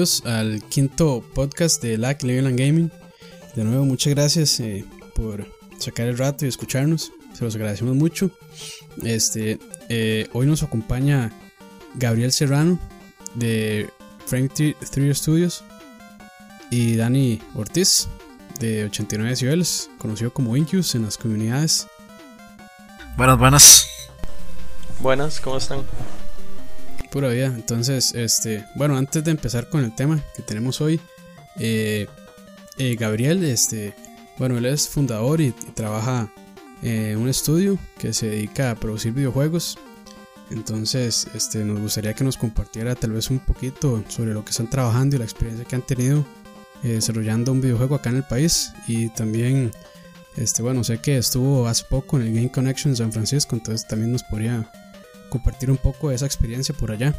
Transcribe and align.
bienvenidos 0.00 0.24
al 0.24 0.62
quinto 0.70 1.22
podcast 1.34 1.82
de 1.82 1.98
LAC 1.98 2.20
Cleveland 2.20 2.58
Gaming. 2.58 2.90
De 3.54 3.64
nuevo, 3.64 3.84
muchas 3.84 4.14
gracias 4.14 4.58
eh, 4.60 4.82
por 5.14 5.46
sacar 5.78 6.06
el 6.06 6.16
rato 6.16 6.46
y 6.46 6.48
escucharnos. 6.48 7.12
Se 7.34 7.44
los 7.44 7.54
agradecemos 7.54 7.94
mucho. 7.94 8.30
Este, 9.02 9.58
eh, 9.90 10.26
hoy 10.32 10.46
nos 10.46 10.62
acompaña 10.62 11.30
Gabriel 11.96 12.32
Serrano 12.32 12.78
de 13.34 13.90
Frank 14.24 14.52
3 14.54 15.18
Studios 15.18 15.64
y 16.70 16.96
Dani 16.96 17.42
Ortiz 17.54 18.08
de 18.58 18.86
89 18.86 19.28
decibeles, 19.28 19.90
conocido 19.98 20.32
como 20.32 20.56
Incus 20.56 20.94
en 20.94 21.02
las 21.02 21.18
comunidades. 21.18 21.88
Buenas, 23.18 23.38
buenas. 23.38 23.86
Buenas, 25.00 25.40
¿cómo 25.40 25.58
están? 25.58 25.84
Pura 27.10 27.28
vida. 27.28 27.46
Entonces, 27.46 28.14
este, 28.14 28.64
bueno, 28.76 28.96
antes 28.96 29.24
de 29.24 29.32
empezar 29.32 29.68
con 29.68 29.82
el 29.82 29.94
tema 29.94 30.22
que 30.36 30.42
tenemos 30.42 30.80
hoy, 30.80 31.00
eh, 31.58 32.06
eh, 32.78 32.96
Gabriel, 32.96 33.42
este, 33.44 33.94
bueno, 34.38 34.58
él 34.58 34.66
es 34.66 34.88
fundador 34.88 35.40
y, 35.40 35.50
trabaja 35.74 36.32
en 36.82 37.18
un 37.18 37.28
estudio 37.28 37.78
que 37.98 38.12
se 38.12 38.28
dedica 38.28 38.70
a 38.70 38.74
producir 38.76 39.12
videojuegos. 39.12 39.76
Entonces, 40.50 41.26
este, 41.34 41.64
nos 41.64 41.80
gustaría 41.80 42.14
que 42.14 42.24
nos 42.24 42.36
compartiera 42.36 42.94
tal 42.94 43.12
vez 43.12 43.28
un 43.30 43.40
poquito 43.40 44.02
sobre 44.08 44.32
lo 44.32 44.44
que 44.44 44.50
están 44.50 44.70
trabajando 44.70 45.16
y 45.16 45.18
la 45.18 45.24
experiencia 45.24 45.64
que 45.64 45.76
han 45.76 45.86
tenido 45.86 46.24
eh, 46.82 46.92
desarrollando 46.92 47.52
un 47.52 47.60
videojuego 47.60 47.96
acá 47.96 48.10
en 48.10 48.16
el 48.16 48.24
país. 48.24 48.72
Y 48.86 49.08
también, 49.10 49.72
este, 50.36 50.62
bueno, 50.62 50.84
sé 50.84 50.98
que 50.98 51.18
estuvo 51.18 51.66
hace 51.66 51.84
poco 51.90 52.18
en 52.18 52.28
el 52.28 52.34
Game 52.34 52.50
Connection 52.52 52.96
San 52.96 53.12
Francisco, 53.12 53.56
entonces 53.56 53.86
también 53.86 54.12
nos 54.12 54.22
podría 54.22 54.70
compartir 55.30 55.70
un 55.70 55.78
poco 55.78 56.10
de 56.10 56.16
esa 56.16 56.26
experiencia 56.26 56.74
por 56.74 56.90
allá. 56.90 57.14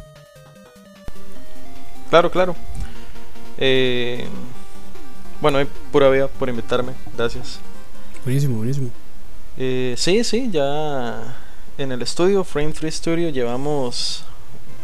Claro, 2.10 2.30
claro. 2.30 2.54
Eh, 3.58 4.26
bueno, 5.40 5.58
pura 5.90 6.08
vida 6.10 6.28
por 6.28 6.48
invitarme, 6.48 6.92
gracias. 7.16 7.58
Buenísimo, 8.24 8.58
buenísimo. 8.58 8.90
Eh, 9.58 9.94
sí, 9.98 10.22
sí, 10.22 10.48
ya 10.52 11.36
en 11.78 11.90
el 11.90 12.02
estudio, 12.02 12.44
Frame 12.44 12.72
3 12.72 12.94
Studio, 12.94 13.28
llevamos, 13.30 14.24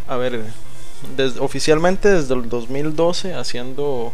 a 0.09 0.17
ver, 0.17 0.43
oficialmente 1.39 2.09
desde 2.09 2.35
el 2.35 2.49
2012 2.49 3.35
haciendo 3.35 4.13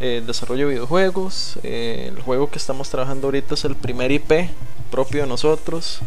eh, 0.00 0.22
desarrollo 0.26 0.66
de 0.66 0.74
videojuegos. 0.74 1.58
Eh, 1.62 2.10
el 2.14 2.22
juego 2.22 2.50
que 2.50 2.58
estamos 2.58 2.88
trabajando 2.88 3.26
ahorita 3.26 3.54
es 3.54 3.64
el 3.64 3.76
primer 3.76 4.10
IP 4.10 4.48
propio 4.90 5.22
de 5.22 5.28
nosotros. 5.28 6.00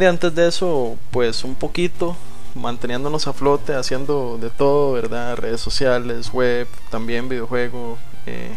De 0.00 0.06
antes 0.06 0.34
de 0.34 0.48
eso, 0.48 0.96
pues 1.10 1.44
un 1.44 1.54
poquito 1.54 2.16
manteniéndonos 2.54 3.26
a 3.26 3.34
flote, 3.34 3.74
haciendo 3.74 4.38
de 4.40 4.48
todo, 4.48 4.92
¿verdad? 4.92 5.36
Redes 5.36 5.60
sociales, 5.60 6.32
web, 6.32 6.66
también 6.88 7.28
videojuego, 7.28 7.98
eh, 8.24 8.56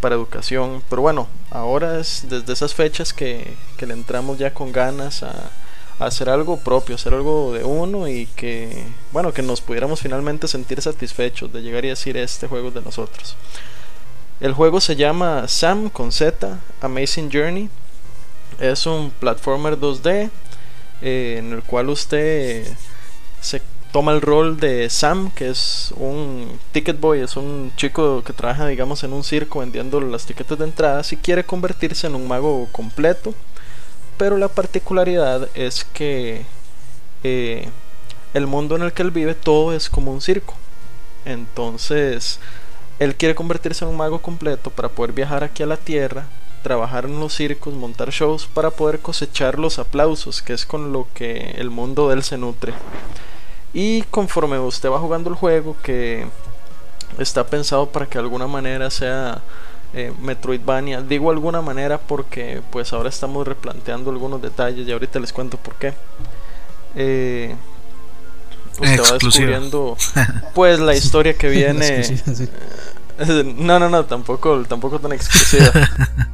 para 0.00 0.16
educación. 0.16 0.82
Pero 0.90 1.00
bueno, 1.00 1.28
ahora 1.52 2.00
es 2.00 2.26
desde 2.28 2.52
esas 2.52 2.74
fechas 2.74 3.12
que, 3.12 3.54
que 3.76 3.86
le 3.86 3.94
entramos 3.94 4.36
ya 4.36 4.52
con 4.52 4.72
ganas 4.72 5.22
a, 5.22 5.48
a, 6.00 6.06
hacer 6.06 6.28
algo 6.28 6.58
propio, 6.58 6.96
hacer 6.96 7.14
algo 7.14 7.52
de 7.52 7.62
uno 7.62 8.08
y 8.08 8.26
que, 8.34 8.84
bueno, 9.12 9.32
que 9.32 9.42
nos 9.42 9.60
pudiéramos 9.60 10.00
finalmente 10.00 10.48
sentir 10.48 10.82
satisfechos 10.82 11.52
de 11.52 11.62
llegar 11.62 11.84
y 11.84 11.90
decir 11.90 12.16
este 12.16 12.48
juego 12.48 12.72
de 12.72 12.82
nosotros. 12.82 13.36
El 14.40 14.54
juego 14.54 14.80
se 14.80 14.96
llama 14.96 15.46
Sam 15.46 15.88
con 15.88 16.10
Z, 16.10 16.58
Amazing 16.80 17.30
Journey. 17.32 17.70
Es 18.58 18.86
un 18.86 19.10
platformer 19.10 19.78
2D 19.78 20.30
eh, 21.04 21.36
en 21.38 21.52
el 21.52 21.62
cual 21.62 21.90
usted 21.90 22.66
se 23.40 23.60
toma 23.92 24.12
el 24.12 24.22
rol 24.22 24.58
de 24.58 24.88
Sam, 24.88 25.30
que 25.30 25.50
es 25.50 25.92
un 25.96 26.58
ticket 26.72 26.98
boy, 26.98 27.20
es 27.20 27.36
un 27.36 27.72
chico 27.76 28.24
que 28.24 28.32
trabaja, 28.32 28.66
digamos, 28.66 29.04
en 29.04 29.12
un 29.12 29.22
circo 29.22 29.60
vendiendo 29.60 30.00
las 30.00 30.24
tiquetes 30.24 30.58
de 30.58 30.64
entrada, 30.64 31.04
si 31.04 31.18
quiere 31.18 31.44
convertirse 31.44 32.06
en 32.06 32.14
un 32.14 32.26
mago 32.26 32.66
completo. 32.72 33.34
Pero 34.16 34.38
la 34.38 34.48
particularidad 34.48 35.48
es 35.54 35.84
que 35.84 36.46
eh, 37.22 37.68
el 38.32 38.46
mundo 38.46 38.74
en 38.74 38.82
el 38.82 38.92
que 38.94 39.02
él 39.02 39.10
vive 39.10 39.34
todo 39.34 39.74
es 39.74 39.90
como 39.90 40.10
un 40.10 40.22
circo. 40.22 40.54
Entonces, 41.26 42.40
él 42.98 43.14
quiere 43.14 43.34
convertirse 43.34 43.84
en 43.84 43.90
un 43.90 43.96
mago 43.98 44.22
completo 44.22 44.70
para 44.70 44.88
poder 44.88 45.12
viajar 45.12 45.44
aquí 45.44 45.62
a 45.62 45.66
la 45.66 45.76
Tierra, 45.76 46.26
trabajar 46.64 47.04
en 47.04 47.20
los 47.20 47.32
circos, 47.32 47.74
montar 47.74 48.10
shows 48.10 48.46
para 48.46 48.70
poder 48.70 48.98
cosechar 48.98 49.60
los 49.60 49.78
aplausos, 49.78 50.42
que 50.42 50.54
es 50.54 50.66
con 50.66 50.92
lo 50.92 51.06
que 51.14 51.54
el 51.58 51.70
mundo 51.70 52.08
de 52.08 52.16
él 52.16 52.24
se 52.24 52.36
nutre. 52.36 52.72
Y 53.72 54.02
conforme 54.10 54.58
usted 54.58 54.88
va 54.88 54.98
jugando 54.98 55.30
el 55.30 55.36
juego, 55.36 55.76
que 55.84 56.26
está 57.18 57.46
pensado 57.46 57.90
para 57.90 58.06
que 58.06 58.18
de 58.18 58.24
alguna 58.24 58.48
manera 58.48 58.90
sea 58.90 59.42
eh, 59.92 60.12
Metroidvania, 60.20 61.02
digo 61.02 61.30
alguna 61.30 61.62
manera 61.62 61.98
porque 61.98 62.62
pues 62.70 62.92
ahora 62.92 63.08
estamos 63.08 63.46
replanteando 63.46 64.10
algunos 64.10 64.42
detalles 64.42 64.88
y 64.88 64.92
ahorita 64.92 65.20
les 65.20 65.32
cuento 65.32 65.56
por 65.56 65.74
qué. 65.76 65.94
Eh, 66.96 67.54
usted 68.72 69.02
va 69.02 69.12
descubriendo 69.12 69.96
pues 70.54 70.80
la 70.80 70.94
historia 70.96 71.34
que 71.34 71.48
viene. 71.48 72.02
No, 73.58 73.78
no, 73.78 73.88
no, 73.88 74.04
tampoco, 74.06 74.64
tampoco 74.64 74.98
tan 74.98 75.12
exclusiva. 75.12 75.70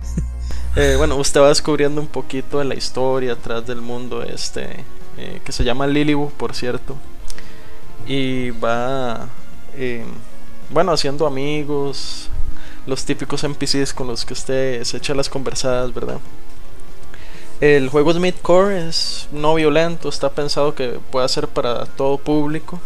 Eh, 0.77 0.95
bueno, 0.97 1.17
usted 1.17 1.41
va 1.41 1.49
descubriendo 1.49 2.01
un 2.01 2.07
poquito 2.07 2.59
de 2.61 2.65
la 2.65 2.77
historia 2.77 3.33
atrás 3.33 3.67
del 3.67 3.81
mundo 3.81 4.23
este, 4.23 4.85
eh, 5.19 5.41
que 5.45 5.51
se 5.51 5.65
llama 5.65 5.89
Lilibu, 5.89 6.31
por 6.31 6.55
cierto. 6.55 6.97
Y 8.07 8.51
va, 8.51 9.29
eh, 9.77 10.05
bueno, 10.71 10.93
haciendo 10.93 11.27
amigos, 11.27 12.29
los 12.87 13.05
típicos 13.05 13.43
NPCs 13.43 13.93
con 13.93 14.07
los 14.07 14.25
que 14.25 14.33
usted 14.33 14.85
se 14.85 14.99
echa 14.99 15.13
las 15.15 15.29
conversadas, 15.29 15.93
¿verdad? 15.93 16.19
El 17.61 17.89
juego 17.89 18.13
es 18.13 18.19
midcore, 18.19 18.89
es 18.89 19.29
no 19.33 19.57
violento, 19.57 20.09
está 20.09 20.31
pensado 20.31 20.75
que 20.77 21.01
pueda 21.11 21.27
ser 21.29 21.49
para 21.49 21.85
todo 21.85 22.17
público. 22.17 22.81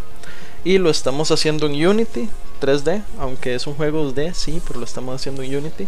Y 0.63 0.79
lo 0.79 0.89
estamos 0.89 1.29
haciendo 1.29 1.67
en 1.67 1.87
Unity 1.87 2.29
3D, 2.59 3.03
aunque 3.19 3.53
es 3.53 3.67
un 3.67 3.75
juego 3.75 4.11
2D, 4.11 4.33
sí, 4.33 4.59
pero 4.67 4.79
lo 4.79 4.85
estamos 4.85 5.15
haciendo 5.15 5.43
en 5.43 5.55
Unity. 5.55 5.87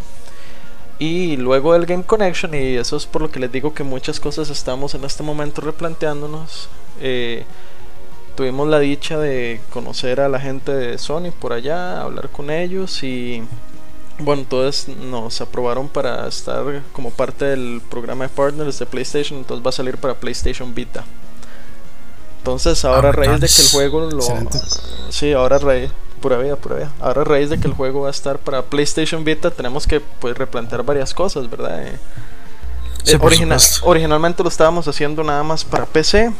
Y 1.00 1.38
luego 1.38 1.76
el 1.76 1.86
Game 1.86 2.04
Connection, 2.04 2.56
y 2.56 2.76
eso 2.76 2.98
es 2.98 3.06
por 3.06 3.22
lo 3.22 3.30
que 3.30 3.40
les 3.40 3.52
digo 3.52 3.74
que 3.74 3.84
muchas 3.84 4.20
cosas 4.20 4.50
estamos 4.50 4.96
en 4.96 5.04
este 5.04 5.22
momento 5.22 5.62
replanteándonos. 5.62 6.70
Eh, 7.00 7.46
tuvimos 8.36 8.68
la 8.68 8.80
dicha 8.80 9.20
de 9.20 9.62
conocer 9.72 10.22
a 10.22 10.30
la 10.30 10.40
gente 10.40 10.72
de 10.72 10.98
Sony 10.98 11.32
por 11.40 11.54
allá, 11.54 12.02
hablar 12.02 12.30
con 12.30 12.50
ellos 12.50 13.04
y 13.04 13.44
bueno, 14.20 14.46
todos 14.50 14.88
nos 14.88 15.42
aprobaron 15.42 15.88
para 15.88 16.28
estar 16.28 16.82
como 16.94 17.12
parte 17.12 17.46
del 17.46 17.82
programa 17.90 18.26
de 18.26 18.30
partners 18.30 18.80
de 18.80 18.86
PlayStation, 18.88 19.38
entonces 19.40 19.66
va 19.66 19.70
a 19.70 19.74
salir 19.74 19.98
para 19.98 20.16
PlayStation 20.16 20.74
Vita. 20.74 21.04
Entonces 22.40 22.84
ahora 22.86 23.10
a 23.10 23.12
raíz 23.12 23.40
de 23.40 23.48
que 23.48 23.62
el 23.62 23.70
juego 23.70 24.10
lo... 24.10 24.22
Sí, 25.10 25.34
ahora 25.34 25.58
a 25.58 25.60
raíz, 25.60 25.92
Pura 26.22 26.38
vida, 26.38 26.56
pura 26.56 26.76
vida. 26.76 26.92
Ahora 27.00 27.22
a 27.22 27.26
raíz 27.26 27.50
de 27.50 27.60
que 27.60 27.68
el 27.68 27.74
juego 27.74 28.02
va 28.02 28.08
a 28.08 28.12
estar 28.12 28.40
para 28.40 28.64
PlayStation 28.64 29.24
Vita, 29.24 29.52
tenemos 29.52 29.86
que 29.86 30.00
pues 30.00 30.38
replantear 30.38 30.84
varias 30.84 31.14
cosas, 31.14 31.50
¿verdad? 31.50 31.88
Eh, 31.88 32.00
eh, 33.06 33.20
originalmente 33.84 34.44
lo 34.44 34.50
estábamos 34.50 34.88
haciendo 34.88 35.24
nada 35.24 35.44
más 35.44 35.64
para 35.64 35.86
PC. 35.86 36.34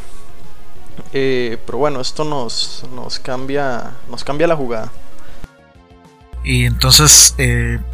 Eh, 1.12 1.58
pero 1.64 1.78
bueno, 1.78 2.00
esto 2.00 2.24
nos, 2.24 2.84
nos 2.92 3.20
cambia 3.20 3.92
nos 4.10 4.24
cambia 4.24 4.48
la 4.48 4.56
jugada. 4.56 4.90
Y 6.42 6.64
entonces, 6.64 7.34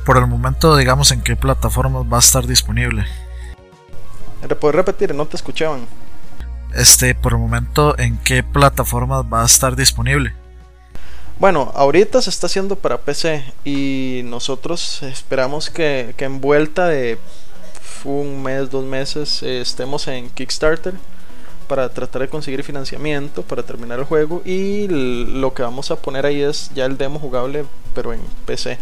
por 0.07 0.17
el 0.17 0.27
momento, 0.27 0.77
digamos, 0.77 1.11
¿en 1.11 1.23
qué 1.23 1.37
plataformas 1.37 2.05
va 2.11 2.17
a 2.17 2.21
estar 2.21 2.47
disponible? 2.47 3.05
¿Puedes 4.61 4.77
repetir? 4.77 5.15
No 5.15 5.27
te 5.27 5.37
escuchaban. 5.37 5.87
Este, 6.75 7.15
por 7.15 7.33
el 7.33 7.39
momento, 7.39 7.99
¿en 7.99 8.19
qué 8.19 8.43
plataformas 8.43 9.25
va 9.33 9.43
a 9.43 9.47
estar 9.47 9.77
disponible? 9.77 10.35
Bueno, 11.41 11.73
ahorita 11.75 12.23
se 12.23 12.31
está 12.31 12.47
haciendo 12.47 12.77
para 12.77 12.99
PC 12.99 13.45
y 13.65 14.21
nosotros 14.25 15.03
esperamos 15.03 15.69
que, 15.69 16.15
en 16.17 16.41
vuelta 16.41 16.87
de 16.87 17.19
un 18.05 18.43
mes, 18.43 18.71
dos 18.71 18.85
meses 18.85 19.43
eh, 19.43 19.61
estemos 19.61 20.07
en 20.07 20.31
Kickstarter 20.31 20.95
para 21.67 21.89
tratar 21.89 22.23
de 22.23 22.29
conseguir 22.29 22.63
financiamiento 22.63 23.43
para 23.43 23.63
terminar 23.63 23.99
el 23.99 24.05
juego 24.05 24.43
y 24.45 24.87
lo 24.89 25.55
que 25.55 25.63
vamos 25.63 25.91
a 25.91 25.97
poner 25.97 26.25
ahí 26.27 26.41
es 26.43 26.71
ya 26.75 26.85
el 26.85 26.99
demo 26.99 27.19
jugable 27.19 27.65
pero 27.95 28.13
en 28.13 28.21
PC. 28.47 28.79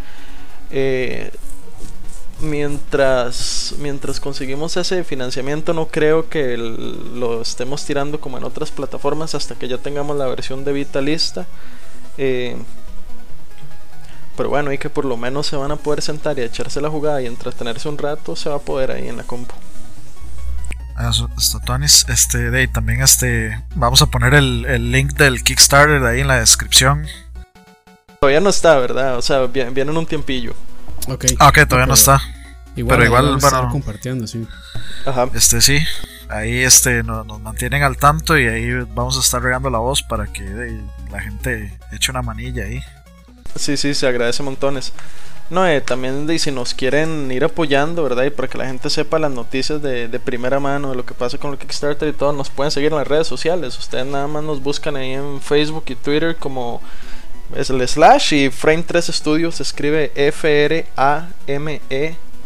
Eh, 0.71 1.31
mientras, 2.41 3.75
mientras 3.79 4.21
conseguimos 4.21 4.77
ese 4.77 5.05
financiamiento 5.05 5.73
no 5.73 5.87
creo 5.87 6.29
que 6.29 6.57
lo 6.59 7.41
estemos 7.41 7.85
tirando 7.87 8.21
como 8.21 8.37
en 8.37 8.45
otras 8.45 8.71
plataformas 8.73 9.35
hasta 9.35 9.55
que 9.55 9.69
ya 9.69 9.79
tengamos 9.79 10.17
la 10.19 10.27
versión 10.27 10.65
de 10.65 10.73
Vita 10.73 11.01
lista 11.01 11.47
eh, 12.19 12.57
pero 14.37 14.49
bueno, 14.49 14.73
y 14.73 14.79
que 14.79 14.91
por 14.91 15.05
lo 15.05 15.17
menos 15.17 15.47
se 15.47 15.57
van 15.57 15.71
a 15.71 15.77
poder 15.77 16.03
sentar 16.03 16.39
y 16.39 16.43
echarse 16.43 16.81
la 16.81 16.89
jugada 16.89 17.21
y 17.21 17.27
entretenerse 17.27 17.89
un 17.89 17.99
rato, 17.99 18.35
se 18.35 18.49
va 18.49 18.57
a 18.57 18.61
poder 18.61 18.91
ahí 18.91 19.09
en 19.09 19.17
la 19.17 19.25
compu. 19.25 19.55
Eso 21.09 21.29
Este, 22.09 22.51
de 22.51 22.69
también 22.69 23.03
este, 23.03 23.63
vamos 23.75 24.03
a 24.03 24.07
poner 24.07 24.35
el, 24.35 24.93
link 24.93 25.15
del 25.15 25.43
Kickstarter 25.43 26.05
ahí 26.05 26.21
en 26.21 26.29
la 26.29 26.39
descripción. 26.39 27.07
Todavía 28.21 28.41
no 28.41 28.51
está, 28.51 28.79
¿verdad? 28.79 29.17
O 29.17 29.23
sea, 29.23 29.47
viene, 29.47 29.81
en 29.81 29.97
un 29.97 30.07
tiempillo. 30.07 30.55
Ok. 31.09 31.25
Ah, 31.39 31.49
ok, 31.49 31.67
todavía 31.67 31.87
no 31.87 31.95
está. 31.95 32.21
pero 32.75 33.05
igual, 33.05 33.37
bueno. 33.39 33.69
compartiendo, 33.71 34.27
sí. 34.27 34.47
Ajá. 35.05 35.29
Este 35.35 35.61
sí. 35.61 35.79
Ahí 36.29 36.61
este, 36.61 37.03
nos, 37.03 37.27
mantienen 37.41 37.83
al 37.83 37.97
tanto 37.97 38.39
y 38.39 38.47
ahí 38.47 38.71
vamos 38.95 39.17
a 39.17 39.21
estar 39.21 39.43
regando 39.43 39.71
la 39.71 39.79
voz 39.79 40.03
para 40.03 40.27
que 40.27 40.81
la 41.13 41.21
gente 41.21 41.79
eche 41.93 42.11
una 42.11 42.23
manilla 42.23 42.65
ahí. 42.65 42.83
Sí, 43.55 43.77
sí, 43.77 43.95
se 43.95 44.07
agradece 44.07 44.43
montones. 44.43 44.93
No, 45.51 45.67
eh, 45.67 45.83
también 45.83 46.27
de, 46.27 46.39
si 46.39 46.51
nos 46.51 46.73
quieren 46.73 47.31
ir 47.31 47.45
apoyando, 47.45 48.03
¿verdad? 48.03 48.25
Y 48.25 48.31
para 48.31 48.49
que 48.49 48.57
la 48.57 48.67
gente 48.67 48.89
sepa 48.89 49.19
las 49.19 49.31
noticias 49.31 49.83
de, 49.83 50.09
de, 50.09 50.19
primera 50.19 50.59
mano 50.59 50.91
de 50.91 50.97
lo 50.97 51.05
que 51.05 51.13
pasa 51.13 51.37
con 51.37 51.51
el 51.53 51.59
Kickstarter 51.59 52.09
y 52.09 52.13
todo, 52.13 52.33
nos 52.33 52.49
pueden 52.49 52.71
seguir 52.71 52.91
en 52.91 52.97
las 52.97 53.07
redes 53.07 53.27
sociales. 53.27 53.79
Ustedes 53.79 54.07
nada 54.07 54.27
más 54.27 54.43
nos 54.43 54.63
buscan 54.63 54.97
ahí 54.97 55.13
en 55.13 55.43
Facebook 55.43 55.85
y 55.89 55.95
Twitter 55.95 56.37
como 56.37 56.81
es 57.55 57.69
el 57.69 57.87
slash 57.87 58.33
y 58.33 58.49
Frame 58.51 58.83
3 58.83 59.07
Studios 59.09 59.57
se 59.57 59.63
escribe 59.63 60.11
F-R-A-M-E 60.15 60.87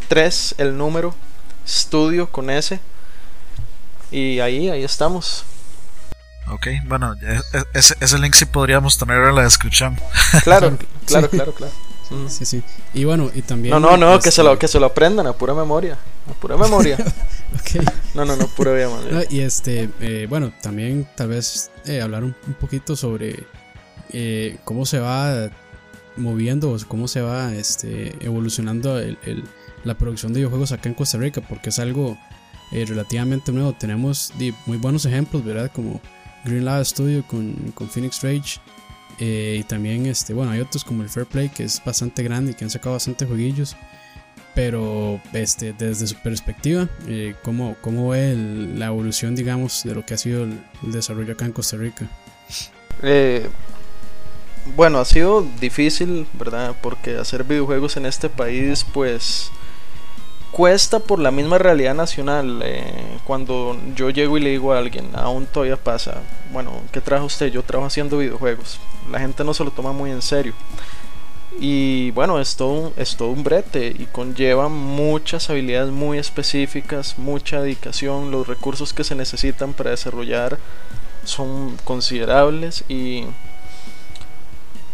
3 0.09 0.55
el 0.59 0.77
número, 0.77 1.15
Studio 1.67 2.29
con 2.29 2.51
S. 2.51 2.81
Y 4.11 4.41
ahí, 4.41 4.69
ahí 4.69 4.83
estamos. 4.83 5.45
Ok, 6.49 6.69
bueno, 6.87 7.15
ese, 7.75 7.97
ese 8.01 8.19
link 8.19 8.35
sí 8.35 8.45
podríamos 8.45 8.99
tener 8.99 9.23
en 9.25 9.35
la 9.35 9.43
descripción. 9.43 9.97
Claro, 10.45 10.79
claro, 11.07 11.29
claro, 11.29 11.53
claro. 11.53 11.73
Sí, 12.29 12.45
sí. 12.45 12.63
Y 12.95 13.05
bueno, 13.05 13.31
y 13.35 13.43
también. 13.43 13.73
No, 13.73 13.81
no, 13.81 13.97
no, 13.97 14.21
que, 14.21 14.31
se 14.31 14.43
lo, 14.43 14.53
este 14.53 14.61
que 14.61 14.69
se 14.69 14.79
lo 14.79 14.87
aprendan 14.87 15.27
a 15.27 15.33
pura 15.33 15.55
memoria. 15.55 15.99
A 16.31 16.35
pura 16.35 16.57
memoria. 16.59 16.97
No, 18.15 18.25
no, 18.25 18.37
no, 18.37 18.47
pura 18.49 18.73
memoria. 18.73 19.25
y 19.31 19.41
este, 19.41 19.91
eh, 20.01 20.27
bueno, 20.29 20.53
también 20.63 21.09
tal 21.17 21.29
vez 21.29 21.71
eh, 21.85 22.01
hablar 22.01 22.23
un, 22.23 22.35
poquito 22.61 22.95
sobre 22.97 23.45
eh, 24.13 24.59
cómo 24.65 24.87
se 24.87 25.01
va 25.01 25.51
moviendo, 26.17 26.77
cómo 26.87 27.09
se 27.09 27.21
va 27.21 27.53
este, 27.55 28.15
evolucionando 28.25 28.99
el, 28.99 29.19
la 29.85 29.95
producción 29.95 30.33
de 30.33 30.41
videojuegos 30.41 30.73
acá 30.73 30.89
en 30.89 30.95
Costa 30.95 31.19
Rica, 31.19 31.41
porque 31.41 31.71
es 31.71 31.79
algo 31.79 32.17
relativamente 32.71 33.53
nuevo. 33.53 33.73
Tenemos 33.73 34.33
muy 34.67 34.79
buenos 34.79 35.05
ejemplos, 35.07 35.45
¿verdad? 35.45 35.71
Como 35.75 36.01
Green 36.47 36.65
Lab 36.65 36.85
Studio 36.85 37.25
con, 37.27 37.53
con 37.75 37.89
Phoenix 37.89 38.23
Rage. 38.23 38.61
Eh, 39.19 39.59
y 39.61 39.65
también, 39.65 40.07
este, 40.07 40.35
bueno, 40.35 40.53
hay 40.53 40.61
otros 40.61 40.85
como 40.85 41.03
el 41.03 41.09
Fair 41.09 41.27
Play 41.27 41.49
que 41.49 41.65
es 41.65 41.83
bastante 41.85 42.23
grande 42.23 42.53
y 42.53 42.55
que 42.55 42.65
han 42.65 42.71
sacado 42.71 42.95
bastante 42.95 43.27
jueguillos. 43.27 43.77
Pero 44.55 45.21
este, 45.35 45.75
desde 45.75 46.07
su 46.07 46.17
perspectiva, 46.17 46.89
eh, 47.07 47.35
¿cómo, 47.43 47.77
¿cómo, 47.83 48.11
ve 48.11 48.35
la 48.35 48.87
evolución, 48.87 49.37
digamos, 49.37 49.83
de 49.85 49.95
lo 49.95 50.07
que 50.07 50.15
ha 50.15 50.19
sido 50.19 50.45
el, 50.45 50.59
desarrollo 50.83 51.35
acá 51.35 51.45
en 51.45 51.53
Costa 51.53 51.77
Rica? 51.77 52.09
Eh, 53.03 53.47
bueno, 54.75 54.99
ha 54.99 55.05
sido 55.05 55.47
difícil, 55.61 56.27
¿verdad? 56.39 56.75
Porque 56.81 57.19
hacer 57.19 57.45
videojuegos 57.45 57.99
en 57.99 58.07
este 58.07 58.31
país, 58.31 58.87
pues 58.95 59.51
cuesta 60.57 61.01
por 61.01 61.19
la 61.19 61.31
misma 61.31 61.59
realidad 61.59 61.95
nacional. 61.95 62.63
Eh, 62.65 63.19
cuando 63.25 63.77
yo 63.95 64.09
llego 64.09 64.39
y 64.39 64.41
le 64.41 64.49
digo 64.49 64.73
a 64.73 64.79
alguien, 64.79 65.11
aún 65.13 65.45
todavía 65.45 65.77
pasa, 65.77 66.23
bueno, 66.51 66.81
¿qué 66.93 67.03
trajo 67.03 67.27
usted? 67.27 67.49
Yo 67.49 67.63
trabajo 67.63 67.89
haciendo 67.89 68.17
videojuegos. 68.17 68.81
La 69.13 69.21
gente 69.21 69.45
no 69.45 69.53
se 69.53 69.65
lo 69.65 69.71
toma 69.71 69.93
muy 69.93 70.11
en 70.11 70.23
serio. 70.23 70.55
Y 71.61 72.11
bueno, 72.13 72.41
es 72.41 72.57
todo, 72.57 72.95
es 72.97 73.19
todo 73.19 73.29
un 73.29 73.45
brete 73.45 73.95
y 73.99 74.07
conlleva 74.07 74.71
muchas 74.71 75.51
habilidades 75.51 75.93
muy 75.93 76.17
específicas, 76.17 77.19
mucha 77.19 77.61
dedicación, 77.61 78.31
los 78.31 78.47
recursos 78.47 78.95
que 78.95 79.05
se 79.05 79.15
necesitan 79.15 79.75
para 79.75 79.91
desarrollar 79.91 80.59
son 81.25 81.77
considerables 81.85 82.83
y 82.89 83.25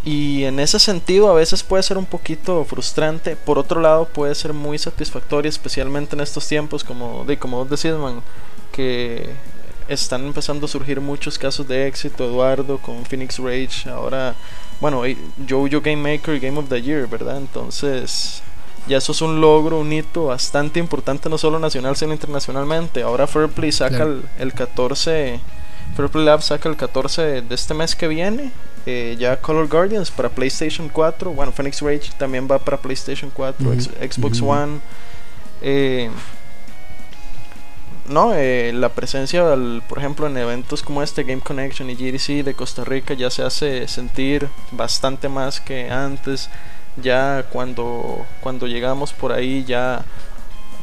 y 0.04 0.44
en 0.44 0.58
ese 0.58 0.80
sentido 0.80 1.30
a 1.30 1.34
veces 1.34 1.62
puede 1.62 1.82
ser 1.84 1.96
un 1.96 2.06
poquito 2.06 2.64
frustrante, 2.64 3.36
por 3.36 3.58
otro 3.58 3.80
lado 3.80 4.06
puede 4.06 4.34
ser 4.34 4.52
muy 4.52 4.76
satisfactorio, 4.76 5.48
especialmente 5.48 6.16
en 6.16 6.20
estos 6.20 6.46
tiempos, 6.48 6.82
como, 6.82 7.24
de, 7.24 7.38
como 7.38 7.58
vos 7.58 7.70
decís, 7.70 7.96
man, 7.96 8.20
que 8.72 9.30
están 9.88 10.26
empezando 10.26 10.66
a 10.66 10.68
surgir 10.68 11.00
muchos 11.00 11.38
casos 11.38 11.68
de 11.68 11.86
éxito, 11.86 12.24
Eduardo 12.24 12.78
con 12.78 13.04
Phoenix 13.04 13.38
Rage, 13.38 13.88
ahora, 13.88 14.34
bueno, 14.80 15.02
Jojo 15.48 15.80
Game 15.80 15.96
Maker 15.96 16.40
Game 16.40 16.58
of 16.58 16.68
the 16.68 16.82
Year, 16.82 17.06
¿verdad? 17.06 17.36
Entonces, 17.36 18.42
ya 18.88 18.98
eso 18.98 19.12
es 19.12 19.22
un 19.22 19.40
logro, 19.40 19.78
un 19.78 19.92
hito 19.92 20.26
bastante 20.26 20.80
importante, 20.80 21.28
no 21.28 21.38
solo 21.38 21.60
nacional, 21.60 21.94
sino 21.94 22.12
internacionalmente. 22.12 23.02
Ahora 23.02 23.28
Fairplay 23.28 23.70
saca 23.70 24.02
el, 24.02 24.24
el 24.40 24.52
14, 24.52 25.38
Fairplay 25.94 26.24
Lab 26.24 26.42
saca 26.42 26.68
el 26.68 26.76
14 26.76 27.42
de 27.42 27.54
este 27.54 27.74
mes 27.74 27.94
que 27.94 28.08
viene 28.08 28.50
eh, 28.86 29.16
ya 29.18 29.36
Color 29.36 29.68
Guardians 29.68 30.10
para 30.10 30.28
PlayStation 30.28 30.88
4. 30.88 31.32
Bueno, 31.32 31.52
Phoenix 31.52 31.80
Rage 31.80 32.10
también 32.18 32.48
va 32.50 32.58
para 32.58 32.76
PlayStation 32.76 33.30
4, 33.30 33.72
Xbox 34.10 34.42
One. 34.42 34.80
Eh, 35.60 36.10
no, 38.08 38.34
eh, 38.34 38.72
la 38.74 38.88
presencia, 38.88 39.44
por 39.88 39.98
ejemplo, 39.98 40.26
en 40.26 40.36
eventos 40.36 40.82
como 40.82 41.02
este, 41.02 41.22
Game 41.22 41.40
Connection 41.40 41.88
y 41.88 41.94
GDC 41.94 42.44
de 42.44 42.54
Costa 42.54 42.84
Rica 42.84 43.14
ya 43.14 43.30
se 43.30 43.42
hace 43.44 43.86
sentir 43.86 44.48
bastante 44.72 45.28
más 45.28 45.60
que 45.60 45.88
antes. 45.90 46.50
Ya 46.96 47.46
cuando, 47.50 48.26
cuando 48.40 48.66
llegamos 48.66 49.12
por 49.12 49.32
ahí 49.32 49.64
ya 49.64 50.04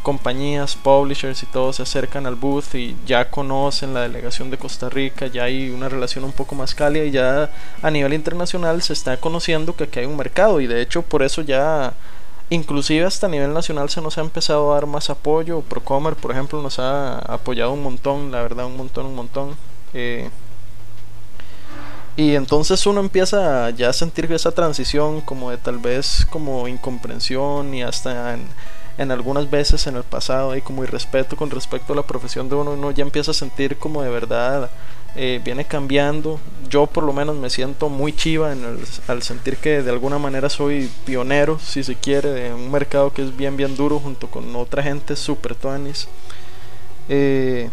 compañías, 0.09 0.75
publishers 0.75 1.43
y 1.43 1.45
todos 1.45 1.75
se 1.75 1.83
acercan 1.83 2.25
al 2.25 2.33
booth 2.33 2.73
y 2.73 2.95
ya 3.05 3.29
conocen 3.29 3.93
la 3.93 4.01
delegación 4.01 4.49
de 4.49 4.57
Costa 4.57 4.89
Rica, 4.89 5.27
ya 5.27 5.43
hay 5.43 5.69
una 5.69 5.87
relación 5.87 6.23
un 6.23 6.31
poco 6.31 6.55
más 6.55 6.73
cálida 6.73 7.05
y 7.05 7.11
ya 7.11 7.51
a 7.83 7.91
nivel 7.91 8.15
internacional 8.15 8.81
se 8.81 8.93
está 8.93 9.17
conociendo 9.17 9.75
que 9.75 9.83
aquí 9.83 9.99
hay 9.99 10.07
un 10.07 10.17
mercado 10.17 10.61
y 10.61 10.65
de 10.65 10.81
hecho 10.81 11.03
por 11.03 11.21
eso 11.21 11.43
ya 11.43 11.93
inclusive 12.49 13.05
hasta 13.05 13.27
a 13.27 13.29
nivel 13.29 13.53
nacional 13.53 13.87
se 13.91 14.01
nos 14.01 14.17
ha 14.17 14.21
empezado 14.21 14.71
a 14.71 14.73
dar 14.73 14.87
más 14.87 15.11
apoyo, 15.11 15.61
Procomer 15.61 16.15
por 16.15 16.31
ejemplo 16.31 16.59
nos 16.63 16.79
ha 16.79 17.19
apoyado 17.19 17.73
un 17.73 17.83
montón, 17.83 18.31
la 18.31 18.41
verdad 18.41 18.65
un 18.65 18.77
montón, 18.77 19.05
un 19.05 19.15
montón. 19.15 19.55
Eh, 19.93 20.27
y 22.17 22.33
entonces 22.33 22.83
uno 22.87 22.99
empieza 22.99 23.69
ya 23.69 23.89
a 23.89 23.93
sentir 23.93 24.25
esa 24.33 24.51
transición 24.53 25.21
como 25.21 25.51
de 25.51 25.57
tal 25.57 25.77
vez 25.77 26.25
como 26.31 26.67
incomprensión 26.67 27.75
y 27.75 27.83
hasta 27.83 28.39
en 28.99 29.11
algunas 29.11 29.49
veces 29.49 29.87
en 29.87 29.95
el 29.95 30.03
pasado 30.03 30.57
y 30.57 30.61
como 30.61 30.83
irrespeto 30.83 31.37
con 31.37 31.49
respecto 31.49 31.93
a 31.93 31.95
la 31.95 32.03
profesión 32.03 32.49
de 32.49 32.55
uno, 32.55 32.71
uno 32.71 32.91
ya 32.91 33.01
empieza 33.01 33.31
a 33.31 33.33
sentir 33.33 33.77
como 33.77 34.03
de 34.03 34.09
verdad 34.09 34.69
eh, 35.15 35.39
viene 35.43 35.63
cambiando. 35.63 36.37
Yo 36.69 36.85
por 36.85 37.05
lo 37.05 37.13
menos 37.13 37.37
me 37.37 37.49
siento 37.49 37.87
muy 37.87 38.11
chiva 38.13 38.53
al 39.07 39.23
sentir 39.23 39.55
que 39.55 39.81
de 39.81 39.89
alguna 39.89 40.19
manera 40.19 40.49
soy 40.49 40.91
pionero, 41.05 41.59
si 41.59 41.81
se 41.81 41.95
quiere, 41.95 42.29
de 42.29 42.53
un 42.53 42.69
mercado 42.69 43.13
que 43.13 43.23
es 43.23 43.35
bien, 43.35 43.55
bien 43.55 43.77
duro 43.77 43.99
junto 43.99 44.27
con 44.27 44.53
otra 44.57 44.83
gente 44.83 45.15
super 45.15 45.55
tuanis. 45.55 46.09
Eh, 47.07 47.69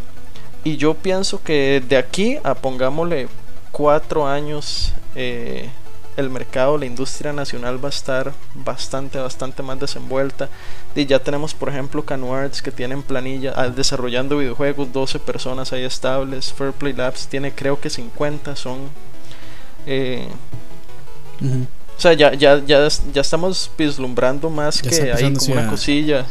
y 0.62 0.76
yo 0.76 0.94
pienso 0.94 1.42
que 1.42 1.82
de 1.86 1.96
aquí 1.96 2.38
a 2.44 2.54
pongámosle 2.54 3.26
cuatro 3.72 4.28
años 4.28 4.92
eh, 5.16 5.70
el 6.16 6.30
mercado, 6.30 6.78
la 6.78 6.86
industria 6.86 7.32
nacional 7.32 7.82
va 7.82 7.88
a 7.88 7.90
estar 7.90 8.32
bastante, 8.54 9.18
bastante 9.18 9.62
más 9.62 9.78
desenvuelta. 9.78 10.48
Y 10.94 11.06
ya 11.06 11.18
tenemos, 11.18 11.54
por 11.54 11.68
ejemplo, 11.68 12.04
Canuarts 12.04 12.62
que 12.62 12.72
tienen 12.72 13.02
planilla 13.02 13.52
ah, 13.54 13.68
desarrollando 13.68 14.38
videojuegos, 14.38 14.92
12 14.92 15.18
personas 15.20 15.72
ahí 15.72 15.84
estables. 15.84 16.52
Fairplay 16.52 16.94
Labs 16.94 17.26
tiene 17.28 17.52
creo 17.52 17.78
que 17.78 17.90
50 17.90 18.56
son. 18.56 18.88
Eh, 19.86 20.26
o 21.42 22.00
sea, 22.00 22.14
ya, 22.14 22.32
ya, 22.34 22.64
ya, 22.64 22.88
ya 23.12 23.20
estamos 23.20 23.70
vislumbrando 23.76 24.48
más 24.48 24.80
que 24.80 25.12
hay 25.12 25.34
como 25.34 25.52
una 25.52 25.68
cosilla. 25.68 26.24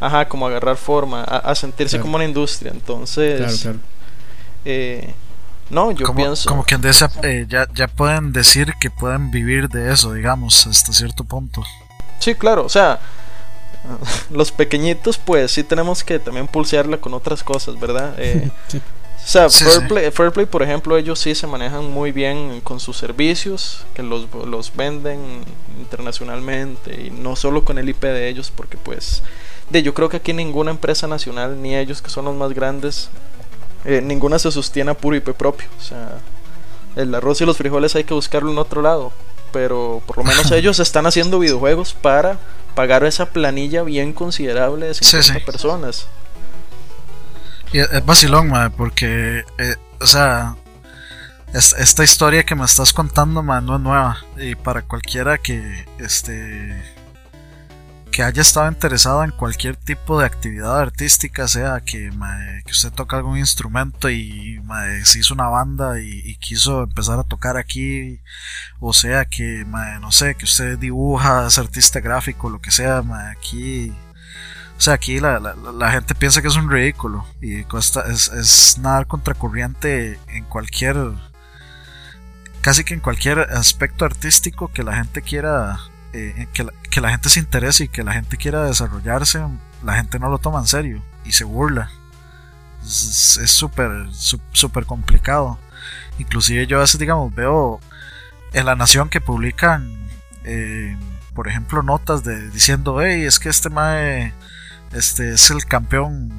Ajá, 0.00 0.28
como 0.28 0.48
agarrar 0.48 0.76
forma, 0.76 1.22
a, 1.22 1.54
sentirse 1.54 2.00
como 2.00 2.16
una 2.16 2.24
industria. 2.24 2.72
Entonces, 2.72 3.38
claro, 3.38 3.56
claro. 3.62 3.78
Eh, 4.64 5.14
no, 5.70 5.90
yo 5.92 6.06
como, 6.06 6.16
pienso. 6.16 6.48
Como 6.48 6.64
dice, 6.64 7.06
eh, 7.22 7.46
ya, 7.48 7.66
ya 7.74 7.88
pueden 7.88 8.32
decir 8.32 8.74
que 8.80 8.90
pueden 8.90 9.30
vivir 9.30 9.68
de 9.68 9.92
eso, 9.92 10.12
digamos, 10.12 10.66
hasta 10.66 10.92
cierto 10.92 11.24
punto. 11.24 11.62
Sí, 12.18 12.34
claro, 12.34 12.64
o 12.64 12.68
sea, 12.68 13.00
los 14.30 14.52
pequeñitos, 14.52 15.18
pues 15.18 15.52
sí 15.52 15.64
tenemos 15.64 16.04
que 16.04 16.18
también 16.18 16.46
pulsearla 16.46 16.98
con 16.98 17.14
otras 17.14 17.42
cosas, 17.42 17.78
¿verdad? 17.78 18.14
Eh, 18.18 18.50
o 19.24 19.28
sea, 19.28 19.48
Fairplay, 19.48 20.46
por 20.46 20.64
ejemplo, 20.64 20.96
ellos 20.96 21.20
sí 21.20 21.36
se 21.36 21.46
manejan 21.46 21.88
muy 21.88 22.10
bien 22.10 22.60
con 22.60 22.80
sus 22.80 22.96
servicios, 22.96 23.86
que 23.94 24.02
los, 24.02 24.26
los 24.46 24.74
venden 24.74 25.44
internacionalmente 25.78 27.04
y 27.06 27.10
no 27.10 27.36
solo 27.36 27.64
con 27.64 27.78
el 27.78 27.88
IP 27.88 28.02
de 28.02 28.28
ellos, 28.28 28.52
porque 28.54 28.76
pues 28.76 29.22
de, 29.70 29.84
yo 29.84 29.94
creo 29.94 30.08
que 30.08 30.16
aquí 30.16 30.32
ninguna 30.32 30.72
empresa 30.72 31.06
nacional, 31.06 31.62
ni 31.62 31.76
ellos 31.76 32.02
que 32.02 32.10
son 32.10 32.24
los 32.24 32.34
más 32.34 32.52
grandes, 32.52 33.10
eh, 33.84 34.00
ninguna 34.02 34.38
se 34.38 34.50
sostiene 34.50 34.90
a 34.92 34.94
puro 34.94 35.16
IP 35.16 35.32
propio. 35.32 35.68
O 35.78 35.82
sea, 35.82 36.18
el 36.96 37.14
arroz 37.14 37.40
y 37.40 37.46
los 37.46 37.56
frijoles 37.56 37.94
hay 37.96 38.04
que 38.04 38.14
buscarlo 38.14 38.50
en 38.50 38.58
otro 38.58 38.82
lado. 38.82 39.12
Pero 39.52 40.02
por 40.06 40.18
lo 40.18 40.24
menos 40.24 40.50
ellos 40.52 40.78
están 40.80 41.06
haciendo 41.06 41.38
videojuegos 41.38 41.94
para 41.94 42.38
pagar 42.74 43.04
esa 43.04 43.26
planilla 43.26 43.82
bien 43.82 44.12
considerable 44.12 44.86
de 44.86 44.94
50 44.94 45.44
personas. 45.44 46.06
Y 47.72 47.78
es 47.78 48.04
vacilón, 48.04 48.52
porque, 48.76 49.44
eh, 49.58 49.76
o 49.98 50.06
sea, 50.06 50.56
esta 51.54 52.04
historia 52.04 52.44
que 52.44 52.54
me 52.54 52.64
estás 52.64 52.92
contando, 52.92 53.42
man, 53.42 53.64
no 53.64 53.76
es 53.76 53.80
nueva. 53.80 54.18
Y 54.36 54.54
para 54.54 54.82
cualquiera 54.82 55.38
que, 55.38 55.86
este, 55.98 56.82
que 58.12 58.22
haya 58.22 58.42
estado 58.42 58.68
interesado 58.68 59.24
en 59.24 59.30
cualquier 59.30 59.74
tipo 59.74 60.20
de 60.20 60.26
actividad 60.26 60.78
artística, 60.78 61.48
sea 61.48 61.80
que, 61.80 62.10
que 62.64 62.70
usted 62.70 62.92
toca 62.92 63.16
algún 63.16 63.38
instrumento 63.38 64.10
y 64.10 64.60
se 65.04 65.20
hizo 65.20 65.34
una 65.34 65.48
banda 65.48 65.98
y, 66.00 66.36
quiso 66.36 66.82
empezar 66.82 67.18
a 67.18 67.24
tocar 67.24 67.56
aquí, 67.56 68.20
o 68.80 68.92
sea 68.92 69.24
que, 69.24 69.64
no 70.00 70.12
sé, 70.12 70.34
que 70.34 70.44
usted 70.44 70.78
dibuja, 70.78 71.46
es 71.46 71.58
artista 71.58 72.00
gráfico, 72.00 72.50
lo 72.50 72.60
que 72.60 72.70
sea, 72.70 73.02
aquí 73.30 73.92
o 74.76 74.80
sea, 74.84 74.94
aquí 74.94 75.20
la, 75.20 75.38
la, 75.38 75.90
gente 75.92 76.14
piensa 76.14 76.42
que 76.42 76.48
es 76.48 76.56
un 76.56 76.68
ridículo 76.68 77.24
y 77.40 77.60
es, 77.60 78.28
es 78.28 78.78
nadar 78.78 79.06
contracorriente 79.06 80.18
en 80.28 80.44
cualquier, 80.44 80.96
casi 82.60 82.82
que 82.82 82.94
en 82.94 83.00
cualquier 83.00 83.38
aspecto 83.38 84.04
artístico 84.04 84.72
que 84.72 84.82
la 84.82 84.96
gente 84.96 85.22
quiera, 85.22 85.78
eh, 86.12 86.46
que, 86.52 87.00
la, 87.00 87.10
gente 87.10 87.28
se 87.28 87.40
interese 87.40 87.84
y 87.84 87.88
que 87.88 88.02
la 88.02 88.12
gente 88.12 88.36
quiera 88.36 88.64
desarrollarse, 88.64 89.40
la 89.82 89.94
gente 89.94 90.18
no 90.18 90.28
lo 90.28 90.38
toma 90.38 90.60
en 90.60 90.66
serio 90.66 91.02
y 91.24 91.32
se 91.32 91.44
burla. 91.44 91.90
Es 92.82 93.50
súper, 93.50 94.08
súper 94.52 94.86
complicado. 94.86 95.58
Inclusive 96.18 96.66
yo 96.66 96.78
a 96.78 96.80
veces, 96.80 96.98
digamos, 96.98 97.34
veo 97.34 97.80
en 98.52 98.66
La 98.66 98.74
Nación 98.74 99.08
que 99.08 99.20
publican, 99.20 100.08
eh, 100.44 100.96
por 101.34 101.48
ejemplo, 101.48 101.82
notas 101.82 102.24
de 102.24 102.50
diciendo, 102.50 103.00
hey, 103.00 103.22
es 103.24 103.38
que 103.38 103.48
este 103.48 103.70
mae 103.70 104.34
este 104.92 105.32
es 105.32 105.50
el 105.50 105.64
campeón 105.64 106.30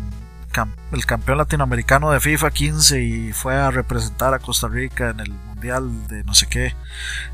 el 0.91 1.05
campeón 1.07 1.39
latinoamericano 1.39 2.11
de 2.11 2.19
FIFA 2.19 2.51
15 2.51 3.01
y 3.01 3.33
fue 3.33 3.55
a 3.55 3.71
representar 3.71 4.35
a 4.35 4.39
Costa 4.39 4.67
Rica 4.67 5.09
en 5.09 5.19
el 5.19 5.33
mundial 5.63 6.07
de 6.07 6.23
no 6.23 6.33
sé 6.33 6.47
qué. 6.47 6.75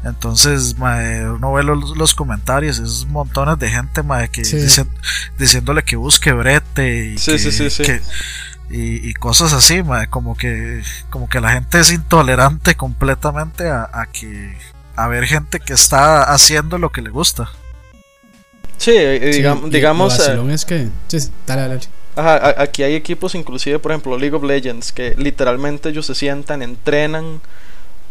Entonces, 0.04 0.76
uno 0.78 1.54
ve 1.54 1.64
los, 1.64 2.14
comentarios, 2.14 2.80
es 2.80 3.06
montones 3.08 3.58
de 3.58 3.70
gente 3.70 4.02
que 4.32 4.44
diciéndole 5.38 5.84
que 5.84 5.96
busque 5.96 6.32
brete 6.32 7.16
y 7.16 7.18
y, 8.72 9.14
cosas 9.16 9.54
así, 9.54 9.82
como 10.12 10.38
que 10.38 10.84
como 11.10 11.28
que 11.28 11.42
la 11.42 11.54
gente 11.54 11.80
es 11.80 11.92
intolerante 11.92 12.76
completamente 12.76 13.68
a, 13.68 13.90
a 13.92 14.06
que 14.06 14.56
a 14.96 15.08
ver 15.08 15.26
gente 15.26 15.60
que 15.60 15.74
está 15.74 16.24
haciendo 16.32 16.78
lo 16.78 16.92
que 16.92 17.02
le 17.02 17.10
gusta. 17.10 17.50
Sí, 18.78 18.92
eh, 18.94 19.60
digamos... 19.70 20.20
Lo 20.30 20.50
eh, 20.50 20.54
es 20.54 20.66
que... 20.66 20.88
Sí, 21.08 21.18
dale, 21.48 21.62
dale. 21.62 21.80
Ajá, 22.16 22.62
aquí 22.62 22.84
hay 22.84 22.96
equipos, 22.96 23.34
inclusive, 23.34 23.80
por 23.80 23.92
ejemplo, 23.92 24.18
League 24.18 24.36
of 24.36 24.44
Legends, 24.44 24.92
que 24.92 25.16
literalmente 25.18 25.90
ellos 25.90 26.06
se 26.06 26.16
sientan, 26.16 26.62
entrenan 26.62 27.42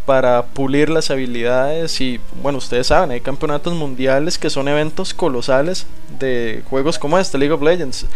para 0.08 0.46
pulir 0.46 0.88
las 0.88 1.10
habilidades 1.10 2.00
y, 2.00 2.18
bueno, 2.42 2.56
ustedes 2.56 2.86
saben, 2.86 3.10
hay 3.10 3.20
campeonatos 3.20 3.74
mundiales 3.74 4.38
que 4.38 4.48
son 4.48 4.66
eventos 4.66 5.12
colosales 5.12 5.84
de 6.18 6.62
juegos 6.70 6.98
como 6.98 7.18
este, 7.18 7.36
League 7.36 7.52
of 7.52 7.60
Legends. 7.60 8.06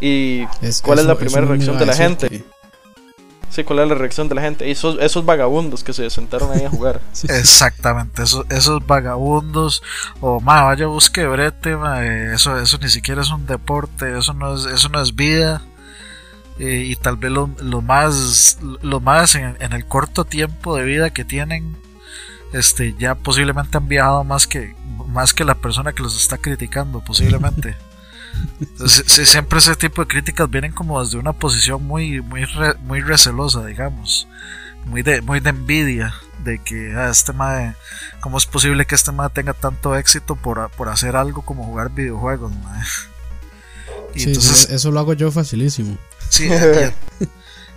¿Y 0.00 0.46
cuál 0.82 1.00
es 1.00 1.04
la 1.04 1.16
primera 1.16 1.44
reacción 1.44 1.76
de 1.80 1.86
la 1.86 1.94
gente? 1.94 2.44
Sí, 3.50 3.64
cuál 3.64 3.80
es 3.80 3.88
la 3.88 3.96
reacción 3.96 4.28
de 4.28 4.36
la 4.36 4.42
gente. 4.42 4.70
Esos, 4.70 4.98
esos 5.00 5.26
vagabundos 5.26 5.82
que 5.82 5.92
se 5.92 6.08
sentaron 6.10 6.52
ahí 6.52 6.64
a 6.64 6.70
jugar. 6.70 7.00
Exactamente, 7.24 8.22
esos, 8.22 8.46
esos 8.48 8.86
vagabundos. 8.86 9.82
O, 10.20 10.38
ma, 10.38 10.62
vaya, 10.62 10.86
busque 10.86 11.26
brete, 11.26 11.76
eso, 12.32 12.56
eso 12.56 12.78
ni 12.80 12.88
siquiera 12.88 13.20
es 13.20 13.32
un 13.32 13.46
deporte, 13.46 14.16
eso 14.16 14.32
no 14.32 14.54
es, 14.54 14.66
eso 14.66 14.88
no 14.90 15.02
es 15.02 15.16
vida. 15.16 15.60
Y 16.70 16.96
tal 16.96 17.16
vez 17.16 17.32
lo, 17.32 17.48
más, 17.82 18.58
lo 18.82 19.00
más 19.00 19.34
en, 19.34 19.56
el 19.60 19.84
corto 19.86 20.24
tiempo 20.24 20.76
de 20.76 20.84
vida 20.84 21.10
que 21.10 21.24
tienen, 21.24 21.76
este, 22.52 22.94
ya 22.98 23.16
posiblemente 23.16 23.78
han 23.78 23.88
viajado 23.88 24.22
más 24.22 24.46
que, 24.46 24.76
más 25.08 25.34
que 25.34 25.44
la 25.44 25.56
persona 25.56 25.92
que 25.92 26.02
los 26.02 26.16
está 26.16 26.38
criticando, 26.38 27.00
posiblemente. 27.00 27.76
siempre 28.86 29.58
ese 29.58 29.74
tipo 29.74 30.02
de 30.02 30.08
críticas 30.08 30.48
vienen 30.48 30.72
como 30.72 31.02
desde 31.02 31.18
una 31.18 31.32
posición 31.32 31.84
muy, 31.84 32.20
muy, 32.20 32.46
muy 32.84 33.00
recelosa, 33.00 33.66
digamos. 33.66 34.28
Muy 34.84 35.02
de, 35.02 35.20
muy 35.20 35.40
de 35.40 35.50
envidia 35.50 36.12
de 36.44 36.58
que 36.58 36.94
ah, 36.96 37.08
este 37.08 37.32
madre, 37.32 37.74
¿cómo 38.20 38.36
es 38.38 38.46
posible 38.46 38.84
que 38.84 38.96
este 38.96 39.12
madre 39.12 39.32
tenga 39.34 39.52
tanto 39.52 39.94
éxito 39.94 40.34
por, 40.34 40.70
por 40.70 40.88
hacer 40.88 41.14
algo 41.14 41.42
como 41.42 41.64
jugar 41.64 41.90
videojuegos, 41.90 42.52
Y 44.14 44.24
entonces, 44.24 44.68
eso 44.70 44.90
lo 44.90 45.00
hago 45.00 45.14
yo 45.14 45.30
facilísimo. 45.30 45.96
Sí, 46.28 46.48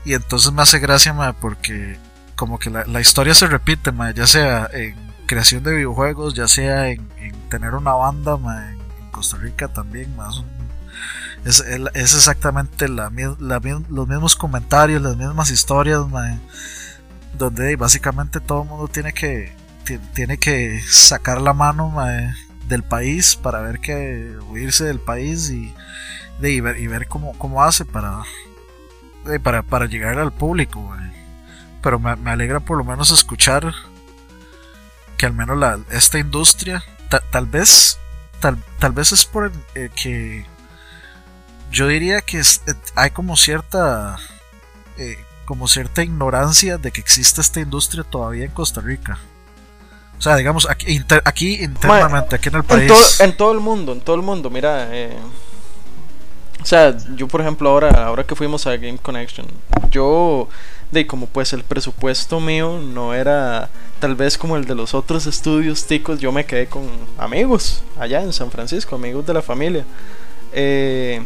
y, 0.06 0.14
entonces 0.14 0.52
me 0.52 0.62
hace 0.62 0.80
gracia, 0.80 1.14
madre, 1.14 1.36
porque 1.40 1.98
como 2.36 2.60
que 2.60 2.70
la, 2.70 3.02
historia 3.02 3.34
se 3.34 3.48
repite, 3.48 3.92
madre, 3.92 4.16
ya 4.16 4.28
sea 4.28 4.70
en 4.74 4.96
creación 5.26 5.64
de 5.64 5.74
videojuegos, 5.74 6.34
ya 6.34 6.48
sea 6.48 6.90
en, 6.90 7.08
tener 7.50 7.74
una 7.74 7.94
banda, 7.94 8.38
madre, 8.38 8.78
Costa 9.12 9.38
Rica 9.38 9.68
también, 9.68 10.16
más 10.16 10.44
es, 11.46 11.60
es, 11.94 12.16
exactamente 12.16 12.90
la, 12.90 13.12
los 13.90 14.08
mismos 14.08 14.36
comentarios, 14.36 15.02
las 15.02 15.16
mismas 15.16 15.52
historias, 15.52 16.02
donde 17.38 17.76
básicamente 17.76 18.40
todo 18.40 18.64
el 18.64 18.70
mundo 18.70 18.88
tiene 18.88 19.14
que, 19.14 19.54
tiene 20.16 20.40
que 20.40 20.82
sacar 20.82 21.40
la 21.40 21.54
mano 21.54 21.94
del 22.68 22.82
país 22.82 23.36
para 23.36 23.62
ver 23.62 23.80
que 23.80 24.36
huirse 24.50 24.86
del 24.86 25.00
país 25.00 25.52
y, 25.52 25.72
de, 26.40 26.62
ver, 26.62 26.80
y 26.80 26.88
ver 26.88 27.08
cómo, 27.08 27.38
cómo 27.38 27.64
hace 27.64 27.86
para, 27.86 28.24
para, 29.44 29.64
para, 29.64 29.86
llegar 29.86 30.18
al 30.20 30.32
público. 30.32 30.96
Pero 31.82 32.00
me, 32.00 32.16
me, 32.16 32.32
alegra 32.32 32.60
por 32.60 32.78
lo 32.78 32.84
menos 32.84 33.12
escuchar 33.12 33.74
que 35.18 35.26
al 35.26 35.34
menos 35.34 35.58
la, 35.58 35.80
esta 35.92 36.20
industria, 36.20 36.84
tal 37.32 37.46
vez 37.46 38.00
tal, 38.80 38.92
vez 38.92 39.12
es 39.12 39.26
por 39.26 39.52
eh, 39.76 39.90
que 39.96 40.46
yo 41.72 41.88
diría 41.88 42.22
que 42.22 42.40
eh, 42.40 42.74
hay 42.96 43.12
como 43.12 43.36
cierta 43.36 44.18
eh, 44.98 45.18
como 45.46 45.68
cierta 45.68 46.04
ignorancia 46.04 46.78
de 46.78 46.92
que 46.92 47.02
existe 47.02 47.42
esta 47.42 47.60
industria 47.60 48.04
todavía 48.04 48.46
en 48.46 48.52
Costa 48.52 48.82
Rica. 48.82 49.20
O 50.18 50.22
sea, 50.22 50.38
digamos, 50.38 50.68
aquí, 50.70 51.04
aquí 51.26 51.56
internamente, 51.62 52.36
aquí 52.36 52.50
en 52.50 52.56
el 52.56 52.64
país. 52.64 53.20
En 53.20 53.36
todo, 53.36 53.52
el 53.52 53.60
mundo, 53.60 53.92
en 53.92 54.02
todo 54.02 54.16
el 54.16 54.22
mundo, 54.22 54.50
mira. 54.50 54.90
O 56.66 56.68
sea, 56.68 56.98
yo 57.16 57.28
por 57.28 57.42
ejemplo 57.42 57.70
ahora, 57.70 57.92
ahora 58.08 58.24
que 58.24 58.34
fuimos 58.34 58.66
a 58.66 58.76
Game 58.76 58.98
Connection, 58.98 59.46
yo, 59.92 60.50
de 60.92 61.06
como 61.06 61.28
pues 61.28 61.54
el 61.54 61.64
presupuesto 61.64 62.40
mío 62.40 62.80
no 62.80 63.14
era 63.14 63.70
tal 64.00 64.16
vez 64.16 64.36
como 64.36 64.58
el 64.58 64.66
de 64.66 64.74
los 64.74 64.96
otros 64.96 65.28
estudios 65.28 65.86
ticos, 65.86 66.20
yo 66.20 66.32
me 66.32 66.44
quedé 66.48 66.66
con 66.66 66.90
amigos 67.20 67.84
allá 68.00 68.24
en 68.24 68.34
San 68.34 68.50
Francisco, 68.50 68.96
amigos 68.96 69.28
de 69.28 69.36
la 69.36 69.44
familia. 69.44 69.86
Eh, 70.54 71.24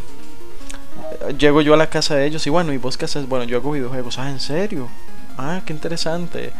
llego 1.38 1.62
yo 1.62 1.74
a 1.74 1.78
la 1.78 1.90
casa 1.90 2.16
de 2.16 2.26
ellos 2.26 2.46
y 2.46 2.50
bueno, 2.50 2.74
¿y 2.74 2.78
vos 2.78 2.98
qué 2.98 3.06
haces? 3.06 3.26
Bueno, 3.26 3.46
yo 3.46 3.60
hago 3.60 3.72
videojuegos. 3.72 4.20
Ah, 4.20 4.30
¿en 4.30 4.42
serio? 4.42 4.90
Ah, 5.38 5.62
qué 5.66 5.72
interesante. 5.72 6.52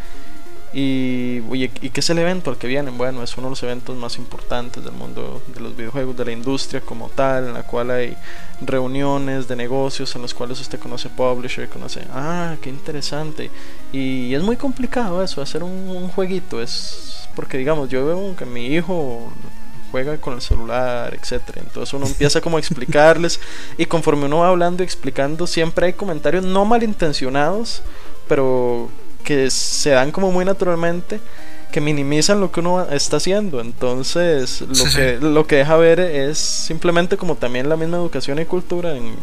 Y, 0.72 1.42
oye, 1.50 1.72
¿y 1.82 1.90
qué 1.90 2.00
es 2.00 2.10
el 2.12 2.20
evento 2.20 2.52
al 2.52 2.58
que 2.58 2.68
vienen? 2.68 2.98
Bueno, 2.98 3.24
es 3.24 3.36
uno 3.38 3.48
de 3.48 3.52
los 3.52 3.64
eventos 3.64 3.98
más 3.98 4.18
importantes 4.18 4.84
del 4.84 4.94
mundo 4.94 5.42
de 5.54 5.62
los 5.62 5.76
videojuegos, 5.76 6.16
de 6.16 6.26
la 6.26 6.32
industria 6.32 6.80
como 6.82 7.10
tal, 7.10 7.48
en 7.48 7.54
la 7.54 7.64
cual 7.64 7.90
hay 7.90 8.16
reuniones 8.62 9.48
de 9.48 9.56
negocios 9.56 10.16
en 10.16 10.22
los 10.22 10.34
cuales 10.34 10.62
usted 10.62 10.80
conoce 10.80 11.10
publisher, 11.10 11.68
conoce, 11.70 12.02
ah, 12.14 12.56
qué 12.62 12.70
interesante. 12.70 13.50
Y 13.92 14.34
es 14.36 14.44
muy 14.44 14.58
complicado 14.58 15.24
eso, 15.24 15.42
hacer 15.42 15.64
un, 15.64 16.10
jueguito, 16.10 16.62
es 16.62 17.28
porque 17.36 17.58
digamos, 17.58 17.90
yo 17.90 18.06
veo 18.06 18.36
que 18.36 18.46
mi 18.46 18.68
hijo 18.68 19.32
juega 19.92 20.18
con 20.18 20.36
el 20.36 20.42
celular, 20.42 21.16
etcétera. 21.20 21.62
Entonces 21.66 21.94
uno 21.96 22.06
empieza 22.06 22.42
como 22.42 22.58
a 22.58 22.60
explicarles 22.60 23.40
y 23.78 23.86
conforme 23.86 24.26
uno 24.26 24.40
va 24.40 24.50
hablando 24.50 24.84
y 24.84 24.86
explicando, 24.86 25.48
siempre 25.48 25.88
hay 25.88 25.94
comentarios 25.94 26.44
no 26.44 26.64
malintencionados, 26.66 27.82
pero 28.28 28.90
que 29.24 29.50
se 29.50 29.92
dan 29.92 30.12
como 30.12 30.32
muy 30.32 30.46
naturalmente 30.46 31.20
que 31.72 31.82
minimizan 31.82 32.40
lo 32.40 32.52
que 32.52 32.62
uno 32.62 32.90
está 32.90 33.18
haciendo. 33.18 33.62
Entonces, 33.62 34.62
lo, 34.62 34.86
que, 34.96 35.18
lo 35.22 35.48
que 35.48 35.58
deja 35.58 35.78
ver 35.78 36.00
es 36.00 36.38
simplemente 36.38 37.18
como 37.18 37.36
también 37.36 37.70
la 37.70 37.78
misma 37.78 37.98
educación 37.98 38.40
y 38.40 38.46
cultura 38.46 38.96
en, 38.96 39.16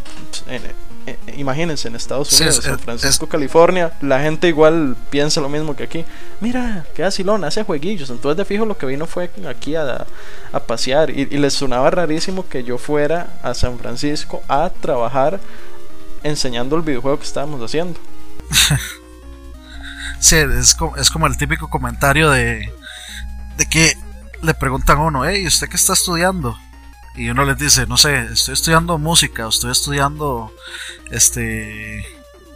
imagínense, 1.37 1.88
en 1.88 1.97
Estados 1.97 2.33
Unidos, 2.33 2.57
San 2.57 2.79
Francisco, 2.79 3.29
California, 3.29 3.93
la 4.00 4.21
gente 4.21 4.49
igual 4.49 4.97
piensa 5.11 5.41
lo 5.41 5.49
mismo 5.49 5.75
que 5.75 5.85
aquí. 5.85 6.05
Mira, 6.41 6.87
qué 6.95 7.05
asilón, 7.05 7.45
hace 7.45 7.65
jueguillos. 7.65 8.11
Entonces, 8.11 8.37
de 8.37 8.45
fijo, 8.45 8.65
lo 8.65 8.79
que 8.79 8.87
vino 8.87 9.07
fue 9.07 9.31
aquí 9.49 9.75
a, 9.75 10.07
a 10.53 10.61
pasear. 10.61 11.11
Y, 11.11 11.29
y 11.31 11.38
les 11.38 11.55
sonaba 11.55 11.91
rarísimo 11.91 12.49
que 12.49 12.62
yo 12.62 12.79
fuera 12.79 13.38
a 13.43 13.55
San 13.55 13.79
Francisco 13.79 14.43
a 14.49 14.71
trabajar 14.81 15.41
enseñando 16.23 16.76
el 16.76 16.83
videojuego 16.83 17.19
que 17.19 17.25
estábamos 17.25 17.61
haciendo. 17.62 17.99
Sí, 20.18 20.37
es 20.37 20.75
como, 20.75 20.96
es 20.96 21.11
como 21.11 21.26
el 21.26 21.37
típico 21.37 21.68
comentario 21.68 22.30
de, 22.30 22.73
de 23.56 23.66
que 23.66 23.96
le 24.42 24.54
preguntan 24.54 24.99
a 24.99 25.02
uno, 25.02 25.25
hey, 25.25 25.46
¿usted 25.46 25.68
qué 25.68 25.76
está 25.76 25.92
estudiando? 25.92 26.58
Y 27.14 27.30
uno 27.30 27.44
les 27.44 27.56
dice, 27.58 27.87
no 27.87 27.96
sé, 27.96 28.26
estoy 28.32 28.54
estudiando 28.54 28.99
música, 28.99 29.49
estoy 29.49 29.73
estudiando 29.73 30.52
este 31.11 32.04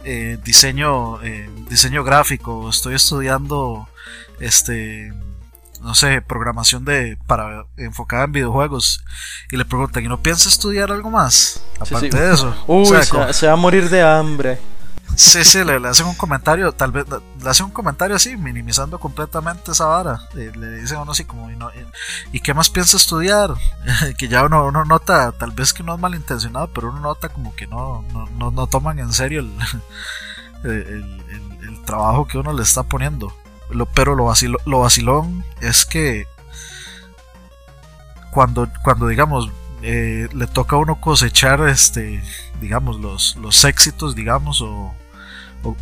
eh, 0.03 0.37
diseño, 0.43 1.21
eh, 1.23 1.49
diseño 1.69 2.03
gráfico, 2.03 2.69
estoy 2.69 2.95
estudiando 2.95 3.89
este 4.39 5.11
no 5.81 5.95
sé, 5.95 6.21
programación 6.21 6.85
de 6.85 7.17
para 7.25 7.65
enfocada 7.75 8.25
en 8.25 8.31
videojuegos 8.31 9.03
y 9.49 9.57
le 9.57 9.65
preguntan, 9.65 10.05
¿y 10.05 10.07
no 10.07 10.21
piensa 10.21 10.47
estudiar 10.47 10.91
algo 10.91 11.09
más? 11.09 11.63
Aparte 11.79 12.09
de 12.09 12.33
eso. 12.33 12.55
Uy, 12.67 12.87
se, 13.31 13.47
va 13.47 13.53
a 13.53 13.55
morir 13.55 13.89
de 13.89 14.01
hambre. 14.01 14.59
Sí, 15.21 15.43
sí, 15.43 15.63
le, 15.63 15.75
hacen 15.87 16.07
un 16.07 16.15
comentario, 16.15 16.71
tal 16.71 16.91
vez 16.91 17.05
le 17.07 17.49
hacen 17.49 17.67
un 17.67 17.71
comentario 17.71 18.15
así, 18.15 18.35
minimizando 18.37 18.99
completamente 18.99 19.71
esa 19.71 19.85
vara. 19.85 20.19
Le, 20.33 20.79
dicen 20.81 20.97
a 20.97 21.01
uno 21.03 21.11
así 21.11 21.25
como, 21.25 21.47
¿y, 22.31 22.39
qué 22.39 22.55
más 22.55 22.71
piensa 22.71 22.97
estudiar? 22.97 23.53
que 24.17 24.27
ya 24.27 24.43
uno, 24.43 24.65
uno, 24.65 24.83
nota, 24.83 25.31
tal 25.31 25.51
vez 25.51 25.73
que 25.73 25.83
no 25.83 25.93
es 25.93 25.99
malintencionado, 25.99 26.73
pero 26.73 26.89
uno 26.89 27.01
nota 27.01 27.29
como 27.29 27.55
que 27.55 27.67
no, 27.67 28.03
no, 28.35 28.49
no, 28.49 28.67
toman 28.67 28.97
en 28.97 29.13
serio 29.13 29.41
el, 30.63 31.83
trabajo 31.85 32.27
que 32.27 32.39
uno 32.39 32.51
le 32.51 32.63
está 32.63 32.81
poniendo. 32.81 33.31
Lo, 33.69 33.85
pero 33.85 34.15
lo, 34.15 34.33
lo 34.65 34.79
vacilón 34.79 35.45
es 35.61 35.85
que 35.85 36.25
cuando, 38.31 38.67
cuando 38.83 39.07
digamos, 39.07 39.51
eh, 39.83 40.29
le 40.33 40.47
toca 40.47 40.77
a 40.77 40.79
uno 40.79 40.99
cosechar, 40.99 41.61
este, 41.67 42.23
digamos, 42.59 42.99
los, 42.99 43.35
los 43.35 43.63
éxitos, 43.65 44.15
digamos, 44.15 44.61
o, 44.61 44.95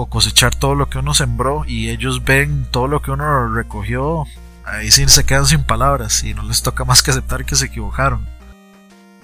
cosechar 0.10 0.56
todo 0.56 0.76
lo 0.76 0.90
que 0.90 1.00
uno 1.00 1.14
sembró 1.14 1.64
y 1.66 1.90
ellos 1.90 2.24
ven 2.24 2.68
todo 2.72 2.88
lo 2.88 3.02
que 3.02 3.12
uno 3.12 3.54
recogió, 3.54 4.26
ahí 4.66 4.92
sí 4.92 5.08
se 5.08 5.26
quedan 5.26 5.46
sin 5.46 5.64
palabras 5.64 6.24
y 6.24 6.34
no 6.34 6.44
les 6.44 6.62
toca 6.62 6.86
más 6.86 7.04
que 7.04 7.12
aceptar 7.12 7.46
que 7.46 7.56
se 7.56 7.66
equivocaron. 7.66 8.26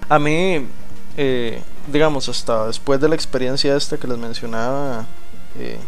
A 0.10 0.20
mí, 0.20 0.66
eh, 1.18 1.62
digamos, 1.92 2.30
hasta 2.30 2.68
después 2.68 3.00
de 3.00 3.10
la 3.10 3.16
experiencia 3.16 3.76
esta 3.76 3.98
que 3.98 4.08
les 4.08 4.18
mencionaba, 4.18 5.06
eh, 5.58 5.80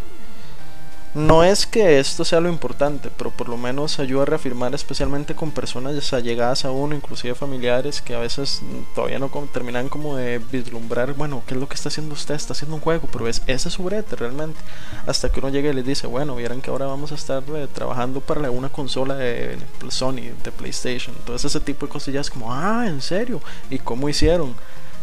no 1.18 1.44
es 1.44 1.66
que 1.66 2.00
esto 2.00 2.24
sea 2.24 2.40
lo 2.40 2.48
importante, 2.48 3.10
pero 3.18 3.32
por 3.32 3.50
lo 3.50 3.58
menos 3.58 4.00
ayuda 4.00 4.22
a 4.22 4.26
reafirmar 4.26 4.76
especialmente 4.76 5.34
con 5.36 5.52
personas 5.52 6.14
allegadas 6.14 6.64
a 6.64 6.72
uno, 6.72 6.96
inclusive 6.96 7.34
familiares, 7.34 8.02
que 8.02 8.14
a 8.14 8.20
veces 8.20 8.62
todavía 8.94 9.18
no 9.18 9.30
terminan 9.52 9.90
como 9.90 10.16
de 10.16 10.38
vislumbrar, 10.38 11.14
bueno, 11.14 11.42
¿qué 11.48 11.56
es 11.56 11.60
lo 11.60 11.68
que 11.68 11.74
está 11.74 11.90
haciendo 11.90 12.14
usted? 12.14 12.36
Está 12.36 12.54
haciendo 12.54 12.76
un 12.76 12.82
juego, 12.82 13.10
pero 13.12 13.28
es, 13.28 13.42
ese 13.48 13.70
es 13.70 13.74
su 13.74 13.84
brete 13.84 14.16
realmente. 14.16 14.60
Hasta 15.08 15.32
que 15.32 15.40
uno 15.40 15.50
llega 15.50 15.72
y 15.72 15.74
les 15.74 15.86
dice, 15.86 16.06
bueno, 16.06 16.36
vieran 16.36 16.62
que 16.62 16.70
ahora 16.70 16.86
vamos 16.86 17.12
a 17.12 17.16
estar 17.16 17.44
eh, 17.56 17.68
trabajando 17.74 18.22
para 18.22 18.52
una 18.52 18.70
consola 18.70 19.16
de 19.16 19.58
Sony, 19.90 20.34
de 20.44 20.52
PlayStation. 20.52 21.16
Entonces 21.18 21.46
ese 21.52 21.60
tipo 21.60 21.88
de 21.88 21.92
cosillas 21.92 22.30
como, 22.30 22.54
ah, 22.54 22.86
¿en 22.88 23.02
serio? 23.02 23.42
¿Y 23.72 23.80
cómo 23.80 24.08
hicieron? 24.08 24.56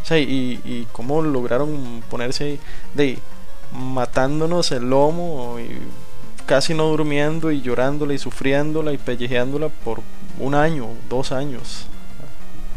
O 0.05 0.07
sea, 0.07 0.19
y, 0.19 0.87
cómo 0.93 1.23
lograron 1.23 2.05
ponerse 2.11 2.59
de 2.93 3.19
matándonos 3.73 4.71
el 4.71 4.91
lomo 4.91 5.57
y 5.59 5.81
casi 6.47 6.75
no 6.75 6.85
durmiendo 6.85 7.51
y 7.51 7.61
llorándola 7.61 8.15
y 8.15 8.19
sufriéndola 8.19 8.93
y 8.93 8.99
pellejeándola 8.99 9.69
por 9.69 10.01
un 10.39 10.55
año, 10.55 10.89
dos 11.09 11.33
años. 11.33 11.87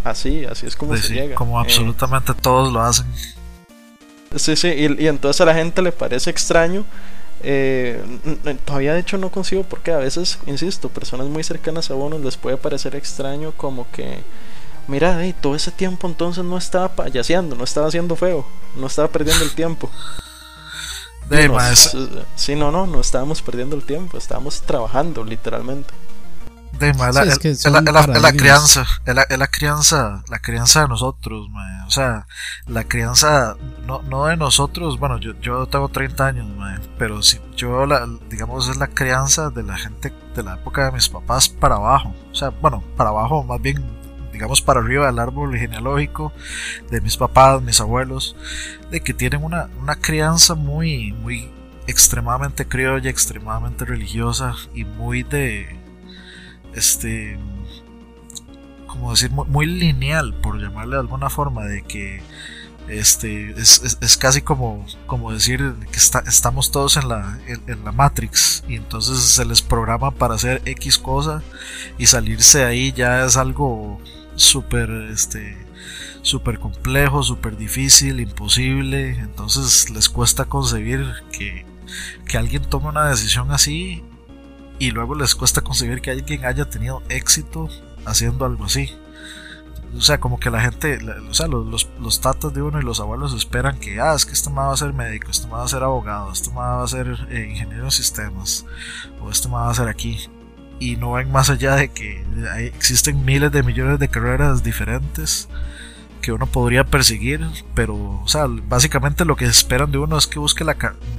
Así, 0.04 0.46
así 0.46 0.66
es 0.66 0.76
como 0.76 0.96
se 0.96 1.14
llega. 1.14 1.36
Como 1.36 1.60
eh, 1.60 1.64
absolutamente 1.66 2.34
todos 2.34 2.72
lo 2.72 2.82
hacen. 2.82 3.06
Sí, 4.36 4.56
sí, 4.56 4.68
y, 4.68 5.08
entonces 5.08 5.42
a 5.42 5.46
la 5.46 5.54
gente 5.54 5.82
le 5.82 5.92
parece 5.92 6.30
extraño. 6.30 6.86
Eh, 7.44 8.02
todavía 8.66 8.94
de 8.94 9.02
hecho 9.02 9.18
no 9.18 9.30
consigo 9.30 9.64
porque 9.64 9.92
a 9.92 9.98
veces, 9.98 10.40
insisto, 10.48 10.90
personas 10.90 11.28
muy 11.28 11.44
cercanas 11.44 11.92
a 11.92 11.96
uno 11.96 12.18
les 12.18 12.36
puede 12.36 12.58
parecer 12.58 12.96
extraño 12.96 13.52
como 13.52 13.86
que, 13.92 14.24
mira, 14.88 15.22
todo 15.40 15.56
ese 15.56 15.72
tiempo 15.72 16.08
entonces 16.08 16.44
no 16.44 16.58
estaba 16.58 16.96
payaseando, 16.96 17.56
no 17.56 17.64
estaba 17.64 17.88
haciendo 17.88 18.16
feo, 18.16 18.48
no 18.76 18.88
estaba 18.88 19.08
perdiendo 19.10 19.44
el 19.44 19.54
tiempo. 19.54 19.90
De 21.30 21.50
sí, 22.36 22.56
no, 22.56 22.72
no, 22.72 22.88
no 22.88 23.02
estábamos 23.02 23.42
perdiendo 23.42 23.76
el 23.76 23.84
tiempo, 23.84 24.18
estábamos 24.18 24.62
trabajando 24.62 25.24
literalmente. 25.24 25.94
De 26.80 26.92
es, 26.92 26.98
la, 26.98 27.38
crianza, 28.34 28.86
es 29.06 29.16
la, 29.16 29.48
crianza, 29.48 30.24
la 30.30 30.40
crianza 30.40 30.82
de 30.82 30.88
nosotros, 30.88 31.48
o 31.88 31.90
sea, 31.90 32.28
la 32.68 32.84
crianza 32.84 33.56
no, 33.88 34.04
no 34.04 34.28
de 34.28 34.38
nosotros, 34.38 35.00
bueno, 35.00 35.18
yo, 35.18 35.34
yo 35.42 35.66
tengo 35.66 35.90
30 35.90 36.26
años, 36.28 36.48
pero 37.00 37.24
si 37.24 37.40
yo, 37.56 37.88
la, 37.88 38.08
digamos, 38.30 38.70
es 38.70 38.78
la 38.78 38.88
crianza 38.88 39.50
de 39.50 39.64
la 39.64 39.76
gente 39.76 40.14
de 40.36 40.44
la 40.44 40.54
época 40.54 40.86
de 40.86 40.92
mis 40.92 41.10
papás 41.10 41.50
para 41.50 41.76
abajo, 41.76 42.14
o 42.32 42.36
sea, 42.36 42.50
bueno, 42.50 42.84
para 42.96 43.10
abajo, 43.10 43.44
más 43.44 43.60
bien 43.60 43.84
digamos 44.38 44.62
para 44.62 44.82
arriba 44.82 45.08
del 45.08 45.18
árbol 45.18 45.58
genealógico 45.58 46.32
de 46.92 47.02
mis 47.02 47.18
papás, 47.18 47.60
mis 47.64 47.82
abuelos, 47.82 48.36
de 48.92 49.02
que 49.02 49.16
tienen 49.16 49.44
una, 49.44 49.68
una 49.82 49.96
crianza 49.96 50.54
muy, 50.54 51.12
muy 51.12 51.50
extremadamente 51.88 52.68
criolla, 52.68 53.10
extremadamente 53.10 53.84
religiosa 53.84 54.54
y 54.76 54.86
muy 54.86 55.24
de, 55.24 55.76
este, 56.76 57.40
como 58.86 59.10
decir, 59.10 59.32
muy, 59.32 59.66
lineal, 59.66 60.36
por 60.36 60.62
llamarle 60.62 60.98
de 60.98 61.02
alguna 61.02 61.32
forma, 61.32 61.66
de 61.66 61.82
que 61.82 62.22
este 62.88 63.60
es, 63.60 63.98
es, 64.00 64.18
casi 64.18 64.44
como, 64.44 64.86
como 65.08 65.32
decir 65.32 65.74
que 65.92 65.98
estamos 65.98 66.70
todos 66.70 66.96
en 66.96 67.10
la, 67.10 67.40
en, 67.48 67.84
la 67.84 67.92
Matrix 67.92 68.64
y 68.68 68.76
entonces 68.76 69.18
se 69.18 69.44
les 69.46 69.64
programa 69.64 70.12
para 70.12 70.36
hacer 70.36 70.62
X 70.64 70.98
cosa 71.00 71.42
y 71.98 72.06
salirse 72.06 72.60
de 72.60 72.66
ahí 72.66 72.94
ya 72.94 73.26
es 73.26 73.36
algo 73.36 74.00
súper 74.38 74.90
este 75.12 75.58
súper 76.22 76.60
complejo, 76.60 77.24
súper 77.24 77.58
difícil, 77.58 78.20
imposible, 78.20 79.20
entonces 79.20 79.90
les 79.90 80.10
cuesta 80.10 80.46
concebir 80.46 81.06
que, 81.32 81.66
que 82.28 82.38
alguien 82.38 82.64
tome 82.64 82.90
una 82.90 83.08
decisión 83.08 83.52
así 83.52 84.04
y 84.80 84.92
luego 84.92 85.16
les 85.16 85.36
cuesta 85.36 85.62
concebir 85.62 86.02
que 86.02 86.12
alguien 86.12 86.46
haya 86.46 86.66
tenido 86.70 87.02
éxito 87.10 87.70
haciendo 88.06 88.46
algo 88.46 88.66
así. 88.66 88.94
O 89.96 90.02
sea, 90.02 90.20
como 90.20 90.38
que 90.38 90.50
la 90.50 90.60
gente, 90.60 91.00
o 91.30 91.34
sea, 91.34 91.48
los, 91.48 91.88
los, 92.00 92.22
tatas 92.22 92.54
de 92.54 92.62
uno 92.62 92.80
y 92.80 92.84
los 92.84 93.00
abuelos 93.00 93.34
esperan 93.34 93.80
que, 93.80 94.02
ah, 94.02 94.14
es 94.14 94.26
que 94.26 94.34
este 94.34 94.52
va 94.52 94.72
a 94.72 94.78
ser 94.78 94.94
médico, 94.94 95.32
este 95.32 95.48
va 95.48 95.64
a 95.64 95.68
ser 95.68 95.82
abogado, 95.82 96.32
este 96.32 96.54
va 96.54 96.84
a 96.84 96.88
ser 96.88 97.26
eh, 97.30 97.48
ingeniero 97.50 97.86
de 97.86 97.92
sistemas, 97.92 98.66
o 99.22 99.32
este 99.32 99.48
va 99.48 99.70
a 99.70 99.74
ser 99.74 99.88
aquí 99.88 100.30
y 100.80 100.96
no 100.96 101.14
ven 101.14 101.32
más 101.32 101.50
allá 101.50 101.76
de 101.76 101.90
que 101.90 102.24
existen 102.66 103.26
miles 103.26 103.52
de 103.52 103.64
millones 103.64 104.00
de 104.00 104.08
carreras 104.08 104.64
diferentes 104.64 105.50
que 106.22 106.32
uno 106.32 106.46
podría 106.46 106.84
perseguir, 106.84 107.46
pero, 107.74 107.96
o 107.96 108.28
sea, 108.28 108.48
básicamente 108.48 109.24
lo 109.24 109.36
que 109.36 109.46
esperan 109.46 109.92
de 109.92 109.98
uno 109.98 110.18
es 110.18 110.28
que 110.28 110.40
busque 110.40 110.64
la 110.64 110.76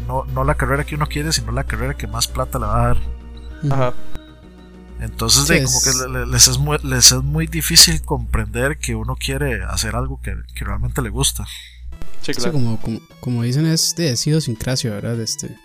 no, 0.07 0.25
no 0.25 0.45
la 0.45 0.55
carrera 0.55 0.85
que 0.85 0.97
uno 0.97 1.07
quiere, 1.07 1.33
sino 1.33 1.53
la 1.53 1.65
carrera 1.65 1.95
que 1.95 2.07
más 2.07 2.27
plata 2.27 2.59
le 2.59 2.67
va 2.67 2.83
a 2.83 2.87
dar. 2.89 2.99
Ajá. 3.71 3.95
Entonces, 5.01 5.47
como 5.65 5.81
que 5.81 6.27
les 6.27 6.49
es, 6.49 6.59
muy, 6.59 6.77
les 6.83 7.13
es 7.13 7.23
muy 7.23 7.47
difícil 7.47 8.03
comprender 8.03 8.79
que 8.79 8.97
uno 8.97 9.17
quiere 9.17 9.63
hacer 9.63 9.95
algo 9.95 10.21
que, 10.21 10.35
realmente 10.57 11.03
le 11.03 11.09
gusta. 11.09 11.47
Sí, 12.23 12.35
claro. 12.35 12.53
como, 12.53 12.81
como, 12.81 13.01
como, 13.21 13.43
dicen, 13.45 13.67
es 13.67 13.95
de 13.95 14.09
idiosincrasia, 14.27 14.91
¿verdad? 14.91 15.21
Este, 15.21 15.57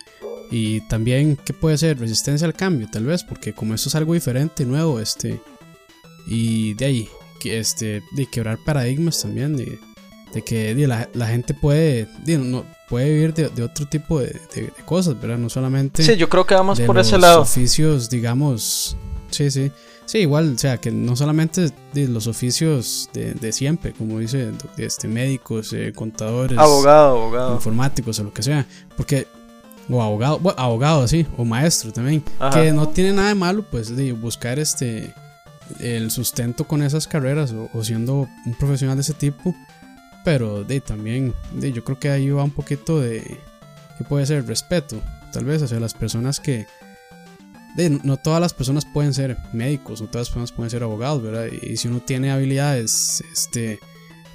y 0.54 0.82
también, 0.82 1.36
¿qué 1.36 1.52
puede 1.52 1.80
ser? 1.80 2.00
Resistencia 2.00 2.46
al 2.46 2.54
cambio, 2.54 2.88
tal 2.88 3.06
vez, 3.06 3.24
porque 3.24 3.54
como 3.54 3.74
esto 3.74 3.90
es 3.90 3.96
algo 3.96 4.14
diferente, 4.14 4.68
nuevo, 4.68 5.00
este. 5.00 5.42
Y 6.28 6.76
de 6.76 6.86
ahí, 6.86 7.10
que 7.40 7.58
este, 7.58 8.04
de 8.12 8.28
quebrar 8.28 8.60
paradigmas 8.64 9.20
también, 9.20 9.58
de, 9.58 9.80
de 10.32 10.44
que 10.44 10.76
la, 10.88 11.10
la, 11.16 11.28
gente 11.28 11.56
puede, 11.56 12.08
no, 12.28 12.66
puede 12.88 13.12
vivir 13.12 13.34
de, 13.34 13.64
otro 13.64 13.88
tipo 13.88 14.20
de, 14.20 14.40
cosas, 14.86 15.20
¿verdad? 15.20 15.40
No 15.40 15.50
solamente. 15.50 16.04
Sí, 16.04 16.16
yo 16.18 16.30
creo 16.30 16.46
que 16.46 16.54
vamos 16.54 16.80
por 16.82 17.00
ese 17.00 17.18
lado. 17.18 17.42
oficios, 17.42 18.12
digamos. 18.12 18.96
Sí, 19.32 19.50
sí. 19.50 19.72
Sí, 20.06 20.20
igual, 20.20 20.54
o 20.54 20.58
sea, 20.60 20.78
que 20.78 20.92
no 20.92 21.16
solamente 21.16 21.72
de 21.94 22.08
los 22.08 22.28
oficios 22.28 23.10
de, 23.12 23.52
siempre, 23.52 23.94
como 23.94 24.20
dice 24.20 24.52
este, 24.78 25.08
médicos, 25.08 25.74
eh, 25.74 25.94
contadores, 25.96 26.60
abogado, 26.60 27.18
abogado, 27.18 27.54
informáticos 27.56 28.20
o 28.20 28.26
lo 28.26 28.34
que 28.34 28.44
sea, 28.44 28.68
porque 28.96 29.26
o 29.90 30.02
abogado, 30.02 30.40
bueno, 30.40 30.60
abogado, 30.60 31.08
sí, 31.08 31.26
o 31.38 31.46
maestro 31.46 31.92
también, 31.92 32.24
que 32.54 32.72
no 32.72 32.90
tiene 32.90 33.14
nada 33.14 33.30
de 33.30 33.36
malo, 33.36 33.66
pues, 33.70 33.96
de 33.96 34.12
buscar 34.14 34.60
este 34.60 35.14
el 35.80 36.12
sustento 36.12 36.66
con 36.66 36.84
esas 36.84 37.08
carreras 37.08 37.54
o, 37.74 37.84
siendo 37.84 38.28
un 38.46 38.54
profesional 38.56 38.98
de 38.98 39.02
ese 39.02 39.14
tipo, 39.14 39.56
pero 40.24 40.64
de 40.64 40.82
también, 40.82 41.34
de, 41.54 41.72
yo 41.72 41.84
creo 41.84 42.00
que 42.00 42.10
ahí 42.10 42.30
va 42.30 42.44
un 42.44 42.52
poquito 42.52 43.00
de, 43.00 43.40
que 43.98 44.04
puede 44.04 44.26
ser 44.26 44.46
respeto, 44.46 45.00
tal 45.32 45.46
vez 45.46 45.62
hacia 45.62 45.80
las 45.80 45.94
personas 45.94 46.40
que, 46.40 46.68
de, 47.76 47.90
no 48.04 48.18
todas 48.18 48.42
las 48.42 48.54
personas 48.54 48.86
pueden 48.86 49.14
ser 49.14 49.38
médicos, 49.52 50.02
no 50.02 50.08
todas 50.08 50.28
las 50.28 50.30
personas 50.30 50.52
pueden 50.52 50.70
ser 50.70 50.84
abogados, 50.84 51.22
¿verdad? 51.22 51.48
Y 51.62 51.78
si 51.78 51.88
uno 51.88 52.00
tiene 52.02 52.32
habilidades, 52.32 53.24
este, 53.32 53.80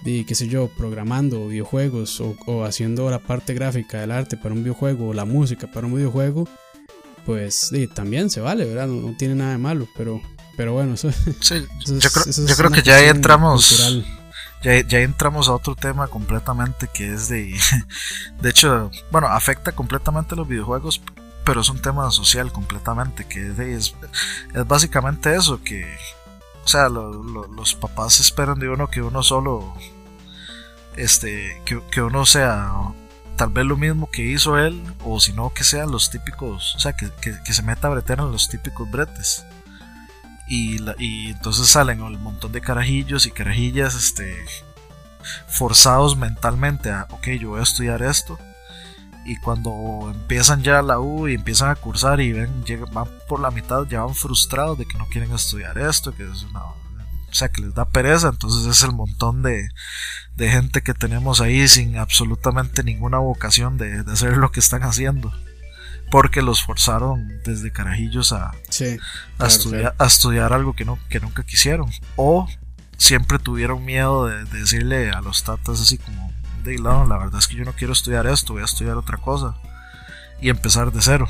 de, 0.09 0.25
qué 0.25 0.35
sé 0.35 0.49
yo, 0.49 0.69
programando 0.69 1.49
videojuegos 1.49 2.21
o, 2.21 2.65
haciendo 2.65 3.11
la 3.11 3.19
parte 3.19 3.55
gráfica 3.55 4.01
del 4.01 4.11
arte 4.11 4.37
para 4.37 4.55
un 4.55 4.63
videojuego 4.63 5.09
o 5.09 5.15
la 5.15 5.25
música 5.25 5.67
para 5.67 5.87
un 5.87 5.95
videojuego, 5.95 6.49
pues 7.27 7.71
también 7.95 8.31
se 8.31 8.41
vale, 8.41 8.65
¿verdad? 8.65 8.87
No, 8.87 9.15
tiene 9.17 9.35
nada 9.35 9.53
de 9.53 9.59
malo, 9.59 9.87
pero, 9.97 10.21
pero 10.57 10.73
bueno, 10.73 10.95
eso, 10.95 11.11
yo 11.11 12.57
creo, 12.57 12.71
que 12.71 12.83
ya 12.83 12.97
ahí 12.97 13.09
entramos. 13.09 14.03
ya, 14.63 14.81
ya 14.81 15.01
entramos 15.01 15.49
a 15.49 15.55
otro 15.55 15.75
tema 15.75 16.09
completamente 16.09 16.89
que 16.93 17.13
es 17.13 17.29
de... 17.29 17.55
De 18.41 18.51
hecho, 18.51 18.91
bueno, 19.11 19.29
afecta 19.29 19.73
completamente 19.73 20.37
los 20.37 20.49
videojuegos, 20.49 21.03
pero 21.45 21.61
es 21.61 21.69
un 21.69 21.81
tema 21.81 22.11
social 22.11 22.53
completamente, 22.53 23.27
que 23.27 23.49
es, 23.49 23.95
es 24.55 24.67
básicamente 24.67 25.35
eso, 25.35 25.63
que... 25.63 25.87
O 26.65 26.69
sea, 26.69 26.91
los 26.91 27.75
papás 27.75 28.21
esperan 28.21 28.59
de 28.59 28.69
uno 28.69 28.89
que 28.89 29.01
uno 29.01 29.23
solo... 29.23 29.75
Este, 30.99 31.63
que, 31.65 31.81
que 31.93 32.03
uno 32.03 32.27
sea 32.27 32.73
tal 33.37 33.51
vez 33.51 33.65
lo 33.65 33.77
mismo 33.77 34.11
que 34.11 34.23
hizo 34.23 34.59
él, 34.59 34.83
o 35.05 35.21
si 35.21 35.33
no, 35.33 35.51
que 35.55 35.63
sean 35.63 35.93
los 35.93 36.11
típicos, 36.11 36.75
o 36.75 36.81
sea, 36.81 36.95
que, 36.95 37.09
que, 37.23 37.53
se 37.53 37.63
meta 37.63 37.87
a 37.87 37.91
bretear 37.91 38.19
en 38.19 38.33
los 38.33 38.49
típicos 38.49 38.91
bretes. 38.91 39.47
Y, 40.49 40.79
y 40.99 41.31
entonces 41.31 41.69
salen 41.69 42.03
un 42.03 42.21
montón 42.21 42.51
de 42.51 42.61
carajillos 42.61 43.27
y 43.27 43.31
carajillas 43.31 43.95
este, 43.95 44.35
forzados 45.47 46.17
mentalmente 46.17 46.91
a, 46.91 47.07
ok, 47.11 47.29
yo 47.41 47.51
voy 47.51 47.61
a 47.61 47.63
estudiar 47.63 48.03
esto. 48.03 48.37
Y 49.25 49.37
cuando 49.37 50.11
empiezan 50.13 50.65
ya 50.65 50.83
la 50.83 50.99
U 50.99 51.29
y 51.29 51.35
empiezan 51.35 51.71
a 51.71 51.77
cursar 51.77 52.21
y 52.21 52.33
ven, 52.33 52.65
llegan, 52.65 52.93
van 52.93 53.09
por 53.29 53.39
la 53.39 53.53
mitad, 53.53 53.87
ya 53.87 54.03
van 54.03 54.17
frustrados 54.17 54.79
de 54.79 54.87
que 54.87 54.99
no 54.99 55.07
quieren 55.07 55.33
estudiar 55.33 55.79
esto, 55.79 56.13
que 56.13 56.25
es 56.25 56.43
una, 56.43 56.65
o 56.65 56.75
sea, 57.31 57.51
que 57.51 57.63
les 57.63 57.75
da 57.75 57.85
pereza, 57.85 58.31
entonces 58.31 58.67
es 58.67 58.83
el 58.83 58.93
montón 58.93 59.43
de, 59.43 59.69
de 60.39 60.49
gente 60.49 60.83
que 60.83 60.95
tenemos 60.95 61.41
ahí 61.41 61.67
sin 61.67 61.99
absolutamente 61.99 62.85
ninguna 62.85 63.19
vocación 63.19 63.77
de, 63.77 64.05
hacer 64.11 64.37
lo 64.37 64.53
que 64.53 64.61
están 64.61 64.85
haciendo. 64.85 65.33
Porque 66.13 66.43
los 66.43 66.63
forzaron 66.63 67.43
desde 67.45 67.73
carajillos 67.73 68.33
a, 68.33 68.53
a, 69.39 69.47
estudiar, 69.47 69.95
a 69.99 70.07
estudiar 70.07 70.53
algo 70.53 70.75
que, 70.75 70.85
no, 70.85 70.97
que 71.11 71.19
nunca 71.19 71.43
quisieron. 71.43 71.91
O 72.15 72.49
siempre 72.97 73.41
tuvieron 73.41 73.85
miedo 73.85 74.27
de, 74.27 74.45
decirle 74.45 75.11
a 75.11 75.21
los 75.21 75.43
tatas 75.43 75.81
así 75.81 75.99
como, 75.99 76.33
de 76.63 76.79
lado, 76.79 77.05
la 77.05 77.19
verdad 77.19 77.41
es 77.41 77.49
que 77.49 77.57
yo 77.57 77.65
no 77.65 77.73
quiero 77.73 77.93
estudiar 77.93 78.27
esto, 78.29 78.53
voy 78.53 78.63
a 78.63 78.67
estudiar 78.67 78.97
otra 78.97 79.19
cosa. 79.19 79.57
Y 80.41 80.51
empezar 80.51 80.93
de 80.93 81.03
cero. 81.03 81.27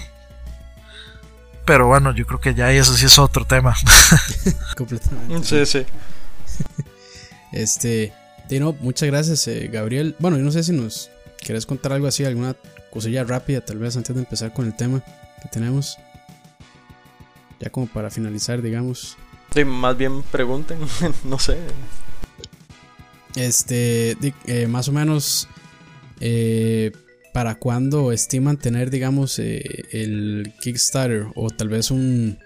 Pero 1.65 1.87
bueno, 1.87 2.15
yo 2.15 2.27
creo 2.27 2.41
que 2.41 2.55
ya 2.55 2.71
eso 2.71 2.95
sí 2.95 3.07
es 3.07 3.19
otro 3.19 3.47
tema. 3.47 3.75
Completamente. 4.77 5.67
Sí, 5.67 5.67
sí. 5.67 5.87
Este, 7.53 8.13
Dino, 8.49 8.75
muchas 8.81 9.09
gracias, 9.09 9.47
eh, 9.49 9.69
Gabriel. 9.71 10.17
Bueno, 10.19 10.39
yo 10.39 10.43
no 10.43 10.51
sé 10.51 10.63
si 10.63 10.73
nos 10.73 11.11
querés 11.39 11.67
contar 11.67 11.93
algo 11.93 12.07
así, 12.07 12.25
alguna 12.25 12.57
cosilla 12.91 13.23
rápida, 13.25 13.61
tal 13.61 13.79
vez 13.79 13.97
antes 13.97 14.15
de 14.15 14.23
empezar 14.23 14.55
con 14.55 14.67
el 14.67 14.75
tema 14.75 15.05
que 15.43 15.49
tenemos. 15.51 15.99
Ya 17.61 17.69
como 17.71 17.87
para 17.87 18.11
finalizar, 18.11 18.63
digamos. 18.63 19.19
Sí, 19.55 19.65
más 19.65 19.97
bien 19.99 20.23
pregunten, 20.23 20.79
no 21.25 21.39
sé. 21.39 21.59
Este, 23.37 24.17
eh, 24.47 24.67
más 24.67 24.89
o 24.89 24.93
menos, 24.93 25.47
eh, 26.21 26.93
¿para 27.35 27.57
cuándo 27.57 28.13
estiman 28.13 28.57
tener, 28.57 28.91
digamos, 28.91 29.39
el 29.39 30.55
Kickstarter 30.61 31.27
o 31.35 31.51
tal 31.51 31.69
vez 31.69 31.91
un 31.91 32.39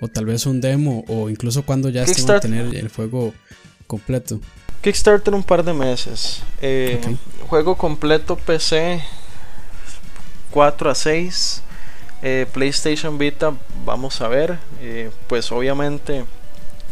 o 0.00 0.08
tal 0.08 0.24
vez 0.24 0.46
un 0.46 0.62
demo 0.62 1.04
o 1.08 1.28
incluso 1.28 1.66
cuando 1.66 1.90
ya 1.90 2.04
estiman 2.04 2.40
tener 2.40 2.74
el 2.74 2.88
juego 2.88 3.34
completo? 3.86 4.40
Kickstarter 4.82 5.34
un 5.34 5.42
par 5.42 5.62
de 5.62 5.74
meses. 5.74 6.42
Eh, 6.62 7.00
juego 7.48 7.76
completo 7.76 8.36
PC 8.36 9.02
4 10.50 10.90
a 10.90 10.94
6. 10.94 11.62
Eh, 12.22 12.46
PlayStation 12.52 13.18
Vita, 13.18 13.52
vamos 13.84 14.20
a 14.20 14.28
ver. 14.28 14.58
Eh, 14.80 15.10
pues 15.26 15.52
obviamente 15.52 16.24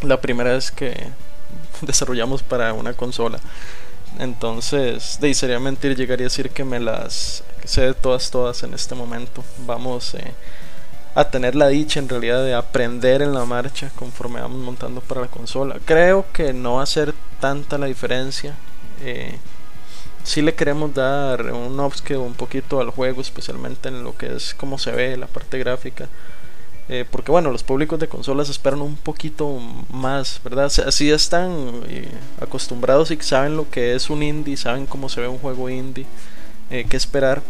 la 0.03 0.21
primera 0.21 0.53
vez 0.53 0.71
que 0.71 0.95
desarrollamos 1.81 2.43
para 2.43 2.75
una 2.75 2.93
consola. 2.93 3.41
Entonces, 4.19 5.19
de 5.21 5.33
sería 5.33 5.61
mentir 5.61 5.97
llegaría 5.97 6.25
a 6.25 6.31
decir 6.31 6.51
que 6.51 6.65
me 6.65 6.81
las 6.81 7.45
sé 7.65 7.83
de 7.83 7.95
todas, 7.95 8.31
todas 8.31 8.63
en 8.63 8.75
este 8.75 8.95
momento. 8.95 9.45
Vamos 9.67 10.15
a 11.19 11.31
tener 11.31 11.57
la 11.57 11.67
dicha 11.67 11.99
en 11.99 12.09
realidad 12.09 12.45
de 12.45 12.55
aprender 12.55 13.23
en 13.23 13.35
la 13.35 13.45
marcha 13.45 13.91
conforme 13.97 14.41
vamos 14.41 14.61
montando 14.61 15.01
para 15.01 15.23
la 15.23 15.27
consola. 15.27 15.81
Creo 15.85 16.25
que 16.33 16.53
no 16.53 16.75
va 16.75 16.85
a 16.85 16.87
ser 16.87 17.13
tanta 17.41 17.77
la 17.77 17.87
diferencia. 17.87 18.55
Eh, 19.03 19.37
si 20.23 20.43
le 20.43 20.55
queremos 20.55 20.95
dar 20.95 21.53
un 21.53 21.81
upscale 21.81 22.21
un 22.21 22.35
poquito 22.35 22.81
al 22.81 22.91
juego, 22.91 23.21
especialmente 23.21 23.89
en 23.89 24.05
lo 24.05 24.17
que 24.17 24.37
es 24.37 24.55
cómo 24.55 24.79
se 24.79 24.93
ve, 24.93 25.17
la 25.17 25.27
parte 25.27 25.59
gráfica. 25.59 26.09
Eh, 26.89 27.05
porque 27.11 27.33
bueno, 27.33 27.51
los 27.51 27.65
públicos 27.65 27.99
de 27.99 28.07
consolas 28.07 28.49
esperan 28.49 28.81
un 28.81 28.95
poquito 28.95 29.59
más, 29.91 30.41
¿verdad? 30.45 30.67
Así 30.87 31.11
están 31.11 31.83
eh, 31.89 32.09
acostumbrados 32.41 33.11
y 33.11 33.17
saben 33.17 33.57
lo 33.57 33.69
que 33.69 33.97
es 33.97 34.09
un 34.09 34.23
indie, 34.23 34.57
saben 34.57 34.87
cómo 34.87 35.09
se 35.09 35.21
ve 35.21 35.27
un 35.27 35.39
juego 35.39 35.69
indie, 35.69 36.07
qué 36.71 36.97
esperar. 36.97 37.43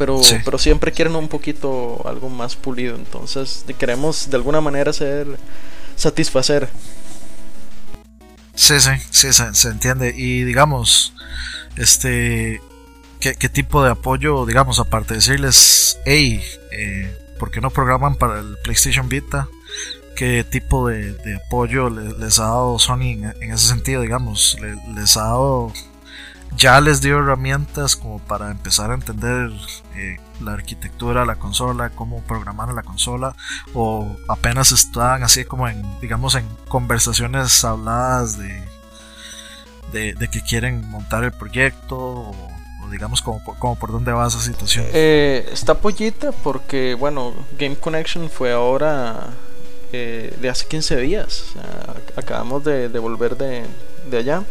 Pero, 0.00 0.18
pero 0.46 0.56
siempre 0.56 0.92
quieren 0.92 1.14
un 1.14 1.28
poquito 1.28 2.00
algo 2.06 2.30
más 2.30 2.56
pulido. 2.56 2.96
Entonces 2.96 3.66
queremos 3.78 4.30
de 4.30 4.36
alguna 4.36 4.62
manera 4.62 4.94
ser 4.94 5.26
satisfacer 5.94 6.70
Sí, 8.60 8.78
sí, 8.78 8.90
sí, 9.10 9.32
se, 9.32 9.68
entiende. 9.68 10.14
Y 10.14 10.44
digamos, 10.44 11.14
este, 11.76 12.60
¿qué, 13.18 13.48
tipo 13.48 13.82
de 13.82 13.90
apoyo, 13.90 14.44
digamos, 14.44 14.78
aparte 14.78 15.14
de 15.14 15.20
decirles, 15.20 15.98
hey, 16.04 16.42
eh, 16.70 17.18
¿por 17.38 17.50
qué 17.50 17.62
no 17.62 17.70
programan 17.70 18.16
para 18.16 18.40
el 18.40 18.58
PlayStation 18.62 19.08
Vita? 19.08 19.48
¿Qué 20.14 20.44
tipo 20.44 20.88
de, 20.88 21.16
apoyo 21.46 21.88
les, 21.88 22.38
ha 22.38 22.44
dado 22.44 22.78
Sony 22.78 23.12
en, 23.40 23.52
ese 23.52 23.66
sentido, 23.66 24.02
digamos? 24.02 24.58
¿Les 24.94 25.16
ha 25.16 25.22
dado 25.22 25.72
ya 26.56 26.80
les 26.80 27.00
dio 27.00 27.18
herramientas 27.18 27.96
como 27.96 28.18
para 28.18 28.50
empezar 28.50 28.90
a 28.90 28.94
entender 28.94 29.50
eh, 29.96 30.18
la 30.40 30.52
arquitectura 30.52 31.20
de 31.20 31.26
la 31.26 31.36
consola, 31.36 31.90
cómo 31.90 32.22
programar 32.22 32.72
la 32.72 32.82
consola, 32.82 33.34
o 33.74 34.16
apenas 34.28 34.72
están 34.72 35.22
así 35.22 35.44
como 35.44 35.68
en, 35.68 35.82
digamos, 36.00 36.34
en 36.34 36.46
conversaciones 36.68 37.64
habladas 37.64 38.38
de, 38.38 38.62
de, 39.92 40.28
que 40.28 40.40
quieren 40.42 40.88
montar 40.88 41.24
el 41.24 41.32
proyecto, 41.32 41.96
o, 41.98 42.34
digamos 42.90 43.22
como, 43.22 43.42
como, 43.44 43.76
por 43.76 43.92
dónde 43.92 44.12
va 44.12 44.26
esa 44.26 44.40
situación. 44.40 44.86
Eh, 44.92 45.48
está 45.52 45.74
pollita 45.74 46.32
porque, 46.32 46.94
bueno, 46.94 47.32
Game 47.58 47.76
Connection 47.76 48.28
fue 48.28 48.52
ahora 48.52 49.28
eh, 49.92 50.36
de 50.40 50.48
hace 50.48 50.66
15 50.66 50.96
días, 50.96 51.44
acabamos 52.16 52.64
de, 52.64 52.88
de 52.88 52.98
volver 52.98 53.36
de, 53.36 53.64
de 54.10 54.18
allá 54.18 54.42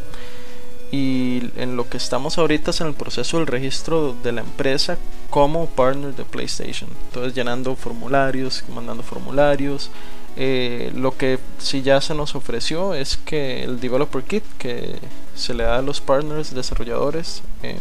y 0.91 1.51
en 1.55 1.75
lo 1.75 1.87
que 1.87 1.97
estamos 1.97 2.37
ahorita 2.37 2.71
es 2.71 2.81
en 2.81 2.87
el 2.87 2.93
proceso 2.93 3.37
del 3.37 3.47
registro 3.47 4.15
de 4.23 4.31
la 4.31 4.41
empresa 4.41 4.97
como 5.29 5.67
partner 5.67 6.15
de 6.15 6.25
PlayStation. 6.25 6.89
Entonces 7.07 7.35
llenando 7.35 7.75
formularios, 7.75 8.63
mandando 8.73 9.03
formularios. 9.03 9.91
Eh, 10.35 10.91
lo 10.95 11.17
que 11.17 11.37
sí 11.57 11.81
ya 11.81 12.01
se 12.01 12.15
nos 12.15 12.33
ofreció 12.33 12.93
es 12.93 13.17
que 13.17 13.63
el 13.63 13.79
Developer 13.79 14.23
Kit 14.23 14.43
que 14.57 14.95
se 15.35 15.53
le 15.53 15.63
da 15.63 15.77
a 15.77 15.81
los 15.81 16.01
partners 16.01 16.53
desarrolladores, 16.53 17.41
eh, 17.61 17.77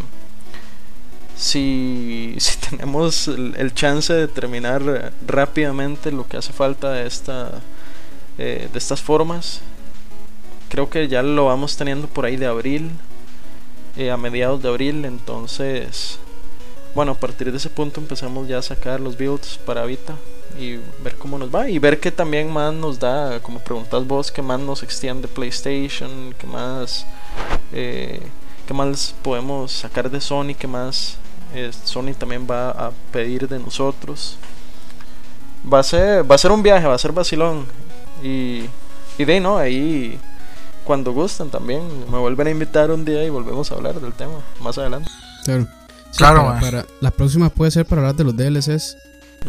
si, 1.37 2.35
si, 2.41 2.59
tenemos 2.59 3.29
el, 3.29 3.73
chance 3.75 4.13
de 4.13 4.29
terminar 4.29 5.13
rápidamente 5.27 6.11
lo 6.11 6.27
que 6.27 6.37
hace 6.37 6.53
falta 6.53 6.91
de, 6.93 7.07
esta, 7.07 7.61
eh, 8.39 8.69
de 8.71 8.79
estas 8.79 9.01
formas, 9.01 9.61
creo 10.69 10.91
que 10.91 11.09
ya 11.09 11.23
lo 11.23 11.47
vamos 11.47 11.77
teniendo 11.77 12.07
por 12.07 12.25
ahí 12.25 12.37
de 12.37 12.47
abril, 12.47 12.91
eh, 13.97 14.11
a 14.11 14.17
mediados 14.17 14.63
de 14.63 14.69
abril, 14.69 15.05
entonces, 15.05 16.19
bueno, 16.95 17.13
a 17.13 17.15
partir 17.15 17.51
de 17.51 17.57
ese 17.57 17.71
punto 17.71 18.01
empezamos 18.01 18.49
ya 18.49 18.59
a 18.59 18.63
sacar 18.63 19.01
los 19.01 19.17
builds 19.17 19.59
para 19.59 19.85
Vita 19.85 20.15
y 20.59 20.77
ver 21.03 21.17
cómo 21.19 21.39
nos 21.39 21.55
va 21.55 21.69
y 21.69 21.79
ver 21.79 22.01
qué 22.01 22.11
también 22.11 22.53
más 22.53 22.73
nos 22.73 22.99
da, 22.99 23.41
como 23.41 23.61
preguntas 23.61 24.07
vos, 24.07 24.31
qué 24.31 24.43
más 24.43 24.61
nos 24.61 24.83
extiende 24.83 25.29
PlayStation, 25.29 26.35
qué 26.39 26.47
más, 26.47 27.07
eh, 27.73 28.21
qué 28.67 28.75
más 28.75 29.15
podemos 29.23 29.73
sacar 29.73 30.11
de 30.11 30.21
Sony, 30.21 30.55
qué 30.59 30.67
más 30.67 31.19
eh, 31.55 31.71
Sony 31.85 32.15
también 32.17 32.47
va 32.49 32.71
a 32.71 32.93
pedir 33.13 33.49
de 33.49 33.59
nosotros. 33.59 34.37
Va 35.71 35.81
a 35.81 35.83
ser, 35.83 36.31
va 36.31 36.35
a 36.35 36.39
ser 36.39 36.53
un 36.53 36.63
viaje, 36.63 36.87
va 36.87 36.95
a 36.95 36.99
ser 36.99 37.13
vacilón 37.13 37.67
y, 38.23 38.65
y 39.19 39.25
de 39.25 39.41
no, 39.41 39.59
ahí 39.59 40.19
cuando 40.89 41.13
gusten 41.13 41.51
también. 41.51 41.83
Me 42.11 42.17
vuelven 42.17 42.47
a 42.47 42.51
invitar 42.51 42.91
un 42.91 43.05
día 43.05 43.23
y 43.23 43.29
volvemos 43.29 43.71
a 43.71 43.75
hablar 43.75 44.01
del 44.01 44.15
tema 44.15 44.41
más 44.63 44.79
adelante. 44.79 45.11
Claro. 45.45 45.69
claro, 46.17 46.57
para, 46.59 46.87
la 47.03 47.11
próxima 47.11 47.51
puede 47.51 47.71
ser 47.71 47.85
para 47.85 48.01
hablar 48.01 48.17
de 48.17 48.25
los 48.25 48.35
DLCs. 48.35 48.97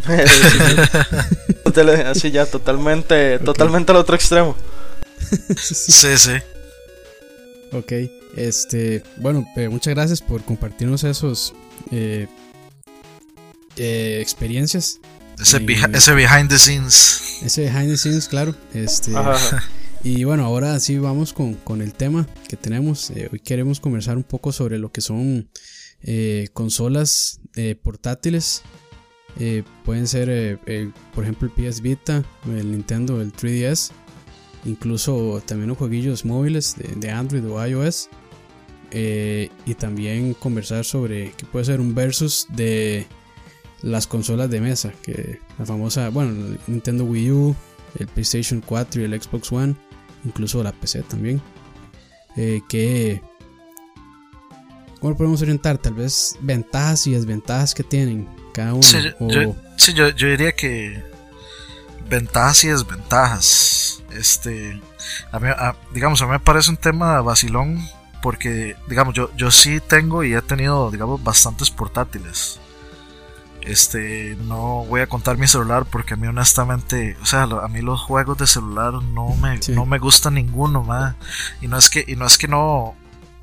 Así 2.07 2.31
ya, 2.31 2.45
totalmente, 2.45 3.39
totalmente 3.45 3.93
al 3.93 3.99
otro 3.99 4.15
extremo. 4.15 4.53
sí, 5.57 6.17
sí. 6.17 6.33
Ok, 7.71 7.93
este, 8.35 9.01
bueno, 9.15 9.47
eh, 9.55 9.69
muchas 9.69 9.93
gracias 9.93 10.21
por 10.21 10.43
compartirnos 10.43 11.05
esos 11.05 11.53
eh, 11.89 12.27
eh, 13.77 14.19
experiencias. 14.21 14.99
Ese, 15.39 15.65
ese 15.93 16.13
behind 16.13 16.49
the 16.49 16.59
scenes. 16.59 17.39
Ese 17.41 17.61
behind 17.61 17.91
the 17.91 17.97
scenes, 17.97 18.27
claro. 18.27 18.53
Este, 18.73 19.13
Y 20.01 20.23
bueno, 20.23 20.45
ahora 20.45 20.79
sí 20.79 20.97
vamos 20.97 21.33
con, 21.33 21.55
con 21.55 21.81
el 21.81 21.93
tema 21.93 22.25
que 22.47 22.55
tenemos. 22.55 23.09
Eh, 23.11 23.27
hoy 23.31 23.39
queremos 23.41 23.81
conversar 23.81 24.15
un 24.15 24.23
poco 24.23 24.53
sobre 24.53 24.79
lo 24.79 24.93
que 24.93 25.01
son 25.01 25.49
eh, 26.03 26.47
consolas 26.53 27.41
eh, 27.55 27.75
portátiles. 27.75 28.63
pueden 29.83 30.07
ser, 30.07 30.59
por 31.13 31.25
ejemplo, 31.25 31.49
el 31.49 31.53
PS 31.53 31.81
Vita, 31.81 32.23
el 32.45 32.71
Nintendo, 32.71 33.21
el 33.21 33.33
3DS. 33.33 33.91
Incluso 34.65 35.41
también 35.45 35.67
los 35.69 35.77
jueguillos 35.77 36.23
móviles 36.23 36.75
de, 36.77 37.11
Android 37.11 37.45
o 37.45 37.65
iOS. 37.65 38.09
y 38.93 39.73
también 39.75 40.33
conversar 40.33 40.85
sobre 40.85 41.33
qué 41.33 41.45
puede 41.45 41.65
ser 41.65 41.81
un 41.81 41.93
versus 41.93 42.47
de 42.55 43.05
las 43.81 44.07
consolas 44.07 44.49
de 44.49 44.61
mesa. 44.61 44.93
Que 45.03 45.39
la 45.57 45.65
famosa, 45.65 46.07
bueno, 46.07 46.57
Nintendo 46.67 47.03
Wii 47.03 47.31
U, 47.31 47.55
el 47.99 48.07
PlayStation 48.07 48.61
4 48.65 49.01
y 49.01 49.03
el 49.03 49.21
Xbox 49.21 49.51
One 49.51 49.75
incluso 50.25 50.63
la 50.63 50.71
PC 50.71 51.03
también. 51.03 51.41
Eh, 52.35 52.61
que, 52.67 53.21
¿Cómo 54.99 55.15
podemos 55.15 55.41
orientar? 55.41 55.77
Tal 55.77 55.93
vez 55.93 56.37
ventajas 56.41 57.07
y 57.07 57.11
desventajas 57.11 57.73
que 57.73 57.83
tienen 57.83 58.27
cada 58.53 58.73
uno. 58.73 58.83
Sí, 59.77 59.93
yo, 59.93 60.09
yo, 60.09 60.27
diría 60.27 60.51
que 60.51 61.01
ventajas 62.09 62.63
y 62.65 62.67
desventajas. 62.67 64.03
Este, 64.11 64.79
a 65.31 65.75
digamos, 65.93 66.21
a 66.21 66.25
mí 66.25 66.31
me 66.31 66.39
parece 66.39 66.69
un 66.71 66.77
tema 66.77 67.21
vacilón 67.21 67.79
porque, 68.21 68.75
digamos, 68.87 69.13
yo, 69.13 69.29
yo 69.37 69.51
sí 69.51 69.79
tengo 69.79 70.23
y 70.23 70.33
he 70.33 70.41
tenido, 70.41 70.91
digamos, 70.91 71.23
bastantes 71.23 71.69
portátiles. 71.69 72.59
Este, 73.61 74.37
no 74.41 74.85
voy 74.85 75.01
a 75.01 75.07
contar 75.07 75.37
mi 75.37 75.47
celular 75.47 75.85
porque 75.85 76.13
a 76.13 76.17
mí 76.17 76.27
honestamente, 76.27 77.17
o 77.21 77.25
sea, 77.25 77.43
a 77.43 77.67
mí 77.67 77.81
los 77.81 78.01
juegos 78.01 78.37
de 78.37 78.47
celular 78.47 78.93
no 78.93 79.35
me, 79.35 79.59
no 79.69 79.85
me 79.85 79.99
gusta 79.99 80.31
ninguno, 80.31 80.83
ma. 80.83 81.15
Y 81.61 81.67
no 81.67 81.77
es 81.77 81.89
que, 81.89 82.03
y 82.07 82.15
no 82.15 82.25
es 82.25 82.37
que 82.37 82.47
no, 82.47 82.95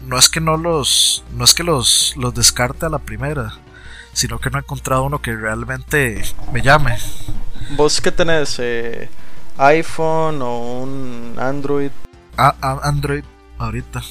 no 0.07 0.18
es 0.18 0.29
que 0.29 0.40
no 0.40 0.57
los, 0.57 1.24
no 1.33 1.44
es 1.44 1.55
que 1.55 1.64
los, 1.64 2.14
los 2.16 2.35
descarte 2.35 2.87
a 2.87 2.88
la 2.88 2.98
primera, 2.98 3.52
sino 4.12 4.38
que 4.38 4.50
no 4.50 4.59
he 4.59 4.62
encontrado 4.62 5.05
uno 5.05 5.20
que 5.20 5.35
realmente 5.37 6.22
me 6.52 6.62
llame. 6.62 6.96
¿Vos 7.76 8.00
qué 8.00 8.12
tenés? 8.12 8.57
Eh, 8.59 9.09
¿iPhone 9.59 10.40
o 10.42 10.83
un 10.83 11.37
Android? 11.38 11.90
Ah, 12.37 12.55
Android 12.83 13.24
ahorita. 13.59 14.02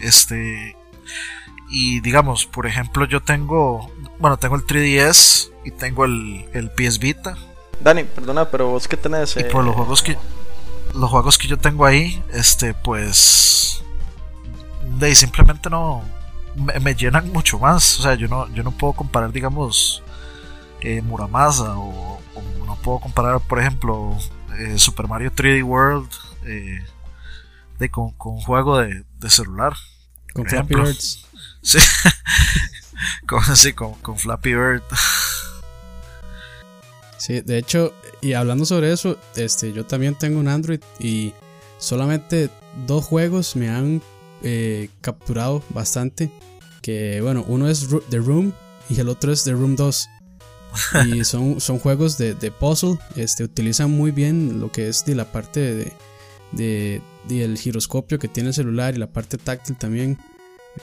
Este, 0.00 0.76
y 1.70 2.00
digamos, 2.00 2.46
por 2.46 2.66
ejemplo, 2.66 3.04
yo 3.04 3.22
tengo, 3.22 3.90
bueno, 4.18 4.38
tengo 4.38 4.56
el 4.56 4.62
3DS 4.66 5.50
y 5.64 5.70
tengo 5.70 6.04
el, 6.04 6.46
el 6.54 6.70
PS 6.70 6.98
Vita. 6.98 7.36
Dani, 7.80 8.04
perdona, 8.04 8.46
pero 8.46 8.68
vos 8.68 8.88
qué 8.88 8.96
tenés. 8.96 9.36
Y 9.36 9.44
por 9.44 9.64
los 9.64 9.74
eh, 9.74 9.76
juegos 9.76 10.02
que 10.02 10.18
los 10.94 11.10
juegos 11.10 11.36
que 11.36 11.46
yo 11.46 11.58
tengo 11.58 11.84
ahí, 11.84 12.22
este, 12.32 12.74
pues, 12.74 13.82
de 14.98 15.14
simplemente 15.14 15.68
no 15.68 16.02
me, 16.56 16.94
llenan 16.94 17.30
mucho 17.32 17.58
más. 17.58 18.00
O 18.00 18.02
sea, 18.02 18.14
yo 18.14 18.28
no, 18.28 18.48
yo 18.54 18.62
no 18.62 18.72
puedo 18.72 18.94
comparar, 18.94 19.30
digamos, 19.30 20.02
eh, 20.80 21.02
Muramasa 21.02 21.78
o, 21.78 22.18
no 22.66 22.76
puedo 22.76 23.00
comparar, 23.00 23.40
por 23.40 23.60
ejemplo, 23.60 24.16
eh, 24.58 24.78
Super 24.78 25.06
Mario 25.06 25.32
3D 25.32 25.62
World 25.62 26.08
de, 27.78 27.90
con, 27.90 28.12
con 28.12 28.34
un 28.34 28.40
juego 28.40 28.78
de, 28.78 29.04
de 29.18 29.30
celular. 29.30 29.74
Con 30.32 30.46
Flappy 30.46 30.74
Birds. 30.74 31.27
Sí. 31.62 31.78
con, 33.26 33.56
sí, 33.56 33.72
con, 33.72 33.94
con 33.94 34.18
Flappy 34.18 34.50
Bird. 34.50 34.82
Sí, 37.18 37.40
de 37.40 37.58
hecho, 37.58 37.92
y 38.20 38.34
hablando 38.34 38.64
sobre 38.64 38.92
eso, 38.92 39.18
este, 39.34 39.72
yo 39.72 39.84
también 39.84 40.14
tengo 40.14 40.38
un 40.38 40.46
Android 40.46 40.80
y 41.00 41.34
solamente 41.78 42.48
dos 42.86 43.04
juegos 43.04 43.56
me 43.56 43.68
han 43.68 44.00
eh, 44.42 44.88
capturado 45.00 45.62
bastante. 45.70 46.30
Que 46.80 47.20
bueno, 47.20 47.44
uno 47.48 47.68
es 47.68 47.86
The 48.10 48.18
Room 48.18 48.52
y 48.88 49.00
el 49.00 49.08
otro 49.08 49.32
es 49.32 49.44
The 49.44 49.52
Room 49.52 49.76
2. 49.76 50.08
Y 51.06 51.24
son, 51.24 51.60
son 51.60 51.78
juegos 51.78 52.18
de, 52.18 52.34
de, 52.34 52.50
puzzle. 52.50 52.98
Este, 53.16 53.44
utilizan 53.44 53.90
muy 53.90 54.12
bien 54.12 54.60
lo 54.60 54.70
que 54.70 54.88
es 54.88 55.04
de 55.04 55.14
la 55.16 55.30
parte 55.30 55.60
de, 55.60 55.92
de, 56.52 57.02
de, 57.24 57.44
el 57.44 57.58
giroscopio 57.58 58.18
que 58.18 58.28
tiene 58.28 58.50
el 58.50 58.54
celular 58.54 58.94
y 58.94 58.98
la 58.98 59.08
parte 59.08 59.38
táctil 59.38 59.76
también 59.76 60.18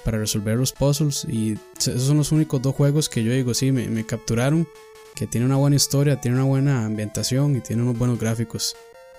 para 0.03 0.17
resolver 0.17 0.57
los 0.57 0.71
puzzles. 0.71 1.25
Y 1.29 1.57
esos 1.77 2.03
son 2.03 2.17
los 2.17 2.31
únicos 2.31 2.61
dos 2.61 2.75
juegos 2.75 3.09
que 3.09 3.23
yo 3.23 3.31
digo, 3.31 3.53
sí, 3.53 3.71
me, 3.71 4.05
capturaron. 4.05 4.67
Que 5.15 5.27
tiene 5.27 5.45
una 5.45 5.55
buena 5.55 5.77
historia, 5.77 6.19
tiene 6.19 6.35
una 6.35 6.45
buena 6.45 6.85
ambientación 6.85 7.55
y 7.55 7.61
tiene 7.61 7.83
unos 7.83 7.97
buenos 7.97 8.19
gráficos. 8.19 8.75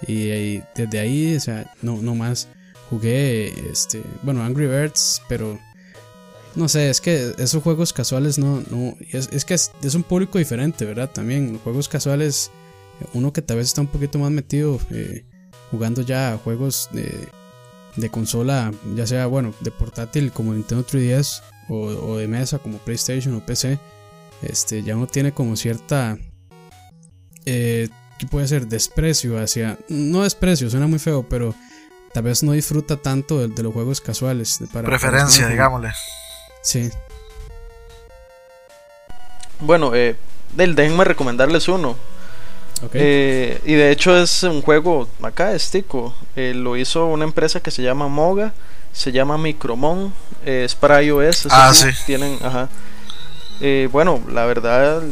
Y, 0.06 0.60
desde 0.74 0.98
ahí, 0.98 1.36
o 1.36 1.40
sea, 1.40 1.72
no, 1.80 1.96
no 2.02 2.14
más 2.14 2.48
jugué, 2.90 3.48
este, 3.70 4.02
bueno, 4.22 4.42
Angry 4.42 4.66
Birds, 4.66 5.22
pero 5.28 5.58
no 6.54 6.68
sé, 6.68 6.90
es 6.90 7.00
que 7.00 7.34
esos 7.38 7.62
juegos 7.62 7.92
casuales 7.92 8.38
no, 8.38 8.62
no, 8.70 8.96
es, 9.12 9.44
que 9.44 9.54
es, 9.54 9.94
un 9.94 10.02
público 10.02 10.38
diferente, 10.38 10.84
¿verdad? 10.84 11.10
También, 11.12 11.58
juegos 11.58 11.88
casuales, 11.88 12.50
uno 13.12 13.32
que 13.32 13.42
tal 13.42 13.58
vez 13.58 13.68
está 13.68 13.82
un 13.82 13.88
poquito 13.88 14.18
más 14.18 14.30
metido 14.30 14.80
eh, 14.90 15.24
jugando 15.70 16.02
ya 16.02 16.38
juegos 16.42 16.88
de, 16.92 17.28
de 17.96 18.10
consola, 18.10 18.72
ya 18.94 19.06
sea, 19.06 19.26
bueno, 19.26 19.54
de 19.60 19.70
portátil 19.70 20.32
como 20.32 20.52
Nintendo 20.52 20.86
3DS 20.86 21.42
o, 21.68 22.16
de 22.16 22.28
mesa 22.28 22.58
como 22.58 22.78
PlayStation 22.78 23.34
o 23.34 23.44
PC, 23.44 23.78
este, 24.42 24.82
ya 24.82 24.94
no 24.94 25.06
tiene 25.06 25.32
como 25.32 25.56
cierta, 25.56 26.16
eh, 27.44 27.88
¿qué 28.18 28.26
puede 28.26 28.46
ser? 28.46 28.66
Desprecio 28.68 29.38
hacia, 29.38 29.78
no 29.88 30.22
desprecio, 30.22 30.70
suena 30.70 30.86
muy 30.86 30.98
feo, 30.98 31.26
pero 31.28 31.54
tal 32.12 32.24
vez 32.24 32.42
no 32.42 32.52
disfruta 32.52 32.96
tanto 32.96 33.46
de, 33.46 33.62
los 33.62 33.72
juegos 33.72 34.00
casuales. 34.00 34.60
Para, 34.72 34.86
Preferencia, 34.86 35.48
digámosle. 35.48 35.92
Sí. 36.62 36.90
Bueno, 39.60 39.94
eh, 39.94 40.16
déjenme 40.54 41.04
recomendarles 41.04 41.68
uno. 41.68 41.96
Eh, 42.92 43.60
y 43.64 43.72
de 43.72 43.90
hecho 43.90 44.16
es 44.16 44.42
un 44.42 44.62
juego 44.62 45.08
acá 45.22 45.52
es 45.52 45.70
tico. 45.70 46.14
Eh, 46.34 46.52
lo 46.54 46.76
hizo 46.76 47.06
una 47.06 47.24
empresa 47.24 47.60
que 47.60 47.70
se 47.70 47.82
llama 47.82 48.08
Moga. 48.08 48.52
Se 48.92 49.12
llama 49.12 49.38
Micromon. 49.38 50.12
Eh, 50.44 50.64
es 50.64 50.74
para 50.74 51.02
iOS. 51.02 51.48
Ah, 51.50 51.72
sí. 51.74 51.88
Tienen, 52.06 52.38
ajá. 52.42 52.68
bueno, 53.90 54.20
la 54.30 54.46
verdad 54.46 55.02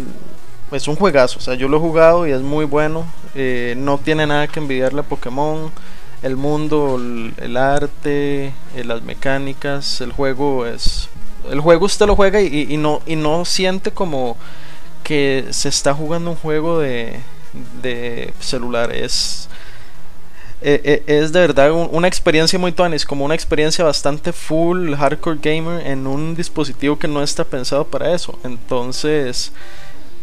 es 0.73 0.89
un 0.89 0.97
juegazo. 0.97 1.39
O 1.39 1.43
sea, 1.43 1.55
yo 1.55 1.69
lo 1.69 1.77
he 1.77 1.81
jugado 1.81 2.27
y 2.27 2.33
es 2.33 2.41
muy 2.41 2.65
bueno. 2.65 3.07
no 3.35 3.99
tiene 3.99 4.27
nada 4.27 4.49
que 4.49 4.61
envidiarle 4.61 5.01
a 5.01 5.05
Pokémon. 5.05 5.71
El 6.23 6.37
mundo, 6.37 6.99
el, 6.99 7.57
arte, 7.57 8.53
las 8.83 9.03
mecánicas. 9.03 10.01
El 10.01 10.13
juego 10.13 10.67
es. 10.67 11.09
El 11.51 11.61
juego 11.61 11.85
usted 11.85 12.07
lo 12.07 12.17
juega 12.17 12.41
y, 12.41 12.67
y 12.71 12.79
no, 12.79 13.03
y 13.05 13.17
no 13.17 13.45
siente 13.45 13.91
como 13.91 14.39
que 15.03 15.45
se 15.51 15.69
está 15.69 15.93
jugando 15.93 16.31
un 16.31 16.37
juego 16.37 16.79
de, 16.79 17.21
de 17.83 18.33
celular. 18.41 18.93
Es, 18.93 19.49
eh, 20.63 20.81
eh, 20.85 21.03
es 21.07 21.33
de 21.33 21.41
verdad 21.41 21.73
una 21.73 22.09
experiencia 22.09 22.59
muy 22.59 22.75
es 22.93 23.05
como 23.05 23.25
una 23.25 23.35
experiencia 23.35 23.85
bastante 23.85 24.33
full 24.33 24.95
hardcore 24.95 25.39
gamer 25.43 25.87
en 25.87 26.07
un 26.07 26.35
dispositivo 26.35 26.99
que 26.99 27.09
no 27.09 27.23
está 27.23 27.45
pensado 27.45 27.87
para 27.87 28.15
eso. 28.15 28.39
Entonces, 28.45 29.53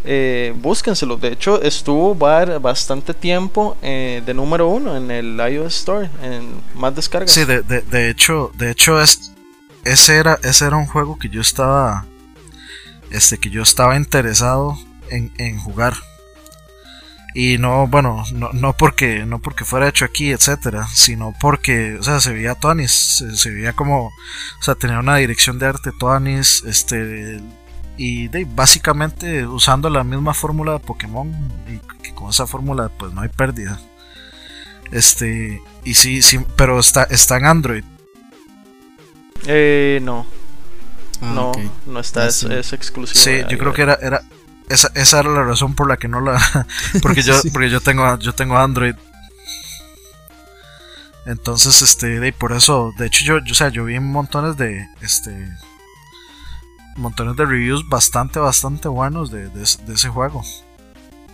eh, 0.04 0.54
búsquenselo. 0.56 1.18
De 1.18 1.30
hecho, 1.30 1.62
estuvo 1.62 2.16
bastante 2.16 3.14
tiempo 3.14 3.78
eh, 3.82 4.24
de 4.26 4.34
número 4.34 4.68
uno 4.68 4.98
en 4.98 5.12
el 5.12 5.38
iOS 5.38 5.76
Store, 5.76 6.10
en 6.24 6.62
más 6.74 6.96
descargas. 6.96 7.32
Sí, 7.32 7.46
de, 7.46 7.62
de, 7.62 8.10
hecho, 8.10 8.52
de 8.56 8.72
hecho 8.72 9.00
es, 9.00 9.32
ese 9.86 10.18
era, 10.18 10.40
ese 10.44 10.66
era 10.66 10.78
un 10.78 10.88
juego 10.88 11.20
que 11.20 11.30
yo 11.30 11.42
estaba, 11.42 12.06
este, 13.12 13.38
que 13.38 13.52
yo 13.52 13.62
estaba 13.62 13.96
interesado 13.96 14.76
en, 15.10 15.32
en 15.38 15.60
jugar 15.60 15.94
y 17.34 17.58
no 17.58 17.88
bueno 17.88 18.24
no, 18.34 18.50
no 18.52 18.74
porque 18.74 19.26
no 19.26 19.40
porque 19.40 19.64
fuera 19.64 19.88
hecho 19.88 20.04
aquí 20.04 20.32
etcétera 20.32 20.88
sino 20.94 21.34
porque 21.40 21.96
o 22.00 22.04
sea 22.04 22.20
se 22.20 22.34
veía 22.34 22.56
Tonis 22.56 23.24
se, 23.34 23.50
veía 23.52 23.74
como 23.74 24.08
o 24.08 24.64
sea 24.64 24.76
tenía 24.76 25.00
una 25.00 25.16
dirección 25.16 25.58
de 25.60 25.68
arte 25.68 25.92
Tonis 25.98 26.64
este 26.66 27.42
y 27.98 28.30
de, 28.30 28.46
básicamente 28.46 29.46
usando 29.46 29.90
la 29.90 30.04
misma 30.04 30.34
fórmula 30.34 30.74
de 30.74 30.80
Pokémon 30.80 31.32
y 31.68 31.78
que 32.02 32.14
con 32.14 32.30
esa 32.30 32.48
fórmula 32.48 32.90
pues 32.90 33.14
no 33.14 33.22
hay 33.22 33.30
pérdida. 33.30 33.80
Este 34.92 35.62
y 35.84 35.94
sí 35.94 36.22
sí 36.22 36.40
pero 36.56 36.80
está 36.80 37.04
está 37.04 37.38
en 37.38 37.46
Android. 37.46 37.84
Eh 39.46 40.00
no. 40.02 40.26
Ah, 41.22 41.32
no 41.36 41.52
no 41.86 42.00
está 42.00 42.28
es, 42.28 42.44
es 42.44 42.74
exclusivo 42.74 43.24
sí 43.24 43.44
yo 43.48 43.60
creo 43.60 43.74
que 43.74 43.84
era 43.84 43.94
era 44.02 44.24
esa, 44.72 44.92
esa 44.96 45.20
era 45.20 45.30
la 45.30 45.44
razón 45.44 45.76
por 45.76 45.88
la 45.88 45.98
que 45.98 46.08
no 46.08 46.22
la. 46.22 46.68
Porque 47.02 47.22
yo, 47.22 47.36
porque 47.54 47.70
yo 47.70 47.82
tengo 47.82 48.18
yo 48.20 48.34
tengo 48.34 48.58
Android. 48.58 48.96
Entonces, 51.26 51.82
este, 51.84 52.20
de, 52.20 52.34
por 52.34 52.52
eso, 52.52 52.94
de 52.98 53.06
hecho, 53.06 53.24
yo, 53.24 53.40
yo, 53.46 53.52
o 53.52 53.56
sea, 53.56 53.70
yo 53.70 53.86
vi 53.86 54.00
montones 54.00 54.58
de, 54.58 54.88
este, 55.02 55.50
montones 56.96 57.36
de 57.36 57.46
reviews 57.46 57.88
bastante, 57.88 58.40
bastante 58.40 58.88
buenos 58.88 59.30
de, 59.30 59.50
de, 59.50 59.64
ese 59.64 60.10
juego. 60.10 60.44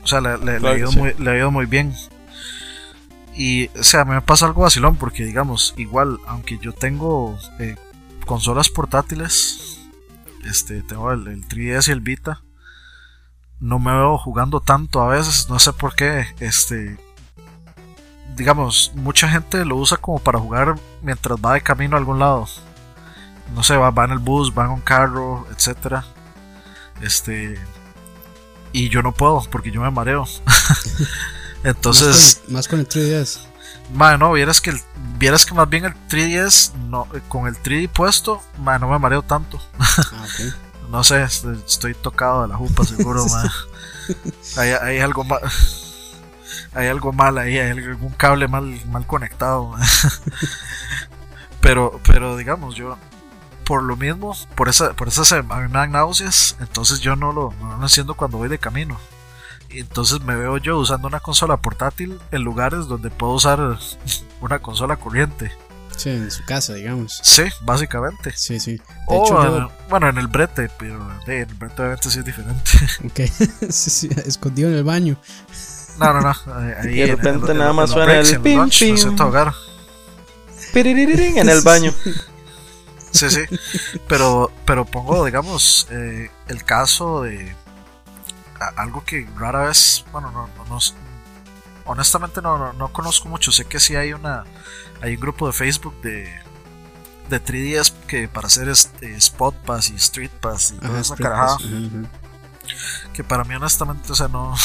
O 0.04 0.08
sea, 0.08 0.20
le, 0.20 0.38
le, 0.38 0.68
ha 0.68 0.78
ido 0.78 0.92
muy, 0.92 1.14
le, 1.18 1.32
ha 1.32 1.38
ido 1.38 1.52
muy, 1.52 1.66
bien. 1.68 1.94
Y, 3.34 3.68
o 3.80 3.84
sea, 3.84 4.02
a 4.02 4.06
mí 4.06 4.12
me 4.12 4.22
pasa 4.22 4.46
algo 4.46 4.64
vacilón 4.64 4.98
porque, 4.98 5.24
digamos, 5.24 5.74
igual, 5.78 6.20
aunque 6.28 6.58
yo 6.58 6.74
tengo 6.74 7.40
eh, 7.60 7.78
consolas 8.26 8.68
portátiles, 8.68 9.80
este, 10.46 10.82
tengo 10.82 11.14
el, 11.14 11.28
el 11.28 11.48
3DS 11.48 11.88
y 11.88 11.92
el 11.92 12.02
Vita, 12.02 12.42
no 13.60 13.80
me 13.80 13.92
veo 13.92 14.18
jugando 14.18 14.60
tanto 14.60 15.02
a 15.02 15.08
veces, 15.08 15.50
no 15.50 15.60
sé 15.60 15.74
por 15.74 15.96
qué, 15.96 16.28
este, 16.40 16.98
digamos, 18.36 18.92
mucha 18.96 19.28
gente 19.28 19.66
lo 19.66 19.76
usa 19.76 19.98
como 19.98 20.20
para 20.20 20.40
jugar 20.40 20.76
mientras 21.02 21.40
va 21.44 21.54
de 21.54 21.62
camino 21.62 21.96
a 21.96 22.00
algún 22.00 22.20
lado. 22.20 22.48
No 23.56 23.64
sé, 23.64 23.76
va, 23.78 23.90
va 23.92 24.06
en 24.06 24.12
el 24.12 24.20
bus, 24.20 24.54
va 24.56 24.66
en 24.66 24.72
un 24.72 24.82
carro, 24.82 25.48
etcétera. 25.52 26.06
Este, 27.02 27.60
y 28.72 28.90
yo 28.90 29.02
no 29.02 29.12
puedo 29.12 29.42
porque 29.50 29.72
yo 29.72 29.82
me 29.82 29.90
mareo. 29.90 30.26
Entonces. 31.64 32.42
Más 32.48 32.68
con, 32.68 32.80
el 32.80 32.88
3DS. 32.88 33.40
no, 34.20 34.32
vieras 34.34 34.62
que, 34.62 34.80
vieras 35.18 35.46
que 35.46 35.54
más 35.54 35.70
bien 35.70 35.86
el 35.86 35.94
3DS, 36.10 36.74
no, 36.74 37.08
con 37.28 37.48
el 37.48 37.56
3D 37.56 37.90
puesto, 37.90 38.42
no 38.58 38.90
me 38.90 39.00
mareo 39.00 39.22
tanto. 39.22 39.60
Ah, 39.80 40.26
no 40.90 41.04
sé, 41.04 41.24
estoy, 41.24 41.94
tocado 41.94 42.44
de 42.44 42.48
la 42.50 42.56
jupa, 42.56 42.84
seguro, 42.84 43.26
Hay, 44.58 44.70
hay, 44.70 45.00
algo 45.00 45.24
mal. 45.24 45.42
Hay 46.74 46.88
algo 46.88 47.12
mal 47.12 47.38
ahí, 47.38 47.58
hay 47.58 47.72
algún 47.72 48.12
cable 48.12 48.48
mal, 48.48 48.80
mal 48.88 49.08
conectado. 49.08 49.74
pero, 51.62 52.00
pero 52.06 52.38
digamos, 52.38 52.76
yo 52.76 52.98
por 53.66 53.84
lo 53.84 53.98
mismo, 53.98 54.36
por 54.56 54.70
esa, 54.70 54.94
por 54.94 55.08
esas 55.08 55.32
a 55.32 55.42
mí 55.42 55.48
me 55.50 55.70
dan 55.70 55.92
náuseas, 55.92 56.56
entonces 56.60 57.00
yo 57.00 57.16
no 57.16 57.34
lo, 57.34 57.54
no 57.60 57.78
lo 57.78 57.84
enciendo 57.84 58.14
cuando 58.14 58.38
voy 58.38 58.48
de 58.48 58.60
camino. 58.60 58.98
Y 59.70 59.80
entonces 59.80 60.22
me 60.22 60.36
veo 60.36 60.58
yo 60.58 60.78
usando 60.78 61.08
una 61.08 61.20
consola 61.20 61.58
portátil 61.58 62.20
en 62.32 62.44
lugares 62.44 62.88
donde 62.88 63.10
puedo 63.10 63.34
usar 63.34 63.78
una 64.40 64.60
consola 64.60 64.96
corriente. 64.96 65.52
Sí, 65.98 66.10
en 66.12 66.30
su 66.30 66.46
casa, 66.46 66.74
digamos. 66.76 67.20
Sí, 67.24 67.44
básicamente. 67.62 68.32
Sí, 68.36 68.60
sí. 68.60 68.78
De 69.10 69.18
hecho, 69.18 69.72
bueno, 69.90 70.10
en 70.10 70.18
el 70.20 70.28
brete, 70.28 70.70
pero 70.78 70.96
en 71.26 71.32
el 71.32 71.46
brete 71.46 71.82
obviamente 71.82 72.10
sí 72.10 72.20
es 72.20 72.26
diferente. 72.26 72.72
Ok, 73.06 73.20
sí, 73.70 73.90
sí, 73.90 74.10
escondido 74.26 74.70
en 74.70 74.76
el 74.76 74.84
baño. 74.84 75.18
No, 75.98 76.14
no, 76.14 76.22
no. 76.22 76.34
Ahí, 76.54 76.98
de 76.98 77.08
repente 77.08 77.54
nada 77.56 77.74
más 77.74 77.90
suena 77.90 78.20
el 78.20 78.42
pim, 78.42 78.70
pim. 78.70 78.96
En 80.74 81.50
el 81.50 81.62
baño. 81.64 81.92
Sí, 83.12 83.30
sí. 83.32 83.42
Pero, 84.08 84.52
pero 84.66 84.86
pongo, 84.86 85.26
digamos, 85.26 85.88
eh, 85.90 86.30
el 86.48 86.64
caso 86.64 87.24
de 87.24 87.56
algo 88.76 89.04
que 89.04 89.28
rara 89.38 89.68
vez, 89.68 90.06
bueno, 90.12 90.32
no, 90.32 90.48
no, 90.70 90.80
honestamente 91.88 92.42
no, 92.42 92.74
no, 92.74 92.94
conozco 92.94 93.28
mucho. 93.30 93.52
Sé 93.52 93.66
que 93.66 93.80
sí 93.80 93.96
hay 93.96 94.14
una, 94.14 94.44
hay 95.02 95.16
un 95.16 95.22
grupo 95.22 95.48
de 95.48 95.54
Facebook 95.54 96.00
de, 96.02 96.32
de 97.30 97.44
3DS 97.44 97.94
que 98.08 98.28
para 98.28 98.48
hacer 98.48 98.70
este, 98.70 99.16
Spot 99.16 99.56
Pass 99.56 99.90
y 99.90 99.96
Street 99.96 100.32
Pass 100.40 100.72
y 100.72 100.80
toda 100.80 101.00
esa 101.00 101.16
carajada. 101.16 101.58
Que 103.14 103.24
para 103.24 103.44
mí 103.46 103.56
honestamente, 103.56 104.12
o 104.12 104.16
sea, 104.16 104.28
no, 104.28 104.52
o 104.54 104.58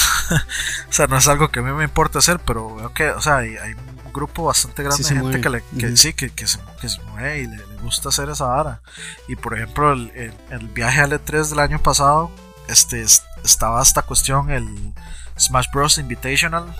sea, 0.90 1.06
no 1.06 1.16
es 1.16 1.28
algo 1.28 1.50
que 1.50 1.60
a 1.60 1.62
mí 1.62 1.72
me 1.72 1.84
importa 1.84 2.18
hacer, 2.18 2.40
pero 2.40 2.74
veo 2.74 2.92
que, 2.92 3.10
o 3.10 3.20
sea, 3.20 3.36
hay, 3.38 3.56
un 4.04 4.12
grupo 4.12 4.44
bastante 4.44 4.82
grande 4.82 5.02
de 5.02 5.14
gente 5.14 5.40
que, 5.40 5.48
le, 5.48 5.62
que 5.78 5.96
sí, 5.96 6.12
que, 6.12 6.30
que, 6.30 6.46
se, 6.46 6.58
que 6.80 6.88
se 6.88 7.00
mueve 7.02 7.38
y 7.38 7.46
le, 7.46 7.64
gusta 7.80 8.10
hacer 8.10 8.28
esa 8.28 8.46
vara. 8.46 8.80
Y 9.28 9.36
por 9.36 9.54
ejemplo, 9.54 9.92
el, 9.92 10.34
el, 10.50 10.68
viaje 10.68 11.00
al 11.00 11.12
E3 11.12 11.48
del 11.48 11.60
año 11.60 11.82
pasado, 11.82 12.30
este, 12.68 13.04
estaba 13.44 13.82
esta 13.82 14.02
cuestión, 14.02 14.50
el 14.50 14.92
Smash 15.38 15.66
Bros. 15.72 15.98
Invitational, 15.98 16.74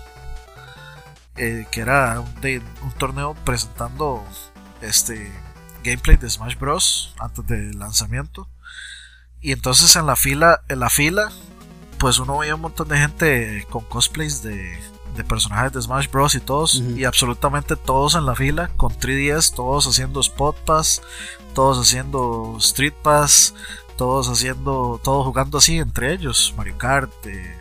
eh, 1.37 1.67
que 1.71 1.81
era 1.81 2.21
un, 2.21 2.29
un, 2.83 2.93
torneo 2.99 3.35
presentando 3.45 4.25
este 4.81 5.33
gameplay 5.83 6.17
de 6.17 6.29
Smash 6.29 6.57
Bros. 6.59 7.15
antes 7.19 7.47
del 7.47 7.79
lanzamiento. 7.79 8.49
Y 9.41 9.53
entonces 9.53 9.97
en 9.97 10.07
la 10.07 10.17
fila, 10.17 10.63
en 10.69 10.81
la 10.81 10.91
fila, 10.91 11.33
pues 11.99 12.19
uno 12.19 12.39
veía 12.39 12.55
un 12.55 12.61
montón 12.61 12.89
de 12.89 12.99
gente 12.99 13.67
con 13.71 13.85
cosplays 13.85 14.43
de, 14.43 14.79
de 15.17 15.25
personajes 15.25 15.73
de 15.73 15.83
Smash 15.83 16.11
Bros. 16.11 16.35
y 16.35 16.41
todos, 16.41 16.83
y 16.97 17.05
absolutamente 17.05 17.77
todos 17.77 18.15
en 18.15 18.27
la 18.27 18.35
fila, 18.35 18.71
con 18.77 18.93
3DS, 18.93 19.55
todos 19.55 19.87
haciendo 19.87 20.21
Spot 20.21 20.57
Pass, 20.65 21.03
todos 21.55 21.79
haciendo 21.79 22.57
Street 22.59 22.95
Pass, 23.03 23.55
todos 23.97 24.29
haciendo, 24.29 25.01
todos 25.03 25.27
jugando 25.27 25.59
así 25.59 25.79
entre 25.79 26.13
ellos, 26.13 26.55
Mario 26.57 26.77
Kart, 26.79 27.13
eh, 27.27 27.59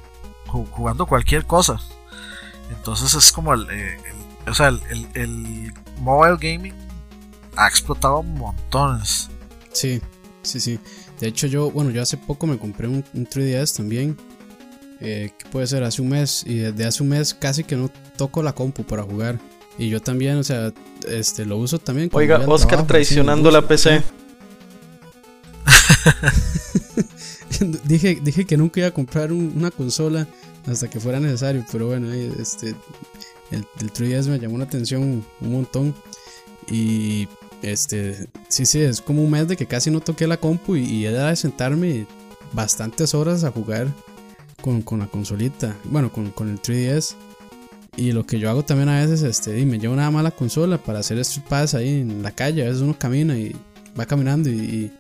jugando 0.48 1.06
cualquier 1.06 1.46
cosa. 1.46 1.80
Entonces 2.72 3.14
es 3.14 3.32
como 3.32 3.54
el, 3.54 3.68
eh, 3.70 3.98
o 4.48 4.54
sea, 4.54 4.70
el, 4.70 5.08
el, 5.14 5.74
mobile 6.00 6.38
gaming 6.40 6.74
ha 7.56 7.68
explotado 7.68 8.24
montones. 8.24 9.30
Sí, 9.72 10.02
sí, 10.42 10.60
sí. 10.60 10.80
De 11.20 11.28
hecho 11.28 11.48
yo, 11.48 11.70
bueno, 11.70 11.92
yo 11.92 12.02
hace 12.02 12.18
poco 12.18 12.48
me 12.48 12.58
compré 12.58 12.88
un, 12.88 13.04
3DS 13.04 13.78
también. 13.78 14.18
Eh, 15.00 15.32
que 15.38 15.50
puede 15.50 15.68
ser 15.68 15.84
hace 15.84 16.02
un 16.02 16.10
mes. 16.10 16.44
Y 16.46 16.58
desde 16.58 16.86
hace 16.86 17.04
un 17.04 17.10
mes 17.10 17.34
casi 17.34 17.64
que 17.64 17.76
no 17.76 17.90
toco 18.18 18.42
la 18.42 18.54
compu 18.54 18.84
para 18.84 19.04
jugar. 19.04 19.40
Y 19.78 19.90
yo 19.90 20.02
también, 20.02 20.38
o 20.38 20.44
sea, 20.44 20.74
este 21.08 21.46
lo 21.46 21.58
uso 21.58 21.80
también. 21.80 22.10
Oiga, 22.14 22.40
Oscar 22.48 22.86
traicionando 22.88 23.52
la 23.52 23.68
PC. 23.68 24.04
dije, 27.84 28.20
dije 28.22 28.46
que 28.46 28.58
nunca 28.58 28.80
iba 28.80 28.90
a 28.90 28.94
comprar 28.94 29.32
una 29.32 29.72
consola 29.72 30.28
hasta 30.68 30.90
que 30.90 31.00
fuera 31.00 31.20
necesario, 31.20 31.66
pero 31.72 31.88
bueno, 31.88 32.12
este, 32.12 32.76
el, 33.52 33.66
el 33.80 33.94
3DS 33.94 34.28
me 34.28 34.40
llamó 34.40 34.58
la 34.58 34.66
atención 34.66 35.24
un 35.42 35.52
montón. 35.52 35.94
Y 36.70 37.28
este, 37.62 38.28
sí, 38.48 38.66
sí, 38.66 38.80
es 38.80 39.02
como 39.02 39.24
un 39.24 39.32
mes 39.32 39.48
de 39.48 39.58
que 39.58 39.68
casi 39.68 39.92
no 39.92 40.00
toqué 40.00 40.28
la 40.28 40.38
compu 40.38 40.76
y, 40.76 41.06
era 41.06 41.28
de 41.28 41.36
sentarme 41.36 42.06
bastantes 42.54 43.14
horas 43.14 43.44
a 43.44 43.52
jugar 43.52 43.88
con, 44.62 44.84
la 45.00 45.08
consolita, 45.08 45.76
bueno, 45.86 46.12
con, 46.12 46.32
con, 46.32 46.50
el 46.50 46.62
3DS. 46.62 47.16
Y 47.98 48.14
lo 48.14 48.26
que 48.26 48.40
yo 48.40 48.50
hago 48.50 48.64
también 48.64 48.90
a 48.90 49.02
veces, 49.02 49.22
este, 49.22 49.60
y 49.60 49.66
me 49.66 49.78
llevo 49.78 49.96
nada 49.96 50.12
más 50.12 50.24
la 50.24 50.32
consola 50.32 50.78
para 50.78 51.00
hacer 51.00 51.20
Street 51.20 51.46
Pass 51.48 51.76
ahí 51.76 52.02
en 52.02 52.24
la 52.24 52.32
calle. 52.32 52.64
A 52.64 52.66
veces 52.66 52.82
uno 52.82 52.98
camina 52.98 53.38
y 53.38 53.56
va 54.00 54.06
caminando 54.06 54.50
y, 54.50 54.92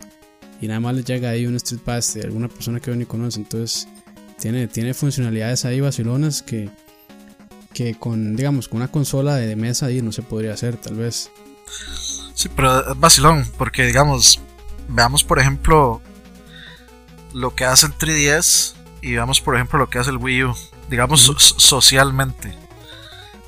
y 0.59 0.67
nada 0.67 0.81
más 0.81 0.95
le 0.95 1.03
llega 1.03 1.29
ahí 1.29 1.45
un 1.45 1.55
Street 1.55 1.81
Pass 1.81 2.15
de 2.15 2.23
alguna 2.23 2.49
persona 2.49 2.79
que 2.79 2.91
uno 2.91 2.99
ni 2.99 3.05
conoce. 3.05 3.39
Entonces, 3.39 3.87
tiene, 4.41 4.67
tiene 4.67 4.93
funcionalidades 4.93 5.65
ahí 5.65 5.79
vacilonas 5.79 6.41
que, 6.41 6.69
que 7.73 7.95
con, 7.95 8.35
digamos, 8.35 8.67
con 8.67 8.77
una 8.77 8.91
consola 8.91 9.35
de 9.35 9.55
mesa 9.55 9.85
ahí 9.85 10.01
no 10.01 10.11
se 10.11 10.23
podría 10.23 10.53
hacer, 10.53 10.77
tal 10.77 10.95
vez. 10.95 11.29
Sí, 12.33 12.49
pero 12.55 12.91
es 12.91 12.99
vacilón, 12.99 13.45
porque 13.57 13.85
digamos, 13.85 14.41
veamos 14.89 15.23
por 15.23 15.39
ejemplo 15.39 16.01
lo 17.33 17.55
que 17.55 17.65
hace 17.65 17.85
el 17.85 17.93
3DS 17.93 18.73
y 19.03 19.13
veamos 19.13 19.39
por 19.41 19.55
ejemplo 19.55 19.77
lo 19.77 19.89
que 19.89 19.99
hace 19.99 20.09
el 20.09 20.17
Wii 20.17 20.43
U, 20.45 20.55
digamos 20.89 21.21
socialmente. 21.57 22.53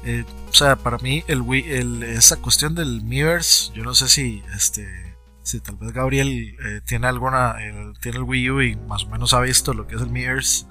Eh, 0.04 0.26
o 0.50 0.54
sea, 0.54 0.76
para 0.76 1.00
mí 1.00 1.24
el 1.28 1.42
Wii, 1.42 1.72
el, 1.72 2.04
esa 2.04 2.38
cuestión 2.38 2.76
del 2.76 3.02
Miiverse, 3.02 3.72
yo 3.74 3.84
no 3.84 3.96
sé 3.96 4.08
si 4.10 4.44
este 4.56 5.18
si 5.42 5.60
tal 5.60 5.76
vez 5.76 5.92
Gabriel 5.92 6.56
eh, 6.64 6.82
tiene 6.86 7.08
alguna, 7.08 7.56
tiene 8.00 8.20
el 8.20 8.24
Wii 8.24 8.50
U 8.52 8.62
y 8.62 8.76
más 8.76 9.04
o 9.04 9.10
menos 9.10 9.34
ha 9.34 9.42
visto 9.42 9.74
lo 9.74 9.88
que 9.88 9.96
es 9.96 10.02
el 10.02 10.10
Miiverse. 10.10 10.66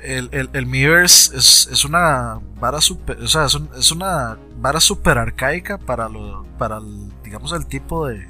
El, 0.00 0.30
el, 0.32 0.50
el, 0.52 0.66
Miiverse 0.66 1.36
es, 1.36 1.68
es, 1.70 1.84
una 1.84 2.40
vara 2.60 2.80
super, 2.80 3.18
o 3.18 3.28
sea, 3.28 3.46
es, 3.46 3.92
una 3.92 4.38
vara 4.58 4.80
super 4.80 5.18
arcaica 5.18 5.78
para 5.78 6.08
lo, 6.08 6.44
para 6.58 6.78
el, 6.78 7.10
digamos 7.22 7.52
el 7.52 7.66
tipo 7.66 8.06
de, 8.06 8.28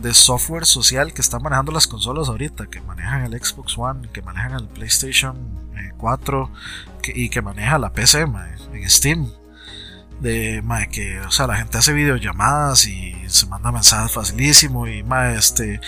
de 0.00 0.14
software 0.14 0.66
social 0.66 1.12
que 1.12 1.20
están 1.20 1.42
manejando 1.42 1.72
las 1.72 1.86
consolas 1.86 2.28
ahorita, 2.28 2.66
que 2.66 2.80
manejan 2.80 3.24
el 3.24 3.42
Xbox 3.42 3.76
One, 3.78 4.08
que 4.12 4.22
manejan 4.22 4.54
el 4.54 4.68
PlayStation 4.68 5.36
4 5.96 6.50
eh, 7.04 7.12
y 7.14 7.28
que 7.28 7.42
maneja 7.42 7.78
la 7.78 7.92
PC 7.92 8.20
en 8.20 8.90
Steam 8.90 9.30
de 10.22 10.62
que 10.92 11.20
o 11.20 11.30
sea 11.32 11.48
la 11.48 11.56
gente 11.56 11.78
hace 11.78 11.92
videollamadas 11.92 12.86
y 12.86 13.12
se 13.26 13.46
manda 13.46 13.72
mensajes 13.72 14.12
facilísimo 14.12 14.86
y 14.86 15.02
ma, 15.02 15.32
este 15.32 15.80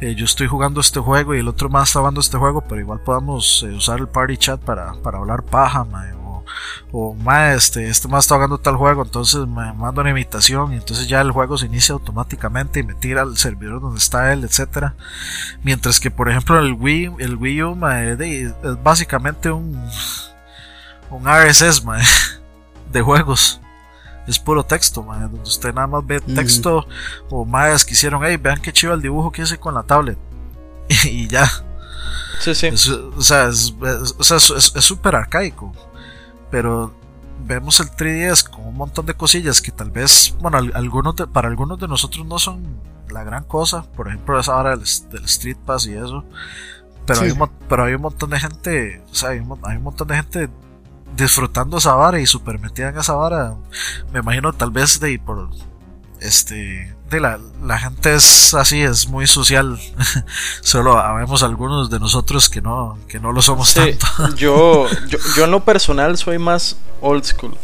eh, 0.00 0.14
yo 0.14 0.24
estoy 0.24 0.46
jugando 0.46 0.80
este 0.80 0.98
juego 0.98 1.34
y 1.34 1.40
el 1.40 1.48
otro 1.48 1.68
más 1.68 1.90
está 1.90 1.98
jugando 1.98 2.20
este 2.20 2.38
juego 2.38 2.62
pero 2.66 2.80
igual 2.80 3.00
podamos 3.00 3.62
eh, 3.62 3.74
usar 3.74 4.00
el 4.00 4.08
party 4.08 4.38
chat 4.38 4.60
para, 4.60 4.94
para 5.02 5.18
hablar 5.18 5.42
paja 5.42 5.86
o, 6.24 6.44
o 6.90 7.14
ma, 7.14 7.52
este 7.52 7.86
este 7.88 8.08
más 8.08 8.24
está 8.24 8.36
jugando 8.36 8.56
tal 8.56 8.76
juego 8.76 9.02
entonces 9.02 9.46
me 9.46 9.72
manda 9.74 10.00
una 10.00 10.10
invitación 10.10 10.72
y 10.72 10.76
entonces 10.76 11.06
ya 11.06 11.20
el 11.20 11.30
juego 11.30 11.58
se 11.58 11.66
inicia 11.66 11.92
automáticamente 11.92 12.80
y 12.80 12.84
me 12.84 12.94
tira 12.94 13.22
al 13.22 13.36
servidor 13.36 13.82
donde 13.82 13.98
está 13.98 14.32
él 14.32 14.44
etcétera. 14.44 14.94
Mientras 15.62 16.00
que 16.00 16.10
por 16.10 16.30
ejemplo 16.30 16.58
el 16.58 16.72
Wii 16.72 17.16
el 17.18 17.36
Wii 17.36 17.62
U 17.62 17.78
es 17.86 18.82
básicamente 18.82 19.50
un 19.50 19.78
un 21.10 21.24
RSS 21.26 21.82
de 22.92 23.02
juegos 23.02 23.61
es 24.26 24.38
puro 24.38 24.64
texto, 24.64 25.02
donde 25.02 25.40
usted 25.40 25.74
nada 25.74 25.86
más 25.86 26.06
ve 26.06 26.20
texto 26.20 26.86
o 27.30 27.44
más 27.44 27.84
que 27.84 27.92
hicieron, 27.92 28.22
hey, 28.24 28.36
vean 28.36 28.60
qué 28.60 28.72
chido 28.72 28.94
el 28.94 29.02
dibujo 29.02 29.32
que 29.32 29.42
hice 29.42 29.58
con 29.58 29.74
la 29.74 29.82
tablet. 29.82 30.18
y 31.04 31.28
ya. 31.28 31.50
Sí, 32.40 32.54
sí. 32.54 32.68
o 32.68 33.22
sea, 33.22 33.48
es 33.48 33.74
súper 34.84 35.16
arcaico. 35.16 35.72
Pero 36.50 36.92
vemos 37.46 37.80
el 37.80 37.90
3DS 37.90 38.48
con 38.48 38.66
un 38.66 38.76
montón 38.76 39.06
de 39.06 39.14
cosillas 39.14 39.60
que 39.60 39.72
tal 39.72 39.90
vez, 39.90 40.34
bueno, 40.40 40.58
algunos 40.74 41.14
para 41.32 41.48
algunos 41.48 41.78
de 41.78 41.88
nosotros 41.88 42.26
no 42.26 42.38
son 42.38 42.80
la 43.10 43.24
gran 43.24 43.44
cosa, 43.44 43.82
por 43.92 44.08
ejemplo 44.08 44.38
esa 44.38 44.56
hora 44.56 44.76
del, 44.76 44.82
Street 44.82 45.56
Pass 45.64 45.86
y 45.86 45.94
eso, 45.94 46.24
pero, 47.06 47.20
hay 47.20 47.30
un, 47.30 47.50
pero 47.68 47.84
hay 47.84 47.94
un 47.94 48.02
montón 48.02 48.30
de 48.30 48.40
gente, 48.40 49.02
o 49.10 49.14
sea, 49.14 49.30
hay 49.30 49.40
un, 49.40 49.58
hay 49.64 49.76
un 49.76 49.82
montón 49.82 50.08
de 50.08 50.16
gente 50.16 50.48
disfrutando 51.16 51.78
esa 51.78 51.94
vara 51.94 52.20
y 52.20 52.26
super 52.26 52.58
metida 52.58 52.88
en 52.88 52.98
esa 52.98 53.14
vara. 53.14 53.54
Me 54.12 54.20
imagino 54.20 54.52
tal 54.52 54.70
vez 54.70 55.00
de 55.00 55.18
por 55.18 55.48
este 56.20 56.94
de 57.10 57.20
la, 57.20 57.38
la 57.62 57.78
gente 57.78 58.14
es 58.14 58.54
así, 58.54 58.80
es 58.80 59.06
muy 59.08 59.26
social. 59.26 59.78
Solo 60.62 60.98
habemos 60.98 61.42
algunos 61.42 61.90
de 61.90 62.00
nosotros 62.00 62.48
que 62.48 62.62
no, 62.62 62.98
que 63.06 63.20
no 63.20 63.32
lo 63.32 63.42
somos 63.42 63.74
tanto. 63.74 64.06
yo, 64.36 64.88
yo, 65.08 65.18
yo 65.36 65.44
en 65.44 65.50
lo 65.50 65.64
personal 65.64 66.16
soy 66.16 66.38
más 66.38 66.76
old 67.00 67.24
school. 67.24 67.54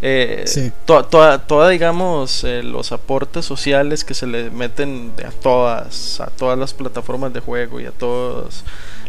Eh, 0.00 0.44
toda, 0.84 1.68
digamos, 1.68 2.44
eh, 2.44 2.62
los 2.62 2.92
aportes 2.92 3.44
sociales 3.44 4.04
que 4.04 4.14
se 4.14 4.26
le 4.28 4.50
meten 4.50 5.12
a 5.26 5.30
todas, 5.30 6.20
a 6.20 6.26
todas 6.26 6.56
las 6.56 6.72
plataformas 6.72 7.32
de 7.32 7.40
juego 7.40 7.80
y 7.80 7.86
a 7.86 7.90
todas 7.90 8.62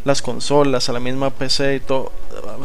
las 0.06 0.22
consolas, 0.22 0.90
a 0.90 0.94
la 0.94 1.00
misma 1.00 1.30
PC 1.30 1.76
y 1.76 1.80
todo, 1.80 2.12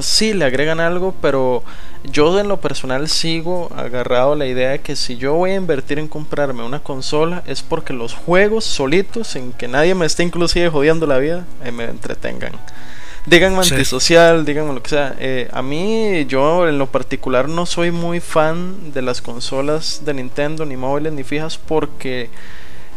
sí 0.00 0.34
le 0.34 0.44
agregan 0.44 0.80
algo, 0.80 1.14
pero 1.20 1.62
yo 2.04 2.38
en 2.38 2.48
lo 2.48 2.60
personal 2.60 3.08
sigo 3.08 3.70
agarrado 3.76 4.32
a 4.32 4.36
la 4.36 4.46
idea 4.46 4.70
de 4.70 4.80
que 4.80 4.96
si 4.96 5.16
yo 5.16 5.34
voy 5.34 5.52
a 5.52 5.56
invertir 5.56 5.98
en 5.98 6.08
comprarme 6.08 6.62
una 6.62 6.80
consola 6.80 7.42
es 7.46 7.62
porque 7.62 7.92
los 7.92 8.14
juegos 8.14 8.64
solitos, 8.64 9.36
en 9.36 9.52
que 9.52 9.68
nadie 9.68 9.94
me 9.94 10.06
esté 10.06 10.22
inclusive 10.22 10.68
jodiendo 10.68 11.06
la 11.06 11.18
vida, 11.18 11.46
eh, 11.64 11.72
me 11.72 11.84
entretengan. 11.84 12.52
Díganme 13.26 13.56
antisocial, 13.56 14.44
díganme 14.44 14.74
lo 14.74 14.82
que 14.82 14.90
sea. 14.90 15.16
Eh, 15.18 15.48
a 15.50 15.62
mí, 15.62 16.26
yo 16.26 16.68
en 16.68 16.76
lo 16.76 16.86
particular 16.88 17.48
no 17.48 17.64
soy 17.64 17.90
muy 17.90 18.20
fan 18.20 18.92
de 18.92 19.00
las 19.00 19.22
consolas 19.22 20.02
de 20.04 20.12
Nintendo, 20.12 20.66
ni 20.66 20.76
móviles, 20.76 21.14
ni 21.14 21.24
fijas, 21.24 21.56
porque 21.56 22.28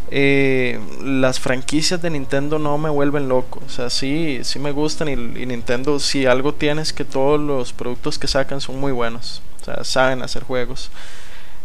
eh, 0.09 0.79
las 1.03 1.39
franquicias 1.39 2.01
de 2.01 2.09
Nintendo 2.09 2.59
no 2.59 2.77
me 2.77 2.89
vuelven 2.89 3.27
loco. 3.27 3.61
O 3.65 3.69
sea, 3.69 3.89
sí, 3.89 4.39
sí 4.43 4.59
me 4.59 4.71
gustan 4.71 5.09
y, 5.09 5.45
Nintendo, 5.45 5.99
si 5.99 6.25
algo 6.25 6.53
tiene 6.53 6.81
es 6.81 6.93
que 6.93 7.05
todos 7.05 7.39
los 7.39 7.73
productos 7.73 8.17
que 8.17 8.27
sacan 8.27 8.61
son 8.61 8.79
muy 8.79 8.91
buenos. 8.91 9.41
O 9.61 9.65
sea, 9.65 9.83
saben 9.83 10.21
hacer 10.21 10.43
juegos. 10.43 10.89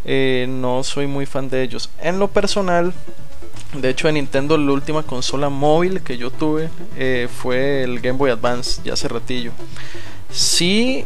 Eh, 0.05 0.47
no 0.49 0.83
soy 0.83 1.07
muy 1.07 1.27
fan 1.27 1.49
de 1.49 1.63
ellos. 1.63 1.89
En 2.01 2.19
lo 2.19 2.29
personal, 2.29 2.93
de 3.75 3.89
hecho, 3.89 4.09
en 4.09 4.15
Nintendo 4.15 4.59
la 4.59 4.73
última 4.73 5.05
consola 5.05 5.49
móvil 5.49 6.03
que 6.03 6.19
yo 6.19 6.31
tuve 6.31 6.69
eh, 6.97 7.29
fue 7.33 7.85
el 7.85 8.01
Game 8.01 8.19
Boy 8.19 8.31
Advance, 8.31 8.83
ya 8.85 8.95
hace 8.95 9.07
ratillo. 9.07 9.53
Sí, 10.31 11.05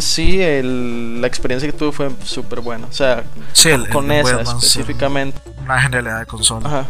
sí, 0.00 0.38
la 0.38 1.26
experiencia 1.26 1.70
que 1.70 1.76
tuve 1.76 1.92
fue 1.92 2.10
súper 2.24 2.60
buena. 2.60 2.86
O 2.86 2.92
sea, 2.92 3.24
con 3.92 4.10
esa 4.12 4.40
específicamente. 4.42 5.40
Una 5.62 5.80
genialidad 5.80 6.20
de 6.20 6.26
consola. 6.26 6.66
Ajá. 6.66 6.86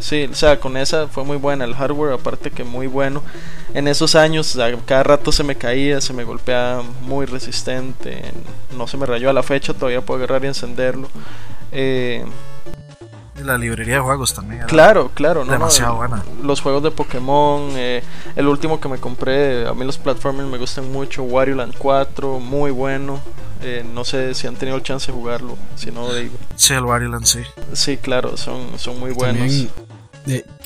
Sí, 0.00 0.28
o 0.30 0.34
sea, 0.34 0.58
con 0.58 0.76
esa 0.76 1.06
fue 1.06 1.22
muy 1.22 1.36
buena. 1.36 1.64
El 1.64 1.74
hardware, 1.74 2.12
aparte 2.12 2.50
que 2.50 2.64
muy 2.64 2.88
bueno. 2.88 3.22
En 3.72 3.86
esos 3.86 4.16
años, 4.16 4.58
cada 4.84 5.02
rato 5.04 5.30
se 5.30 5.44
me 5.44 5.54
caía, 5.54 6.00
se 6.00 6.12
me 6.12 6.24
golpeaba 6.24 6.82
muy 7.02 7.24
resistente. 7.24 8.22
No 8.76 8.88
se 8.88 8.96
me 8.96 9.06
rayó 9.06 9.30
a 9.30 9.32
la 9.32 9.44
fecha, 9.44 9.74
todavía 9.74 10.00
puedo 10.00 10.18
agarrar 10.18 10.44
y 10.44 10.48
encenderlo. 10.48 11.08
Eh, 11.70 12.24
la 13.44 13.58
librería 13.58 13.96
de 13.96 14.00
juegos 14.00 14.34
también. 14.34 14.62
claro, 14.66 15.10
claro. 15.14 15.44
No, 15.44 15.52
demasiado 15.52 15.96
buena. 15.96 16.22
Los 16.42 16.60
juegos 16.60 16.82
de 16.82 16.90
Pokémon. 16.90 17.70
Eh, 17.74 18.02
el 18.36 18.46
último 18.46 18.80
que 18.80 18.88
me 18.88 18.98
compré, 18.98 19.66
a 19.66 19.74
mí 19.74 19.84
los 19.84 19.98
platformers 19.98 20.48
me 20.48 20.58
gustan 20.58 20.90
mucho. 20.92 21.22
Wario 21.22 21.56
Land 21.56 21.74
4, 21.78 22.38
muy 22.40 22.70
bueno. 22.70 23.20
Eh, 23.62 23.84
no 23.94 24.04
sé 24.04 24.34
si 24.34 24.46
han 24.46 24.56
tenido 24.56 24.76
el 24.76 24.82
chance 24.82 25.12
de 25.12 25.16
jugarlo. 25.16 25.56
Si 25.76 25.90
no, 25.90 26.12
digo. 26.12 26.34
Sí, 26.56 26.74
el 26.74 26.84
Wario 26.84 27.08
Land, 27.08 27.26
sí. 27.26 27.40
Sí, 27.72 27.96
claro, 27.96 28.36
son, 28.36 28.78
son 28.78 28.98
muy 28.98 29.12
buenos. 29.12 29.68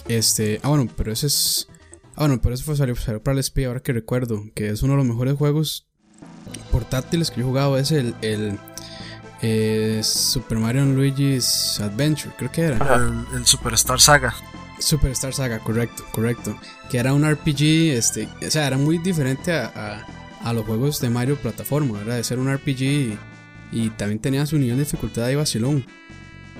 este, 0.08 0.60
ah, 0.62 0.68
bueno, 0.68 0.88
pero 0.96 1.12
ese 1.12 1.26
es. 1.26 1.68
Ah, 2.14 2.20
bueno, 2.26 2.40
pero 2.42 2.54
eso 2.54 2.64
fue 2.64 2.76
salió, 2.76 2.94
para 3.22 3.34
el 3.34 3.38
SP, 3.44 3.66
ahora 3.66 3.80
que 3.80 3.92
recuerdo. 3.92 4.42
Que 4.54 4.70
es 4.70 4.82
uno 4.82 4.94
de 4.94 4.98
los 4.98 5.06
mejores 5.06 5.36
juegos 5.36 5.86
portátiles 6.72 7.30
que 7.30 7.40
yo 7.40 7.46
he 7.46 7.48
jugado. 7.48 7.76
Es 7.78 7.92
el, 7.92 8.14
el 8.22 8.58
eh, 9.42 10.00
Super 10.02 10.58
Mario 10.58 10.84
Luigi's 10.86 11.80
Adventure, 11.80 12.34
creo 12.36 12.50
que 12.50 12.62
era. 12.62 12.96
El, 13.34 13.46
Superstar 13.46 14.00
Saga. 14.00 14.34
Superstar 14.78 15.32
Saga, 15.32 15.58
correcto, 15.58 16.04
correcto. 16.12 16.58
Que 16.90 16.98
era 16.98 17.12
un 17.12 17.28
RPG, 17.28 17.94
este, 17.96 18.28
o 18.46 18.50
sea, 18.50 18.66
era 18.66 18.78
muy 18.78 18.98
diferente 18.98 19.52
a, 19.52 20.06
a, 20.42 20.52
los 20.52 20.64
juegos 20.64 21.00
de 21.00 21.10
Mario 21.10 21.36
plataforma, 21.36 21.98
¿verdad? 21.98 22.16
De 22.16 22.24
ser 22.24 22.38
un 22.38 22.52
RPG 22.54 22.82
y, 22.82 23.18
y 23.72 23.90
también 23.90 24.20
tenía 24.20 24.46
su 24.46 24.58
nivel 24.58 24.76
de 24.76 24.84
dificultad 24.84 25.26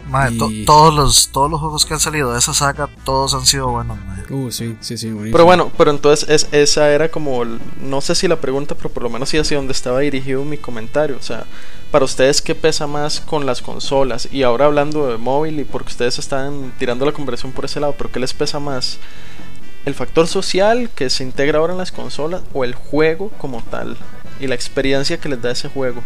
y 0.09 0.13
vacilón 0.13 0.65
todos, 0.65 0.95
los, 0.95 1.29
todos 1.29 1.51
los 1.51 1.61
juegos 1.61 1.87
que 1.87 1.95
han 1.95 2.01
salido 2.01 2.33
de 2.33 2.39
esa 2.39 2.55
saga, 2.55 2.89
todos 3.05 3.35
han 3.35 3.47
sido 3.47 3.69
buenos. 3.69 3.99
Uh, 4.31 4.51
sí, 4.51 4.77
sí, 4.81 4.97
sí. 4.99 5.13
Pero 5.31 5.45
bueno, 5.45 5.71
pero 5.77 5.91
entonces 5.91 6.29
es, 6.29 6.49
esa 6.53 6.91
era 6.91 7.11
como, 7.11 7.45
no 7.45 8.01
sé 8.01 8.15
si 8.15 8.29
la 8.29 8.41
pregunta, 8.41 8.75
pero 8.75 8.91
por 8.91 9.03
lo 9.03 9.11
menos 9.11 9.29
sí 9.29 9.39
hacia 9.39 9.57
donde 9.57 9.73
estaba 9.73 10.01
dirigido 10.01 10.45
mi 10.45 10.59
comentario. 10.59 11.17
O 11.19 11.23
sea, 11.23 11.45
para 11.91 12.05
ustedes, 12.05 12.43
¿qué 12.43 12.55
pesa 12.55 12.87
más 12.87 13.21
con 13.21 13.47
las 13.47 13.63
consolas? 13.63 14.29
Y 14.33 14.43
ahora 14.43 14.67
hablando 14.67 15.07
de 15.07 15.19
móvil 15.19 15.61
y 15.61 15.65
porque 15.65 15.91
ustedes 15.91 16.19
están 16.19 16.73
tirando 16.79 17.07
la 17.07 17.13
conversación 17.13 17.53
por 17.53 17.65
ese 17.65 17.81
lado, 17.81 17.95
pero 17.97 18.11
¿qué 18.11 18.21
les 18.21 18.35
pesa 18.35 18.59
más? 18.61 18.99
¿El 19.85 19.95
factor 19.95 20.27
social 20.27 20.91
que 20.95 21.11
se 21.11 21.23
integra 21.23 21.61
ahora 21.61 21.73
en 21.73 21.79
las 21.79 21.93
consolas 21.93 22.43
o 22.53 22.65
el 22.65 22.75
juego 22.75 23.31
como 23.39 23.63
tal? 23.63 23.97
Y 24.41 24.49
la 24.49 24.55
experiencia 24.55 25.19
que 25.19 25.29
les 25.29 25.41
da 25.41 25.53
ese 25.53 25.69
juego. 25.69 26.03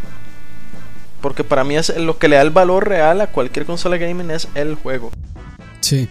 Porque 1.21 1.45
para 1.45 1.65
mí 1.65 1.77
es 1.77 1.95
lo 1.97 2.19
que 2.19 2.29
le 2.29 2.37
da 2.37 2.43
el 2.43 2.51
valor 2.51 2.89
real 2.89 3.21
a 3.21 3.27
cualquier 3.27 3.67
consola 3.67 3.97
gaming 3.97 4.31
es 4.31 4.49
el 4.55 4.75
juego. 4.75 5.11
Sí. 5.81 6.09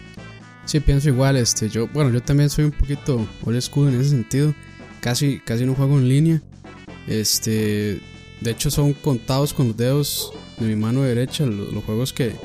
Sí, 0.66 0.80
pienso 0.80 1.10
igual, 1.10 1.36
este, 1.36 1.68
yo, 1.68 1.88
bueno, 1.88 2.12
yo 2.12 2.22
también 2.22 2.48
soy 2.52 2.66
un 2.66 2.72
poquito 2.72 3.28
old 3.44 3.60
school 3.60 3.88
en 3.88 4.00
ese 4.00 4.12
sentido. 4.12 4.54
Casi, 5.02 5.40
casi 5.40 5.66
no 5.66 5.74
juego 5.74 5.98
en 5.98 6.08
línea. 6.08 6.42
Este, 7.08 8.00
de 8.40 8.52
hecho 8.52 8.70
son 8.70 8.94
contados 8.94 9.52
con 9.52 9.70
los 9.70 9.78
dedos 9.78 10.32
de 10.60 10.68
mi 10.68 10.76
mano 10.76 11.02
derecha 11.02 11.46
los, 11.46 11.84
juegos 11.84 12.14
que, 12.14 12.36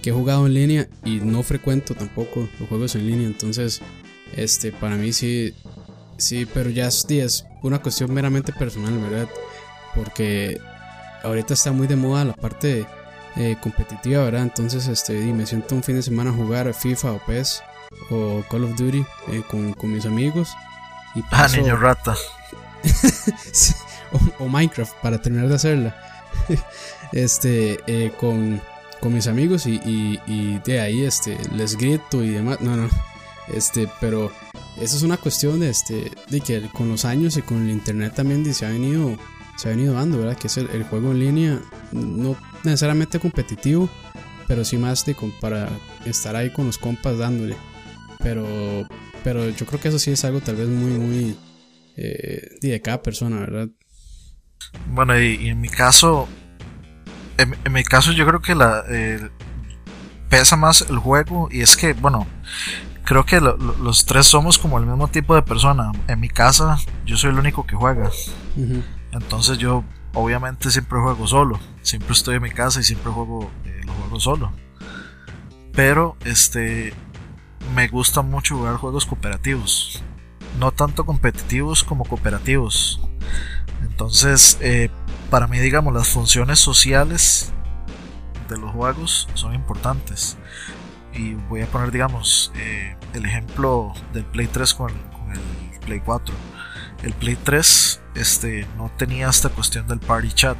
que, 0.00 0.08
he 0.08 0.12
jugado 0.14 0.46
en 0.46 0.54
línea 0.54 0.88
y 1.04 1.16
no 1.16 1.42
frecuento 1.42 1.94
tampoco 1.94 2.48
los 2.58 2.70
juegos 2.70 2.94
en 2.94 3.06
línea. 3.06 3.26
Entonces, 3.26 3.82
este, 4.34 4.72
para 4.72 4.96
mí 4.96 5.12
sí, 5.12 5.52
sí, 6.16 6.46
pero 6.46 6.70
ya 6.70 6.86
es, 6.88 7.04
es 7.10 7.44
una 7.62 7.82
cuestión 7.82 8.14
meramente 8.14 8.50
personal, 8.54 8.98
¿verdad? 8.98 9.28
Porque 9.94 10.58
ahorita 11.22 11.54
está 11.54 11.72
muy 11.72 11.86
de 11.86 11.96
moda 11.96 12.24
la 12.24 12.34
parte 12.34 12.86
eh, 13.36 13.56
competitiva, 13.60 14.24
¿verdad? 14.24 14.42
Entonces, 14.42 14.88
este, 14.88 15.12
me 15.32 15.46
siento 15.46 15.74
un 15.74 15.82
fin 15.82 15.96
de 15.96 16.02
semana 16.02 16.30
a 16.30 16.32
jugar 16.32 16.72
FIFA 16.74 17.12
o 17.12 17.20
PES 17.24 17.62
o 18.10 18.42
Call 18.50 18.64
of 18.64 18.76
Duty 18.76 19.04
eh, 19.28 19.42
con, 19.48 19.92
mis 19.92 20.06
amigos. 20.06 20.50
Y 21.14 21.22
ah, 21.30 21.46
niño 21.48 21.76
rata. 21.76 22.16
o, 24.38 24.48
Minecraft, 24.48 24.92
para 25.02 25.20
terminar 25.20 25.48
de 25.48 25.54
hacerla. 25.54 25.96
este, 27.12 27.78
eh, 27.86 28.12
con, 28.18 28.60
con, 29.00 29.14
mis 29.14 29.26
amigos 29.26 29.66
y, 29.66 30.58
de 30.64 30.80
ahí, 30.80 31.04
este, 31.04 31.38
les 31.52 31.76
grito 31.76 32.24
y 32.24 32.30
demás. 32.30 32.60
No, 32.60 32.76
no. 32.76 32.88
Este, 33.48 33.88
pero 34.00 34.32
eso 34.80 34.96
es 34.96 35.02
una 35.02 35.16
cuestión 35.16 35.60
de, 35.60 35.70
este, 35.70 36.10
de 36.28 36.40
que 36.40 36.68
con 36.72 36.88
los 36.88 37.04
años 37.04 37.36
y 37.36 37.42
con 37.42 37.62
el 37.62 37.70
internet 37.70 38.14
también 38.14 38.52
se 38.52 38.66
ha 38.66 38.70
venido 38.70 39.16
se 39.58 39.68
ha 39.68 39.72
venido 39.72 39.94
dando, 39.94 40.18
¿verdad? 40.18 40.38
Que 40.38 40.46
es 40.46 40.56
el, 40.56 40.84
juego 40.84 41.10
en 41.10 41.18
línea, 41.18 41.60
no 41.90 42.36
necesariamente 42.62 43.18
competitivo, 43.18 43.90
pero 44.46 44.64
sí 44.64 44.78
más 44.78 45.04
de 45.04 45.16
para 45.40 45.68
estar 46.04 46.36
ahí 46.36 46.50
con 46.50 46.66
los 46.66 46.78
compas 46.78 47.18
dándole. 47.18 47.56
Pero, 48.20 48.46
pero 49.24 49.48
yo 49.50 49.66
creo 49.66 49.80
que 49.80 49.88
eso 49.88 49.98
sí 49.98 50.12
es 50.12 50.24
algo 50.24 50.40
tal 50.40 50.54
vez 50.54 50.68
muy, 50.68 50.92
muy 50.92 51.36
eh, 51.96 52.56
de 52.60 52.80
cada 52.80 53.02
persona, 53.02 53.40
¿verdad? 53.40 53.68
Bueno, 54.92 55.20
y, 55.20 55.48
en 55.48 55.60
mi 55.60 55.68
caso, 55.68 56.28
en, 57.36 57.72
mi 57.72 57.82
caso 57.82 58.12
yo 58.12 58.26
creo 58.26 58.40
que 58.40 58.54
la 58.54 58.84
pesa 60.28 60.56
más 60.56 60.82
el 60.88 60.98
juego 60.98 61.48
y 61.50 61.62
es 61.62 61.76
que, 61.76 61.94
bueno, 61.94 62.28
creo 63.04 63.26
que 63.26 63.40
los 63.40 64.04
tres 64.04 64.26
somos 64.26 64.56
como 64.56 64.78
el 64.78 64.86
mismo 64.86 65.08
tipo 65.08 65.34
de 65.34 65.42
persona. 65.42 65.90
En 66.06 66.20
mi 66.20 66.28
casa 66.28 66.78
yo 67.04 67.16
soy 67.16 67.30
el 67.30 67.38
único 67.40 67.66
que 67.66 67.74
juega. 67.74 68.08
Entonces 69.12 69.58
yo 69.58 69.84
obviamente 70.14 70.70
siempre 70.70 70.98
juego 71.00 71.26
solo. 71.26 71.58
Siempre 71.82 72.12
estoy 72.12 72.36
en 72.36 72.42
mi 72.42 72.50
casa 72.50 72.80
y 72.80 72.84
siempre 72.84 73.12
juego 73.12 73.50
eh, 73.64 73.80
lo 73.84 73.92
juego 73.92 74.20
solo. 74.20 74.52
Pero 75.72 76.16
este 76.24 76.92
me 77.74 77.88
gusta 77.88 78.22
mucho 78.22 78.56
jugar 78.56 78.76
juegos 78.76 79.06
cooperativos. 79.06 80.02
No 80.58 80.72
tanto 80.72 81.06
competitivos 81.06 81.84
como 81.84 82.04
cooperativos. 82.04 83.00
Entonces, 83.82 84.58
eh, 84.60 84.90
para 85.30 85.46
mí, 85.46 85.58
digamos, 85.58 85.94
las 85.94 86.08
funciones 86.08 86.58
sociales 86.58 87.52
de 88.48 88.58
los 88.58 88.72
juegos 88.72 89.28
son 89.34 89.54
importantes. 89.54 90.36
Y 91.12 91.34
voy 91.34 91.62
a 91.62 91.66
poner, 91.66 91.90
digamos, 91.90 92.52
eh, 92.56 92.96
el 93.12 93.24
ejemplo 93.24 93.92
del 94.12 94.24
Play 94.24 94.46
3 94.48 94.74
con 94.74 94.90
el 94.90 95.80
Play 95.80 96.00
4 96.00 96.34
el 97.02 97.12
Play 97.12 97.36
3 97.36 98.00
este, 98.14 98.66
no 98.76 98.90
tenía 98.96 99.28
esta 99.28 99.48
cuestión 99.48 99.86
del 99.86 100.00
party 100.00 100.32
chat, 100.32 100.58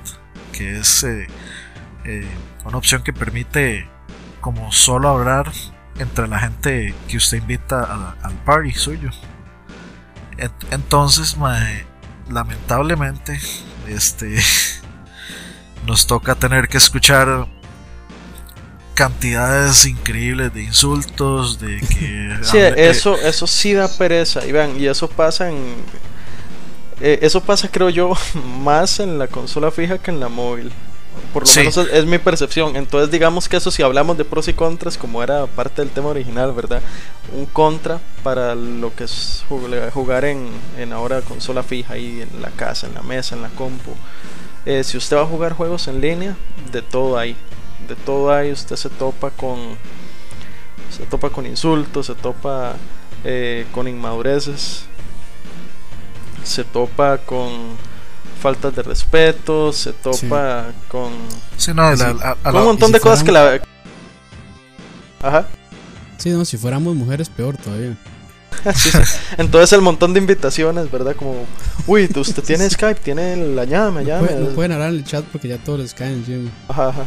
que 0.53 0.79
es 0.79 1.05
eh, 1.05 1.27
eh, 2.05 2.29
una 2.65 2.79
opción 2.79 3.03
que 3.03 3.13
permite 3.13 3.89
como 4.41 4.71
solo 4.73 5.09
hablar 5.09 5.53
entre 5.99 6.29
la 6.29 6.39
gente 6.39 6.95
que 7.09 7.17
usted 7.17 7.39
invita 7.39 8.15
al 8.23 8.35
party 8.45 8.73
suyo. 8.73 9.11
Entonces, 10.71 11.37
lamentablemente, 12.31 13.41
este 13.89 14.39
nos 15.87 16.07
toca 16.07 16.37
tener 16.37 16.69
que 16.69 16.77
escuchar 16.77 17.49
cantidades 18.95 19.87
increíbles 19.87 20.53
de 20.55 20.63
insultos, 20.63 21.61
de 21.61 21.81
que... 21.81 22.39
sí, 22.43 22.59
eso, 22.59 23.17
eso 23.17 23.47
sí 23.47 23.73
da 23.73 23.89
pereza, 23.89 24.45
y 24.47 24.53
vean, 24.53 24.79
y 24.79 24.87
eso 24.87 25.09
pasa 25.09 25.51
en... 25.51 25.77
Eh, 27.01 27.21
eso 27.23 27.41
pasa 27.41 27.69
creo 27.71 27.91
yo 27.91 28.13
más 28.63 29.01
en 29.01 29.19
la 29.19 29.29
consola 29.29 29.71
fija 29.71 29.99
que 29.99 30.11
en 30.11 30.21
la 30.21 30.29
móvil. 30.29 30.73
Por 31.33 31.47
lo 31.47 31.55
menos 31.55 31.77
es, 31.77 32.07
mi 32.07 32.19
percepción. 32.19 32.77
Entonces 32.77 33.11
digamos 33.11 33.49
que 33.49 33.57
eso 33.57 33.71
si 33.71 33.83
hablamos 33.83 34.17
de 34.17 34.25
pros 34.25 34.49
y 34.49 34.55
contras, 34.55 34.97
como 34.97 35.23
era 35.23 35.47
parte 35.47 35.83
del 35.83 35.91
tema 35.91 36.09
original, 36.09 36.53
¿verdad? 36.53 36.81
Un 37.37 37.47
contra 37.47 38.01
para 38.23 38.55
lo 38.55 38.95
que 38.95 39.05
es 39.05 39.45
jugar 39.93 40.25
en, 40.25 40.49
en 40.79 40.93
ahora 40.93 41.21
consola 41.23 41.63
fija 41.63 41.95
ahí 41.95 42.23
en 42.23 42.41
la 42.41 42.51
casa, 42.51 42.87
en 42.87 42.95
la 42.95 43.03
mesa, 43.03 43.35
en 43.35 43.43
la 43.43 43.49
compu. 43.49 43.93
Eh, 44.65 44.85
si 44.85 44.97
usted 44.97 45.17
va 45.17 45.23
a 45.23 45.27
jugar 45.27 45.53
juegos 45.55 45.89
en 45.89 46.01
línea, 46.01 46.37
de 46.73 46.83
todo 46.83 47.19
hay. 47.19 47.37
De 47.89 47.97
todo 47.97 48.33
hay, 48.33 48.53
usted 48.53 48.77
se 48.77 48.89
topa 48.91 49.31
con. 49.31 49.77
Se 50.91 51.05
topa 51.05 51.31
con 51.31 51.47
insultos, 51.47 52.07
se 52.07 52.15
topa 52.15 52.75
eh, 53.25 53.67
con 53.73 53.89
inmadureces, 53.89 54.85
se 56.45 56.65
topa 56.65 57.19
con 57.19 57.77
faltas 58.41 58.75
de 58.75 58.83
respeto, 58.83 59.73
se 59.73 59.93
topa 59.93 60.67
con. 60.89 61.13
un 61.13 62.65
montón 62.65 62.93
de 62.93 63.01
cosas 63.01 63.23
que 63.23 63.33
la. 63.33 63.61
Ajá. 65.23 65.47
Sí, 66.17 66.31
no, 66.31 66.45
si 66.45 66.57
fuéramos 66.57 66.95
mujeres, 66.95 67.29
peor 67.29 67.57
todavía. 67.57 67.97
Entonces 69.39 69.73
el 69.73 69.83
montón 69.83 70.15
de 70.15 70.21
invitaciones, 70.21 70.91
¿verdad? 70.91 71.15
Como, 71.15 71.47
uy, 71.87 72.11
usted 72.17 72.43
tiene 72.43 72.69
Skype, 72.71 73.01
tiene 73.01 73.37
la 73.37 73.65
llame, 73.65 74.05
llame. 74.05 74.33
No, 74.33 74.49
pueden 74.49 74.73
hablar 74.73 74.91
en 74.91 74.97
el 74.97 75.05
chat 75.05 75.25
porque 75.25 75.49
ya 75.49 75.59
todos 75.59 75.81
les 75.81 75.95
caen 75.95 76.15
encima. 76.15 76.51
Ajá, 76.69 76.89
ajá. 76.89 77.05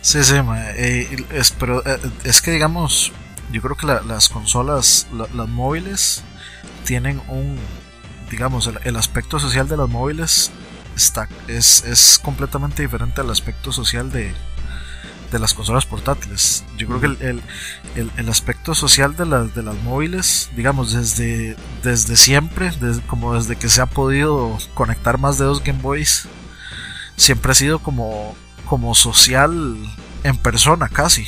Sí, 0.00 0.24
sí, 0.24 0.34
eh, 0.76 1.24
es, 1.32 1.52
pero 1.52 1.86
eh, 1.86 1.98
es 2.24 2.42
que 2.42 2.50
digamos, 2.50 3.12
yo 3.52 3.62
creo 3.62 3.76
que 3.76 3.86
las 3.86 4.28
consolas, 4.28 5.06
las 5.12 5.48
móviles, 5.48 6.24
tienen 6.84 7.22
un, 7.28 7.56
digamos, 8.32 8.68
el, 8.82 8.96
aspecto 8.96 9.38
social 9.38 9.68
de 9.68 9.76
las 9.76 9.90
móviles 9.90 10.50
está, 10.96 11.28
es, 11.48 11.84
es 11.84 12.18
completamente 12.18 12.80
diferente 12.80 13.20
al 13.20 13.30
aspecto 13.30 13.72
social 13.72 14.10
de, 14.10 14.32
de 15.30 15.38
las 15.38 15.52
consolas 15.52 15.84
portátiles. 15.84 16.64
Yo 16.78 16.88
creo 16.88 17.00
que 17.00 17.06
el, 17.06 17.42
el, 17.94 18.10
el, 18.16 18.28
aspecto 18.30 18.74
social 18.74 19.14
de 19.16 19.26
las, 19.26 19.54
de 19.54 19.62
las 19.62 19.76
móviles, 19.82 20.50
digamos, 20.56 20.94
desde, 20.94 21.56
desde 21.82 22.16
siempre, 22.16 22.70
desde, 22.80 23.02
como 23.02 23.34
desde 23.34 23.56
que 23.56 23.68
se 23.68 23.82
ha 23.82 23.86
podido 23.86 24.56
conectar 24.72 25.18
más 25.18 25.36
de 25.36 25.44
dos 25.44 25.62
Game 25.62 25.82
Boys, 25.82 26.26
siempre 27.16 27.52
ha 27.52 27.54
sido 27.54 27.80
como, 27.80 28.34
como 28.64 28.94
social 28.94 29.76
en 30.24 30.38
persona 30.38 30.88
casi. 30.88 31.26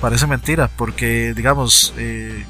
Parece 0.00 0.28
mentira, 0.28 0.70
porque 0.76 1.34
digamos, 1.34 1.92
eh, 1.96 2.46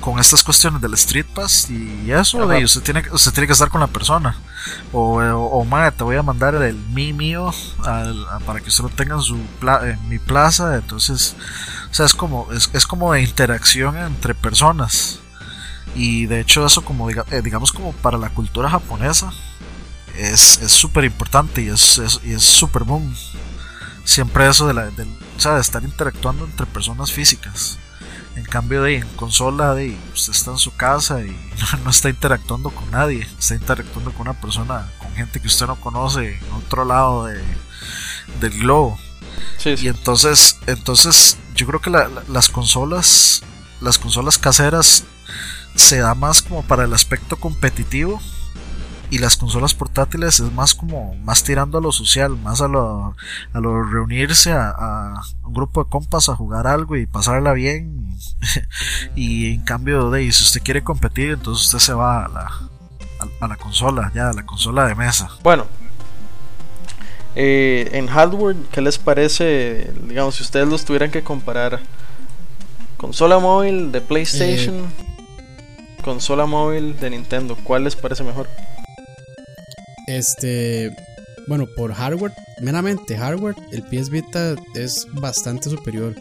con 0.00 0.18
estas 0.18 0.42
cuestiones 0.42 0.80
del 0.80 0.94
Street 0.94 1.26
Pass 1.34 1.70
y 1.70 2.10
eso, 2.10 2.46
de, 2.46 2.64
usted, 2.64 2.82
tiene, 2.82 3.02
usted 3.12 3.32
tiene 3.32 3.46
que 3.46 3.52
estar 3.52 3.68
con 3.68 3.80
la 3.80 3.86
persona. 3.86 4.36
O, 4.92 5.20
o, 5.20 5.90
te 5.96 6.04
voy 6.04 6.16
a 6.16 6.22
mandar 6.22 6.54
el 6.54 6.76
mi 6.76 7.12
mío 7.12 7.52
para 8.46 8.60
que 8.60 8.68
usted 8.68 8.84
lo 8.84 8.90
tenga 8.90 9.14
en, 9.14 9.20
su 9.20 9.38
mi 10.08 10.18
plaza. 10.18 10.74
Entonces, 10.76 11.36
o 11.90 11.94
sea, 11.94 12.06
es 12.06 12.14
como, 12.14 12.50
es, 12.52 12.70
es, 12.72 12.86
como 12.86 13.12
de 13.12 13.22
interacción 13.22 13.96
entre 13.96 14.34
personas. 14.34 15.20
Y 15.94 16.26
de 16.26 16.40
hecho, 16.40 16.64
eso, 16.64 16.82
como 16.82 17.10
eh, 17.10 17.42
digamos, 17.42 17.72
como 17.72 17.92
para 17.92 18.16
la 18.16 18.30
cultura 18.30 18.70
japonesa, 18.70 19.32
es 20.16 20.60
súper 20.66 21.04
importante 21.04 21.62
y 21.62 21.68
es 21.68 22.00
súper 22.38 22.84
boom. 22.84 23.14
Siempre 24.04 24.48
eso 24.48 24.66
de, 24.66 24.74
la, 24.74 24.86
de, 24.86 25.04
o 25.04 25.40
sea, 25.40 25.54
de 25.54 25.60
estar 25.60 25.82
interactuando 25.84 26.44
entre 26.44 26.66
personas 26.66 27.12
físicas. 27.12 27.79
En 28.36 28.44
cambio 28.44 28.82
de 28.82 28.96
en 28.96 29.08
consola 29.16 29.74
de 29.74 29.96
usted 30.14 30.32
está 30.32 30.52
en 30.52 30.58
su 30.58 30.74
casa 30.74 31.20
y 31.22 31.36
no, 31.84 31.90
está 31.90 32.08
interactuando 32.08 32.70
con 32.70 32.90
nadie, 32.90 33.26
está 33.38 33.54
interactuando 33.54 34.12
con 34.12 34.22
una 34.22 34.40
persona, 34.40 34.90
con 34.98 35.12
gente 35.14 35.40
que 35.40 35.46
usted 35.46 35.66
no 35.66 35.76
conoce 35.76 36.38
en 36.38 36.52
otro 36.52 36.84
lado 36.84 37.26
de, 37.26 37.42
del 38.40 38.58
globo. 38.58 38.98
Y 39.64 39.88
entonces, 39.88 40.58
entonces 40.66 41.36
yo 41.54 41.66
creo 41.66 41.80
que 41.80 41.90
las 41.90 42.48
consolas, 42.48 43.42
las 43.80 43.98
consolas 43.98 44.38
caseras 44.38 45.04
se 45.74 45.98
da 45.98 46.14
más 46.14 46.42
como 46.42 46.62
para 46.62 46.84
el 46.84 46.94
aspecto 46.94 47.36
competitivo 47.36 48.20
y 49.10 49.18
las 49.18 49.36
consolas 49.36 49.74
portátiles 49.74 50.38
es 50.38 50.52
más 50.52 50.74
como 50.74 51.14
más 51.16 51.42
tirando 51.42 51.78
a 51.78 51.80
lo 51.80 51.90
social, 51.90 52.36
más 52.36 52.60
a 52.60 52.68
lo, 52.68 53.16
a 53.52 53.60
lo 53.60 53.82
reunirse 53.82 54.52
a, 54.52 55.20
un 55.44 55.52
grupo 55.52 55.82
de 55.82 55.90
compas 55.90 56.28
a 56.28 56.36
jugar 56.36 56.68
algo 56.68 56.96
y 56.96 57.06
pasarla 57.06 57.52
bien. 57.52 58.16
y 59.16 59.52
en 59.52 59.62
cambio 59.62 60.10
de 60.10 60.30
si 60.30 60.44
usted 60.44 60.62
quiere 60.62 60.82
competir, 60.82 61.30
entonces 61.32 61.66
usted 61.66 61.78
se 61.80 61.92
va 61.92 62.24
a 62.24 62.28
la, 62.28 62.50
a, 63.40 63.48
la 63.48 63.56
consola, 63.56 64.12
ya 64.14 64.30
a 64.30 64.32
la 64.32 64.46
consola 64.46 64.86
de 64.86 64.94
mesa. 64.94 65.28
Bueno, 65.42 65.66
eh, 67.34 67.90
en 67.92 68.06
hardware, 68.06 68.56
¿qué 68.70 68.80
les 68.80 68.98
parece? 68.98 69.92
Digamos, 70.06 70.36
si 70.36 70.44
ustedes 70.44 70.68
los 70.68 70.84
tuvieran 70.84 71.10
que 71.10 71.24
comparar, 71.24 71.80
consola 72.96 73.40
móvil 73.40 73.90
de 73.90 74.00
PlayStation, 74.00 74.76
eh. 74.76 76.02
consola 76.04 76.46
móvil 76.46 76.98
de 77.00 77.10
Nintendo, 77.10 77.56
¿cuál 77.64 77.82
les 77.84 77.96
parece 77.96 78.22
mejor? 78.22 78.48
Este, 80.10 80.92
bueno, 81.46 81.66
por 81.76 81.92
hardware, 81.92 82.32
meramente 82.60 83.16
hardware, 83.16 83.54
el 83.70 83.84
PS 83.84 84.10
Vita 84.10 84.56
es 84.74 85.06
bastante 85.12 85.70
superior. 85.70 86.16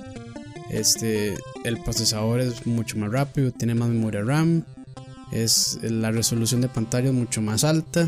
Este, 0.70 1.36
el 1.64 1.82
procesador 1.82 2.40
es 2.40 2.68
mucho 2.68 2.98
más 2.98 3.12
rápido, 3.12 3.52
tiene 3.52 3.74
más 3.74 3.90
memoria 3.90 4.22
RAM, 4.22 4.64
es 5.32 5.80
la 5.82 6.12
resolución 6.12 6.62
de 6.62 6.70
pantalla 6.70 7.08
es 7.08 7.16
mucho 7.16 7.42
más 7.42 7.64
alta. 7.64 8.08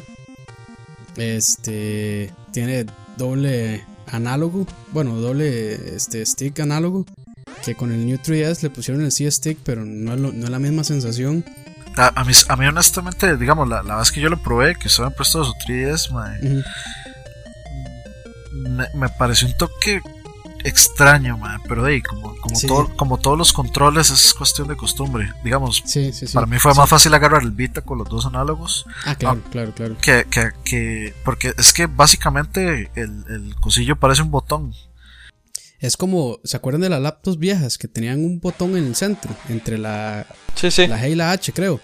Este, 1.17 2.31
tiene 2.51 2.85
doble 3.17 3.83
análogo, 4.05 4.67
bueno, 4.91 5.15
doble 5.15 5.95
este 5.95 6.23
stick 6.27 6.59
análogo 6.59 7.07
que 7.65 7.73
con 7.73 7.91
el 7.91 8.05
New 8.05 8.17
3DS 8.17 8.61
le 8.61 8.69
pusieron 8.69 9.03
el 9.03 9.11
C-Stick, 9.11 9.57
pero 9.63 9.83
no 9.83 10.15
no 10.15 10.29
es 10.29 10.49
la 10.49 10.59
misma 10.59 10.83
sensación. 10.83 11.43
A, 11.97 12.23
mí, 12.23 12.33
a 12.47 12.55
mí, 12.55 12.65
honestamente, 12.65 13.37
digamos, 13.37 13.67
la, 13.67 13.83
la, 13.83 13.97
vez 13.97 14.11
que 14.11 14.21
yo 14.21 14.29
lo 14.29 14.37
probé, 14.37 14.75
que 14.75 14.87
estaba 14.87 15.09
puesto 15.09 15.43
su 15.43 15.53
3DS, 15.53 16.11
me, 18.93 19.09
pareció 19.09 19.47
un 19.47 19.57
toque 19.57 20.01
extraño, 20.63 21.39
pero 21.67 21.83
de 21.83 21.93
ahí, 21.93 22.01
como, 22.01 22.35
como, 22.37 22.95
como 22.95 23.17
todos 23.17 23.37
los 23.37 23.51
controles, 23.51 24.11
es 24.11 24.33
cuestión 24.33 24.67
de 24.67 24.75
costumbre. 24.75 25.33
Digamos, 25.43 25.83
para 26.33 26.45
mí 26.45 26.59
fue 26.59 26.73
más 26.75 26.89
fácil 26.89 27.13
agarrar 27.13 27.43
el 27.43 27.51
Vita 27.51 27.81
con 27.81 27.97
los 27.97 28.07
dos 28.07 28.25
análogos. 28.25 28.85
Ah, 29.05 29.15
claro, 29.15 29.41
claro, 29.51 29.73
claro. 29.73 29.97
Que, 30.01 30.25
que, 30.29 30.51
que, 30.63 31.15
porque 31.25 31.53
es 31.57 31.73
que 31.73 31.87
básicamente 31.87 32.91
el, 32.95 33.25
el 33.29 33.55
cosillo 33.59 33.95
parece 33.95 34.21
un 34.21 34.31
botón. 34.31 34.73
Es 35.81 35.97
como, 35.97 36.39
¿se 36.43 36.55
acuerdan 36.55 36.81
de 36.81 36.89
las 36.89 37.01
laptops 37.01 37.39
viejas 37.39 37.79
que 37.79 37.87
tenían 37.87 38.23
un 38.23 38.39
botón 38.39 38.77
en 38.77 38.85
el 38.85 38.95
centro? 38.95 39.35
Entre 39.49 39.79
la, 39.79 40.27
la 40.61 40.69
G 41.01 41.11
y 41.11 41.15
la 41.15 41.31
H, 41.31 41.51
creo. 41.53 41.81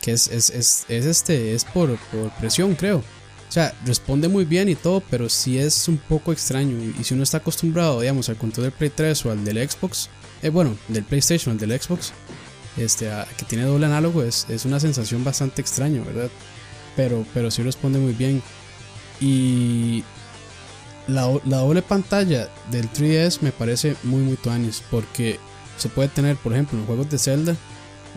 Que 0.00 0.12
es, 0.12 0.28
es, 0.28 0.50
es, 0.50 0.84
es 0.88 1.04
este, 1.04 1.52
es 1.52 1.64
por, 1.64 1.98
por, 1.98 2.30
presión, 2.38 2.76
creo. 2.76 2.98
O 2.98 3.52
sea, 3.52 3.74
responde 3.84 4.28
muy 4.28 4.44
bien 4.44 4.68
y 4.68 4.76
todo, 4.76 5.02
pero 5.10 5.28
sí 5.28 5.58
es 5.58 5.88
un 5.88 5.98
poco 5.98 6.32
extraño. 6.32 6.78
Y, 6.78 7.02
si 7.02 7.14
uno 7.14 7.24
está 7.24 7.38
acostumbrado, 7.38 8.00
digamos, 8.00 8.28
al 8.28 8.36
control 8.36 8.66
del 8.66 8.72
Play 8.72 8.90
3 8.90 9.26
o 9.26 9.32
al 9.32 9.44
del 9.44 9.68
Xbox, 9.68 10.08
eh, 10.42 10.48
bueno, 10.48 10.76
del 10.86 11.02
PlayStation, 11.02 11.52
al 11.52 11.58
del 11.58 11.78
Xbox, 11.78 12.12
este, 12.76 13.10
que 13.36 13.44
tiene 13.46 13.64
doble 13.64 13.86
análogo, 13.86 14.22
es, 14.22 14.46
es 14.48 14.64
una 14.64 14.78
sensación 14.78 15.24
bastante 15.24 15.60
extraña, 15.60 16.04
¿verdad? 16.04 16.30
Pero, 16.94 17.26
pero 17.34 17.50
sí 17.50 17.64
responde 17.64 17.98
muy 17.98 18.12
bien. 18.12 18.44
Y 19.20 20.04
la, 21.10 21.22
doble 21.22 21.82
pantalla 21.82 22.48
del 22.70 22.90
3DS 22.90 23.40
me 23.40 23.52
parece 23.52 23.96
muy 24.02 24.22
muy 24.22 24.36
tuanis 24.36 24.82
porque 24.90 25.38
se 25.76 25.88
puede 25.88 26.08
tener 26.08 26.36
por 26.36 26.52
ejemplo 26.52 26.78
en 26.78 26.86
juegos 26.86 27.10
de 27.10 27.18
Zelda 27.18 27.56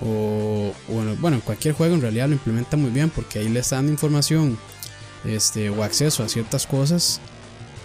o, 0.01 0.73
bueno, 0.89 1.35
en 1.35 1.41
cualquier 1.41 1.73
juego 1.75 1.95
en 1.95 2.01
realidad 2.01 2.27
lo 2.27 2.33
implementa 2.33 2.75
muy 2.75 2.91
bien 2.91 3.09
porque 3.09 3.39
ahí 3.39 3.47
le 3.47 3.59
está 3.59 3.77
dando 3.77 3.91
información 3.91 4.57
este, 5.23 5.69
o 5.69 5.83
acceso 5.83 6.23
a 6.23 6.29
ciertas 6.29 6.67
cosas 6.67 7.21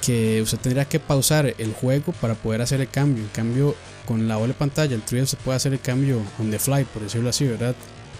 que 0.04 0.40
usted 0.42 0.58
tendría 0.58 0.84
que 0.84 1.00
pausar 1.00 1.54
el 1.58 1.72
juego 1.72 2.12
para 2.12 2.34
poder 2.34 2.62
hacer 2.62 2.80
el 2.80 2.88
cambio. 2.88 3.22
En 3.24 3.30
cambio, 3.30 3.74
con 4.06 4.28
la 4.28 4.34
doble 4.34 4.54
pantalla, 4.54 4.94
el 4.94 5.04
3DS 5.04 5.26
se 5.26 5.36
puede 5.36 5.56
hacer 5.56 5.72
el 5.72 5.80
cambio 5.80 6.22
on 6.38 6.50
the 6.50 6.58
fly, 6.58 6.84
por 6.84 7.02
decirlo 7.02 7.28
así, 7.28 7.46
¿verdad? 7.46 7.74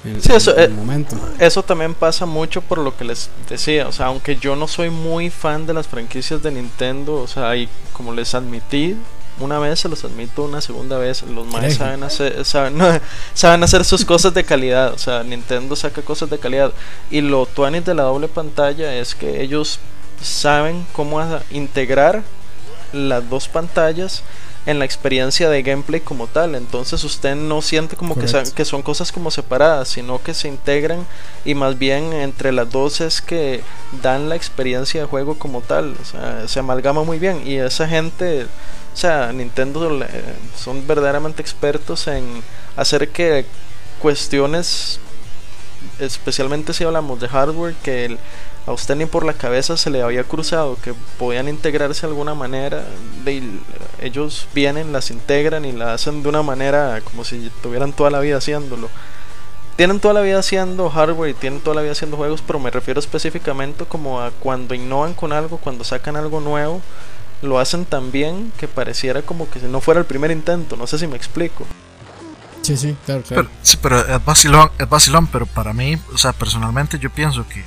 En, 0.05 0.23
Sí, 0.23 0.33
eso, 0.33 0.57
en 0.57 0.65
el 0.65 0.71
eh, 0.71 0.75
momento. 0.75 1.17
Eso 1.39 1.63
también 1.63 1.95
pasa 1.95 2.27
mucho 2.27 2.63
por 2.63 2.79
lo 2.79 2.97
que 2.97 3.05
les 3.05 3.31
decía, 3.49 3.89
o 3.89 3.93
sea, 3.93 4.07
aunque 4.07 4.37
yo 4.37 4.57
no 4.57 4.69
soy 4.69 4.91
muy 4.91 5.31
fan 5.31 5.67
de 5.67 5.75
las 5.75 5.87
franquicias 5.87 6.43
de 6.43 6.51
Nintendo, 6.53 7.15
o 7.15 7.27
sea, 7.27 7.57
y 7.57 7.69
como 7.93 8.13
les 8.13 8.35
admití 8.35 8.97
una 9.41 9.59
vez, 9.59 9.81
se 9.81 9.89
los 9.89 10.05
admito 10.05 10.43
una 10.45 10.61
segunda 10.61 10.99
vez, 10.99 11.23
los 11.23 11.53
Hereje. 11.55 11.75
saben 11.75 12.03
hacer, 12.03 12.45
saben, 12.45 12.77
no, 12.77 12.87
saben 13.35 13.63
hacer 13.63 13.85
sus 13.85 14.05
cosas 14.05 14.35
de 14.35 14.45
calidad, 14.45 14.93
o 14.93 14.99
sea, 14.99 15.23
Nintendo 15.23 15.77
saca 15.77 16.03
cosas 16.03 16.31
de 16.31 16.39
calidad. 16.39 16.73
Y 17.11 17.21
lo 17.21 17.47
tuanis 17.47 17.85
de 17.85 17.95
la 17.95 18.03
doble 18.05 18.29
pantalla 18.29 18.95
es 18.95 19.15
que 19.15 19.43
ellos 19.43 19.79
saben 20.23 20.87
cómo 20.93 21.21
integrar 21.51 22.23
las 22.93 23.29
dos 23.29 23.49
pantallas 23.49 24.23
en 24.69 24.79
la 24.79 24.85
experiencia 24.85 25.49
de 25.49 25.63
gameplay 25.63 26.01
como 26.01 26.27
tal. 26.27 26.55
Entonces 26.55 27.03
usted 27.03 27.35
no 27.35 27.63
siente 27.63 27.97
como 27.97 28.15
que, 28.55 28.65
son 28.65 28.83
cosas 28.83 29.11
como 29.13 29.31
separadas, 29.31 29.89
sino 29.89 30.23
que 30.23 30.35
se 30.35 30.47
integran 30.49 31.07
y 31.45 31.55
más 31.55 31.79
bien 31.79 32.13
entre 32.13 32.53
las 32.53 32.71
dos 32.71 33.01
es 33.01 33.23
que 33.23 33.63
dan 34.03 34.29
la 34.29 34.37
experiencia 34.37 35.01
de 35.01 35.07
juego 35.07 35.39
como 35.39 35.63
tal. 35.63 35.97
O 36.01 36.05
sea, 36.05 36.47
se 36.47 36.59
amalgama 36.61 37.03
muy 37.03 37.19
bien 37.19 37.43
y 37.47 37.57
esa 37.57 37.89
gente, 37.89 38.45
o 38.45 38.97
sea, 38.97 39.33
Nintendo 39.33 39.89
le- 39.91 40.07
son 40.57 40.87
verdaderamente 40.87 41.41
expertos 41.41 42.07
en 42.07 42.25
hacer 42.77 43.09
que 43.09 43.47
cuestiones, 44.01 45.01
especialmente 45.99 46.73
si 46.73 46.85
hablamos 46.85 47.21
de 47.21 47.29
hardware, 47.29 47.75
que 47.83 48.05
el- 48.05 48.19
a 48.69 48.73
usted 48.73 48.97
ni 48.97 49.07
por 49.07 49.25
la 49.25 49.33
cabeza 49.33 49.77
se 49.77 49.89
le 49.91 50.03
había 50.03 50.25
cruzado 50.25 50.77
que 50.83 50.93
podían 51.19 51.49
integrarse 51.49 52.03
de 52.03 52.09
alguna 52.13 52.35
manera. 52.35 52.85
de- 53.25 53.43
ellos 54.01 54.47
vienen, 54.55 54.93
las 54.93 55.11
integran 55.11 55.65
y 55.65 55.73
la 55.73 55.95
hacen 55.95 56.23
de 56.23 56.29
una 56.29 56.43
manera 56.43 57.01
como 57.03 57.25
si 57.25 57.51
tuvieran 57.63 57.93
toda 57.93 58.11
la 58.11 58.21
vida 58.21 58.37
haciéndolo. 58.37 58.89
Tienen 59.77 60.01
toda 60.01 60.15
la 60.15 60.21
vida 60.23 60.39
haciendo 60.41 60.91
hardware 60.91 61.31
y 61.31 61.35
tienen 61.35 61.61
toda 61.61 61.77
la 61.77 61.83
vida 61.83 61.93
haciendo 61.93 62.17
juegos, 62.17 62.43
pero 62.47 62.59
me 62.59 62.71
refiero 62.71 63.01
específicamente 63.01 63.85
como 63.87 64.21
a 64.21 64.31
cuando 64.33 64.75
innovan 64.75 65.15
con 65.15 65.33
algo, 65.33 65.59
cuando 65.59 65.85
sacan 65.85 66.17
algo 66.17 66.41
nuevo, 66.41 66.81
lo 67.43 67.59
hacen 67.61 67.85
tan 67.85 68.11
bien 68.13 68.53
que 68.59 68.67
pareciera 68.69 69.23
como 69.23 69.49
que 69.49 69.61
si 69.61 69.67
no 69.67 69.81
fuera 69.81 70.01
el 70.01 70.07
primer 70.07 70.31
intento. 70.33 70.77
No 70.77 70.87
sé 70.87 70.99
si 70.99 71.07
me 71.07 71.17
explico. 71.17 71.65
Sí, 72.63 72.77
sí, 72.77 72.97
claro, 73.07 73.23
claro. 73.23 73.45
Pero, 73.45 73.59
sí, 73.63 73.79
pero 73.81 73.99
es 74.01 74.25
vacilón, 74.25 74.71
es 74.79 74.89
vacilón, 74.89 75.27
pero 75.29 75.47
para 75.47 75.73
mí, 75.73 75.97
o 76.13 76.19
sea, 76.19 76.33
personalmente 76.33 76.99
yo 76.99 77.09
pienso 77.11 77.47
que 77.49 77.65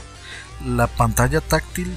la 0.65 0.87
pantalla 0.87 1.41
táctil 1.41 1.95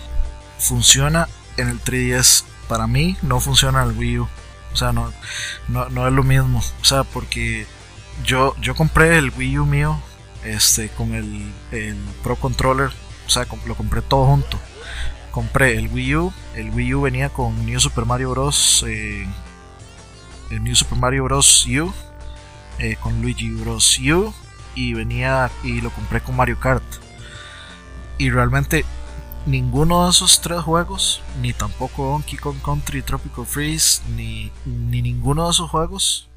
funciona 0.59 1.29
en 1.57 1.69
el 1.69 1.81
3DS. 1.83 2.45
Para 2.69 2.87
mí 2.87 3.17
no 3.23 3.41
funciona 3.41 3.83
en 3.83 3.91
el 3.91 3.97
Wii 3.97 4.19
U. 4.21 4.29
O 4.73 4.77
sea, 4.77 4.93
no, 4.93 5.13
no, 5.69 6.07
es 6.07 6.13
lo 6.13 6.23
mismo. 6.23 6.59
O 6.81 6.85
sea, 6.85 7.05
porque 7.05 7.67
yo, 8.25 8.57
yo 8.61 8.75
compré 8.75 9.19
el 9.19 9.31
Wii 9.31 9.59
U 9.59 9.67
mío 9.67 10.01
este, 10.45 10.89
con 10.89 11.15
el, 11.15 11.53
el 11.71 11.97
Pro 12.23 12.37
Controller. 12.37 12.91
O 13.27 13.31
sea, 13.31 13.47
lo 13.67 13.75
compré 13.75 14.03
todo 14.03 14.27
junto. 14.27 14.59
Compré 15.31 15.77
el 15.79 15.89
Wii 15.89 16.17
U. 16.17 16.33
El 16.55 16.71
Wii 16.71 16.95
U 16.95 17.01
venía 17.03 17.29
con 17.29 17.67
New 17.67 17.79
Super 17.79 18.05
Mario 18.05 18.31
Bros. 18.31 18.85
eh, 18.89 19.27
el 20.51 20.63
New 20.63 20.75
Super 20.75 20.99
Mario 20.99 21.25
Bros. 21.25 21.67
U 21.67 21.93
eh, 22.79 22.97
con 23.01 23.21
Luigi 23.23 23.51
Bros. 23.51 23.99
U 23.99 24.35
y 24.75 24.95
venía 24.95 25.51
y 25.63 25.81
lo 25.81 25.91
compré 25.91 26.21
con 26.21 26.37
Mario 26.37 26.59
Kart. 26.59 26.83
Y 28.19 28.31
realmente 28.31 28.85
ninguno 29.47 30.05
de 30.05 30.11
esos 30.11 30.41
tres 30.41 30.61
juegos, 30.63 31.23
ni 31.43 31.53
tampoco 31.53 32.07
Donkey 32.11 32.39
Kong 32.39 32.57
Country 32.65 33.03
Tropical 33.03 33.45
Freeze, 33.47 34.03
ni, 34.17 34.51
ni 34.65 35.03
ninguno 35.03 35.45
de 35.45 35.51
esos 35.51 35.71
juegos, 35.71 36.29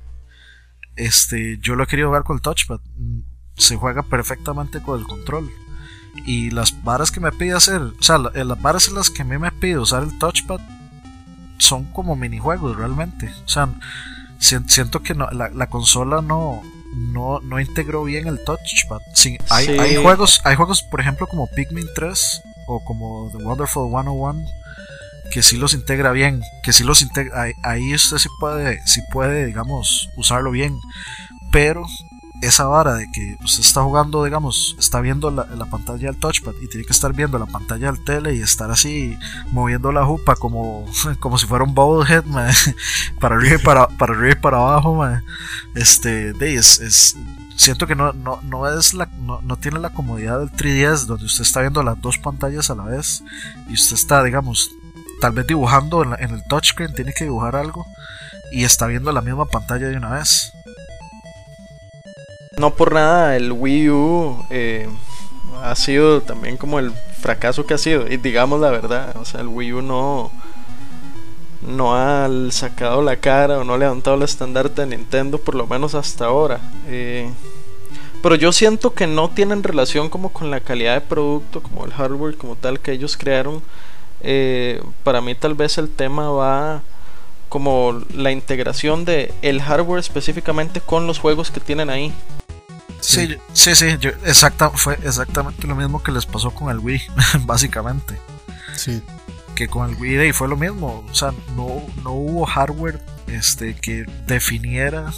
este, 0.95 1.57
yo 1.61 1.75
lo 1.75 1.83
he 1.83 1.87
querido 1.87 2.07
jugar 2.09 2.23
con 2.23 2.37
el 2.37 2.41
touchpad. 2.41 2.79
Se 3.55 3.75
juega 3.75 4.03
perfectamente 4.03 4.81
con 4.81 4.99
el 4.99 5.05
control. 5.05 5.49
Y 6.25 6.49
las 6.49 6.83
varas 6.83 7.11
que 7.11 7.19
me 7.19 7.31
pide 7.31 7.53
hacer, 7.53 7.79
o 7.81 8.01
sea, 8.03 8.17
la- 8.17 8.31
las 8.43 8.61
varas 8.61 8.87
en 8.87 8.95
las 8.95 9.09
que 9.11 9.21
a 9.21 9.25
mí 9.25 9.37
me 9.37 9.51
pide 9.51 9.77
usar 9.77 10.01
el 10.03 10.17
touchpad 10.17 10.59
son 11.59 11.85
como 11.93 12.15
minijuegos 12.15 12.75
realmente. 12.75 13.29
O 13.45 13.47
sea, 13.47 13.69
sien- 14.39 14.67
siento 14.67 15.03
que 15.03 15.13
no- 15.13 15.29
la, 15.29 15.49
la 15.49 15.69
consola 15.69 16.21
no, 16.23 16.61
no, 16.97 17.39
no 17.41 17.59
integró 17.59 18.03
bien 18.03 18.27
el 18.27 18.43
touchpad. 18.43 18.99
Sí, 19.13 19.37
hay, 19.49 19.65
Sí. 19.65 19.71
hay 19.79 19.95
juegos, 19.95 20.41
hay 20.43 20.55
juegos, 20.55 20.83
por 20.83 20.99
ejemplo, 21.01 21.27
como 21.27 21.47
Pikmin 21.55 21.87
3 21.95 22.41
o 22.67 22.83
como 22.83 23.31
The 23.35 23.43
Wonderful 23.43 23.89
101 23.89 24.45
que 25.31 25.43
sí 25.43 25.57
los 25.57 25.73
integra 25.73 26.11
bien, 26.11 26.41
que 26.63 26.71
sí 26.73 26.83
los 26.83 27.01
integra, 27.01 27.41
ahí, 27.43 27.51
ahí 27.63 27.93
usted 27.93 28.17
sí 28.17 28.29
puede, 28.39 28.79
sí 28.87 29.01
puede, 29.11 29.45
digamos, 29.45 30.09
usarlo 30.15 30.51
bien, 30.51 30.79
pero 31.51 31.83
esa 32.41 32.65
vara 32.65 32.93
de 32.93 33.09
que 33.11 33.37
usted 33.43 33.61
está 33.61 33.81
jugando, 33.81 34.23
digamos, 34.23 34.75
está 34.77 35.01
viendo 35.01 35.31
la, 35.31 35.45
la 35.45 35.65
pantalla 35.65 36.07
del 36.07 36.17
touchpad 36.17 36.53
y 36.61 36.67
tiene 36.67 36.85
que 36.85 36.93
estar 36.93 37.13
viendo 37.13 37.39
la 37.39 37.47
pantalla 37.47 37.91
del 37.91 38.03
tele 38.03 38.35
y 38.35 38.41
estar 38.41 38.69
así 38.69 39.17
moviendo 39.51 39.91
la 39.91 40.05
jupa 40.05 40.35
como, 40.35 40.85
como 41.19 41.37
si 41.37 41.47
fuera 41.47 41.63
un 41.63 41.73
bobblehead, 41.73 42.23
para 43.19 43.35
arriba 43.35 43.55
y 43.55 43.63
para, 43.63 43.87
para 43.87 44.13
arriba 44.13 44.31
y 44.33 44.41
para 44.41 44.57
abajo, 44.57 45.07
este, 45.75 46.33
es, 46.55 47.15
siento 47.55 47.87
que 47.87 47.95
no, 47.95 48.13
no, 48.13 48.39
no 48.43 48.67
es 48.69 48.93
la, 48.93 49.07
no, 49.19 49.41
no 49.41 49.57
tiene 49.57 49.79
la 49.79 49.89
comodidad 49.89 50.39
del 50.39 50.51
3DS 50.51 51.05
donde 51.05 51.25
usted 51.25 51.41
está 51.41 51.61
viendo 51.61 51.81
las 51.81 51.99
dos 52.01 52.19
pantallas 52.19 52.69
a 52.69 52.75
la 52.75 52.83
vez 52.83 53.23
y 53.67 53.73
usted 53.73 53.95
está, 53.95 54.23
digamos, 54.23 54.71
tal 55.21 55.31
vez 55.31 55.47
dibujando 55.47 56.03
en, 56.03 56.13
en 56.23 56.35
el 56.35 56.43
touchscreen, 56.47 56.93
tiene 56.93 57.13
que 57.13 57.23
dibujar 57.23 57.55
algo 57.55 57.85
y 58.51 58.63
está 58.63 58.87
viendo 58.87 59.11
la 59.11 59.21
misma 59.21 59.45
pantalla 59.45 59.87
de 59.87 59.97
una 59.97 60.11
vez. 60.11 60.53
No 62.57 62.71
por 62.73 62.93
nada 62.93 63.35
el 63.35 63.51
Wii 63.51 63.89
U 63.91 64.45
eh, 64.49 64.89
ha 65.61 65.75
sido 65.75 66.21
también 66.21 66.57
como 66.57 66.79
el 66.79 66.91
fracaso 67.21 67.67
que 67.67 67.75
ha 67.75 67.77
sido. 67.77 68.07
Y 68.11 68.17
digamos 68.17 68.59
la 68.59 68.71
verdad, 68.71 69.15
o 69.17 69.25
sea, 69.25 69.41
el 69.41 69.47
Wii 69.47 69.73
U 69.73 69.81
no, 69.83 70.31
no 71.61 71.95
ha 71.95 72.27
sacado 72.49 73.03
la 73.03 73.17
cara 73.17 73.59
o 73.59 73.63
no 73.63 73.75
ha 73.75 73.77
levantado 73.77 74.15
el 74.15 74.23
estandarte 74.23 74.81
de 74.81 74.97
Nintendo, 74.97 75.37
por 75.37 75.53
lo 75.53 75.67
menos 75.67 75.93
hasta 75.93 76.25
ahora. 76.25 76.59
Eh, 76.87 77.29
pero 78.23 78.33
yo 78.33 78.51
siento 78.51 78.95
que 78.95 79.05
no 79.05 79.29
tienen 79.29 79.61
relación 79.61 80.09
como 80.09 80.33
con 80.33 80.49
la 80.49 80.59
calidad 80.59 80.95
de 80.95 81.01
producto, 81.01 81.61
como 81.61 81.85
el 81.85 81.93
hardware 81.93 82.37
como 82.37 82.55
tal 82.55 82.79
que 82.79 82.91
ellos 82.91 83.17
crearon. 83.17 83.61
Eh, 84.21 84.81
para 85.03 85.21
mí 85.21 85.35
tal 85.35 85.53
vez 85.53 85.77
el 85.77 85.89
tema 85.89 86.31
va 86.31 86.81
como 87.49 88.01
la 88.13 88.31
integración 88.31 89.05
de 89.05 89.31
el 89.43 89.61
hardware 89.61 89.99
específicamente 89.99 90.81
con 90.81 91.05
los 91.05 91.19
juegos 91.19 91.51
que 91.51 91.59
tienen 91.59 91.91
ahí. 91.91 92.11
Sí, 93.07 93.37
sí, 93.53 93.75
sí, 93.75 93.97
yo- 93.99 94.09
exacta, 94.25 94.69
fue 94.69 94.99
exactamente 95.03 95.65
lo 95.67 95.75
mismo 95.75 96.01
que 96.03 96.11
les 96.11 96.25
pasó 96.25 96.51
con 96.51 96.69
el 96.69 96.79
Wii, 96.79 97.01
básicamente. 97.45 98.17
Sí, 98.75 99.01
que 99.55 99.67
con 99.67 99.89
el 99.89 99.95
Wii 99.95 100.15
Day 100.17 100.33
fue 100.33 100.47
lo 100.47 100.57
mismo. 100.57 101.05
O 101.09 101.13
sea, 101.15 101.31
no, 101.55 101.81
no 102.03 102.11
hubo 102.11 102.45
hardware 102.45 103.01
este, 103.27 103.75
que 103.75 104.05
definiera 104.27 105.11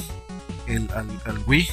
el, 0.67 0.89
al, 0.95 1.07
al 1.25 1.39
Wii. 1.47 1.67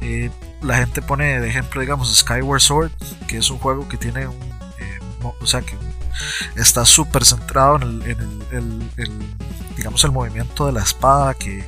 Eh, 0.00 0.30
la 0.62 0.76
gente 0.78 1.02
pone 1.02 1.40
de 1.40 1.48
ejemplo, 1.48 1.80
digamos, 1.80 2.14
Skyward 2.16 2.60
Sword, 2.60 2.90
que 3.28 3.38
es 3.38 3.50
un 3.50 3.58
juego 3.58 3.88
que 3.88 3.96
tiene 3.96 4.26
un. 4.26 4.36
eh, 4.78 4.98
mo- 5.20 5.34
o 5.40 5.46
sea, 5.46 5.60
que 5.62 5.76
está 6.56 6.84
súper 6.84 7.24
centrado 7.24 7.76
en, 7.76 8.02
el, 8.50 8.90
digamos, 9.76 10.04
el 10.04 10.12
movimiento 10.12 10.66
de 10.66 10.72
la 10.72 10.82
espada. 10.82 11.34
Que, 11.34 11.64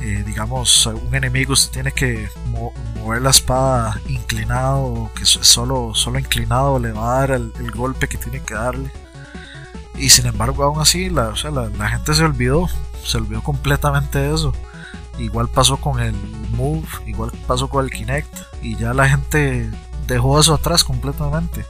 eh, 0.00 0.22
digamos, 0.26 0.86
un 0.86 1.14
enemigo 1.14 1.52
usted 1.52 1.72
tiene 1.72 1.92
que 1.92 2.28
mo- 2.46 2.72
mover 2.96 3.22
la 3.22 3.30
espada 3.30 4.00
inclinado, 4.08 5.10
que 5.14 5.24
so- 5.24 5.42
solo, 5.42 5.92
solo 5.94 6.18
inclinado 6.18 6.78
le 6.78 6.92
va 6.92 7.16
a 7.16 7.20
dar 7.20 7.30
el, 7.32 7.52
golpe 7.72 8.08
que 8.08 8.18
tiene 8.18 8.40
que 8.40 8.54
darle. 8.54 8.90
Y 9.96 10.10
sin 10.10 10.26
embargo, 10.26 10.62
aún 10.64 10.80
así, 10.80 11.10
la, 11.10 11.32
la, 11.52 11.68
la 11.76 11.88
gente 11.88 12.14
se 12.14 12.24
olvidó, 12.24 12.68
se 13.04 13.16
olvidó 13.18 13.42
completamente 13.42 14.18
de 14.18 14.34
eso. 14.34 14.52
Igual 15.18 15.48
pasó 15.48 15.78
con 15.78 15.98
el 16.00 16.14
Move, 16.52 16.86
igual 17.06 17.32
pasó 17.48 17.68
con 17.68 17.84
el 17.84 17.90
Kinect, 17.90 18.32
y 18.62 18.76
ya 18.76 18.94
la 18.94 19.08
gente 19.08 19.68
dejó 20.06 20.38
eso 20.38 20.54
atrás 20.54 20.84
completamente. 20.84 21.66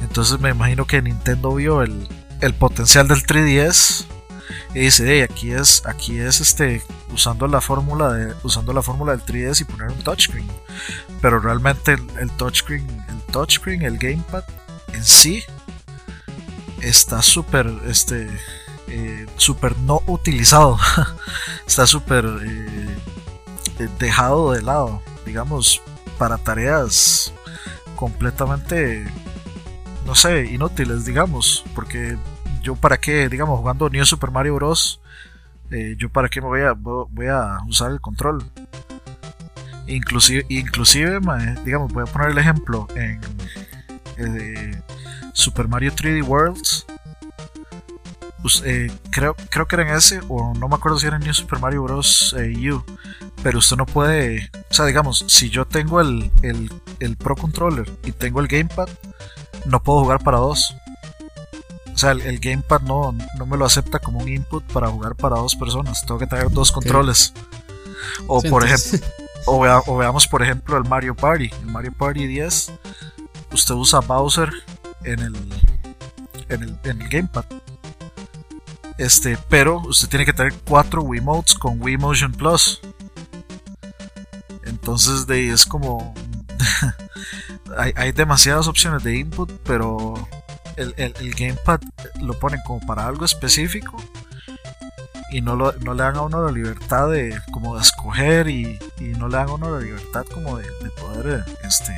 Entonces 0.00 0.40
me 0.40 0.50
imagino 0.50 0.86
que 0.86 1.02
Nintendo 1.02 1.54
vio 1.54 1.82
el, 1.82 2.08
el 2.40 2.54
potencial 2.54 3.08
del 3.08 3.24
3DS 3.24 4.06
y 4.74 4.80
dice, 4.80 5.10
"Ey, 5.12 5.22
aquí 5.22 5.52
es, 5.52 5.82
aquí 5.86 6.18
es 6.18 6.40
este, 6.40 6.82
usando 7.12 7.46
la 7.46 7.60
fórmula 7.60 8.36
usando 8.42 8.72
la 8.72 8.82
fórmula 8.82 9.16
del 9.16 9.24
3DS 9.24 9.62
y 9.62 9.64
poner 9.64 9.88
un 9.88 10.02
touchscreen. 10.02 10.46
Pero 11.20 11.40
realmente 11.40 11.94
el, 11.94 12.06
el 12.20 12.30
touchscreen, 12.32 12.86
el 13.08 13.32
touchscreen, 13.32 13.82
el 13.82 13.98
gamepad 13.98 14.44
en 14.92 15.04
sí 15.04 15.42
está 16.80 17.22
súper 17.22 17.72
este 17.86 18.28
eh, 18.88 19.26
no 19.84 20.02
utilizado 20.06 20.78
está 21.66 21.86
súper 21.86 22.24
eh, 22.24 22.96
eh, 23.78 23.88
dejado 23.98 24.52
de 24.52 24.62
lado 24.62 25.02
digamos 25.24 25.82
para 26.18 26.38
tareas 26.38 27.32
completamente 27.96 29.06
no 30.06 30.14
sé 30.14 30.46
inútiles 30.46 31.04
digamos 31.04 31.64
porque 31.74 32.16
yo 32.62 32.76
para 32.76 32.96
qué 32.96 33.28
digamos 33.28 33.58
jugando 33.58 33.90
New 33.90 34.04
Super 34.06 34.30
Mario 34.30 34.54
Bros 34.54 35.00
eh, 35.70 35.96
yo 35.98 36.08
para 36.08 36.28
qué 36.28 36.40
me 36.40 36.46
voy 36.46 36.60
a 36.62 36.72
voy 36.72 37.26
a 37.26 37.58
usar 37.66 37.90
el 37.90 38.00
control 38.00 38.44
Inclusive, 39.86 40.44
inclusive 40.48 41.20
digamos, 41.64 41.92
voy 41.92 42.02
a 42.02 42.06
poner 42.06 42.30
el 42.30 42.38
ejemplo 42.38 42.88
en 42.96 43.20
eh, 44.18 44.82
Super 45.32 45.68
Mario 45.68 45.92
3D 45.92 46.26
Worlds. 46.26 46.86
Eh, 48.64 48.90
creo, 49.10 49.34
creo 49.50 49.66
que 49.66 49.76
era 49.76 49.88
en 49.88 49.96
ese, 49.96 50.20
o 50.28 50.54
no 50.54 50.68
me 50.68 50.76
acuerdo 50.76 50.98
si 50.98 51.06
era 51.06 51.16
en 51.16 51.22
New 51.22 51.34
Super 51.34 51.60
Mario 51.60 51.84
Bros. 51.84 52.34
U. 52.34 52.84
Pero 53.42 53.58
usted 53.58 53.76
no 53.76 53.86
puede, 53.86 54.50
o 54.70 54.74
sea, 54.74 54.86
digamos, 54.86 55.24
si 55.28 55.50
yo 55.50 55.66
tengo 55.66 56.00
el, 56.00 56.30
el, 56.42 56.72
el 56.98 57.16
Pro 57.16 57.36
Controller 57.36 57.88
y 58.04 58.12
tengo 58.12 58.40
el 58.40 58.48
Gamepad, 58.48 58.88
no 59.66 59.82
puedo 59.82 60.00
jugar 60.00 60.22
para 60.22 60.38
dos. 60.38 60.74
O 61.94 61.98
sea, 61.98 62.12
el, 62.12 62.38
Gamepad 62.40 62.82
no, 62.82 63.16
no, 63.38 63.46
me 63.46 63.56
lo 63.56 63.64
acepta 63.64 63.98
como 63.98 64.18
un 64.18 64.28
input 64.28 64.62
para 64.64 64.88
jugar 64.88 65.14
para 65.14 65.36
dos 65.36 65.54
personas. 65.54 66.04
Tengo 66.04 66.18
que 66.18 66.26
tener 66.26 66.50
dos 66.50 66.70
controles. 66.70 67.32
O 68.26 68.42
por 68.42 68.64
ejemplo, 68.64 69.08
o, 69.46 69.96
veamos 69.96 70.26
por 70.26 70.42
ejemplo 70.42 70.76
el 70.76 70.84
Mario 70.84 71.14
Party. 71.14 71.50
El 71.60 71.66
Mario 71.66 71.92
Party 71.92 72.26
10, 72.26 72.72
usted 73.52 73.74
usa 73.74 74.00
Bowser 74.00 74.50
en 75.04 75.20
el, 75.20 75.34
en 76.48 76.62
el, 76.62 76.78
en 76.84 77.02
el 77.02 77.08
Gamepad. 77.08 77.44
Este, 78.98 79.38
pero 79.48 79.80
usted 79.80 80.08
tiene 80.08 80.24
que 80.24 80.32
tener 80.32 80.54
cuatro 80.66 81.02
Wiimotes 81.02 81.54
con 81.54 81.80
Wii 81.82 81.98
Motion 81.98 82.32
Plus. 82.32 82.80
Entonces 84.64 85.26
de 85.26 85.50
es 85.50 85.64
como 85.64 86.14
hay, 87.76 88.12
demasiadas 88.12 88.68
opciones 88.68 89.02
de 89.02 89.18
input, 89.18 89.50
pero 89.64 90.14
el, 90.76 90.94
el, 90.96 91.34
gamepad 91.34 91.80
lo 92.20 92.38
ponen 92.38 92.60
como 92.66 92.84
para 92.86 93.06
algo 93.06 93.24
específico 93.24 93.96
y 95.30 95.40
no, 95.40 95.56
lo, 95.56 95.72
no 95.72 95.94
le 95.94 96.02
dan 96.02 96.16
a 96.16 96.22
uno 96.22 96.44
la 96.44 96.52
libertad 96.52 97.10
de 97.10 97.38
como 97.52 97.76
de 97.76 97.82
escoger 97.82 98.48
y, 98.48 98.78
y 98.98 99.04
no 99.04 99.28
le 99.28 99.36
dan 99.36 99.48
a 99.48 99.54
uno 99.54 99.70
la 99.70 99.84
libertad 99.84 100.24
como 100.32 100.58
de, 100.58 100.64
de 100.64 100.90
poder 100.90 101.44
este 101.64 101.94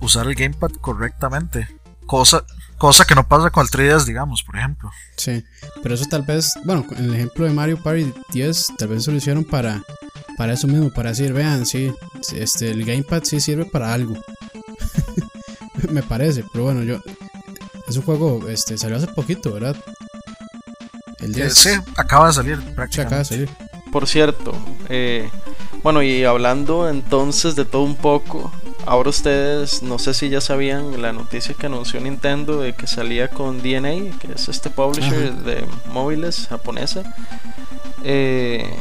usar 0.00 0.26
el 0.26 0.34
gamepad 0.34 0.72
correctamente. 0.80 1.68
Cosa 2.06 2.44
cosa 2.78 3.04
que 3.04 3.14
no 3.14 3.28
pasa 3.28 3.50
con 3.50 3.64
el 3.64 3.70
3DS 3.70 4.04
digamos 4.04 4.42
por 4.42 4.56
ejemplo. 4.56 4.90
Sí 5.16 5.44
pero 5.82 5.94
eso 5.94 6.04
tal 6.10 6.22
vez 6.22 6.54
bueno 6.64 6.84
en 6.96 7.04
el 7.04 7.14
ejemplo 7.14 7.44
de 7.44 7.52
Mario 7.52 7.80
Party 7.80 8.12
10 8.30 8.72
tal 8.76 8.88
vez 8.88 9.04
se 9.04 9.12
lo 9.12 9.18
hicieron 9.18 9.44
para 9.44 9.82
para 10.36 10.54
eso 10.54 10.66
mismo 10.66 10.90
para 10.90 11.10
decir 11.10 11.32
vean 11.32 11.66
sí 11.66 11.92
este 12.34 12.70
el 12.70 12.84
gamepad 12.84 13.22
sí 13.24 13.40
sirve 13.40 13.64
para 13.64 13.92
algo 13.92 14.16
me 15.90 16.02
parece. 16.02 16.44
Pero 16.52 16.64
bueno, 16.64 16.82
yo. 16.82 16.98
Es 17.88 17.96
un 17.96 18.04
juego, 18.04 18.48
este, 18.48 18.78
salió 18.78 18.96
hace 18.96 19.08
poquito, 19.08 19.52
¿verdad? 19.52 19.76
El 21.18 21.32
10. 21.34 21.54
Sí, 21.54 21.70
acaba 21.96 22.28
de 22.28 22.32
salir 22.32 22.56
prácticamente. 22.74 23.00
acaba 23.02 23.18
de 23.18 23.24
salir. 23.24 23.50
Por 23.90 24.06
cierto, 24.06 24.54
eh, 24.88 25.28
bueno, 25.82 26.02
y 26.02 26.24
hablando 26.24 26.88
entonces 26.88 27.54
de 27.56 27.66
todo 27.66 27.82
un 27.82 27.96
poco, 27.96 28.50
ahora 28.86 29.10
ustedes, 29.10 29.82
no 29.82 29.98
sé 29.98 30.14
si 30.14 30.30
ya 30.30 30.40
sabían 30.40 31.02
la 31.02 31.12
noticia 31.12 31.54
que 31.54 31.66
anunció 31.66 32.00
Nintendo 32.00 32.60
de 32.60 32.72
que 32.72 32.86
salía 32.86 33.28
con 33.28 33.58
DNA, 33.58 34.16
que 34.18 34.32
es 34.34 34.48
este 34.48 34.70
publisher 34.70 35.34
de 35.34 35.66
móviles 35.92 36.46
japonesa. 36.48 37.02
Eh, 38.04 38.74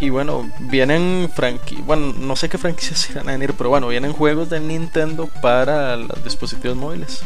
y 0.00 0.10
bueno, 0.10 0.50
vienen 0.60 1.30
franquicias, 1.34 1.86
bueno, 1.86 2.12
no 2.18 2.36
sé 2.36 2.48
qué 2.48 2.58
franquicias 2.58 3.08
irán 3.10 3.28
a 3.28 3.32
venir, 3.32 3.54
pero 3.56 3.70
bueno, 3.70 3.88
vienen 3.88 4.12
juegos 4.12 4.50
de 4.50 4.60
Nintendo 4.60 5.28
para 5.40 5.96
los 5.96 6.22
dispositivos 6.24 6.76
móviles. 6.76 7.22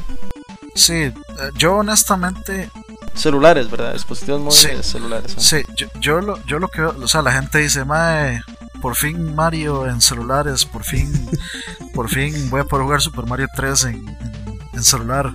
Sí, 0.75 0.95
eh, 0.95 1.15
yo 1.57 1.77
honestamente... 1.77 2.71
Celulares, 3.15 3.69
¿verdad? 3.69 3.95
Dispositivos 3.95 4.41
móviles 4.41 4.87
celulares. 4.87 5.35
Sí, 5.39 5.63
yo, 5.77 5.89
yo, 6.01 6.21
lo, 6.21 6.43
yo 6.45 6.61
lo 6.61 6.69
que 6.69 6.83
o 6.83 7.09
sea, 7.09 7.21
la 7.23 7.33
gente 7.33 7.59
dice, 7.59 7.85
mae, 7.85 8.41
por 8.81 8.95
fin 8.95 9.35
Mario 9.35 9.87
en 9.87 10.01
celulares, 10.01 10.65
por 10.65 10.85
fin, 10.85 11.11
por 11.95 12.09
fin 12.09 12.49
voy 12.51 12.61
a 12.61 12.65
poder 12.65 12.85
jugar 12.85 13.01
Super 13.01 13.27
Mario 13.27 13.49
3 13.57 13.85
en 13.85 14.09
en 14.09 14.38
celular, 14.83 15.35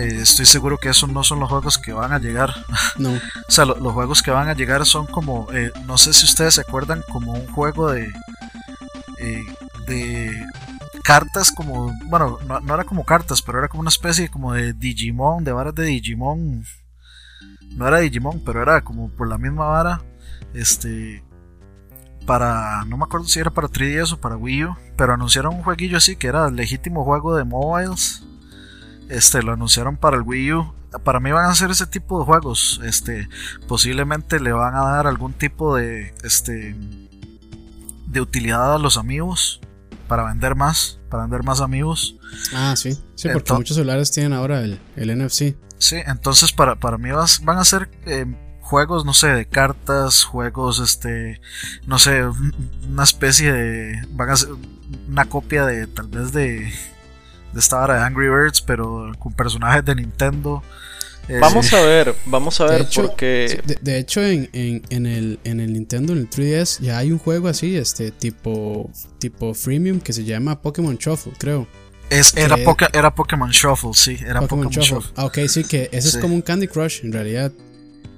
estoy 0.00 0.46
seguro 0.46 0.78
que 0.78 0.88
esos 0.88 1.08
no 1.10 1.24
son 1.24 1.40
los 1.40 1.48
juegos 1.48 1.78
que 1.78 1.92
van 1.92 2.12
a 2.12 2.18
llegar. 2.18 2.54
No. 2.96 3.10
o 3.10 3.50
sea, 3.50 3.64
los 3.64 3.92
juegos 3.92 4.22
que 4.22 4.30
van 4.30 4.48
a 4.48 4.54
llegar 4.54 4.86
son 4.86 5.06
como, 5.06 5.48
eh, 5.52 5.72
no 5.84 5.98
sé 5.98 6.12
si 6.12 6.24
ustedes 6.26 6.54
se 6.54 6.60
acuerdan, 6.60 7.02
como 7.10 7.32
un 7.32 7.46
juego 7.48 7.90
de, 7.90 8.12
eh, 9.18 9.44
de 9.88 10.46
cartas 11.02 11.52
como, 11.52 11.92
bueno, 12.06 12.38
no, 12.46 12.74
era 12.74 12.84
como 12.84 13.04
cartas, 13.04 13.42
pero 13.42 13.58
era 13.58 13.68
como 13.68 13.82
una 13.82 13.90
especie 13.90 14.30
como 14.30 14.52
de 14.52 14.72
Digimon, 14.72 15.44
de 15.44 15.52
varas 15.52 15.74
de 15.74 15.84
Digimon. 15.84 16.64
No 17.70 17.88
era 17.88 17.98
Digimon, 17.98 18.42
pero 18.44 18.62
era 18.62 18.80
como 18.82 19.10
por 19.10 19.28
la 19.28 19.38
misma 19.38 19.66
vara. 19.66 20.02
Este, 20.54 21.24
para, 22.26 22.84
no 22.86 22.96
me 22.96 23.04
acuerdo 23.04 23.26
si 23.26 23.38
era 23.38 23.50
para 23.50 23.68
3DS 23.68 24.12
o 24.12 24.20
para 24.20 24.36
Wii 24.36 24.64
U, 24.64 24.76
pero 24.96 25.12
anunciaron 25.12 25.56
un 25.56 25.62
jueguillo 25.62 25.98
así 25.98 26.16
que 26.16 26.28
era 26.28 26.50
legítimo 26.50 27.04
juego 27.04 27.36
de 27.36 27.44
mobiles 27.44 28.22
este, 29.08 29.42
lo 29.42 29.52
anunciaron 29.52 29.96
para 29.96 30.16
el 30.16 30.22
Wii 30.22 30.52
U. 30.52 30.74
Para 31.02 31.20
mí 31.20 31.32
van 31.32 31.46
a 31.46 31.54
ser 31.54 31.70
ese 31.70 31.86
tipo 31.86 32.18
de 32.18 32.24
juegos. 32.24 32.80
Este, 32.84 33.28
posiblemente 33.66 34.40
le 34.40 34.52
van 34.52 34.74
a 34.74 34.84
dar 34.84 35.06
algún 35.06 35.32
tipo 35.32 35.76
de, 35.76 36.14
este, 36.22 36.76
de 38.06 38.20
utilidad 38.20 38.74
a 38.74 38.78
los 38.78 38.96
amigos 38.96 39.60
para 40.08 40.24
vender 40.24 40.54
más, 40.54 41.00
para 41.10 41.24
vender 41.24 41.42
más 41.42 41.60
amigos. 41.60 42.16
Ah, 42.54 42.74
sí, 42.76 42.98
sí, 43.14 43.28
porque 43.32 43.52
muchos 43.54 43.76
celulares 43.76 44.12
tienen 44.12 44.32
ahora 44.32 44.60
el, 44.60 44.80
el 44.96 45.18
NFC. 45.18 45.56
Sí, 45.78 45.96
entonces 46.06 46.52
para, 46.52 46.76
para 46.76 46.98
mí 46.98 47.10
van 47.10 47.58
a 47.58 47.64
ser 47.64 47.90
eh, 48.06 48.26
juegos, 48.60 49.04
no 49.04 49.12
sé, 49.12 49.28
de 49.28 49.46
cartas, 49.46 50.24
juegos, 50.24 50.80
este, 50.80 51.40
no 51.86 51.98
sé, 51.98 52.24
una 52.88 53.02
especie 53.04 53.52
de, 53.52 54.06
van 54.10 54.30
a 54.30 54.36
ser 54.36 54.50
una 55.08 55.26
copia 55.26 55.66
de, 55.66 55.86
tal 55.86 56.08
vez 56.08 56.32
de, 56.32 56.72
de 57.54 57.60
esta 57.60 57.80
hora 57.80 57.94
de 57.96 58.00
Angry 58.02 58.28
Birds, 58.28 58.60
pero 58.60 59.12
con 59.18 59.32
personajes 59.32 59.84
de 59.84 59.94
Nintendo. 59.94 60.62
Eh, 61.28 61.38
vamos 61.40 61.72
a 61.72 61.80
ver, 61.80 62.14
vamos 62.26 62.60
a 62.60 62.66
ver 62.66 62.86
porque... 62.94 63.62
De, 63.80 63.98
hecho, 63.98 64.22
en, 64.22 64.50
en, 64.52 65.06
el, 65.06 65.38
en 65.44 65.60
el 65.60 65.72
Nintendo, 65.72 66.12
en 66.12 66.18
el 66.18 66.28
3DS, 66.28 66.80
ya 66.80 66.98
hay 66.98 67.12
un 67.12 67.18
juego 67.18 67.48
así, 67.48 67.76
este 67.76 68.10
tipo, 68.10 68.90
tipo 69.18 69.54
freemium 69.54 70.00
que 70.00 70.12
se 70.12 70.24
llama 70.24 70.60
Pokémon 70.60 70.96
Shuffle, 70.96 71.32
creo. 71.38 71.66
Es, 72.10 72.36
era, 72.36 72.56
era 72.92 73.14
Pokémon 73.14 73.50
Shuffle, 73.50 73.92
sí, 73.94 74.18
era 74.20 74.42
Pokémon, 74.42 74.68
Shuffle. 74.68 75.12
Ah, 75.16 75.24
ok, 75.24 75.38
sí, 75.48 75.64
que 75.64 75.88
ese 75.92 76.08
es 76.08 76.18
como 76.18 76.34
un 76.34 76.42
Candy 76.42 76.68
Crush, 76.68 77.00
en 77.02 77.12
realidad. 77.12 77.52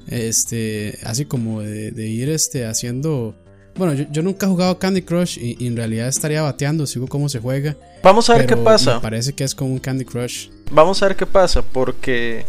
Este, 0.09 0.99
así 1.05 1.27
como 1.27 1.61
de, 1.61 1.93
de 1.93 2.07
ir 2.07 2.29
este, 2.31 2.67
haciendo 2.67 3.37
bueno, 3.77 4.07
yo, 4.11 4.23
nunca 4.23 4.47
he 4.47 4.49
jugado 4.49 4.79
Candy 4.79 5.03
Crush 5.03 5.39
y, 5.39 5.67
en 5.67 5.77
realidad 5.77 6.09
estaría 6.09 6.43
bateando, 6.43 6.87
sigo 6.87 7.07
cómo 7.07 7.29
se 7.29 7.41
juega. 7.41 7.77
Vamos 8.03 8.31
a 8.31 8.37
ver 8.37 8.47
qué 8.47 8.57
pasa. 8.57 8.95
Me 8.95 9.01
parece 9.01 9.35
que 9.35 9.45
es 9.45 9.55
como 9.55 9.73
un 9.73 9.79
Candy 9.79 10.05
Crush. 10.05 10.49
Vamos 10.71 11.03
a 11.03 11.09
ver 11.09 11.17
qué 11.17 11.27
pasa, 11.27 11.63
porque 11.63 12.47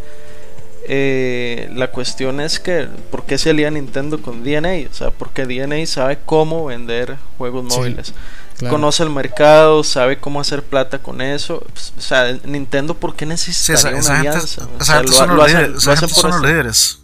eh, 0.88 1.70
la 1.76 1.92
cuestión 1.92 2.40
es 2.40 2.60
que, 2.60 2.88
¿por 3.12 3.26
qué 3.26 3.38
se 3.38 3.50
alía 3.50 3.70
Nintendo 3.70 4.22
con 4.22 4.44
DNA? 4.44 4.90
O 4.90 4.94
sea, 4.94 5.12
porque 5.12 5.46
DNA 5.46 5.86
sabe 5.86 6.20
cómo 6.26 6.66
vender 6.66 7.18
juegos 7.38 7.66
móviles. 7.66 8.14
Conoce 8.70 9.04
el 9.04 9.12
mercado, 9.12 9.84
sabe 9.84 10.18
cómo 10.18 10.42
hacer 10.42 10.64
plata 10.64 11.00
con 11.00 11.22
eso. 11.22 11.64
O 11.98 12.02
sea, 12.02 12.40
Nintendo, 12.44 12.96
¿por 12.96 13.16
qué 13.16 13.26
necesita 13.26 13.90
una 13.90 14.20
alianza? 14.20 14.68
o 14.80 14.84
sea, 14.84 15.04
lo, 15.04 15.44
hacen, 15.44 16.10
por 16.10 16.32
los 16.32 16.42
líderes. 16.42 17.00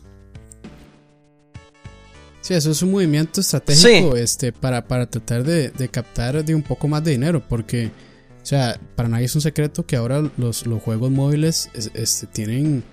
Sí, 2.43 2.53
eso 2.53 2.71
es 2.71 2.81
un 2.81 2.91
movimiento 2.91 3.39
estratégico 3.39 4.17
este, 4.17 4.51
para, 4.51 4.85
para 4.85 5.09
tratar 5.09 5.45
de, 5.45 5.71
captar 5.89 6.43
de 6.43 6.53
un 6.53 6.61
poco 6.61 6.89
más 6.89 7.01
de 7.01 7.11
dinero, 7.11 7.41
porque, 7.47 7.89
o 8.41 8.45
sea, 8.45 8.77
para 8.97 9.07
nadie 9.07 9.25
es 9.27 9.35
un 9.35 9.39
secreto 9.39 9.85
que 9.85 9.95
ahora 9.95 10.29
los, 10.35 10.67
los 10.67 10.83
juegos 10.83 11.09
móviles 11.09 11.69
este, 11.93 12.27
tienen, 12.27 12.83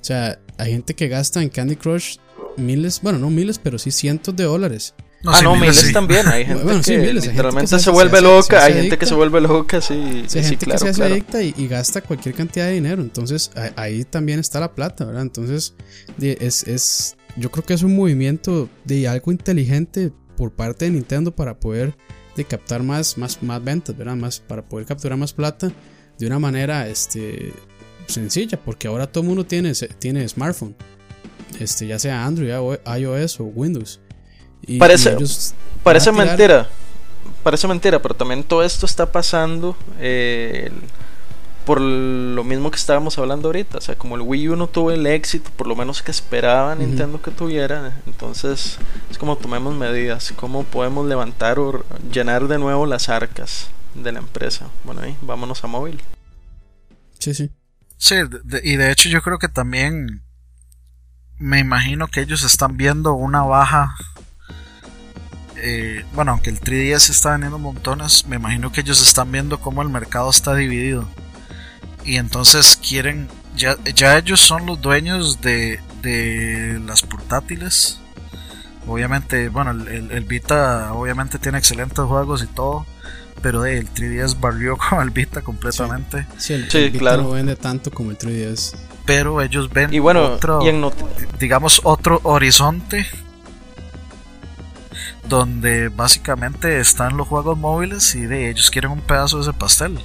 o 0.00 0.04
sea, 0.04 0.40
hay 0.58 0.72
gente 0.72 0.94
que 0.94 1.06
gasta 1.06 1.40
en 1.40 1.50
Candy 1.50 1.76
Crush 1.76 2.16
miles, 2.56 3.00
bueno, 3.00 3.20
no 3.20 3.30
miles, 3.30 3.60
pero 3.60 3.78
sí 3.78 3.92
cientos 3.92 4.34
de 4.34 4.42
dólares. 4.42 4.92
ah, 5.24 5.40
no, 5.40 5.54
miles, 5.54 5.92
también. 5.92 6.26
Hay 6.26 6.44
gente 6.44 6.82
que 6.82 7.12
literalmente 7.12 7.78
se, 7.78 7.90
vuelve 7.90 8.20
loca. 8.20 8.64
hay 8.64 8.74
gente 8.74 8.98
que 8.98 9.06
se 9.06 9.14
vuelve 9.14 9.40
loca, 9.40 9.80
sí. 9.80 10.24
sí, 10.26 10.38
hay 10.40 10.44
gente 10.46 10.66
que 10.66 10.78
se 10.78 10.88
hace 10.88 11.04
adicta 11.04 11.40
y, 11.44 11.54
y, 11.56 11.68
gasta 11.68 12.00
cualquier 12.00 12.34
cantidad 12.34 12.66
de 12.66 12.72
dinero. 12.72 13.02
Entonces, 13.02 13.52
ahí 13.76 14.02
también 14.02 14.40
está 14.40 14.58
la 14.58 14.74
plata, 14.74 15.04
¿verdad? 15.04 15.22
Entonces, 15.22 15.74
es, 16.20 16.64
es 16.64 17.16
yo 17.36 17.50
creo 17.50 17.64
que 17.64 17.74
es 17.74 17.82
un 17.82 17.94
movimiento 17.94 18.68
de 18.84 19.08
algo 19.08 19.30
inteligente 19.30 20.12
por 20.36 20.52
parte 20.52 20.86
de 20.86 20.92
Nintendo 20.92 21.34
para 21.34 21.58
poder 21.58 21.96
de 22.36 22.44
captar 22.44 22.82
más, 22.82 23.16
más, 23.16 23.42
más 23.42 23.62
ventas, 23.62 23.96
¿verdad? 23.96 24.16
Más, 24.16 24.40
para 24.40 24.62
poder 24.62 24.86
capturar 24.86 25.18
más 25.18 25.32
plata 25.32 25.72
de 26.18 26.26
una 26.26 26.38
manera 26.38 26.86
este, 26.88 27.52
sencilla, 28.06 28.58
porque 28.62 28.88
ahora 28.88 29.06
todo 29.06 29.22
el 29.22 29.28
mundo 29.28 29.44
tiene, 29.44 29.72
tiene 29.98 30.28
smartphone, 30.28 30.76
este, 31.58 31.86
ya 31.86 31.98
sea 31.98 32.24
Android, 32.24 32.50
iOS 32.98 33.40
o 33.40 33.44
Windows. 33.44 34.00
Y, 34.66 34.78
parece 34.78 35.16
parece 35.82 36.12
mentira, 36.12 36.68
parece 37.42 37.68
mentira, 37.68 38.00
pero 38.00 38.14
también 38.14 38.42
todo 38.42 38.62
esto 38.62 38.86
está 38.86 39.10
pasando. 39.10 39.76
Eh, 40.00 40.70
por 41.66 41.80
lo 41.80 42.44
mismo 42.44 42.70
que 42.70 42.76
estábamos 42.76 43.18
hablando 43.18 43.48
ahorita, 43.48 43.78
o 43.78 43.80
sea, 43.80 43.96
como 43.96 44.14
el 44.14 44.22
Wii 44.22 44.50
U 44.50 44.56
no 44.56 44.68
tuvo 44.68 44.92
el 44.92 45.04
éxito, 45.04 45.50
por 45.56 45.66
lo 45.66 45.74
menos 45.74 46.00
que 46.00 46.12
esperaba 46.12 46.76
Nintendo 46.76 47.20
que 47.20 47.32
tuviera, 47.32 48.00
entonces 48.06 48.78
es 49.10 49.18
como 49.18 49.36
tomemos 49.36 49.74
medidas, 49.74 50.32
cómo 50.36 50.62
podemos 50.62 51.06
levantar 51.06 51.58
o 51.58 51.84
llenar 52.12 52.46
de 52.46 52.58
nuevo 52.58 52.86
las 52.86 53.08
arcas 53.08 53.68
de 53.96 54.12
la 54.12 54.20
empresa. 54.20 54.68
Bueno, 54.84 55.00
ahí 55.00 55.16
vámonos 55.22 55.64
a 55.64 55.66
móvil. 55.66 56.00
Sí, 57.18 57.34
sí. 57.34 57.50
Sí, 57.98 58.14
y 58.62 58.76
de 58.76 58.92
hecho 58.92 59.08
yo 59.08 59.20
creo 59.20 59.38
que 59.38 59.48
también 59.48 60.22
me 61.38 61.58
imagino 61.58 62.06
que 62.06 62.20
ellos 62.20 62.44
están 62.44 62.76
viendo 62.76 63.14
una 63.14 63.42
baja. 63.42 63.96
Eh, 65.56 66.04
bueno, 66.14 66.30
aunque 66.30 66.50
el 66.50 66.60
3DS 66.60 67.10
está 67.10 67.32
vendiendo 67.32 67.58
montones, 67.58 68.24
me 68.28 68.36
imagino 68.36 68.70
que 68.70 68.82
ellos 68.82 69.04
están 69.04 69.32
viendo 69.32 69.58
cómo 69.58 69.82
el 69.82 69.88
mercado 69.88 70.30
está 70.30 70.54
dividido. 70.54 71.08
Y 72.06 72.16
entonces 72.16 72.76
quieren. 72.76 73.28
Ya, 73.56 73.76
ya 73.94 74.16
ellos 74.16 74.40
son 74.40 74.66
los 74.66 74.80
dueños 74.80 75.40
de, 75.40 75.80
de 76.02 76.80
las 76.86 77.02
portátiles. 77.02 78.00
Obviamente, 78.86 79.48
bueno, 79.48 79.72
el, 79.72 80.10
el, 80.10 80.24
Vita 80.24 80.92
obviamente 80.92 81.38
tiene 81.38 81.58
excelentes 81.58 82.04
juegos 82.04 82.42
y 82.42 82.46
todo. 82.46 82.86
Pero 83.42 83.66
el 83.66 83.92
3DS 83.92 84.40
barrió 84.40 84.76
con 84.90 85.02
el 85.02 85.10
Vita 85.10 85.42
completamente. 85.42 86.26
Sí, 86.38 86.54
el, 86.54 86.64
Vita 86.64 86.98
claro. 86.98 87.22
no 87.24 87.30
vende 87.32 87.56
tanto 87.56 87.90
como 87.90 88.10
el 88.12 88.18
3DS 88.18 88.76
pero 89.06 89.40
ellos 89.40 89.70
ven 89.70 89.94
y 89.94 90.00
bueno, 90.00 90.24
otro, 90.24 90.60
digamos, 91.38 91.80
otro 91.84 92.20
horizonte 92.24 93.06
donde 95.28 95.88
básicamente 95.88 96.80
están 96.80 97.16
los 97.16 97.28
juegos 97.28 97.56
móviles 97.56 98.14
y 98.14 98.26
de 98.26 98.50
ellos 98.50 98.70
quieren 98.70 98.90
un 98.90 99.00
pedazo 99.00 99.36
de 99.36 99.42
ese 99.44 99.52
pastel. 99.52 99.98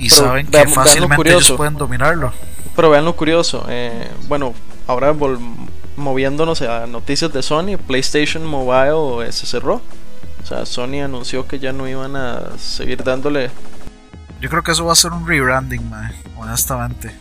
Y 0.00 0.10
saben 0.10 0.46
que 0.46 0.66
fácilmente 0.66 1.28
ellos 1.28 1.52
pueden 1.52 1.74
dominarlo. 1.74 2.32
Pero 2.74 2.90
vean 2.90 3.04
lo 3.04 3.14
curioso, 3.14 3.66
eh, 3.68 4.10
bueno, 4.28 4.54
ahora 4.86 5.14
moviéndonos 5.96 6.62
a 6.62 6.86
noticias 6.86 7.32
de 7.32 7.42
Sony, 7.42 7.76
PlayStation 7.86 8.44
Mobile 8.44 9.30
se 9.32 9.46
cerró. 9.46 9.82
O 10.42 10.46
sea, 10.46 10.64
Sony 10.64 11.02
anunció 11.04 11.46
que 11.46 11.58
ya 11.58 11.72
no 11.72 11.86
iban 11.86 12.16
a 12.16 12.56
seguir 12.58 13.04
dándole 13.04 13.50
yo 14.40 14.48
creo 14.48 14.62
que 14.62 14.72
eso 14.72 14.86
va 14.86 14.92
a 14.92 14.96
ser 14.96 15.12
un 15.12 15.26
rebranding, 15.26 15.88
man, 15.88 16.12
honestamente. 16.36 17.14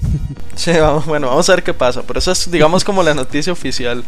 Sí, 0.54 0.70
vamos, 0.72 1.06
bueno, 1.06 1.28
vamos 1.28 1.48
a 1.48 1.54
ver 1.54 1.64
qué 1.64 1.72
pasa. 1.72 2.02
Pero 2.02 2.18
eso 2.18 2.30
es, 2.30 2.50
digamos, 2.50 2.84
como 2.84 3.02
la 3.02 3.14
noticia 3.14 3.52
oficial. 3.52 4.04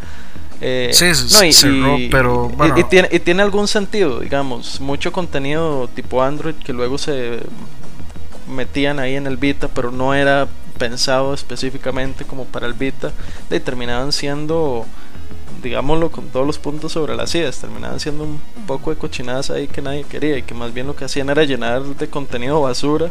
Eh, 0.61 0.91
sí, 0.93 1.15
sí, 1.15 1.53
cerró, 1.55 1.97
pero 2.11 2.51
bueno. 2.51 2.79
y, 2.79 2.85
tiene, 2.85 3.09
y 3.11 3.19
tiene 3.19 3.43
algún 3.43 3.67
sentido, 3.67 4.21
digamos, 4.21 4.79
mucho 4.79 5.11
contenido 5.11 5.89
tipo 5.89 6.23
Android 6.23 6.55
que 6.57 6.75
luego 6.75 6.99
se 6.99 7.41
metían 8.49 8.99
ahí 8.99 9.17
en 9.17 9.27
el 9.27 9.37
Vita, 9.37 9.69
pero 9.69 9.91
no 9.91 10.15
era 10.15 10.49
pensado 10.79 11.35
específicamente 11.35 12.25
como 12.25 12.45
para 12.45 12.67
el 12.67 12.75
Vita, 12.75 13.13
y 13.51 13.61
terminaban 13.61 14.13
siendo 14.13 14.87
digámoslo 15.63 16.11
con 16.11 16.29
todos 16.29 16.47
los 16.47 16.59
puntos 16.59 16.93
sobre 16.93 17.17
las 17.17 17.35
ideas, 17.35 17.59
terminaban 17.59 17.99
siendo 17.99 18.25
un 18.25 18.41
poco 18.67 18.91
de 18.91 18.97
cochinadas 18.97 19.51
ahí 19.51 19.67
que 19.67 19.81
nadie 19.81 20.05
quería 20.05 20.37
y 20.37 20.43
que 20.43 20.53
más 20.53 20.75
bien 20.75 20.87
lo 20.87 20.95
que 20.95 21.07
hacían 21.07 21.31
era 21.31 21.43
llenar 21.45 21.83
de 21.83 22.09
contenido 22.09 22.61
basura. 22.61 23.09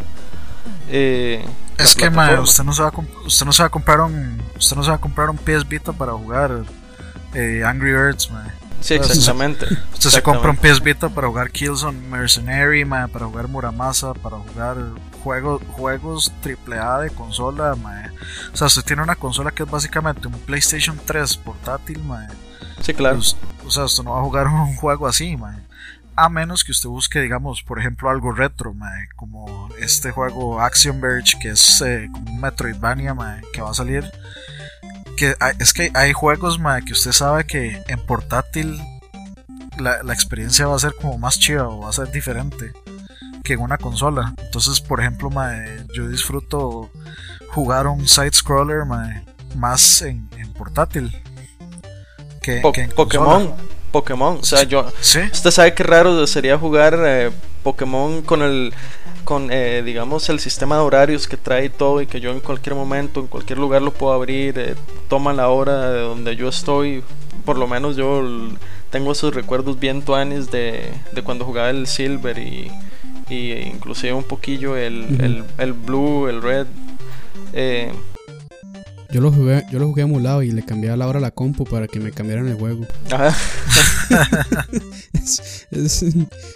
Eh, 0.89 1.43
es 1.77 1.95
que 1.95 2.07
usted 2.07 2.63
no 2.63 2.73
se 2.73 2.83
va 2.83 2.89
a 2.89 3.25
usted 3.25 3.45
no 3.45 3.51
se 3.51 3.63
va 3.63 3.67
a 3.67 3.69
comprar 3.69 4.01
un 4.01 4.41
usted 4.57 4.75
no 4.75 4.83
se 4.83 4.89
va 4.89 4.95
a 4.95 5.01
comprar 5.01 5.29
un 5.29 5.37
PS 5.37 5.67
Vita 5.67 5.91
para 5.91 6.13
jugar 6.13 6.63
eh, 7.33 7.63
Angry 7.65 7.91
Birds, 7.91 8.31
man. 8.31 8.53
Sí, 8.79 8.95
exactamente. 8.95 9.65
Usted 9.93 10.09
se 10.09 10.21
compra 10.21 10.49
un 10.49 10.57
PS 10.57 10.81
Vita 10.81 11.07
para 11.07 11.27
jugar 11.27 11.51
Killzone 11.51 11.97
Mercenary, 12.09 12.83
para 12.83 13.25
jugar 13.25 13.47
Muramasa, 13.47 14.13
para 14.13 14.35
jugar 14.37 14.75
juegos 15.23 15.61
juegos 15.71 16.31
AAA 16.43 17.01
de 17.01 17.09
consola, 17.09 17.75
man. 17.75 18.11
O 18.53 18.57
sea, 18.57 18.67
usted 18.67 18.83
tiene 18.83 19.01
una 19.01 19.15
consola 19.15 19.51
que 19.51 19.63
es 19.63 19.69
básicamente 19.69 20.27
un 20.27 20.33
PlayStation 20.33 20.99
3 21.03 21.37
portátil, 21.37 22.03
man. 22.03 22.27
Sí, 22.81 22.93
claro. 22.93 23.17
Pues, 23.17 23.37
o 23.65 23.71
sea, 23.71 23.85
usted 23.85 24.03
no 24.03 24.11
va 24.11 24.19
a 24.19 24.23
jugar 24.23 24.47
un 24.47 24.75
juego 24.75 25.07
así, 25.07 25.35
man. 25.37 25.65
A 26.15 26.29
menos 26.29 26.63
que 26.63 26.71
usted 26.71 26.89
busque, 26.89 27.21
digamos, 27.21 27.63
por 27.63 27.79
ejemplo, 27.79 28.09
algo 28.09 28.31
retro, 28.33 28.75
como 29.15 29.69
este 29.79 30.11
juego 30.11 30.61
Action 30.61 31.01
Verge, 31.01 31.39
que 31.41 31.49
es 31.49 31.81
eh, 31.81 32.07
como 32.11 32.31
un 32.31 32.39
Metroidvania, 32.39 33.15
man, 33.15 33.41
que 33.51 33.61
va 33.61 33.71
a 33.71 33.73
salir 33.73 34.11
que 35.15 35.35
es 35.59 35.73
que 35.73 35.91
hay 35.93 36.13
juegos 36.13 36.59
que 36.85 36.93
usted 36.93 37.11
sabe 37.11 37.45
que 37.45 37.81
en 37.87 37.99
portátil 38.05 38.81
la, 39.77 40.13
experiencia 40.13 40.67
va 40.67 40.75
a 40.75 40.79
ser 40.79 40.93
como 40.95 41.17
más 41.17 41.39
chida 41.39 41.67
o 41.67 41.81
va 41.81 41.89
a 41.89 41.93
ser 41.93 42.11
diferente 42.11 42.73
que 43.43 43.53
en 43.53 43.59
una 43.59 43.77
consola. 43.77 44.33
Entonces, 44.37 44.81
por 44.81 45.01
ejemplo, 45.01 45.29
yo 45.93 46.07
disfruto 46.07 46.89
jugar 47.49 47.87
un 47.87 48.07
side 48.07 48.33
scroller 48.33 48.85
más 49.55 50.01
en, 50.01 50.29
portátil 50.57 51.11
que, 52.41 52.61
en 52.61 52.89
Pokémon. 52.91 53.53
Pokémon, 53.91 54.39
o 54.41 54.43
sea, 54.43 54.63
yo. 54.63 54.87
Usted 54.99 55.51
sabe 55.51 55.73
que 55.75 55.83
raro 55.83 56.25
sería 56.25 56.57
jugar 56.57 56.97
eh, 57.05 57.31
Pokémon 57.61 58.23
con 58.23 58.41
el 58.41 58.73
con, 59.23 59.49
eh, 59.51 59.83
digamos, 59.85 60.27
el 60.29 60.41
sistema 60.41 60.75
de 60.75 60.81
horarios 60.81 61.27
que 61.27 61.37
trae 61.37 61.69
todo 61.69 62.01
y 62.01 62.07
que 62.07 62.19
yo 62.19 62.31
en 62.31 62.41
cualquier 62.41 62.75
momento, 62.75 63.21
en 63.21 63.27
cualquier 63.27 63.57
lugar 63.57 63.81
lo 63.81 63.93
puedo 63.93 64.11
abrir, 64.11 64.59
eh, 64.59 64.75
toma 65.07 65.31
la 65.31 65.47
hora 65.47 65.91
de 65.91 66.01
donde 66.01 66.35
yo 66.35 66.49
estoy. 66.49 67.03
Por 67.45 67.57
lo 67.57 67.67
menos 67.67 67.95
yo 67.95 68.21
tengo 68.89 69.11
esos 69.11 69.33
recuerdos 69.33 69.79
bien 69.79 70.01
tuanes 70.01 70.51
de, 70.51 70.91
de 71.11 71.21
cuando 71.21 71.45
jugaba 71.45 71.69
el 71.69 71.87
Silver 71.87 72.37
y, 72.37 72.71
y 73.29 73.51
inclusive 73.51 74.13
un 74.13 74.23
poquillo 74.23 74.75
el, 74.75 75.21
el, 75.21 75.43
el 75.57 75.73
Blue, 75.73 76.27
el 76.27 76.41
Red. 76.41 76.67
Eh, 77.53 77.91
yo 79.11 79.21
lo 79.21 79.31
jugué, 79.31 79.63
yo 79.71 79.77
lo 79.77 79.87
jugué 79.87 80.01
emulado 80.01 80.41
y 80.41 80.51
le 80.51 80.63
cambiaba 80.63 80.97
la 80.97 81.07
hora 81.07 81.19
a 81.19 81.21
la 81.21 81.31
compu 81.31 81.65
para 81.65 81.87
que 81.87 81.99
me 81.99 82.11
cambiaran 82.11 82.47
el 82.47 82.55
juego. 82.55 82.85
Ajá. 83.11 83.35
es, 85.71 86.03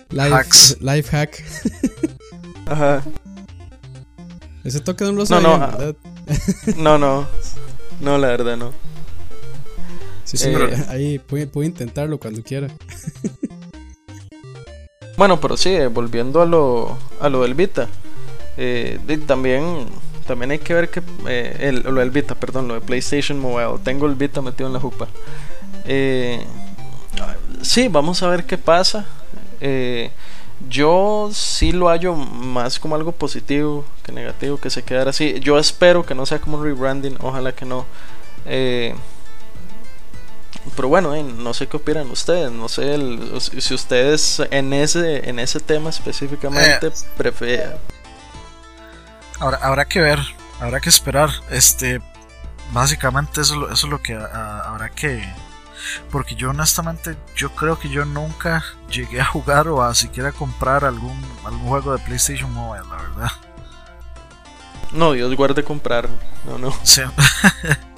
life, 0.09 0.77
life 0.79 1.09
hack. 1.11 1.43
Ajá. 2.65 3.03
Ese 4.63 4.79
toque 4.79 5.05
no 5.05 5.11
lo 5.11 5.25
sabía, 5.25 5.47
no, 5.47 5.57
no, 5.57 5.77
¿verdad? 5.77 5.95
no, 6.77 6.97
no. 6.97 7.27
No, 8.01 8.17
la 8.17 8.27
verdad 8.27 8.57
no. 8.57 8.73
Sí, 10.23 10.37
sí, 10.37 10.49
eh, 10.49 10.85
ahí 10.89 11.19
puede, 11.19 11.47
intentarlo 11.65 12.19
cuando 12.19 12.43
quiera. 12.43 12.67
bueno, 15.17 15.39
pero 15.41 15.57
sí, 15.57 15.69
eh, 15.69 15.87
volviendo 15.87 16.41
a 16.41 16.45
lo, 16.45 16.97
a 17.19 17.27
lo 17.27 17.41
del 17.41 17.53
Vita. 17.53 17.89
Eh, 18.55 18.99
también, 19.27 19.87
también 20.25 20.51
hay 20.51 20.59
que 20.59 20.73
ver 20.73 20.89
que. 20.89 21.01
el, 21.27 21.81
lo 21.81 21.99
del 21.99 22.11
Vita, 22.11 22.35
perdón, 22.35 22.69
lo 22.69 22.75
de 22.75 22.81
PlayStation 22.81 23.37
Mobile. 23.39 23.79
Tengo 23.83 24.05
el 24.05 24.15
Vita 24.15 24.41
metido 24.41 24.67
en 24.67 24.73
la 24.73 24.79
jupa. 24.79 25.07
sí, 27.61 27.87
vamos 27.89 28.23
a 28.23 28.29
ver 28.29 28.45
qué 28.45 28.57
pasa. 28.57 29.05
Eh, 29.61 30.11
yo 30.69 31.29
sí 31.33 31.71
lo 31.71 31.87
hallo 31.87 32.15
más 32.15 32.79
como 32.79 32.95
algo 32.95 33.11
positivo 33.11 33.85
que 34.03 34.11
negativo, 34.11 34.57
que 34.57 34.69
se 34.69 34.83
quedara 34.83 35.11
así. 35.11 35.39
Yo 35.39 35.59
espero 35.59 36.05
que 36.05 36.15
no 36.15 36.25
sea 36.25 36.39
como 36.39 36.57
un 36.57 36.63
rebranding, 36.63 37.17
ojalá 37.21 37.51
que 37.51 37.65
no. 37.65 37.85
Eh, 38.45 38.95
pero 40.75 40.87
bueno, 40.87 41.15
eh, 41.15 41.23
no 41.23 41.53
sé 41.53 41.67
qué 41.67 41.77
opinan 41.77 42.09
ustedes, 42.09 42.51
no 42.51 42.67
sé 42.69 42.97
si 43.39 43.73
ustedes 43.73 44.41
en 44.51 44.73
ese 44.73 45.29
en 45.29 45.39
ese 45.39 45.59
tema 45.59 45.89
específicamente 45.89 46.87
eh, 46.87 46.91
prefieren. 47.15 47.73
Ahora 49.39 49.59
habrá 49.61 49.85
que 49.85 50.01
ver, 50.01 50.19
habrá 50.59 50.79
que 50.79 50.89
esperar. 50.89 51.29
Este, 51.49 52.01
básicamente 52.71 53.41
eso, 53.41 53.69
eso 53.71 53.87
es 53.87 53.91
lo 53.91 54.01
que 54.01 54.15
habrá 54.15 54.89
que 54.89 55.23
porque 56.11 56.35
yo 56.35 56.49
honestamente, 56.49 57.17
yo 57.35 57.49
creo 57.51 57.79
que 57.79 57.89
yo 57.89 58.05
nunca 58.05 58.63
llegué 58.89 59.21
a 59.21 59.25
jugar 59.25 59.67
o 59.67 59.81
a 59.83 59.93
siquiera 59.93 60.31
comprar 60.31 60.85
algún, 60.85 61.19
algún 61.45 61.67
juego 61.67 61.95
de 61.95 62.03
PlayStation 62.03 62.51
Mobile, 62.51 62.85
la 62.89 62.95
verdad. 62.97 63.31
No, 64.91 65.11
Dios 65.11 65.35
guarde 65.35 65.63
comprar. 65.63 66.09
No, 66.45 66.57
no. 66.57 66.73
Sí. 66.83 67.01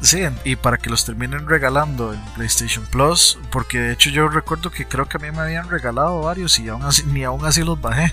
sí. 0.00 0.20
y 0.44 0.56
para 0.56 0.78
que 0.78 0.90
los 0.90 1.04
terminen 1.04 1.46
regalando 1.48 2.12
en 2.12 2.20
PlayStation 2.34 2.84
Plus, 2.86 3.38
porque 3.50 3.78
de 3.78 3.92
hecho 3.92 4.10
yo 4.10 4.28
recuerdo 4.28 4.70
que 4.70 4.86
creo 4.86 5.06
que 5.06 5.16
a 5.16 5.20
mí 5.20 5.30
me 5.30 5.40
habían 5.40 5.68
regalado 5.68 6.20
varios 6.20 6.58
y 6.58 6.68
aún 6.68 6.82
así, 6.82 7.04
ni 7.04 7.24
aún 7.24 7.44
así 7.44 7.62
los 7.62 7.80
bajé, 7.80 8.12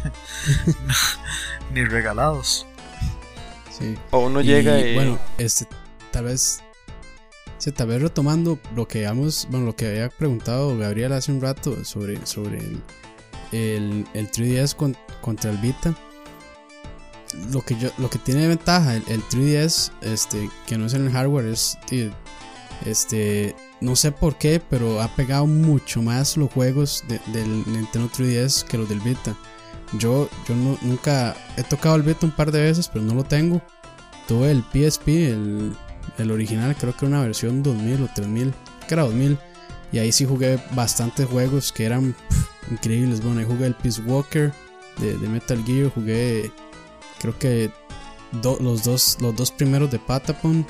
ni 1.73 1.83
regalados. 1.83 2.65
Sí. 3.77 3.97
O 4.11 4.19
uno 4.19 4.41
llega 4.41 4.79
y... 4.79 4.95
Bueno, 4.95 5.19
este, 5.37 5.67
tal 6.11 6.25
vez 6.25 6.63
Sí, 7.57 7.71
tal 7.71 7.87
vez 7.87 8.01
retomando 8.01 8.59
lo 8.75 8.87
que 8.87 8.99
habíamos, 8.99 9.47
bueno, 9.49 9.65
lo 9.65 9.75
que 9.75 9.87
había 9.87 10.09
preguntado 10.09 10.77
Gabriel 10.77 11.13
hace 11.13 11.31
un 11.31 11.41
rato 11.41 11.83
sobre, 11.85 12.23
sobre 12.25 12.59
el, 13.51 14.05
el, 14.13 14.31
3DS 14.31 14.75
contra 15.21 15.51
el 15.51 15.57
Vita. 15.57 15.95
Lo 17.51 17.61
que, 17.61 17.77
yo, 17.77 17.89
lo 17.97 18.09
que 18.09 18.19
tiene 18.19 18.47
ventaja 18.47 18.95
el, 18.95 19.03
3DS, 19.05 19.91
este, 20.01 20.49
que 20.65 20.77
no 20.77 20.88
es 20.88 20.93
en 20.93 21.05
el 21.05 21.11
hardware, 21.11 21.45
es 21.45 21.77
este, 22.85 23.55
no 23.79 23.95
sé 23.95 24.11
por 24.11 24.38
qué, 24.38 24.61
pero 24.69 25.01
ha 25.01 25.07
pegado 25.15 25.45
mucho 25.45 26.01
más 26.01 26.35
los 26.38 26.51
juegos 26.51 27.03
del 27.07 27.63
Nintendo 27.67 28.09
3DS 28.09 28.63
que 28.63 28.77
los 28.77 28.89
del 28.89 28.99
Vita. 29.01 29.35
Yo, 29.97 30.29
yo 30.47 30.55
nunca 30.81 31.35
he 31.55 31.63
tocado 31.63 31.95
el 31.95 32.01
Vita 32.01 32.25
un 32.25 32.35
par 32.35 32.51
de 32.51 32.61
veces, 32.61 32.88
pero 32.88 33.05
no 33.05 33.13
lo 33.13 33.23
tengo. 33.23 33.61
Tuve 34.27 34.51
el 34.51 34.63
PSP, 34.73 35.07
el 35.07 35.75
el 36.17 36.31
original, 36.31 36.75
creo 36.75 36.95
que 36.95 37.05
era 37.05 37.17
una 37.17 37.25
versión 37.25 37.63
2000 37.63 38.03
o 38.03 38.09
3000, 38.13 38.53
que 38.88 38.93
era 38.93 39.03
2000. 39.03 39.38
Y 39.91 39.99
ahí 39.99 40.11
sí 40.11 40.25
jugué 40.25 40.59
bastantes 40.71 41.27
juegos 41.27 41.71
que 41.71 41.85
eran 41.85 42.15
increíbles. 42.71 43.21
Bueno, 43.21 43.39
ahí 43.39 43.45
jugué 43.45 43.67
el 43.67 43.75
Peace 43.75 44.01
Walker 44.01 44.51
de, 44.99 45.17
de 45.17 45.27
Metal 45.27 45.63
Gear, 45.65 45.89
jugué 45.89 46.51
creo 47.20 47.38
que 47.38 47.72
los, 48.43 48.84
dos, 48.84 49.18
los 49.22 49.36
dos 49.36 49.51
primeros 49.51 49.91
de 49.91 49.99
Patapon. 49.99 50.65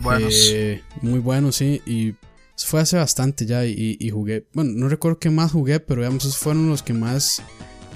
Buenos. 0.00 0.34
Eh, 0.50 0.82
muy 1.02 1.20
buenos, 1.20 1.56
sí. 1.56 1.82
Y 1.86 2.14
fue 2.56 2.80
hace 2.80 2.96
bastante 2.96 3.46
ya 3.46 3.64
y, 3.64 3.96
y, 3.98 4.10
jugué. 4.10 4.46
Bueno, 4.52 4.72
no 4.74 4.88
recuerdo 4.88 5.18
qué 5.18 5.30
más 5.30 5.52
jugué, 5.52 5.80
pero 5.80 6.02
digamos, 6.02 6.24
esos 6.24 6.38
fueron 6.38 6.68
los 6.68 6.82
que 6.82 6.92
más 6.92 7.42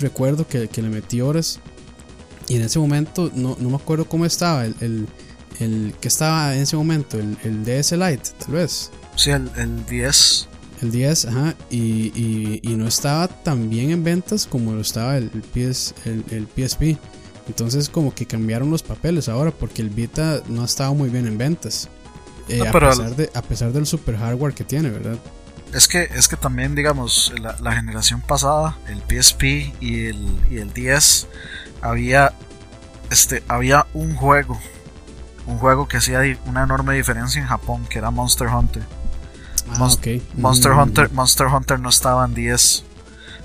recuerdo 0.01 0.47
que, 0.47 0.69
que 0.69 0.83
le 0.83 0.89
metí 0.89 1.21
horas. 1.21 1.61
Y 2.49 2.57
en 2.57 2.63
ese 2.63 2.79
momento, 2.79 3.31
no, 3.35 3.57
no 3.61 3.71
me 3.71 3.77
acuerdo 3.77 4.07
cómo 4.07 4.25
estaba 4.25 4.65
el, 4.65 4.75
el, 4.81 5.07
el, 5.61 5.95
que 6.01 6.09
estaba 6.09 6.55
en 6.57 6.63
ese 6.63 6.77
momento, 6.77 7.19
el, 7.19 7.37
el 7.45 7.65
DS 7.65 7.93
Lite, 7.93 8.31
tal 8.39 8.55
vez. 8.55 8.91
Sí, 9.17 9.31
el, 9.31 9.51
el 9.57 9.85
10. 9.87 10.49
El 10.81 10.91
10, 10.93 11.25
ajá, 11.27 11.57
y, 11.71 12.13
y, 12.15 12.61
y, 12.63 12.77
no 12.77 12.87
estaba 12.87 13.27
tan 13.27 13.69
bien 13.69 13.91
en 13.91 14.05
ventas 14.05 14.47
como 14.47 14.73
lo 14.73 14.81
estaba 14.81 15.19
el, 15.19 15.29
PS, 15.29 15.95
el, 16.05 16.25
el 16.31 16.47
PSP. 16.47 16.97
Entonces 17.49 17.89
como 17.89 18.15
que 18.15 18.27
cambiaron 18.27 18.71
los 18.71 18.83
papeles 18.83 19.29
ahora 19.29 19.51
porque 19.51 19.83
el 19.83 19.91
Vita 19.91 20.43
no 20.49 20.63
ha 20.63 20.67
estado 20.67 20.95
muy 20.95 21.09
bien 21.09 21.27
en 21.27 21.39
ventas. 21.39 21.89
Eh, 22.49 22.59
no, 22.59 22.65
a, 22.65 22.73
pesar 22.73 23.17
de, 23.17 23.31
a 23.35 23.43
pesar 23.43 23.73
del 23.73 23.87
super 23.87 24.17
hardware 24.17 24.55
que 24.55 24.65
tiene, 24.65 24.91
¿verdad? 24.91 25.19
Es 25.73 25.87
que, 25.87 26.05
es 26.15 26.29
que 26.29 26.37
también, 26.37 26.75
digamos, 26.75 27.33
la, 27.41 27.57
la 27.61 27.73
generación 27.73 28.23
pasada, 28.23 28.79
el 28.89 29.03
PSP 29.03 29.43
y 29.81 30.07
el, 30.07 30.41
y 30.51 30.59
el 30.59 30.73
10, 30.73 31.27
había, 31.83 32.33
este, 33.11 33.43
había 33.49 33.87
un 33.93 34.15
juego, 34.17 34.59
un 35.47 35.59
juego 35.59 35.87
que 35.87 35.99
hacía 35.99 36.21
una 36.47 36.63
enorme 36.63 36.95
diferencia 36.95 37.41
en 37.41 37.47
Japón, 37.47 37.87
que 37.91 37.99
era 37.99 38.11
Monster 38.11 38.49
Hunter. 38.49 38.83
Ah, 39.71 39.79
Monst 39.79 39.99
okay. 39.99 40.27
Monster, 40.35 40.73
mm. 40.73 40.79
Hunter, 40.79 41.13
Monster 41.13 41.47
Hunter 41.49 41.81
no 41.81 41.91
estaba 41.91 42.25
en 42.25 42.33
10, 42.33 42.85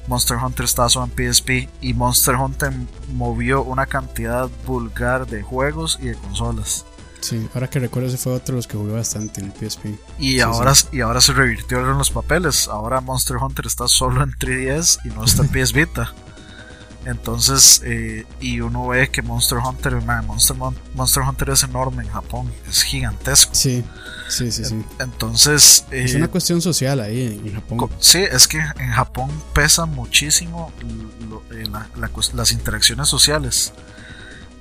Monster 0.07 0.37
Hunter 0.37 0.65
estaba 0.65 0.89
solo 0.89 1.09
en 1.15 1.33
PSP 1.33 1.69
y 1.81 1.93
Monster 1.93 2.35
Hunter 2.35 2.71
movió 3.13 3.63
una 3.63 3.85
cantidad 3.85 4.49
vulgar 4.65 5.27
de 5.27 5.41
juegos 5.41 5.97
y 6.01 6.07
de 6.07 6.15
consolas. 6.15 6.85
Sí, 7.21 7.47
ahora 7.53 7.69
que 7.69 7.79
recuerdo 7.79 8.09
ese 8.09 8.17
fue 8.17 8.33
otro 8.33 8.53
de 8.53 8.57
los 8.57 8.67
que 8.67 8.75
jugué 8.75 8.91
bastante 8.91 9.39
en 9.39 9.47
el 9.47 9.53
PSP. 9.53 9.85
Y, 10.19 10.33
sí, 10.33 10.39
ahora, 10.41 10.75
sí. 10.75 10.87
y 10.91 10.99
ahora 10.99 11.21
se 11.21 11.31
revirtió 11.31 11.79
en 11.79 11.97
los 11.97 12.11
papeles. 12.11 12.67
Ahora 12.67 12.99
Monster 12.99 13.37
Hunter 13.37 13.65
está 13.65 13.87
solo 13.87 14.23
en 14.23 14.33
3DS 14.33 14.99
y 15.05 15.07
no 15.09 15.23
está 15.23 15.43
en 15.43 15.49
PS 15.49 15.71
Vita. 15.71 16.13
Entonces, 17.05 17.81
eh, 17.83 18.25
y 18.39 18.61
uno 18.61 18.87
ve 18.87 19.09
que 19.09 19.21
Monster 19.21 19.57
Hunter, 19.57 20.01
man, 20.03 20.25
Monster, 20.25 20.55
Monster 20.95 21.23
Hunter 21.23 21.49
es 21.49 21.63
enorme 21.63 22.03
en 22.03 22.09
Japón, 22.09 22.51
es 22.69 22.83
gigantesco. 22.83 23.53
Sí, 23.53 23.83
sí, 24.29 24.51
sí, 24.51 24.63
sí. 24.63 24.83
Entonces, 24.99 25.85
eh, 25.91 26.03
es 26.05 26.15
una 26.15 26.29
cuestión 26.29 26.61
social 26.61 27.01
ahí 27.01 27.41
en, 27.43 27.53
Japón. 27.53 27.89
Sí, 27.99 28.19
es 28.19 28.47
que 28.47 28.57
en 28.57 28.91
Japón 28.91 29.29
pesa 29.53 29.85
muchísimo 29.85 30.71
lo, 31.29 31.43
eh, 31.55 31.65
la, 31.69 31.87
la, 31.97 32.09
las 32.33 32.51
interacciones 32.53 33.09
sociales, 33.09 33.73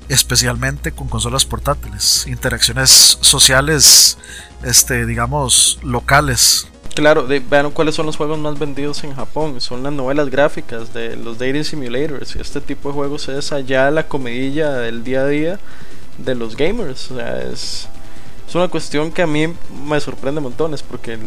especialmente 0.09 0.90
con 0.90 1.09
consolas 1.09 1.45
portátiles, 1.45 2.26
interacciones 2.26 3.18
sociales, 3.20 4.18
este, 4.64 5.07
digamos, 5.07 5.78
locales. 5.84 6.66
Claro, 6.95 7.26
de, 7.26 7.40
vean 7.40 7.70
cuáles 7.70 7.95
son 7.95 8.05
los 8.05 8.16
juegos 8.16 8.38
más 8.38 8.59
vendidos 8.59 9.03
en 9.05 9.14
Japón. 9.14 9.61
Son 9.61 9.82
las 9.82 9.93
novelas 9.93 10.28
gráficas 10.28 10.93
de 10.93 11.16
los 11.16 11.38
dating 11.38 11.64
simulators. 11.64 12.36
Este 12.36 12.61
tipo 12.61 12.90
de 12.90 12.95
juegos 12.95 13.28
es 13.28 13.51
allá 13.53 13.90
la 13.90 14.09
comidilla 14.09 14.72
del 14.74 15.03
día 15.03 15.22
a 15.22 15.26
día 15.26 15.61
de 16.18 16.34
los 16.34 16.55
gamers. 16.55 17.11
O 17.11 17.16
sea, 17.16 17.40
es, 17.40 17.88
es 18.47 18.55
una 18.55 18.68
cuestión 18.68 19.11
que 19.11 19.22
a 19.22 19.26
mí 19.26 19.55
me 19.86 20.01
sorprende 20.01 20.43
montones 20.43 20.82
porque 20.82 21.14
el, 21.14 21.20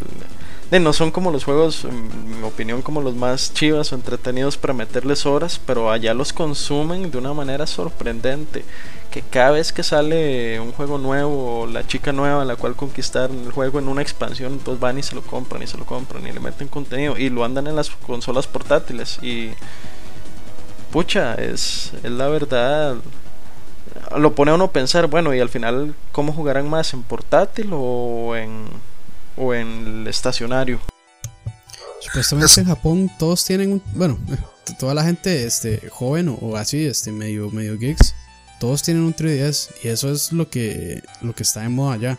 de, 0.72 0.80
no 0.80 0.94
son 0.94 1.12
como 1.12 1.32
los 1.32 1.44
juegos, 1.44 1.86
en 1.86 2.40
mi 2.40 2.44
opinión, 2.44 2.82
como 2.82 3.02
los 3.02 3.16
más 3.16 3.54
chivas 3.54 3.92
o 3.92 3.96
entretenidos 3.96 4.58
para 4.58 4.74
meterles 4.74 5.26
horas, 5.26 5.62
pero 5.64 5.92
allá 5.92 6.14
los 6.14 6.34
consumen 6.34 7.12
de 7.12 7.18
una 7.18 7.34
manera 7.34 7.68
sorprendente. 7.68 8.66
Que 9.12 9.22
cada 9.22 9.52
vez 9.52 9.72
que 9.72 9.84
sale 9.84 10.60
un 10.60 10.72
juego 10.72 10.98
nuevo 10.98 11.62
o 11.62 11.68
la 11.68 11.86
chica 11.86 12.12
nueva 12.12 12.42
a 12.42 12.46
la 12.46 12.56
cual 12.56 12.76
conquistar 12.76 13.30
el 13.30 13.52
juego 13.52 13.80
en 13.80 13.88
una 13.88 14.02
expansión, 14.02 14.60
pues 14.64 14.80
van 14.80 14.98
y 14.98 15.04
se 15.04 15.16
lo 15.16 15.22
compran 15.22 15.62
y 15.62 15.68
se 15.68 15.78
lo 15.78 15.86
compran 15.86 16.26
y 16.28 16.32
le 16.32 16.40
meten 16.40 16.68
contenido 16.68 17.16
y 17.18 17.30
lo 17.30 17.46
andan 17.46 17.68
en 17.68 17.76
las 17.76 17.92
consolas 17.92 18.48
portátiles. 18.48 19.20
Y 19.22 19.52
pucha, 20.92 21.36
es, 21.36 21.94
es 22.04 22.12
la 22.12 22.28
verdad. 22.28 22.96
Lo 24.18 24.34
pone 24.34 24.52
a 24.52 24.56
uno 24.56 24.66
a 24.66 24.72
pensar, 24.72 25.08
bueno, 25.08 25.34
y 25.34 25.40
al 25.40 25.50
final, 25.50 25.96
¿cómo 26.12 26.34
jugarán 26.34 26.70
más? 26.70 26.94
¿En 26.94 27.04
portátil 27.04 27.70
o 27.72 28.36
en, 28.36 28.66
o 29.38 29.54
en 29.54 30.02
el 30.02 30.08
estacionario? 30.08 30.80
Supuestamente 32.02 32.62
en 32.62 32.68
Japón 32.68 33.12
todos 33.18 33.44
tienen 33.46 33.74
un, 33.74 33.84
bueno, 33.94 34.18
toda 34.80 34.94
la 34.94 35.04
gente 35.04 35.46
este 35.46 35.90
joven 35.90 36.30
o, 36.30 36.34
o 36.36 36.56
así, 36.56 36.86
este 36.86 37.12
medio 37.12 37.50
medio 37.50 37.78
geeks, 37.78 38.14
todos 38.60 38.84
tienen 38.84 39.04
un 39.04 39.16
3DS 39.16 39.70
y 39.84 39.90
eso 39.90 40.12
es 40.12 40.32
lo 40.32 40.50
que 40.50 41.04
lo 41.22 41.34
que 41.34 41.44
está 41.44 41.62
de 41.62 41.70
moda 41.70 41.96
allá. 41.96 42.18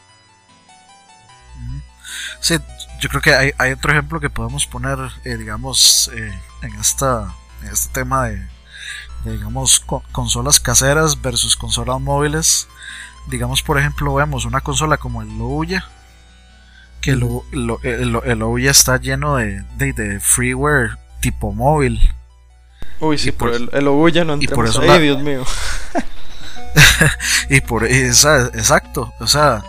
Sí, 2.40 2.56
yo 3.00 3.08
creo 3.08 3.20
que 3.20 3.34
hay, 3.34 3.52
hay 3.58 3.72
otro 3.72 3.92
ejemplo 3.92 4.20
que 4.20 4.30
podemos 4.30 4.66
poner, 4.66 4.98
eh, 5.24 5.36
digamos, 5.36 6.10
eh, 6.14 6.32
en 6.62 6.74
esta 6.76 7.34
en 7.62 7.68
este 7.68 7.92
tema 7.92 8.28
de, 8.28 8.46
de 9.24 9.32
digamos 9.32 9.80
co 9.80 10.02
consolas 10.12 10.60
caseras 10.60 11.20
versus 11.20 11.56
consolas 11.56 12.00
móviles. 12.00 12.68
Digamos, 13.28 13.62
por 13.62 13.78
ejemplo, 13.78 14.14
vemos 14.14 14.44
una 14.44 14.60
consola 14.60 14.98
como 14.98 15.20
el 15.20 15.40
Ouya, 15.40 15.88
que 17.06 17.12
el, 17.12 17.22
el, 17.52 17.76
el, 17.84 18.20
el 18.24 18.42
Ouya 18.42 18.72
está 18.72 18.98
lleno 18.98 19.36
de, 19.36 19.62
de, 19.78 19.92
de, 19.92 20.18
freeware 20.18 20.98
tipo 21.20 21.52
móvil. 21.52 22.00
Uy, 22.98 23.16
sí, 23.16 23.28
y 23.28 23.32
por, 23.32 23.54
el, 23.54 23.70
el 23.72 23.86
Ouya 23.86 24.24
no 24.24 24.36
y 24.40 24.48
por 24.48 24.66
eso 24.66 24.80
ahí, 24.80 24.88
la, 24.88 24.98
Dios 24.98 25.22
mío. 25.22 25.44
y 27.48 27.60
por 27.60 27.84
esa, 27.84 28.46
exacto, 28.46 29.12
o 29.20 29.28
sea, 29.28 29.62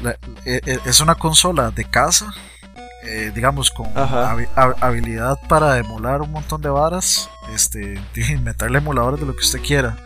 la, 0.00 0.16
es 0.44 1.00
una 1.00 1.16
consola 1.16 1.72
de 1.72 1.86
casa, 1.86 2.32
eh, 3.02 3.32
digamos, 3.34 3.72
con 3.72 3.88
hab, 3.96 4.76
habilidad 4.80 5.40
para 5.48 5.78
emular 5.78 6.22
un 6.22 6.30
montón 6.30 6.62
de 6.62 6.68
varas, 6.68 7.28
este, 7.52 8.00
meterle 8.42 8.78
emuladores 8.78 9.18
de 9.18 9.26
lo 9.26 9.32
que 9.32 9.44
usted 9.44 9.60
quiera. 9.60 9.96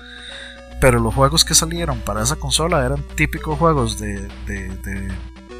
Pero 0.80 0.98
los 0.98 1.14
juegos 1.14 1.44
que 1.44 1.54
salieron 1.54 2.00
para 2.00 2.22
esa 2.22 2.36
consola 2.36 2.86
eran 2.86 3.02
típicos 3.14 3.58
juegos 3.58 3.98
de, 3.98 4.18
de, 4.46 4.70
de, 4.78 5.12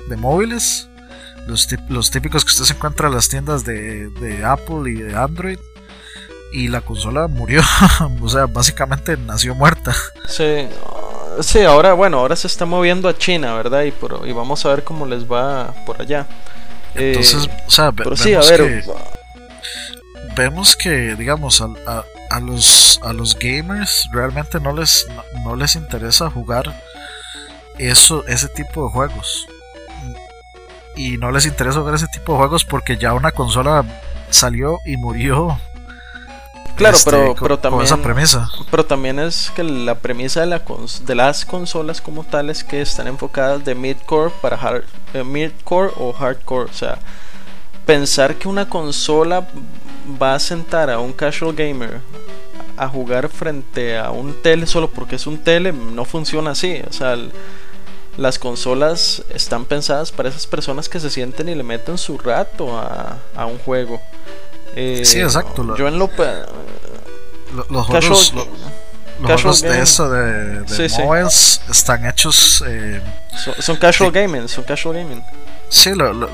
de 0.09 0.17
móviles, 0.17 0.90
los, 1.47 1.69
los, 1.89 2.11
típicos 2.11 2.45
que 2.45 2.51
usted 2.51 2.65
se 2.65 2.75
encuentra 2.75 3.09
en 3.09 3.15
las 3.15 3.29
tiendas 3.29 3.65
de, 3.65 4.09
de 4.11 4.45
Apple 4.45 4.91
y 4.91 4.95
de 4.95 5.17
Android. 5.17 5.59
Y 6.53 6.69
la 6.69 6.81
consola 6.81 7.29
murió, 7.29 7.63
o 8.21 8.29
sea, 8.29 8.47
básicamente 8.47 9.17
nació 9.17 9.55
muerta. 9.55 9.95
Sí, 10.29 10.67
sí, 11.41 11.61
ahora, 11.63 11.93
bueno, 11.93 12.19
ahora 12.19 12.35
se 12.35 12.49
está 12.49 12.67
moviendo 12.67 13.09
a 13.09 13.17
China, 13.17 13.55
¿verdad? 13.55 13.83
Y, 13.83 13.93
por, 13.93 14.27
y 14.27 14.33
vamos 14.33 14.67
a 14.67 14.71
ver 14.71 14.83
cómo 14.83 15.07
les 15.07 15.31
va 15.31 15.73
por 15.87 16.03
allá. 16.03 16.27
Entonces, 16.97 17.47
eh, 17.47 17.63
o 17.69 17.71
sea, 17.71 17.93
pero 17.93 18.17
sí, 18.17 18.35
a 18.35 18.41
ver, 18.41 18.83
que, 18.83 18.93
vemos 20.35 20.75
que, 20.75 21.15
digamos, 21.15 21.61
a, 21.61 21.69
a, 21.87 22.05
a, 22.31 22.41
los, 22.41 22.99
a 23.05 23.13
los 23.13 23.39
gamers 23.39 24.09
realmente 24.13 24.59
no 24.59 24.73
les, 24.73 25.07
no, 25.15 25.23
no 25.45 25.57
les 25.57 25.77
interesa 25.77 26.31
jugar 26.31 26.75
eso, 27.79 28.27
ese 28.27 28.49
tipo 28.49 28.85
de 28.85 28.91
juegos. 28.91 29.47
Y 31.01 31.17
no 31.17 31.31
les 31.31 31.47
interesa 31.47 31.79
jugar 31.79 31.95
ese 31.95 32.09
tipo 32.09 32.33
de 32.33 32.39
juegos 32.41 32.67
porque 32.67 32.99
ya 32.99 33.15
una 33.15 33.33
consola 33.33 33.87
salió 34.29 34.81
y 34.85 34.99
murió 34.99 35.59
Claro, 36.77 36.95
este, 36.95 37.11
pero, 37.11 37.35
con, 37.35 37.43
pero 37.43 37.59
también. 37.59 37.85
Esa 37.85 37.97
premisa. 37.97 38.51
Pero 38.71 38.85
también 38.85 39.19
es 39.19 39.51
que 39.57 39.63
la 39.63 39.95
premisa 39.95 40.41
de, 40.41 40.47
la 40.47 40.63
cons 40.63 41.07
de 41.07 41.15
las 41.15 41.47
consolas 41.47 42.03
como 42.03 42.23
tales 42.25 42.63
que 42.65 42.83
están 42.83 43.07
enfocadas 43.07 43.65
de 43.65 43.75
midcore 43.75 44.31
para 44.43 44.57
hard, 44.57 44.85
eh, 45.15 45.25
midcore 45.25 45.91
o 45.97 46.13
hardcore. 46.13 46.71
O 46.71 46.75
sea, 46.75 46.99
pensar 47.87 48.37
que 48.37 48.49
una 48.49 48.69
consola 48.69 49.49
va 50.21 50.35
a 50.35 50.39
sentar 50.39 50.91
a 50.91 50.99
un 50.99 51.15
casual 51.15 51.55
gamer 51.55 52.01
a 52.77 52.89
jugar 52.89 53.31
frente 53.31 53.97
a 53.97 54.11
un 54.11 54.35
tele 54.43 54.67
solo 54.67 54.91
porque 54.91 55.17
es 55.17 55.27
un 55.27 55.39
tele 55.39 55.73
no 55.73 56.05
funciona 56.05 56.51
así. 56.51 56.83
O 56.89 56.93
sea, 56.93 57.15
el, 57.15 57.33
las 58.17 58.39
consolas 58.39 59.23
están 59.31 59.65
pensadas 59.65 60.13
para 60.13 60.29
esas 60.29 60.47
personas 60.47 60.89
que 60.89 61.01
se 61.01 61.11
sienten 61.11 61.49
y 61.49 61.55
le 61.55 61.63
meten 61.63 61.99
su 61.99 62.19
rato 62.19 62.79
a, 62.79 63.19
a 63.35 63.47
un 63.47 63.59
juego. 63.59 64.01
Eh, 64.75 65.03
sí, 65.05 65.21
exacto. 65.21 65.77
Yo 65.77 65.89
en 65.89 65.99
lo. 65.99 66.11
Los 67.69 67.87
juegos, 67.87 68.33
lo, 68.33 68.47
los 69.21 69.43
juegos 69.43 69.61
de 69.63 69.83
eso 69.83 70.09
de, 70.09 70.61
de 70.61 70.89
sí, 70.89 71.03
móviles 71.03 71.61
sí. 71.65 71.73
están 71.73 72.07
hechos. 72.07 72.63
Eh, 72.67 73.03
son, 73.37 73.55
son, 73.59 73.77
casual 73.77 74.13
gaming, 74.13 74.49
son 74.49 74.63
casual 74.63 74.97
gaming. 74.97 75.23
Sí, 75.69 75.95
lo, 75.95 76.13
lo, 76.13 76.29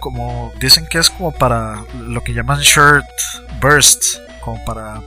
como 0.00 0.52
dicen 0.58 0.86
que 0.86 0.98
es 0.98 1.10
como 1.10 1.32
para 1.32 1.84
lo 1.94 2.22
que 2.22 2.32
llaman 2.32 2.60
shirt 2.60 3.04
burst, 3.60 4.02
como 4.40 4.64
para 4.64 5.02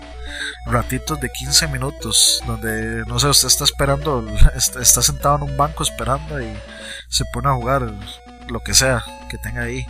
ratitos 0.66 1.20
de 1.20 1.30
15 1.30 1.68
minutos 1.68 2.42
donde, 2.46 3.04
no 3.08 3.20
sé, 3.20 3.28
usted 3.28 3.48
está 3.48 3.64
esperando, 3.64 4.26
está, 4.56 5.02
sentado 5.02 5.38
en 5.38 5.44
un 5.44 5.58
banco 5.58 5.84
esperando 5.84 6.42
y 6.42 6.52
se 7.10 7.24
pone 7.34 7.50
a 7.50 7.54
jugar 7.54 7.94
lo 8.48 8.60
que 8.62 8.74
sea 8.74 9.04
que 9.30 9.38
tenga 9.38 9.62
ahí. 9.64 9.86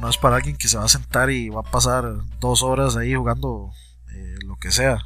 No 0.00 0.08
es 0.08 0.16
para 0.16 0.36
alguien 0.36 0.56
que 0.56 0.68
se 0.68 0.78
va 0.78 0.84
a 0.84 0.88
sentar 0.88 1.30
y 1.30 1.48
va 1.48 1.60
a 1.60 1.70
pasar 1.70 2.04
dos 2.38 2.62
horas 2.62 2.96
ahí 2.96 3.14
jugando 3.14 3.70
eh, 4.12 4.36
lo 4.46 4.56
que 4.56 4.70
sea. 4.70 4.98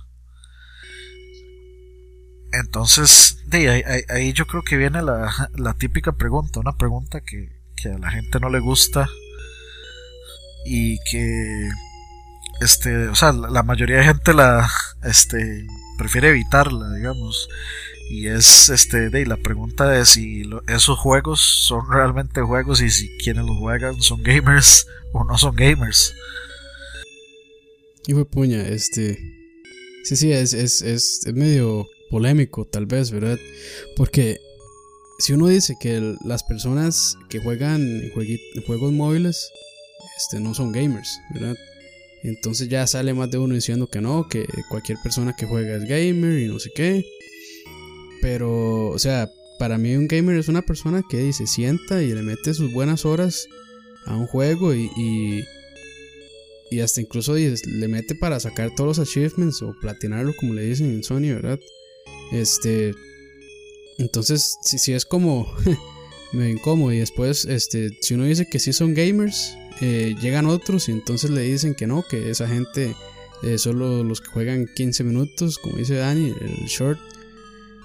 Entonces, 2.53 3.39
de 3.47 4.05
ahí, 4.09 4.33
yo 4.33 4.47
creo 4.47 4.62
que 4.62 4.77
viene 4.77 5.03
la, 5.03 5.51
la 5.55 5.75
típica 5.75 6.12
pregunta, 6.12 6.61
una 6.61 6.77
pregunta 6.77 7.20
que, 7.20 7.49
que 7.75 7.89
a 7.89 7.99
la 7.99 8.11
gente 8.12 8.39
no 8.39 8.49
le 8.49 8.61
gusta 8.61 9.09
y 10.64 10.99
que 11.11 11.68
este, 12.61 13.09
o 13.09 13.15
sea, 13.15 13.33
la 13.33 13.63
mayoría 13.63 13.99
de 13.99 14.05
gente 14.05 14.35
la 14.35 14.71
este 15.03 15.67
prefiere 15.99 16.31
evitarla, 16.31 16.93
digamos. 16.95 17.49
Y 18.11 18.27
es 18.29 18.69
este 18.69 19.09
de 19.09 19.25
la 19.25 19.39
pregunta 19.39 19.89
de 19.89 20.05
si 20.05 20.43
esos 20.69 20.99
juegos 20.99 21.41
son 21.41 21.91
realmente 21.91 22.43
juegos 22.43 22.83
y 22.83 22.91
si 22.91 23.09
quienes 23.19 23.45
los 23.45 23.57
juegan 23.59 24.01
son 24.03 24.23
gamers 24.23 24.87
o 25.13 25.25
no 25.25 25.39
son 25.39 25.57
gamers. 25.57 26.15
Fue 28.07 28.27
puña, 28.27 28.61
este 28.61 29.19
Sí, 30.05 30.17
sí, 30.17 30.33
es, 30.33 30.53
es, 30.53 30.83
es, 30.83 31.23
medio 31.33 31.89
polémico 32.11 32.67
tal 32.67 32.85
vez, 32.85 33.11
¿verdad? 33.11 33.39
Porque 33.97 34.39
si 35.19 35.33
uno 35.33 35.47
dice 35.47 35.77
que 35.81 36.15
las 36.27 36.45
personas 36.45 37.17
que 37.31 37.41
juegan 37.41 38.03
juegos 38.67 38.93
móviles 38.93 39.51
este, 40.19 40.41
no 40.41 40.53
son 40.53 40.73
gamers, 40.73 41.09
¿verdad? 41.33 41.57
Entonces 42.25 42.70
ya 42.70 42.87
sale 42.87 43.12
más 43.12 43.31
de 43.31 43.37
uno 43.37 43.55
diciendo 43.55 43.87
que 43.87 44.01
no, 44.01 44.29
que 44.29 44.47
cualquier 44.70 44.99
persona 45.03 45.37
que 45.37 45.45
juega 45.45 45.77
es 45.77 45.85
gamer 45.85 46.39
y 46.39 46.49
no 46.49 46.59
sé 46.59 46.70
qué. 46.75 47.05
Pero, 48.22 48.89
o 48.89 48.99
sea, 48.99 49.31
para 49.59 49.77
mí 49.77 49.95
un 49.95 50.09
gamer 50.09 50.39
es 50.39 50.49
una 50.49 50.62
persona 50.62 51.03
que 51.09 51.31
se 51.35 51.47
sienta 51.47 52.03
y 52.03 52.14
le 52.14 52.22
mete 52.22 52.55
sus 52.55 52.72
buenas 52.72 53.05
horas 53.05 53.47
a 54.07 54.16
un 54.16 54.27
juego 54.27 54.75
y, 54.75 54.91
y, 56.70 56.81
hasta 56.81 57.03
incluso 57.03 57.35
le 57.35 57.89
mete 57.89 58.14
para 58.14 58.41
sacar 58.41 58.75
todos 58.75 58.97
los 58.97 59.09
achievements 59.09 59.62
o 59.62 59.77
platinarlo 59.81 60.35
como 60.41 60.55
le 60.55 60.62
dicen 60.62 60.93
en 60.93 61.05
Sony, 61.05 61.35
¿verdad? 61.35 61.61
Este, 62.33 62.95
entonces, 63.99 64.57
si, 64.62 64.79
si 64.79 64.93
es 64.93 65.05
como 65.05 65.47
me 66.33 66.51
incómodo 66.51 66.93
y 66.93 66.99
después, 66.99 67.45
este, 67.45 67.91
si 68.01 68.14
uno 68.14 68.25
dice 68.25 68.47
que 68.51 68.59
sí 68.59 68.72
son 68.72 68.95
gamers, 68.95 69.57
eh, 69.81 70.14
llegan 70.20 70.47
otros 70.47 70.89
y 70.89 70.93
entonces 70.93 71.31
le 71.31 71.43
dicen 71.43 71.75
que 71.75 71.87
no, 71.87 72.05
que 72.09 72.31
esa 72.31 72.47
gente 72.47 72.95
eh, 73.43 73.59
solo 73.59 74.05
los 74.05 74.20
que 74.20 74.29
juegan 74.29 74.68
15 74.75 75.05
minutos, 75.05 75.59
como 75.59 75.77
dice 75.77 75.95
Dani, 75.95 76.33
el 76.41 76.66
short, 76.66 76.99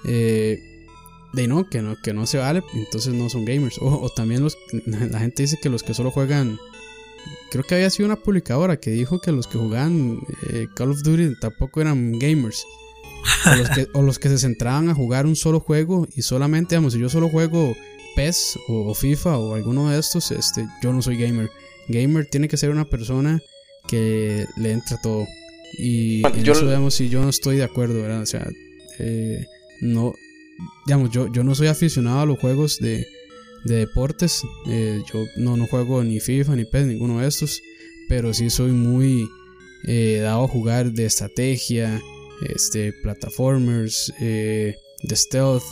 eh, 0.04 0.86
de 1.32 1.48
no, 1.48 1.68
que 1.68 1.82
no, 1.82 1.96
que 2.00 2.12
no 2.12 2.26
se 2.26 2.38
vale, 2.38 2.62
entonces 2.74 3.12
no 3.12 3.28
son 3.28 3.44
gamers. 3.44 3.76
O, 3.80 4.08
también 4.14 4.42
los, 4.42 4.56
la 4.86 5.18
gente 5.18 5.42
dice 5.42 5.58
que 5.60 5.68
los 5.68 5.82
que 5.82 5.94
solo 5.94 6.10
juegan, 6.10 6.58
creo 7.50 7.64
que 7.64 7.74
había 7.74 7.90
sido 7.90 8.06
una 8.06 8.16
publicadora 8.16 8.78
que 8.78 8.90
dijo 8.90 9.20
que 9.20 9.32
los 9.32 9.46
que 9.46 9.58
jugaban 9.58 10.20
Call 10.74 10.90
of 10.92 11.02
Duty 11.02 11.38
tampoco 11.40 11.80
eran 11.80 12.18
gamers. 12.18 12.64
O 13.46 13.54
los, 13.54 13.68
que, 13.68 13.88
o 13.92 14.12
se 14.30 14.38
centraban 14.38 14.88
a 14.88 14.94
jugar 14.94 15.26
un 15.26 15.36
solo 15.36 15.60
juego 15.60 16.08
y 16.16 16.22
solamente, 16.22 16.74
digamos, 16.74 16.94
si 16.94 17.00
yo 17.00 17.10
solo 17.10 17.28
juego 17.28 17.76
PES 18.16 18.58
o, 18.68 18.94
FIFA 18.94 19.36
o 19.36 19.54
alguno 19.54 19.90
de 19.90 19.98
estos, 19.98 20.30
este, 20.30 20.66
yo 20.82 20.92
no 20.92 21.02
soy 21.02 21.18
gamer 21.18 21.50
gamer 21.90 22.26
tiene 22.26 22.48
que 22.48 22.56
ser 22.56 22.70
una 22.70 22.88
persona 22.88 23.40
que 23.88 24.46
le 24.56 24.72
entra 24.72 24.98
todo. 25.02 25.26
Y 25.78 26.22
yo 26.42 26.52
eso, 26.52 26.66
digamos, 26.66 26.94
si 26.94 27.08
yo 27.08 27.22
no 27.22 27.28
estoy 27.28 27.56
de 27.56 27.64
acuerdo, 27.64 28.02
¿verdad? 28.02 28.22
O 28.22 28.26
sea, 28.26 28.46
eh, 28.98 29.44
no, 29.80 30.14
digamos, 30.86 31.10
yo, 31.10 31.30
yo 31.32 31.44
no 31.44 31.54
soy 31.54 31.68
aficionado 31.68 32.20
a 32.20 32.26
los 32.26 32.38
juegos 32.38 32.78
de, 32.78 33.06
de 33.64 33.76
deportes. 33.76 34.42
Eh, 34.68 35.00
yo 35.12 35.24
no, 35.36 35.56
no 35.56 35.66
juego 35.66 36.02
ni 36.02 36.20
FIFA 36.20 36.56
ni 36.56 36.64
PES, 36.64 36.86
ninguno 36.86 37.20
de 37.20 37.28
estos. 37.28 37.62
Pero 38.08 38.34
sí 38.34 38.50
soy 38.50 38.72
muy 38.72 39.28
eh, 39.86 40.20
dado 40.22 40.44
a 40.44 40.48
jugar 40.48 40.92
de 40.92 41.06
estrategia, 41.06 42.02
este, 42.48 42.92
plataformers, 43.02 44.12
de 44.18 44.76
stealth 45.12 45.62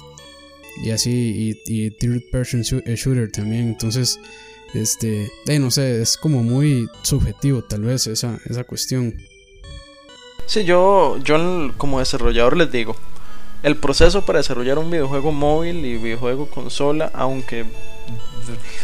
y 0.84 0.90
así, 0.90 1.56
y, 1.66 1.86
y 1.86 1.90
third 1.90 2.22
person 2.30 2.62
shooter 2.62 3.30
también. 3.32 3.68
Entonces, 3.68 4.18
este, 4.74 5.30
no 5.58 5.70
sé, 5.70 6.02
es 6.02 6.16
como 6.16 6.42
muy 6.42 6.88
subjetivo 7.02 7.62
tal 7.62 7.82
vez 7.82 8.06
esa, 8.06 8.38
esa 8.44 8.64
cuestión. 8.64 9.14
Sí, 10.46 10.64
yo, 10.64 11.18
yo 11.18 11.36
como 11.76 11.98
desarrollador 11.98 12.56
les 12.56 12.72
digo, 12.72 12.96
el 13.62 13.76
proceso 13.76 14.24
para 14.24 14.38
desarrollar 14.38 14.78
un 14.78 14.90
videojuego 14.90 15.32
móvil 15.32 15.84
y 15.84 15.96
videojuego 15.96 16.46
consola, 16.46 17.10
aunque 17.12 17.66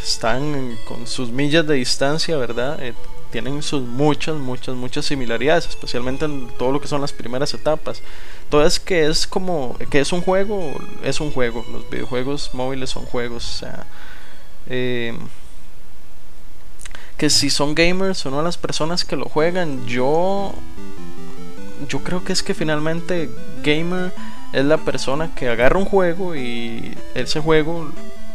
están 0.03 0.76
con 0.87 1.07
sus 1.07 1.30
millas 1.30 1.66
de 1.66 1.74
distancia, 1.74 2.37
¿verdad? 2.37 2.82
Eh, 2.82 2.93
tienen 3.30 3.62
sus 3.62 3.82
muchas, 3.82 4.37
muchas, 4.37 4.74
muchas 4.74 5.07
similaridades, 5.07 5.66
especialmente 5.66 6.24
en 6.24 6.49
todo 6.59 6.70
lo 6.70 6.80
que 6.80 6.89
son 6.89 7.01
las 7.01 7.12
primeras 7.12 7.53
etapas. 7.55 8.03
Entonces, 8.45 8.78
que 8.78 9.07
es 9.07 9.26
como, 9.26 9.76
que 9.91 10.01
es 10.01 10.12
un 10.12 10.20
juego, 10.20 10.72
es 11.03 11.20
un 11.20 11.32
juego. 11.32 11.64
Los 11.72 11.89
videojuegos 11.91 12.51
móviles 12.53 12.91
son 12.91 13.05
juegos, 13.07 13.45
o 13.45 13.59
sea, 13.59 13.87
eh, 14.68 15.16
que 17.17 17.31
si 17.31 17.51
son 17.51 17.75
gamers 17.75 18.25
o 18.27 18.31
no 18.31 18.43
las 18.43 18.59
personas 18.59 19.05
que 19.05 19.17
lo 19.17 19.27
juegan, 19.27 19.87
yo 19.87 20.55
yo 21.89 22.01
creo 22.01 22.25
que 22.25 22.33
es 22.33 22.43
que 22.43 22.55
finalmente 22.55 23.29
gamer 23.62 24.12
es 24.53 24.65
la 24.65 24.79
persona 24.79 25.35
que 25.35 25.49
agarra 25.49 25.79
un 25.79 25.85
juego 25.85 26.37
y 26.37 26.97
ese 27.15 27.41
juego 27.41 27.91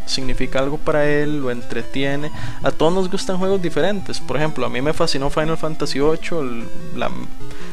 significa 0.06 0.60
algo 0.60 0.78
para 0.78 1.08
él, 1.08 1.40
lo 1.40 1.52
entretiene. 1.52 2.32
A 2.64 2.72
todos 2.72 2.92
nos 2.92 3.10
gustan 3.10 3.38
juegos 3.38 3.62
diferentes. 3.62 4.20
Por 4.20 4.38
ejemplo, 4.38 4.66
a 4.66 4.70
mí 4.70 4.82
me 4.82 4.94
fascinó 4.94 5.30
Final 5.30 5.58
Fantasy 5.58 6.00
VIII. 6.00 6.66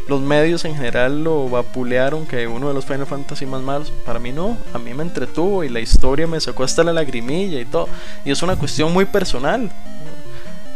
los 0.09 0.21
medios 0.21 0.65
en 0.65 0.77
general 0.77 1.25
lo 1.25 1.49
vapulearon, 1.49 2.27
que 2.27 2.47
uno 2.47 2.69
de 2.69 2.75
los 2.75 2.85
Final 2.85 3.07
Fantasy 3.07 3.47
más 3.47 3.63
malos. 3.63 3.91
Para 4.05 4.19
mí 4.19 4.33
no, 4.33 4.57
a 4.75 4.79
mí 4.79 4.95
me 4.95 5.03
entretuvo 5.03 5.65
y 5.65 5.69
la 5.69 5.81
historia 5.81 6.27
me 6.27 6.41
sacó 6.41 6.63
hasta 6.63 6.85
la 6.85 6.93
lagrimilla 6.93 7.59
y 7.59 7.65
todo. 7.65 7.89
Y 8.25 8.31
es 8.31 8.43
una 8.43 8.57
cuestión 8.57 8.93
muy 8.93 9.07
personal. 9.07 9.71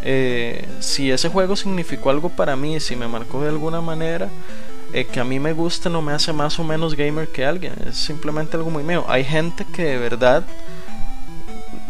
Eh, 0.02 0.66
si 0.80 1.10
ese 1.10 1.28
juego 1.28 1.56
significó 1.56 2.10
algo 2.10 2.30
para 2.30 2.56
mí, 2.56 2.80
si 2.80 2.96
me 2.96 3.08
marcó 3.08 3.42
de 3.42 3.48
alguna 3.48 3.80
manera, 3.80 4.28
eh, 4.92 5.04
que 5.04 5.20
a 5.20 5.24
mí 5.24 5.38
me 5.38 5.52
guste 5.52 5.88
no 5.90 6.02
me 6.02 6.12
hace 6.12 6.32
más 6.32 6.58
o 6.58 6.64
menos 6.64 6.96
gamer 6.96 7.28
que 7.28 7.44
alguien, 7.44 7.74
es 7.86 7.96
simplemente 7.96 8.56
algo 8.56 8.70
muy 8.70 8.82
mío. 8.82 9.04
Hay 9.08 9.24
gente 9.24 9.64
que 9.72 9.84
de 9.84 9.98
verdad 9.98 10.44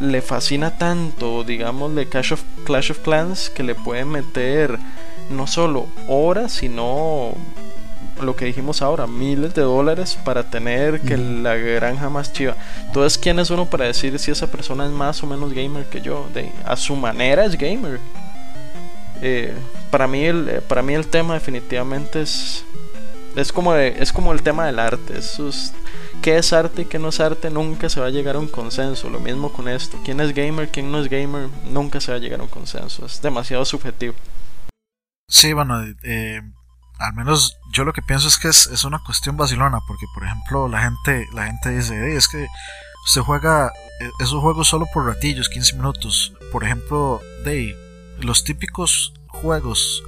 le 0.00 0.22
fascina 0.22 0.76
tanto, 0.78 1.44
digamos, 1.44 1.94
de 1.94 2.08
Clash 2.08 2.32
of, 2.32 2.42
Clash 2.64 2.90
of 2.90 2.98
Clans, 3.00 3.50
que 3.50 3.62
le 3.62 3.74
puede 3.74 4.04
meter 4.04 4.78
no 5.30 5.46
solo 5.46 5.86
horas, 6.08 6.52
sino 6.52 7.34
lo 8.22 8.36
que 8.36 8.44
dijimos 8.44 8.82
ahora, 8.82 9.06
miles 9.06 9.54
de 9.54 9.62
dólares 9.62 10.18
para 10.24 10.44
tener 10.44 11.00
que 11.00 11.16
la 11.16 11.54
granja 11.54 12.08
más 12.08 12.32
chiva. 12.32 12.56
Entonces, 12.86 13.18
¿quién 13.18 13.38
es 13.38 13.50
uno 13.50 13.66
para 13.66 13.86
decir 13.86 14.18
si 14.18 14.30
esa 14.30 14.50
persona 14.50 14.86
es 14.86 14.90
más 14.90 15.22
o 15.22 15.26
menos 15.26 15.52
gamer 15.52 15.86
que 15.86 16.00
yo? 16.00 16.28
De, 16.34 16.50
a 16.64 16.76
su 16.76 16.96
manera 16.96 17.44
es 17.44 17.56
gamer. 17.56 18.00
Eh, 19.22 19.54
para, 19.90 20.06
mí 20.06 20.24
el, 20.24 20.48
eh, 20.48 20.60
para 20.60 20.82
mí 20.82 20.94
el 20.94 21.06
tema 21.06 21.34
definitivamente 21.34 22.22
es, 22.22 22.64
es, 23.36 23.52
como 23.52 23.74
es 23.74 24.12
como 24.12 24.32
el 24.32 24.42
tema 24.42 24.66
del 24.66 24.78
arte. 24.78 25.18
Eso 25.18 25.48
es, 25.48 25.72
¿Qué 26.22 26.36
es 26.36 26.52
arte 26.52 26.82
y 26.82 26.84
qué 26.84 26.98
no 26.98 27.08
es 27.08 27.18
arte? 27.18 27.48
Nunca 27.48 27.88
se 27.88 27.98
va 27.98 28.06
a 28.06 28.10
llegar 28.10 28.36
a 28.36 28.38
un 28.38 28.48
consenso. 28.48 29.08
Lo 29.08 29.20
mismo 29.20 29.50
con 29.50 29.68
esto. 29.68 29.98
¿Quién 30.04 30.20
es 30.20 30.34
gamer, 30.34 30.68
quién 30.68 30.92
no 30.92 31.00
es 31.00 31.08
gamer? 31.08 31.48
Nunca 31.70 31.98
se 31.98 32.12
va 32.12 32.18
a 32.18 32.20
llegar 32.20 32.40
a 32.40 32.42
un 32.42 32.48
consenso. 32.50 33.06
Es 33.06 33.22
demasiado 33.22 33.64
subjetivo. 33.64 34.14
Sí, 35.26 35.54
bueno, 35.54 35.82
eh, 36.02 36.42
al 37.00 37.14
menos 37.14 37.58
yo 37.72 37.84
lo 37.84 37.92
que 37.92 38.02
pienso 38.02 38.28
es 38.28 38.38
que 38.38 38.48
es, 38.48 38.84
una 38.84 38.98
cuestión 38.98 39.36
vacilona, 39.36 39.80
porque 39.86 40.06
por 40.14 40.24
ejemplo 40.24 40.68
la 40.68 40.82
gente, 40.82 41.26
la 41.32 41.46
gente 41.46 41.70
dice, 41.70 42.16
es 42.16 42.28
que 42.28 42.46
usted 43.06 43.22
juega 43.22 43.72
e, 44.00 44.10
esos 44.22 44.40
juegos 44.40 44.68
solo 44.68 44.86
por 44.92 45.06
ratillos, 45.06 45.48
15 45.48 45.76
minutos. 45.76 46.34
Por 46.52 46.62
ejemplo, 46.62 47.20
de 47.44 47.74
los 48.18 48.44
típicos 48.44 49.14
juegos 49.28 50.04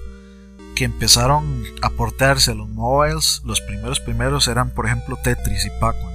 que 0.76 0.84
empezaron 0.84 1.64
a 1.80 1.90
portarse 1.90 2.50
a 2.50 2.54
los 2.54 2.68
mobiles, 2.68 3.40
los 3.44 3.60
primeros 3.62 4.00
primeros 4.00 4.46
eran 4.48 4.70
por 4.70 4.86
ejemplo 4.86 5.16
Tetris 5.16 5.64
y 5.64 5.70
Pac-Man. 5.80 6.11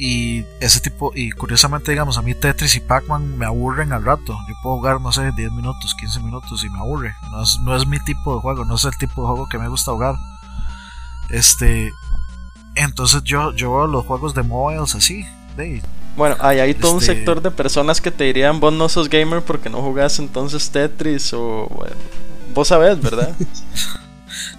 Y 0.00 0.44
ese 0.60 0.78
tipo, 0.78 1.10
y 1.12 1.32
curiosamente, 1.32 1.90
digamos, 1.90 2.18
a 2.18 2.22
mí 2.22 2.32
Tetris 2.32 2.76
y 2.76 2.80
Pac-Man 2.80 3.36
me 3.36 3.46
aburren 3.46 3.92
al 3.92 4.04
rato. 4.04 4.38
Yo 4.48 4.54
puedo 4.62 4.76
jugar, 4.76 5.00
no 5.00 5.10
sé, 5.10 5.32
10 5.32 5.50
minutos, 5.50 5.96
15 5.98 6.20
minutos 6.20 6.62
y 6.62 6.70
me 6.70 6.78
aburre. 6.78 7.14
No 7.32 7.42
es, 7.42 7.58
no 7.60 7.74
es 7.74 7.84
mi 7.84 7.98
tipo 7.98 8.36
de 8.36 8.40
juego, 8.40 8.64
no 8.64 8.76
es 8.76 8.84
el 8.84 8.96
tipo 8.96 9.22
de 9.22 9.26
juego 9.26 9.48
que 9.48 9.58
me 9.58 9.68
gusta 9.68 9.90
jugar. 9.90 10.14
Este. 11.30 11.90
Entonces 12.76 13.24
yo, 13.24 13.52
yo 13.54 13.74
veo 13.74 13.86
los 13.88 14.06
juegos 14.06 14.34
de 14.34 14.44
mobiles 14.44 14.94
así. 14.94 15.26
De, 15.56 15.82
bueno, 16.16 16.36
hay, 16.38 16.60
hay 16.60 16.74
todo 16.74 16.92
un 16.92 17.00
este 17.00 17.14
sector 17.14 17.42
de 17.42 17.50
personas 17.50 18.00
que 18.00 18.12
te 18.12 18.24
dirían, 18.24 18.60
vos 18.60 18.72
no 18.72 18.88
sos 18.88 19.08
gamer 19.08 19.42
porque 19.42 19.68
no 19.68 19.82
jugás 19.82 20.20
entonces 20.20 20.70
Tetris 20.70 21.32
o... 21.32 21.68
vos 22.54 22.68
sabés, 22.68 23.00
¿verdad? 23.00 23.34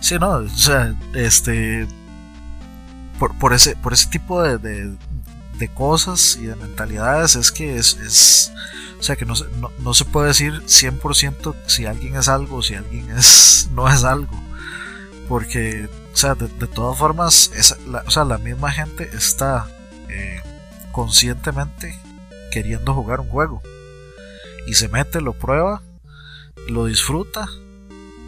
Sí, 0.02 0.16
no, 0.18 0.30
o 0.30 0.49
sea, 0.49 0.95
este. 1.14 1.88
Por, 3.20 3.38
por 3.38 3.53
ese, 3.53 3.76
por 3.76 3.94
ese 3.94 4.10
tipo 4.10 4.41
de, 4.41 4.57
de, 4.57 4.95
de 5.60 5.68
cosas 5.68 6.38
y 6.41 6.45
de 6.45 6.56
mentalidades 6.56 7.36
es 7.36 7.52
que 7.52 7.76
es, 7.76 7.98
es 7.98 8.52
o 8.98 9.03
sea 9.03 9.15
que 9.15 9.26
no, 9.26 9.34
no, 9.60 9.72
no, 9.80 9.94
se 9.94 10.06
puede 10.06 10.30
decir 10.30 10.53
100% 10.64 11.56
si 11.68 11.86
alguien 11.86 12.15
es 12.15 12.27
algo 12.27 12.64
si 12.64 12.76
alguien 12.76 13.11
es, 13.11 13.69
no 13.73 13.88
es 13.88 14.03
algo. 14.03 14.36
Porque, 15.27 15.88
o 16.11 16.18
sea, 16.18 16.34
de, 16.34 16.48
de 16.48 16.65
todas 16.65 16.98
formas, 16.98 17.52
esa, 17.53 17.77
la, 17.88 18.03
o 18.07 18.10
sea, 18.10 18.23
la 18.23 18.40
misma 18.40 18.72
gente 18.72 19.07
está 19.14 19.68
eh, 20.10 20.41
conscientemente 20.91 21.99
queriendo 22.52 22.95
jugar 22.95 23.19
un 23.19 23.30
juego. 23.30 23.61
Y 24.65 24.73
se 24.73 24.88
mete, 24.88 25.22
lo 25.22 25.34
prueba, 25.34 25.84
lo 26.68 26.86
disfruta 26.86 27.48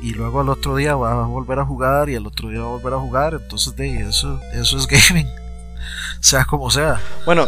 y 0.04 0.14
luego 0.14 0.42
al 0.42 0.50
otro 0.50 0.76
día 0.76 0.96
va 0.96 1.24
a 1.24 1.26
volver 1.26 1.58
a 1.58 1.66
jugar 1.66 2.10
y 2.10 2.16
al 2.16 2.28
otro 2.28 2.50
día 2.50 2.62
va 2.62 2.68
a 2.68 2.78
volver 2.78 2.94
a 2.94 3.00
jugar. 3.00 3.34
Entonces, 3.34 3.76
de 3.76 4.02
eso, 4.08 4.40
eso 4.54 4.78
es 4.78 4.86
gaming 5.10 5.41
sea 6.22 6.46
como 6.46 6.72
sea. 6.72 7.02
Bueno, 7.26 7.46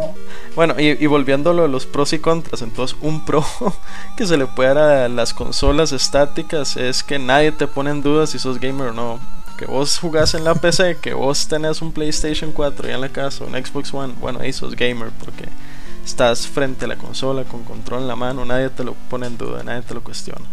bueno 0.56 0.74
y, 0.78 0.90
y 1.02 1.06
volviéndolo 1.06 1.64
a 1.64 1.68
los 1.68 1.86
pros 1.86 2.12
y 2.12 2.18
contras, 2.18 2.62
entonces 2.62 2.96
un 3.00 3.24
pro 3.24 3.44
que 4.16 4.26
se 4.26 4.36
le 4.36 4.46
puede 4.46 4.74
dar 4.74 4.90
a 4.90 5.08
las 5.08 5.34
consolas 5.34 5.92
estáticas 5.92 6.76
es 6.76 7.02
que 7.02 7.18
nadie 7.18 7.52
te 7.52 7.66
pone 7.66 7.90
en 7.90 8.02
duda 8.02 8.26
si 8.26 8.38
sos 8.38 8.58
gamer 8.58 8.88
o 8.88 8.92
no. 8.92 9.20
Que 9.58 9.66
vos 9.66 9.98
jugás 9.98 10.34
en 10.34 10.44
la 10.44 10.54
PC, 10.54 10.98
que 11.00 11.14
vos 11.14 11.46
tenés 11.46 11.82
un 11.82 11.92
PlayStation 11.92 12.52
4 12.52 12.88
ya 12.88 12.94
en 12.94 13.00
la 13.00 13.10
casa, 13.10 13.44
un 13.44 13.52
Xbox 13.52 13.92
One, 13.92 14.14
bueno, 14.20 14.40
ahí 14.40 14.52
sos 14.52 14.74
gamer 14.74 15.10
porque 15.22 15.44
estás 16.04 16.46
frente 16.46 16.86
a 16.86 16.88
la 16.88 16.96
consola 16.96 17.44
con 17.44 17.62
control 17.62 18.02
en 18.02 18.08
la 18.08 18.16
mano, 18.16 18.44
nadie 18.44 18.70
te 18.70 18.82
lo 18.82 18.94
pone 18.94 19.26
en 19.26 19.36
duda, 19.36 19.62
nadie 19.62 19.82
te 19.82 19.94
lo 19.94 20.02
cuestiona. 20.02 20.46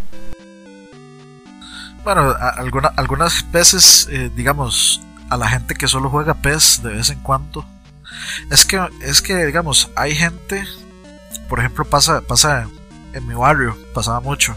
Bueno, 2.04 2.36
alguna, 2.58 2.90
algunas 2.96 3.50
veces, 3.52 4.08
eh, 4.12 4.32
digamos, 4.36 5.02
a 5.30 5.38
la 5.38 5.48
gente 5.48 5.76
que 5.76 5.88
solo 5.88 6.10
juega 6.10 6.36
PES 6.36 6.82
de 6.84 6.92
vez 6.92 7.10
en 7.10 7.20
cuando. 7.20 7.66
Es 8.52 8.66
que, 8.66 8.82
es 9.02 9.22
que 9.22 9.46
digamos, 9.46 9.90
hay 9.96 10.16
gente, 10.16 10.66
por 11.48 11.60
ejemplo, 11.60 11.86
pasa, 11.86 12.22
pasa 12.22 12.68
en 13.14 13.28
mi 13.28 13.34
barrio, 13.34 13.78
pasaba 13.94 14.20
mucho. 14.20 14.56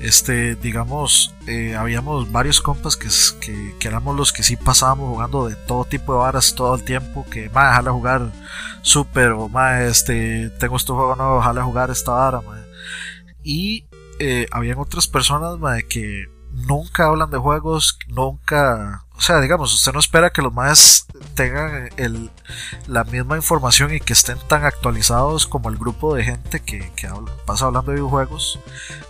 Este, 0.00 0.54
digamos, 0.54 1.34
eh, 1.46 1.76
habíamos 1.76 2.32
varios 2.32 2.62
compas 2.62 2.96
que, 2.96 3.08
que, 3.40 3.76
que, 3.78 3.88
éramos 3.88 4.16
los 4.16 4.32
que 4.32 4.42
sí 4.42 4.56
pasábamos 4.56 5.10
jugando 5.10 5.46
de 5.46 5.56
todo 5.56 5.84
tipo 5.84 6.14
de 6.14 6.20
varas 6.20 6.54
todo 6.54 6.74
el 6.74 6.84
tiempo. 6.84 7.26
Que, 7.30 7.50
más 7.50 7.70
dejarle 7.70 7.90
jugar 7.90 8.32
super, 8.80 9.32
o 9.32 9.48
más, 9.48 9.82
este, 9.82 10.50
tengo 10.58 10.76
este 10.76 10.92
juego 10.92 11.16
nuevo, 11.16 11.36
dejarle 11.36 11.62
jugar 11.62 11.90
esta 11.90 12.12
vara, 12.12 12.40
Y 13.42 13.84
eh, 14.18 14.46
habían 14.52 14.78
otras 14.78 15.06
personas, 15.06 15.58
ma, 15.58 15.82
que 15.82 16.26
nunca 16.50 17.06
hablan 17.06 17.30
de 17.30 17.38
juegos, 17.38 17.98
nunca 18.08 19.04
o 19.20 19.22
sea, 19.22 19.38
digamos, 19.38 19.74
usted 19.74 19.92
no 19.92 19.98
espera 19.98 20.30
que 20.30 20.40
los 20.40 20.54
más 20.54 21.04
tengan 21.34 21.90
el, 21.98 22.30
la 22.86 23.04
misma 23.04 23.36
información 23.36 23.92
y 23.92 24.00
que 24.00 24.14
estén 24.14 24.38
tan 24.48 24.64
actualizados 24.64 25.46
como 25.46 25.68
el 25.68 25.76
grupo 25.76 26.14
de 26.14 26.24
gente 26.24 26.60
que, 26.60 26.90
que 26.96 27.06
pasa 27.44 27.66
hablando 27.66 27.90
de 27.90 27.96
videojuegos, 27.96 28.58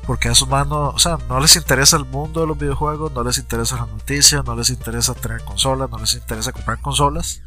porque 0.08 0.28
a 0.28 0.32
esos 0.32 0.48
más 0.48 0.66
no, 0.66 0.88
o 0.88 0.98
sea, 0.98 1.16
no 1.28 1.38
les 1.38 1.54
interesa 1.54 1.96
el 1.96 2.06
mundo 2.06 2.40
de 2.40 2.48
los 2.48 2.58
videojuegos, 2.58 3.12
no 3.12 3.22
les 3.22 3.38
interesa 3.38 3.76
las 3.76 3.86
noticias, 3.86 4.44
no 4.44 4.56
les 4.56 4.70
interesa 4.70 5.14
tener 5.14 5.44
consolas, 5.44 5.88
no 5.88 5.98
les 5.98 6.14
interesa 6.14 6.50
comprar 6.50 6.80
consolas, 6.80 7.42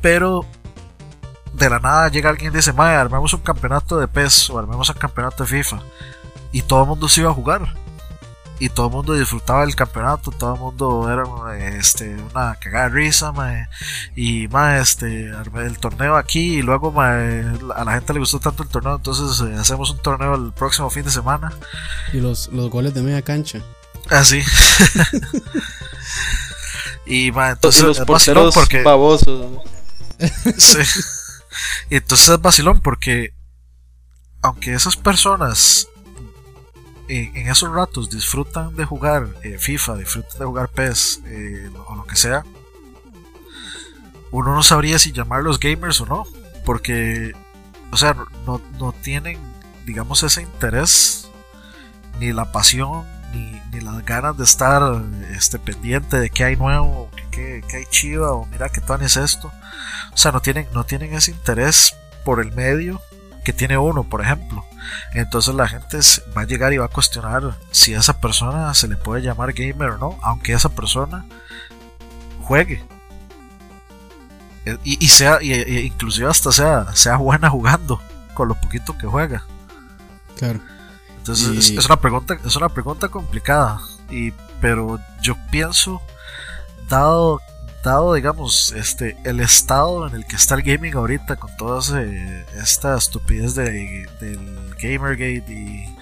pero 0.00 0.46
de 1.52 1.68
la 1.68 1.80
nada 1.80 2.10
llega 2.10 2.30
alguien 2.30 2.52
y 2.52 2.56
dice, 2.56 2.72
madre, 2.72 2.94
armemos 2.94 3.34
un 3.34 3.40
campeonato 3.40 3.98
de 3.98 4.06
PES 4.06 4.50
o 4.50 4.58
armemos 4.60 4.88
un 4.88 4.94
campeonato 4.94 5.42
de 5.42 5.50
FIFA, 5.50 5.80
y 6.52 6.62
todo 6.62 6.82
el 6.82 6.88
mundo 6.90 7.08
se 7.08 7.22
iba 7.22 7.30
a 7.30 7.34
jugar 7.34 7.87
y 8.60 8.70
todo 8.70 8.86
el 8.86 8.92
mundo 8.92 9.14
disfrutaba 9.14 9.60
del 9.60 9.76
campeonato, 9.76 10.32
todo 10.32 10.54
el 10.54 10.60
mundo 10.60 11.08
era 11.10 11.24
este, 11.78 12.14
una 12.14 12.56
cagada 12.56 12.88
de 12.88 12.94
risa, 12.94 13.32
y 14.16 14.48
más 14.48 14.80
este, 14.80 15.30
el 15.30 15.78
torneo 15.78 16.16
aquí 16.16 16.58
y 16.58 16.62
luego 16.62 16.92
a 17.00 17.84
la 17.84 17.92
gente 17.92 18.14
le 18.14 18.18
gustó 18.18 18.40
tanto 18.40 18.64
el 18.64 18.68
torneo, 18.68 18.96
entonces 18.96 19.46
eh, 19.46 19.54
hacemos 19.58 19.90
un 19.90 19.98
torneo 19.98 20.34
el 20.34 20.52
próximo 20.52 20.90
fin 20.90 21.04
de 21.04 21.10
semana. 21.10 21.52
Y 22.12 22.18
los, 22.18 22.48
los 22.48 22.70
goles 22.70 22.94
de 22.94 23.02
media 23.02 23.22
cancha. 23.22 23.60
Así. 24.10 24.42
y 27.06 27.28
entonces 27.28 27.82
y 27.82 27.86
los 27.86 28.00
porteros 28.00 28.54
porque... 28.54 28.82
babosos. 28.82 29.62
sí. 30.58 30.78
Y 31.90 31.96
entonces 31.96 32.28
es 32.28 32.40
vacilón 32.40 32.80
porque 32.80 33.34
aunque 34.42 34.74
esas 34.74 34.96
personas 34.96 35.88
en, 37.08 37.48
esos 37.48 37.72
ratos 37.72 38.10
disfrutan 38.10 38.76
de 38.76 38.84
jugar 38.84 39.28
eh, 39.42 39.58
FIFA, 39.58 39.96
disfrutan 39.96 40.38
de 40.38 40.44
jugar 40.44 40.68
PES 40.68 41.22
eh, 41.26 41.70
o 41.86 41.96
lo 41.96 42.04
que 42.04 42.16
sea, 42.16 42.44
uno 44.30 44.54
no 44.54 44.62
sabría 44.62 44.98
si 44.98 45.12
llamarlos 45.12 45.58
gamers 45.58 46.00
o 46.00 46.06
no, 46.06 46.26
porque, 46.64 47.32
o 47.90 47.96
sea, 47.96 48.14
no, 48.46 48.60
no 48.78 48.92
tienen, 48.92 49.38
digamos, 49.86 50.22
ese 50.22 50.42
interés, 50.42 51.30
ni 52.20 52.32
la 52.32 52.52
pasión, 52.52 53.06
ni, 53.32 53.60
ni, 53.72 53.80
las 53.80 54.04
ganas 54.04 54.36
de 54.36 54.44
estar 54.44 55.02
este, 55.34 55.58
pendiente 55.58 56.18
de 56.18 56.30
qué 56.30 56.44
hay 56.44 56.56
nuevo, 56.56 57.10
qué 57.30 57.62
hay 57.72 57.86
chiva, 57.90 58.32
o 58.32 58.44
mira 58.46 58.68
qué 58.68 58.80
tan 58.80 59.02
es 59.02 59.16
esto. 59.16 59.50
O 60.12 60.16
sea, 60.16 60.32
no 60.32 60.40
tienen, 60.40 60.66
no 60.74 60.84
tienen 60.84 61.14
ese 61.14 61.30
interés 61.30 61.94
por 62.24 62.40
el 62.40 62.52
medio 62.52 63.00
que 63.44 63.52
tiene 63.52 63.78
uno, 63.78 64.04
por 64.04 64.20
ejemplo. 64.20 64.64
Entonces 65.14 65.54
la 65.54 65.68
gente 65.68 65.98
va 66.36 66.42
a 66.42 66.46
llegar 66.46 66.72
y 66.72 66.78
va 66.78 66.86
a 66.86 66.88
cuestionar 66.88 67.56
si 67.70 67.94
a 67.94 67.98
esa 67.98 68.20
persona 68.20 68.72
se 68.74 68.88
le 68.88 68.96
puede 68.96 69.22
llamar 69.22 69.52
gamer 69.52 69.90
o 69.90 69.98
no, 69.98 70.18
aunque 70.22 70.52
esa 70.52 70.68
persona 70.68 71.24
juegue. 72.42 72.84
E, 74.64 74.78
y, 74.84 75.04
y 75.04 75.08
sea, 75.08 75.38
y, 75.40 75.52
y 75.52 75.78
inclusive 75.86 76.28
hasta 76.28 76.52
sea, 76.52 76.94
sea 76.94 77.16
buena 77.16 77.50
jugando 77.50 78.00
con 78.34 78.48
lo 78.48 78.54
poquito 78.54 78.96
que 78.96 79.06
juega. 79.06 79.44
Claro. 80.36 80.60
Entonces 81.18 81.48
es, 81.48 81.70
es, 81.78 81.86
una 81.86 81.96
pregunta, 81.96 82.38
es 82.44 82.56
una 82.56 82.68
pregunta 82.68 83.08
complicada. 83.08 83.80
Y, 84.10 84.32
pero 84.60 84.98
yo 85.20 85.36
pienso, 85.50 86.00
dado 86.88 87.40
dado, 87.82 88.14
digamos, 88.14 88.72
este, 88.72 89.16
el 89.24 89.40
estado 89.40 90.06
en 90.06 90.14
el 90.14 90.26
que 90.26 90.36
está 90.36 90.54
el 90.54 90.62
gaming 90.62 90.94
ahorita, 90.94 91.36
con 91.36 91.56
toda 91.56 91.80
esta 92.56 92.96
estupidez 92.96 93.54
de, 93.54 94.08
del 94.20 94.74
Gamergate 94.80 95.52
y, 95.52 95.96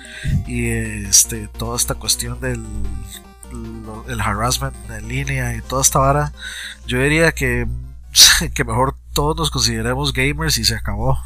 y 0.46 0.68
este, 0.68 1.48
toda 1.48 1.76
esta 1.76 1.94
cuestión 1.94 2.40
del 2.40 2.64
el 4.08 4.20
harassment 4.20 4.74
en 4.90 5.08
línea 5.08 5.54
y 5.54 5.62
toda 5.62 5.80
esta 5.80 5.98
vara, 5.98 6.32
yo 6.86 6.98
diría 6.98 7.32
que, 7.32 7.66
que 8.54 8.64
mejor 8.64 8.96
todos 9.12 9.36
nos 9.36 9.50
consideremos 9.50 10.12
gamers 10.12 10.58
y 10.58 10.64
se 10.64 10.74
acabó. 10.74 11.18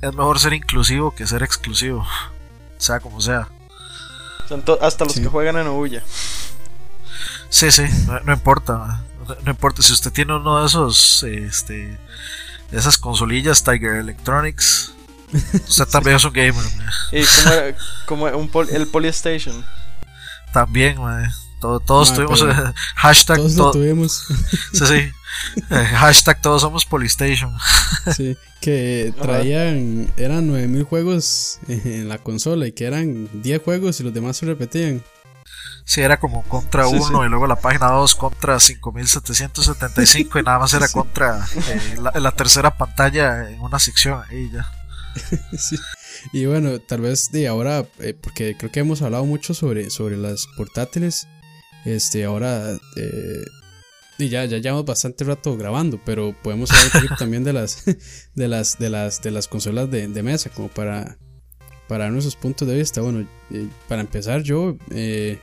Es 0.00 0.14
mejor 0.14 0.38
ser 0.38 0.52
inclusivo 0.52 1.14
que 1.14 1.26
ser 1.26 1.42
exclusivo, 1.42 2.06
sea 2.76 3.00
como 3.00 3.20
sea. 3.20 3.48
Hasta 4.80 5.04
los 5.04 5.14
sí. 5.14 5.22
que 5.22 5.28
juegan 5.28 5.56
en 5.56 5.66
Ouya. 5.66 6.02
Sí, 7.48 7.70
sí, 7.70 7.84
no, 8.06 8.20
no 8.20 8.32
importa 8.32 9.02
no 9.44 9.50
importa 9.50 9.82
si 9.82 9.92
usted 9.92 10.12
tiene 10.12 10.34
uno 10.34 10.60
de 10.60 10.66
esos, 10.66 11.22
este, 11.22 11.98
de 12.70 12.78
esas 12.78 12.98
consolillas 12.98 13.62
Tiger 13.62 13.96
Electronics, 13.96 14.94
usted 15.68 15.86
también 15.86 16.16
es 16.16 16.24
un 16.24 16.32
gamer. 16.32 16.64
¿Y 17.12 17.18
era, 17.18 17.76
como 18.06 18.26
un 18.26 18.48
pol, 18.48 18.68
el 18.70 18.86
Polystation? 18.88 19.64
También, 20.52 21.00
man. 21.00 21.30
Todo, 21.60 21.80
todos 21.80 22.14
tuvimos 22.14 22.40
eh, 22.42 22.72
hashtag. 22.94 23.38
Todos 23.38 23.56
to 23.56 23.64
lo 23.64 23.70
tuvimos. 23.72 24.24
sí, 24.72 24.86
sí. 24.86 25.12
Eh, 25.70 25.84
hashtag 25.94 26.40
todos 26.40 26.62
somos 26.62 26.84
Polystation. 26.84 27.52
sí, 28.16 28.36
que 28.60 29.12
traían. 29.20 30.12
Eran 30.16 30.46
9000 30.46 30.84
juegos 30.84 31.58
en 31.68 32.08
la 32.08 32.18
consola 32.18 32.66
y 32.66 32.72
que 32.72 32.84
eran 32.84 33.28
10 33.42 33.62
juegos 33.62 33.98
y 34.00 34.04
los 34.04 34.14
demás 34.14 34.36
se 34.36 34.46
repetían. 34.46 35.02
Sí, 35.88 36.02
era 36.02 36.20
como 36.20 36.42
contra 36.42 36.86
1 36.86 36.98
sí, 36.98 37.04
sí. 37.08 37.14
y 37.14 37.28
luego 37.30 37.46
la 37.46 37.56
página 37.56 37.86
2 37.86 38.14
contra 38.14 38.60
5775 38.60 40.38
y 40.38 40.42
nada 40.42 40.58
más 40.58 40.74
era 40.74 40.86
sí. 40.86 40.92
contra 40.92 41.48
eh, 41.56 41.96
la, 41.98 42.12
la, 42.20 42.32
tercera 42.32 42.76
pantalla 42.76 43.48
en 43.48 43.58
una 43.58 43.78
sección 43.78 44.22
y 44.30 44.50
ya. 44.50 44.70
sí. 45.58 45.78
Y 46.34 46.44
bueno, 46.44 46.78
tal 46.78 47.00
vez 47.00 47.32
de 47.32 47.48
ahora, 47.48 47.86
eh, 48.00 48.12
porque 48.12 48.54
creo 48.58 48.70
que 48.70 48.80
hemos 48.80 49.00
hablado 49.00 49.24
mucho 49.24 49.54
sobre, 49.54 49.88
sobre 49.88 50.18
las 50.18 50.46
portátiles, 50.58 51.26
este, 51.86 52.26
ahora 52.26 52.76
eh, 52.96 53.44
y 54.18 54.28
ya, 54.28 54.44
ya 54.44 54.58
llevamos 54.58 54.84
bastante 54.84 55.24
rato 55.24 55.56
grabando, 55.56 55.98
pero 56.04 56.34
podemos 56.42 56.70
hablar 56.70 57.16
también 57.18 57.44
de 57.44 57.54
las, 57.54 57.86
de 58.34 58.46
las, 58.48 58.78
de 58.78 58.90
las, 58.90 59.22
de 59.22 59.30
las 59.30 59.48
consolas 59.48 59.90
de, 59.90 60.06
de 60.06 60.22
mesa, 60.22 60.50
como 60.50 60.68
para, 60.68 61.16
para 61.86 62.10
nuestros 62.10 62.36
puntos 62.36 62.68
de 62.68 62.76
vista. 62.76 63.00
Bueno, 63.00 63.26
eh, 63.50 63.68
para 63.88 64.02
empezar 64.02 64.42
yo... 64.42 64.76
Eh, 64.90 65.40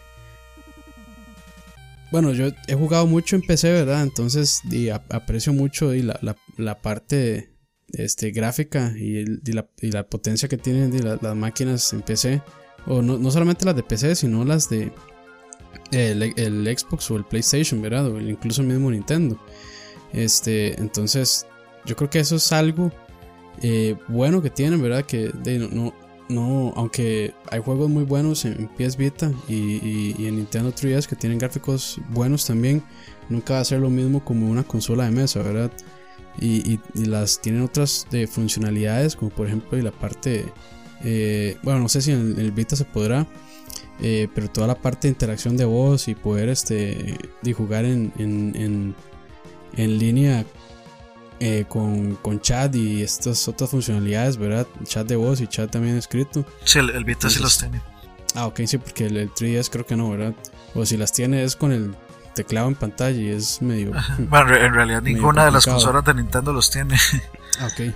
bueno, 2.12 2.34
yo 2.34 2.50
he 2.68 2.76
jugado 2.76 3.08
mucho 3.08 3.36
en 3.36 3.42
PC, 3.42 3.72
¿verdad? 3.72 4.04
Entonces 4.04 4.62
y 4.70 4.90
aprecio 4.90 5.54
mucho 5.54 5.94
y 5.94 6.02
la, 6.02 6.20
la, 6.58 6.82
parte 6.82 7.50
este, 7.90 8.32
gráfica 8.32 8.94
y, 8.98 9.26
la, 9.52 9.68
y, 9.82 9.92
la, 9.92 10.08
potencia 10.08 10.48
que 10.48 10.58
tienen 10.58 11.04
la, 11.04 11.18
las 11.22 11.36
máquinas 11.36 11.92
en 11.94 12.02
PC. 12.02 12.42
O 12.88 13.02
no, 13.02 13.18
no, 13.18 13.32
solamente 13.32 13.66
las 13.66 13.76
de 13.76 13.84
PC, 13.84 14.16
sino 14.16 14.46
las 14.46 14.70
de 14.70 14.92
el, 15.92 16.78
Xbox 16.78 17.10
o 17.12 17.18
el 17.18 17.26
PlayStation, 17.26 17.82
¿verdad? 17.82 18.08
O 18.08 18.20
incluso 18.20 18.64
mismo 18.64 18.92
Nintendo. 18.92 19.40
Este, 20.14 20.80
entonces, 20.80 21.46
yo 21.86 21.96
creo 21.96 22.10
que 22.10 22.20
eso 22.20 22.36
es 22.36 22.52
algo 22.52 22.92
eh, 23.62 23.96
bueno 24.08 24.42
que 24.42 24.50
tienen, 24.50 24.82
¿verdad? 24.82 25.06
Que 25.06 25.32
no, 25.60 25.68
no, 25.70 25.94
aunque 26.30 27.34
hay 27.52 27.60
juegos 27.62 27.90
muy 27.90 28.04
buenos 28.04 28.46
en, 28.46 28.68
PS 28.68 28.98
Vita 28.98 29.32
y, 29.48 30.16
y, 30.18 30.28
en 30.28 30.38
Nintendo 30.38 30.74
3DS 30.74 31.08
que 31.08 31.16
tienen 31.16 31.38
gráficos 31.38 32.00
buenos 32.10 32.46
también, 32.46 32.84
nunca 33.30 33.56
va 33.56 33.60
a 33.60 33.66
ser 33.66 33.80
lo 33.80 33.90
mismo 33.90 34.24
como 34.24 34.50
una 34.50 34.64
consola 34.64 35.06
de 35.06 35.12
mesa, 35.12 35.42
¿verdad? 35.42 35.72
Y, 36.40 36.80
y 36.94 37.06
las 37.06 37.40
tienen 37.42 37.62
otras 37.62 38.08
de 38.12 38.28
funcionalidades, 38.28 39.16
como 39.16 39.32
por 39.32 39.48
ejemplo 39.48 39.78
la 39.82 39.92
parte, 39.92 40.46
eh, 41.04 41.58
bueno, 41.64 41.80
no 41.80 41.90
sé 41.90 42.02
si 42.02 42.12
en 42.12 42.38
el, 42.38 42.52
Vita 42.52 42.76
se 42.76 42.86
podrá, 42.86 43.28
eh, 44.02 44.28
pero 44.34 44.50
toda 44.50 44.68
la 44.68 44.76
parte 44.76 45.08
de 45.08 45.14
interacción 45.14 45.56
de 45.56 45.66
voz 45.66 46.08
y 46.08 46.16
poder 46.16 46.50
este, 46.50 47.18
de 47.42 47.54
jugar 47.54 47.86
en, 47.86 48.12
en, 48.18 48.54
en, 48.56 48.96
en 49.78 49.98
línea 49.98 50.46
eh, 51.40 51.66
con, 51.68 52.16
con, 52.16 52.40
chat 52.40 52.74
y 52.76 53.02
estas 53.02 53.48
otras 53.48 53.70
funcionalidades, 53.70 54.38
¿verdad? 54.38 54.68
Chat 54.86 55.08
de 55.08 55.16
voz 55.16 55.42
y 55.42 55.48
chat 55.48 55.70
también 55.70 55.98
escrito. 55.98 56.46
Sí, 56.64 56.80
el, 56.80 57.04
Vita 57.04 57.30
sí 57.30 57.40
los 57.40 57.58
tiene. 57.58 57.82
Ah, 58.36 58.48
ok, 58.48 58.62
sí, 58.66 58.78
porque 58.78 59.06
el, 59.08 59.34
3DS 59.34 59.70
creo 59.70 59.86
que 59.86 59.96
no, 59.96 60.10
¿verdad? 60.10 60.34
O 60.74 60.86
si 60.86 60.98
las 60.98 61.12
tiene 61.12 61.44
es 61.44 61.56
con 61.56 61.72
el 61.72 61.96
teclado 62.34 62.68
en 62.68 62.76
pantalla 62.76 63.18
y 63.18 63.28
es 63.28 63.62
medio. 63.62 63.92
bueno, 64.18 64.56
en 64.56 64.74
realidad 64.74 65.02
ninguna 65.02 65.46
de 65.46 65.52
las 65.52 65.66
consolas 65.66 66.06
de 66.06 66.14
Nintendo 66.14 66.54
los 66.54 66.70
tiene. 66.70 66.96
ah, 67.60 67.68
ok. 67.68 67.94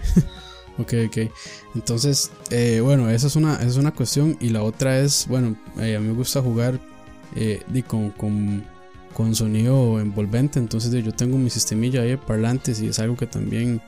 ok, 0.80 0.94
ok. 1.08 1.32
Entonces, 1.76 2.32
eh, 2.50 2.82
bueno, 2.82 3.10
esa 3.10 3.28
es, 3.28 3.36
una, 3.36 3.56
esa 3.56 3.68
es 3.68 3.78
una 3.78 3.92
cuestión. 3.92 4.38
Y 4.40 4.50
la 4.50 4.64
otra 4.64 5.00
es, 5.00 5.28
bueno, 5.28 5.56
eh, 5.78 5.96
a 5.96 6.00
mí 6.00 6.08
me 6.08 6.14
gusta 6.14 6.42
jugar 6.42 6.80
con, 7.88 8.10
con 8.12 8.66
con 9.14 9.36
sonido 9.36 10.00
envolvente. 10.00 10.60
Entonces 10.60 10.92
yo 11.04 11.14
tengo 11.14 11.38
mi 11.38 11.50
sistemilla 11.50 12.02
ahí 12.02 12.10
de 12.10 12.18
parlantes 12.18 12.82
y 12.82 12.88
es 12.88 13.00
algo 13.00 13.16
que 13.16 13.28
también 13.28 13.82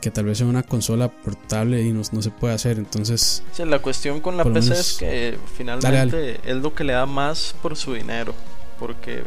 que 0.00 0.10
tal 0.10 0.24
vez 0.24 0.40
en 0.40 0.48
una 0.48 0.64
consola 0.64 1.08
portable 1.08 1.80
y 1.80 1.92
no, 1.92 2.02
no 2.10 2.22
se 2.22 2.30
puede 2.30 2.54
hacer. 2.54 2.76
Entonces... 2.76 3.42
la 3.58 3.78
cuestión 3.78 4.20
con 4.20 4.36
la 4.36 4.44
PC 4.44 4.72
es 4.72 4.96
que 4.98 5.38
finalmente 5.56 6.40
es 6.44 6.56
lo 6.56 6.74
que 6.74 6.84
le 6.84 6.92
da 6.92 7.06
más 7.06 7.54
por 7.62 7.76
su 7.76 7.94
dinero. 7.94 8.34
Porque 8.78 9.22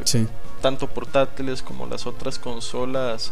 tanto 0.62 0.88
portátiles 0.88 1.62
como 1.62 1.88
las 1.88 2.06
otras 2.06 2.38
consolas, 2.38 3.32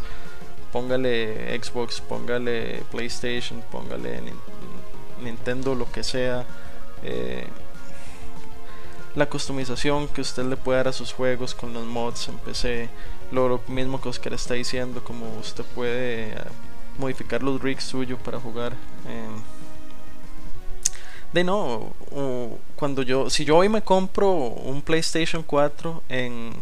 póngale 0.72 1.60
Xbox, 1.62 2.00
póngale 2.00 2.82
PlayStation, 2.90 3.62
póngale 3.70 4.22
Nintendo, 5.22 5.74
lo 5.74 5.90
que 5.92 6.02
sea. 6.02 6.46
Eh, 7.02 7.46
la 9.14 9.26
customización 9.26 10.08
que 10.08 10.20
usted 10.20 10.44
le 10.44 10.56
puede 10.56 10.78
dar 10.78 10.88
a 10.88 10.92
sus 10.92 11.12
juegos 11.12 11.54
con 11.54 11.72
los 11.72 11.84
mods 11.84 12.28
en 12.28 12.38
PC, 12.38 12.88
lo, 13.30 13.60
mismo 13.68 14.00
que 14.00 14.08
Oscar 14.08 14.32
está 14.32 14.54
diciendo, 14.54 15.02
como 15.04 15.26
usted 15.38 15.64
puede 15.74 16.32
eh, 16.32 16.34
modificar 16.98 17.42
los 17.42 17.60
rigs 17.60 17.84
suyos 17.84 18.18
para 18.20 18.40
jugar. 18.40 18.72
de 21.32 21.44
no, 21.44 21.92
cuando 22.76 23.02
yo, 23.02 23.30
si 23.30 23.44
yo 23.44 23.56
hoy 23.56 23.68
me 23.68 23.82
compro 23.82 24.32
un 24.32 24.82
PlayStation 24.82 25.42
4 25.42 26.02
en 26.08 26.52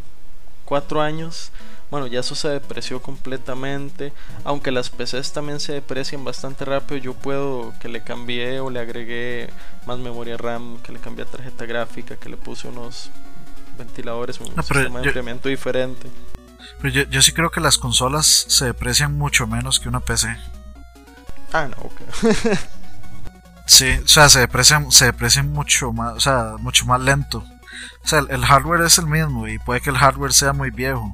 4 0.65 1.01
años, 1.01 1.51
bueno, 1.93 2.07
ya 2.07 2.21
eso 2.21 2.35
se 2.35 2.49
depreció 2.49 3.03
completamente. 3.03 4.15
Aunque 4.45 4.71
las 4.71 4.89
PCs 4.89 5.33
también 5.33 5.61
se 5.61 5.75
deprecian 5.75 6.25
bastante 6.25 6.65
rápido, 6.65 6.99
yo 6.99 7.13
puedo 7.13 7.75
que 7.81 7.91
le 7.91 8.01
cambié 8.01 8.61
o 8.61 8.71
le 8.71 8.81
agregué 8.81 9.51
más 9.85 9.99
memoria 9.99 10.39
RAM, 10.39 10.79
que 10.79 10.91
le 10.91 11.01
cambié 11.01 11.27
tarjeta 11.27 11.67
gráfica, 11.67 12.17
que 12.17 12.31
le 12.31 12.39
puse 12.39 12.67
unos 12.67 13.11
ventiladores, 13.77 14.41
un 14.41 14.47
sistema 14.47 15.01
de 15.01 15.05
enfriamiento 15.05 15.51
diferente. 15.51 16.09
Pero 16.81 16.95
yo, 16.95 17.03
yo, 17.11 17.21
sí 17.21 17.33
creo 17.33 17.51
que 17.51 17.61
las 17.61 17.77
consolas 17.77 18.47
se 18.49 18.65
deprecian 18.65 19.19
mucho 19.19 19.47
menos 19.47 19.79
que 19.79 19.91
una 19.91 20.01
PC. 20.01 20.35
Ah, 21.53 21.69
no, 21.69 21.77
ok. 21.77 22.57
sí, 23.67 23.91
o 24.03 24.09
sea, 24.09 24.31
se 24.31 24.41
deprecian, 24.41 24.91
se 24.91 25.05
deprecian 25.05 25.53
mucho 25.53 25.93
más, 25.93 26.15
o 26.15 26.21
sea, 26.21 26.55
mucho 26.59 26.87
más 26.87 27.03
lento. 27.03 27.45
O 28.03 28.09
sea, 28.09 28.21
el 28.31 28.47
hardware 28.47 28.81
es 28.81 28.97
el 28.97 29.09
mismo 29.09 29.47
y 29.47 29.59
puede 29.59 29.83
que 29.83 29.91
el 29.91 29.99
hardware 29.99 30.33
sea 30.33 30.55
muy 30.55 30.71
viejo 30.71 31.13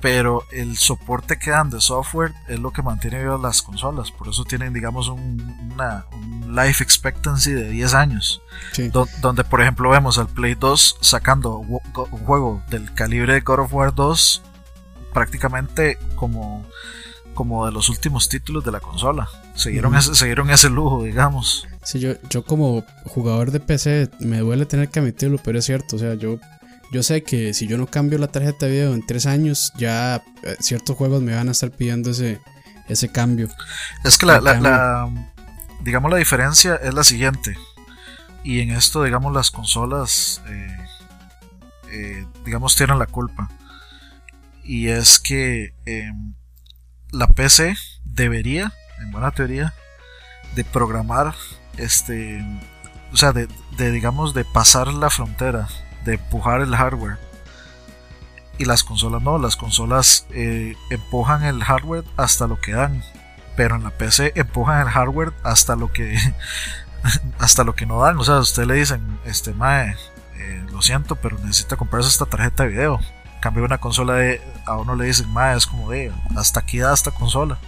pero 0.00 0.44
el 0.52 0.76
soporte 0.76 1.38
que 1.38 1.50
dan 1.50 1.70
de 1.70 1.80
software 1.80 2.32
es 2.48 2.58
lo 2.58 2.72
que 2.72 2.82
mantiene 2.82 3.18
vivas 3.18 3.40
las 3.40 3.62
consolas. 3.62 4.10
Por 4.10 4.28
eso 4.28 4.44
tienen, 4.44 4.72
digamos, 4.72 5.08
un, 5.08 5.70
una, 5.72 6.06
life 6.48 6.82
expectancy 6.82 7.52
de 7.52 7.68
10 7.70 7.94
años. 7.94 8.42
donde, 9.20 9.44
por 9.44 9.60
ejemplo, 9.60 9.90
vemos 9.90 10.18
al 10.18 10.28
Play 10.28 10.54
2 10.54 10.98
sacando 11.00 11.58
un 11.58 12.24
juego 12.24 12.62
del 12.70 12.92
calibre 12.94 13.34
de 13.34 13.40
God 13.40 13.60
of 13.60 13.74
War 13.74 13.94
2 13.94 14.42
prácticamente 15.12 15.98
como, 16.16 16.64
como 17.34 17.66
de 17.66 17.72
los 17.72 17.88
últimos 17.88 18.28
títulos 18.28 18.64
de 18.64 18.72
la 18.72 18.80
consola. 18.80 19.28
Siguieron, 19.54 19.96
ese, 19.96 20.14
siguieron 20.14 20.50
ese 20.50 20.70
lujo, 20.70 21.02
digamos. 21.02 21.66
Sí, 21.82 21.98
yo, 21.98 22.12
yo 22.30 22.44
como 22.44 22.84
jugador 23.04 23.50
de 23.50 23.60
PC 23.60 24.10
me 24.20 24.38
duele 24.38 24.66
tener 24.66 24.88
que 24.88 25.00
admitirlo, 25.00 25.38
pero 25.42 25.58
es 25.58 25.64
cierto. 25.64 25.96
O 25.96 25.98
sea, 25.98 26.14
yo 26.14 26.38
yo 26.90 27.02
sé 27.02 27.22
que 27.22 27.52
si 27.52 27.66
yo 27.66 27.76
no 27.76 27.86
cambio 27.86 28.18
la 28.18 28.28
tarjeta 28.28 28.66
de 28.66 28.72
video 28.72 28.94
en 28.94 29.04
tres 29.04 29.26
años, 29.26 29.72
ya 29.76 30.22
eh, 30.42 30.56
ciertos 30.60 30.96
juegos 30.96 31.22
me 31.22 31.34
van 31.34 31.48
a 31.48 31.52
estar 31.52 31.70
pidiendo 31.70 32.10
ese, 32.10 32.40
ese 32.88 33.10
cambio. 33.10 33.48
Es 34.04 34.16
que 34.16 34.26
la, 34.26 35.10
digamos, 35.80 36.10
la 36.10 36.16
diferencia 36.16 36.76
es 36.76 36.94
la 36.94 37.04
siguiente. 37.04 37.56
Y 38.42 38.60
en 38.60 38.70
esto, 38.70 39.04
digamos, 39.04 39.34
las 39.34 39.50
consolas, 39.50 40.40
eh, 40.48 40.76
eh, 41.90 42.26
digamos, 42.44 42.74
tienen 42.74 42.98
la 42.98 43.06
culpa. 43.06 43.50
Y 44.64 44.88
es 44.88 45.18
que 45.18 45.74
em, 45.84 46.34
la 47.10 47.26
PC 47.26 47.76
debería, 48.04 48.72
en 49.00 49.10
buena 49.10 49.30
teoría, 49.32 49.74
de 50.54 50.64
programar, 50.64 51.34
este, 51.76 52.42
o 53.12 53.16
sea, 53.16 53.32
de, 53.32 53.48
de 53.76 53.90
digamos, 53.90 54.32
de 54.32 54.44
pasar 54.44 54.88
la 54.88 55.10
frontera 55.10 55.68
de 56.04 56.14
empujar 56.14 56.60
el 56.60 56.74
hardware. 56.74 57.18
Y 58.58 58.64
las 58.64 58.82
consolas 58.82 59.22
no, 59.22 59.38
las 59.38 59.56
consolas 59.56 60.26
eh, 60.30 60.74
empujan 60.90 61.44
el 61.44 61.62
hardware 61.62 62.04
hasta 62.16 62.46
lo 62.46 62.60
que 62.60 62.72
dan. 62.72 63.02
Pero 63.56 63.76
en 63.76 63.84
la 63.84 63.90
PC 63.90 64.32
empujan 64.34 64.80
el 64.80 64.88
hardware 64.88 65.32
hasta 65.42 65.76
lo 65.76 65.92
que 65.92 66.16
hasta 67.38 67.64
lo 67.64 67.74
que 67.74 67.86
no 67.86 68.00
dan. 68.00 68.18
O 68.18 68.24
sea, 68.24 68.38
usted 68.38 68.64
le 68.64 68.74
dicen, 68.74 69.20
este 69.24 69.52
mae, 69.52 69.96
eh, 70.36 70.66
lo 70.72 70.82
siento, 70.82 71.16
pero 71.16 71.38
necesita 71.38 71.76
comprarse 71.76 72.08
esta 72.08 72.26
tarjeta 72.26 72.64
de 72.64 72.70
video. 72.70 73.00
Cambio 73.40 73.64
una 73.64 73.78
consola 73.78 74.14
de, 74.14 74.40
a 74.66 74.76
uno 74.76 74.96
le 74.96 75.06
dicen, 75.06 75.30
mae, 75.32 75.56
es 75.56 75.66
como 75.66 75.90
de, 75.90 76.12
hasta 76.36 76.60
aquí 76.60 76.78
da 76.78 76.92
esta 76.92 77.12
consola. 77.12 77.58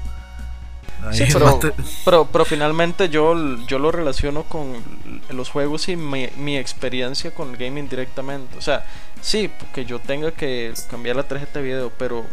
Pero, 2.05 2.27
pero, 2.27 2.45
finalmente 2.45 3.09
yo, 3.09 3.35
yo 3.67 3.79
lo 3.79 3.91
relaciono 3.91 4.45
con 4.45 4.83
los 5.31 5.51
juegos 5.51 5.89
y 5.89 5.97
mi, 5.97 6.57
experiencia 6.57 7.33
con 7.33 7.51
el 7.51 7.57
gaming 7.57 7.89
directamente. 7.89 8.57
O 8.59 8.61
sea, 8.61 8.85
sí, 9.21 9.51
porque 9.59 9.85
yo 9.85 9.99
tenga 9.99 10.33
que 10.33 10.73
cambiar 10.91 11.17
la 11.17 11.23
tarjeta 11.25 11.61
de 11.61 11.65
video, 11.65 11.93
pero 11.99 12.25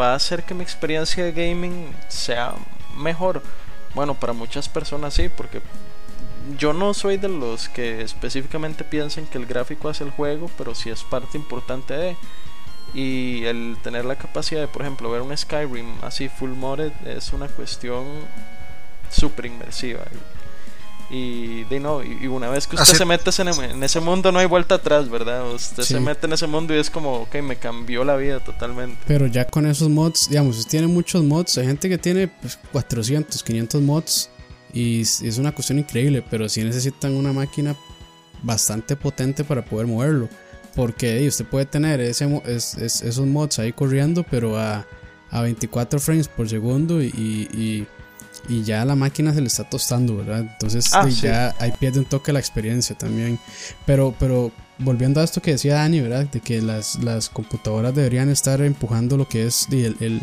va 0.00 0.12
a 0.12 0.16
hacer 0.16 0.44
que 0.44 0.54
mi 0.54 0.62
experiencia 0.62 1.24
de 1.24 1.32
gaming 1.32 1.94
sea 2.08 2.54
mejor. 2.96 3.42
Bueno, 3.94 4.14
para 4.14 4.32
muchas 4.32 4.68
personas 4.68 5.14
sí, 5.14 5.28
porque 5.28 5.60
yo 6.58 6.72
no 6.72 6.94
soy 6.94 7.16
de 7.16 7.28
los 7.28 7.68
que 7.68 8.02
específicamente 8.02 8.84
piensan 8.84 9.26
que 9.26 9.38
el 9.38 9.46
gráfico 9.46 9.88
hace 9.88 10.04
el 10.04 10.10
juego, 10.10 10.50
pero 10.56 10.74
sí 10.74 10.90
es 10.90 11.02
parte 11.04 11.36
importante 11.38 11.94
de. 11.94 12.16
Y 12.94 13.44
el 13.44 13.76
tener 13.82 14.04
la 14.04 14.16
capacidad 14.16 14.60
de, 14.60 14.68
por 14.68 14.82
ejemplo, 14.82 15.10
ver 15.10 15.22
un 15.22 15.36
Skyrim 15.36 15.86
así 16.02 16.28
full 16.28 16.50
modded 16.50 16.92
es 17.06 17.32
una 17.32 17.48
cuestión 17.48 18.06
súper 19.10 19.46
inmersiva. 19.46 20.04
Y, 21.08 21.62
de 21.64 21.78
no, 21.78 22.02
y 22.02 22.26
una 22.26 22.48
vez 22.48 22.66
que 22.66 22.74
usted 22.74 22.96
se 22.96 23.04
mete 23.04 23.30
en, 23.40 23.82
ese 23.84 24.00
mundo 24.00 24.32
no 24.32 24.40
hay 24.40 24.46
vuelta 24.46 24.74
atrás, 24.76 25.08
¿verdad? 25.08 25.48
Usted 25.52 25.84
se 25.84 26.00
mete 26.00 26.26
en 26.26 26.32
ese 26.32 26.48
mundo 26.48 26.74
y 26.74 26.78
es 26.78 26.90
como, 26.90 27.22
ok, 27.22 27.36
me 27.42 27.56
cambió 27.56 28.02
la 28.02 28.16
vida 28.16 28.40
totalmente. 28.40 28.98
Pero 29.06 29.26
ya 29.26 29.44
con 29.44 29.66
esos 29.66 29.88
mods, 29.88 30.28
digamos, 30.28 30.66
tiene 30.66 30.88
muchos 30.88 31.22
mods, 31.22 31.58
hay 31.58 31.66
gente 31.66 31.88
que 31.88 31.98
tiene 31.98 32.26
pues, 32.26 32.58
400, 32.72 33.40
500 33.40 33.82
mods 33.82 34.30
y 34.72 35.02
es 35.02 35.38
una 35.38 35.52
cuestión 35.52 35.78
increíble, 35.78 36.24
pero 36.28 36.48
sí 36.48 36.64
necesitan 36.64 37.14
una 37.14 37.32
máquina 37.32 37.76
bastante 38.42 38.96
potente 38.96 39.44
para 39.44 39.64
poder 39.64 39.86
moverlo. 39.86 40.28
Porque 40.76 41.26
usted 41.26 41.44
puede 41.46 41.66
tener 41.66 42.00
ese, 42.00 42.28
esos 42.46 43.26
mods 43.26 43.58
ahí 43.58 43.72
corriendo, 43.72 44.24
pero 44.30 44.58
a, 44.58 44.86
a 45.30 45.40
24 45.40 45.98
frames 45.98 46.28
por 46.28 46.48
segundo 46.48 47.02
y, 47.02 47.08
y, 47.08 47.86
ya 48.62 48.84
la 48.84 48.94
máquina 48.94 49.34
se 49.34 49.40
le 49.40 49.48
está 49.48 49.68
tostando, 49.68 50.18
¿verdad? 50.18 50.40
Entonces 50.40 50.94
ah, 50.94 51.08
ya 51.08 51.52
ahí 51.58 51.72
pierde 51.80 51.98
un 51.98 52.04
toque 52.04 52.32
la 52.32 52.38
experiencia 52.38 52.96
también. 52.96 53.40
Pero, 53.86 54.14
pero 54.20 54.52
volviendo 54.78 55.20
a 55.20 55.24
esto 55.24 55.42
que 55.42 55.52
decía 55.52 55.74
Dani, 55.74 56.00
¿verdad? 56.00 56.26
De 56.26 56.40
que 56.40 56.62
las, 56.62 56.96
las 57.02 57.28
computadoras 57.28 57.94
deberían 57.94 58.28
estar 58.28 58.60
empujando 58.60 59.16
lo 59.16 59.28
que 59.28 59.46
es 59.46 59.66
el, 59.72 59.96
el 59.98 60.22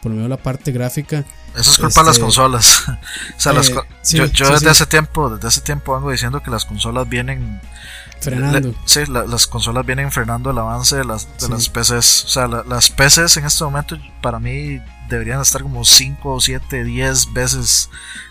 por 0.00 0.10
lo 0.10 0.16
menos 0.16 0.30
la 0.30 0.38
parte 0.38 0.72
gráfica. 0.72 1.24
Eso 1.56 1.70
es 1.72 1.78
culpa 1.78 2.00
de 2.00 2.06
las 2.06 2.18
consolas. 2.18 2.84
o 3.36 3.40
sea, 3.40 3.52
las, 3.52 3.68
yo, 3.68 4.26
yo 4.26 4.50
desde 4.50 4.70
hace 4.70 4.86
tiempo, 4.86 5.28
desde 5.28 5.48
hace 5.48 5.60
tiempo 5.60 5.94
vengo 5.94 6.10
diciendo 6.10 6.42
que 6.42 6.50
las 6.50 6.64
consolas 6.64 7.08
vienen 7.08 7.60
Frenando. 8.20 8.74
sí, 8.84 9.00
las 9.06 9.46
consolas 9.46 9.86
vienen 9.86 10.10
frenando 10.10 10.50
el 10.50 10.58
avance 10.58 10.96
de 10.96 11.04
las, 11.04 11.28
de 11.38 11.48
las 11.48 11.68
PCs. 11.68 12.24
O 12.24 12.28
sea, 12.28 12.48
las 12.48 12.90
PCs 12.90 13.36
en 13.36 13.44
este 13.44 13.64
momento 13.64 13.96
para 14.20 14.38
mí 14.38 14.80
deberían 15.08 15.40
estar 15.40 15.62
como 15.62 15.84
5, 15.84 16.40
7, 16.40 16.84
10 16.84 17.32
veces 17.32 17.90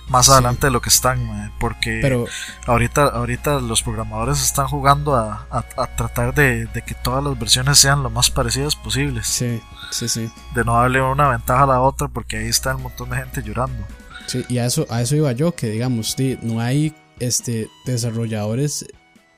más 0.09 0.29
adelante 0.29 0.67
de 0.67 0.71
lo 0.71 0.81
que 0.81 0.89
están, 0.89 1.51
porque 1.59 1.99
Pero, 2.01 2.25
ahorita, 2.65 3.03
ahorita 3.07 3.59
los 3.59 3.83
programadores 3.83 4.41
están 4.41 4.67
jugando 4.67 5.15
a, 5.15 5.47
a, 5.51 5.87
tratar 5.95 6.33
de, 6.33 6.69
que 6.85 6.95
todas 6.95 7.23
las 7.23 7.37
versiones 7.37 7.77
sean 7.77 8.03
lo 8.03 8.09
más 8.09 8.29
parecidas 8.29 8.75
posibles. 8.75 9.27
Sí, 9.27 9.61
sí, 9.91 10.07
sí. 10.07 10.31
De 10.55 10.63
no 10.63 10.75
darle 10.75 11.01
una 11.01 11.29
ventaja 11.29 11.63
a 11.63 11.67
la 11.67 11.81
otra, 11.81 12.07
porque 12.07 12.37
ahí 12.37 12.47
está 12.47 12.75
un 12.75 12.83
montón 12.83 13.09
de 13.09 13.17
gente 13.17 13.43
llorando. 13.43 13.85
Sí, 14.27 14.45
y 14.47 14.59
a 14.59 14.65
eso, 14.65 14.85
a 14.89 15.01
eso 15.01 15.15
iba 15.15 15.31
yo, 15.31 15.53
que 15.53 15.69
digamos, 15.69 16.15
no 16.41 16.61
hay 16.61 16.93
este, 17.19 17.69
desarrolladores 17.85 18.85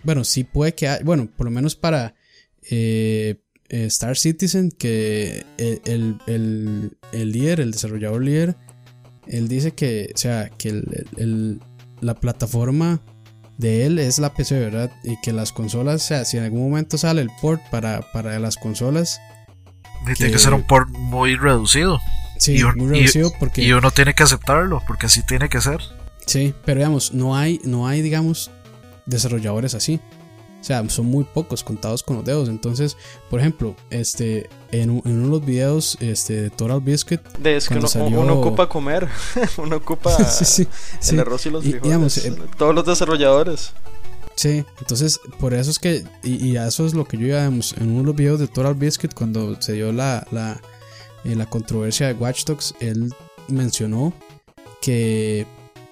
bueno, 0.04 0.24
sí 0.24 0.44
puede 0.44 0.74
que, 0.76 0.88
hay, 0.88 1.04
bueno, 1.04 1.30
por 1.36 1.46
lo 1.46 1.52
menos 1.52 1.76
para 1.76 2.16
eh, 2.70 3.42
Star 3.70 4.18
Citizen, 4.18 4.72
que 4.72 5.46
el, 5.58 6.20
el, 6.26 6.98
el, 7.12 7.32
líder, 7.32 7.60
el 7.60 7.72
desarrollador 7.72 8.24
líder, 8.24 8.56
él 9.28 9.48
dice 9.48 9.74
que, 9.74 10.12
o 10.14 10.18
sea, 10.18 10.50
que 10.58 10.70
el, 10.70 11.60
la 12.02 12.16
plataforma 12.16 13.02
de 13.58 13.86
él 13.86 14.00
es 14.00 14.20
la 14.20 14.34
PC, 14.34 14.60
¿verdad? 14.60 14.92
Y 15.04 15.20
que 15.22 15.34
las 15.34 15.52
consolas, 15.52 16.04
o 16.04 16.08
sea, 16.08 16.26
si 16.26 16.38
en 16.38 16.44
algún 16.44 16.62
momento 16.70 16.98
sale 16.98 17.22
el 17.22 17.30
port 17.42 17.62
para, 17.70 18.02
para 18.14 18.40
las 18.40 18.58
consolas. 18.58 19.20
Tiene 20.16 20.32
que, 20.32 20.40
ser 20.40 20.54
un 20.54 20.64
port 20.64 20.90
muy 20.90 21.36
reducido. 21.36 22.00
Sí, 22.38 22.64
muy 22.78 22.88
reducido 22.88 23.32
porque. 23.38 23.62
Y 23.62 23.74
uno 23.74 23.92
tiene 23.92 24.16
que 24.16 24.24
aceptarlo, 24.24 24.82
porque 24.88 25.08
así 25.08 25.24
tiene 25.24 25.50
que 25.50 25.60
ser. 25.60 25.80
Sí, 26.26 26.54
pero 26.64 26.80
digamos, 26.80 27.14
no 27.14 27.36
hay, 27.36 27.60
no 27.66 27.88
hay, 27.88 28.02
digamos, 28.02 28.50
desarrolladores 29.10 29.76
así. 29.76 30.00
O 30.62 30.64
sea, 30.64 30.88
son 30.90 31.06
muy 31.06 31.24
pocos, 31.24 31.64
contados 31.64 32.04
con 32.04 32.18
los 32.18 32.26
dedos. 32.26 32.50
Entonces, 32.50 32.98
por 33.30 33.40
ejemplo, 33.40 33.76
este, 33.90 34.50
en, 34.72 34.90
uno 34.90 35.02
de 35.04 35.30
los 35.30 35.46
videos 35.46 35.98
este, 36.02 36.42
de 36.42 36.50
Total 36.50 36.82
Biscuit. 36.82 37.22
De 37.38 37.56
es 37.56 37.70
que 37.70 37.80
uno, 38.00 38.34
ocupa 38.34 38.68
comer, 38.68 39.08
uno 39.58 39.78
ocupa 39.78 40.18
el 41.10 41.20
arroz 41.20 41.46
y 41.46 41.50
los 41.50 41.64
frijoles. 41.64 42.26
Eh, 42.26 42.36
todos 42.58 42.76
los 42.76 42.86
desarrolladores. 42.86 43.72
Sí, 44.36 44.64
entonces 44.80 45.20
por 45.40 45.54
eso 45.54 45.70
es 45.70 45.80
que, 45.80 46.06
y, 46.24 46.56
eso 46.56 46.86
es 46.86 46.94
lo 46.94 47.06
que 47.06 47.18
yo 47.18 47.28
iba 47.28 47.44
en 47.44 47.62
uno 47.82 48.00
de 48.00 48.04
los 48.06 48.16
videos 48.16 48.40
de 48.40 48.48
Total 48.48 48.74
Biscuit, 48.74 49.14
cuando 49.14 49.62
se 49.62 49.74
dio 49.74 49.92
la, 49.92 50.26
la, 50.32 50.62
eh, 51.26 51.36
la 51.36 51.46
controversia 51.46 52.08
de 52.08 52.14
Watch 52.14 52.46
Dogs, 52.46 52.74
él 52.80 53.14
mencionó 53.50 54.14
que 54.82 55.46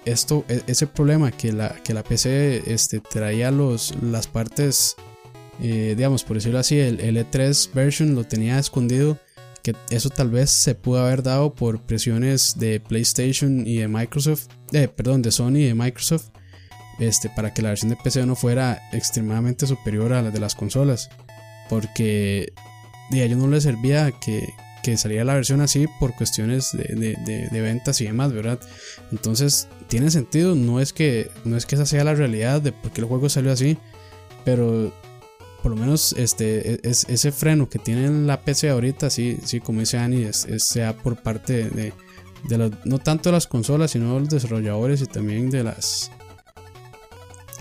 e, 0.07 0.63
ese 0.67 0.88
problema 0.88 1.31
que 1.31 1.51
la, 1.51 1.69
que 1.84 1.93
la 1.93 2.03
PC 2.03 2.63
este, 2.65 2.99
traía 2.99 3.51
las 3.51 4.27
partes, 4.27 4.95
eh, 5.61 5.93
digamos, 5.97 6.23
por 6.23 6.38
decirlo 6.38 6.59
así, 6.59 6.79
el, 6.79 6.99
E3 6.99 7.73
version 7.73 8.15
lo 8.15 8.23
tenía 8.23 8.57
escondido, 8.57 9.19
que 9.63 9.75
eso 9.89 10.09
tal 10.09 10.29
vez 10.29 10.49
se 10.49 10.75
pudo 10.75 10.99
haber 10.99 11.23
dado 11.23 11.53
por 11.53 11.81
presiones 11.81 12.57
de 12.57 12.79
PlayStation 12.79 13.67
y 13.67 13.77
de 13.77 13.88
Microsoft, 13.88 14.47
eh, 14.71 14.88
perdón, 14.88 15.21
de 15.21 15.31
Sony 15.31 15.57
y 15.57 15.65
de 15.65 15.75
Microsoft, 15.75 16.29
este, 16.99 17.29
para 17.29 17.53
que 17.53 17.61
la 17.61 17.69
versión 17.69 17.89
de 17.89 17.97
PC 17.97 18.25
no 18.25 18.35
fuera 18.35 18.81
extremadamente 18.93 19.67
superior 19.67 20.13
a 20.13 20.21
la 20.21 20.31
de 20.31 20.39
las 20.39 20.55
consolas, 20.55 21.09
porque 21.69 22.53
a 23.11 23.17
ellos 23.17 23.38
no 23.38 23.47
les 23.47 23.63
servía 23.63 24.11
que, 24.11 24.47
que 24.83 24.97
saliera 24.97 25.23
la 25.23 25.35
versión 25.35 25.61
así 25.61 25.85
por 25.99 26.15
cuestiones 26.15 26.71
de, 26.71 27.17
de, 27.51 27.61
ventas 27.61 27.99
y 28.01 28.05
demás, 28.05 28.31
¿verdad? 28.31 28.59
Entonces, 29.11 29.67
tiene 29.87 30.11
sentido, 30.11 30.55
no 30.55 30.79
es 30.79 30.93
que 30.93 31.29
no 31.45 31.57
es 31.57 31.65
que 31.65 31.75
esa 31.75 31.85
sea 31.85 32.03
la 32.03 32.15
realidad 32.15 32.61
de 32.61 32.71
por 32.71 32.91
qué 32.91 33.01
el 33.01 33.07
juego 33.07 33.29
salió 33.29 33.51
así, 33.51 33.77
pero 34.45 34.93
por 35.61 35.71
lo 35.71 35.77
menos 35.77 36.13
este 36.13 36.73
e, 36.73 36.79
es, 36.83 37.05
ese 37.09 37.31
freno 37.31 37.69
que 37.69 37.79
tiene 37.79 38.09
la 38.25 38.41
PC 38.41 38.69
ahorita, 38.69 39.09
sí, 39.09 39.37
sí 39.43 39.59
como 39.59 39.81
dice 39.81 39.97
Annie, 39.97 40.25
es, 40.25 40.47
sea 40.57 40.95
por 40.95 41.21
parte 41.21 41.69
de, 41.69 41.93
de 42.47 42.71
no 42.85 42.99
tanto 42.99 43.29
de 43.29 43.33
las 43.33 43.47
consolas, 43.47 43.91
sino 43.91 44.13
de 44.13 44.19
los 44.21 44.29
desarrolladores 44.29 45.01
y 45.01 45.05
también 45.05 45.49
de 45.49 45.63
las 45.63 46.11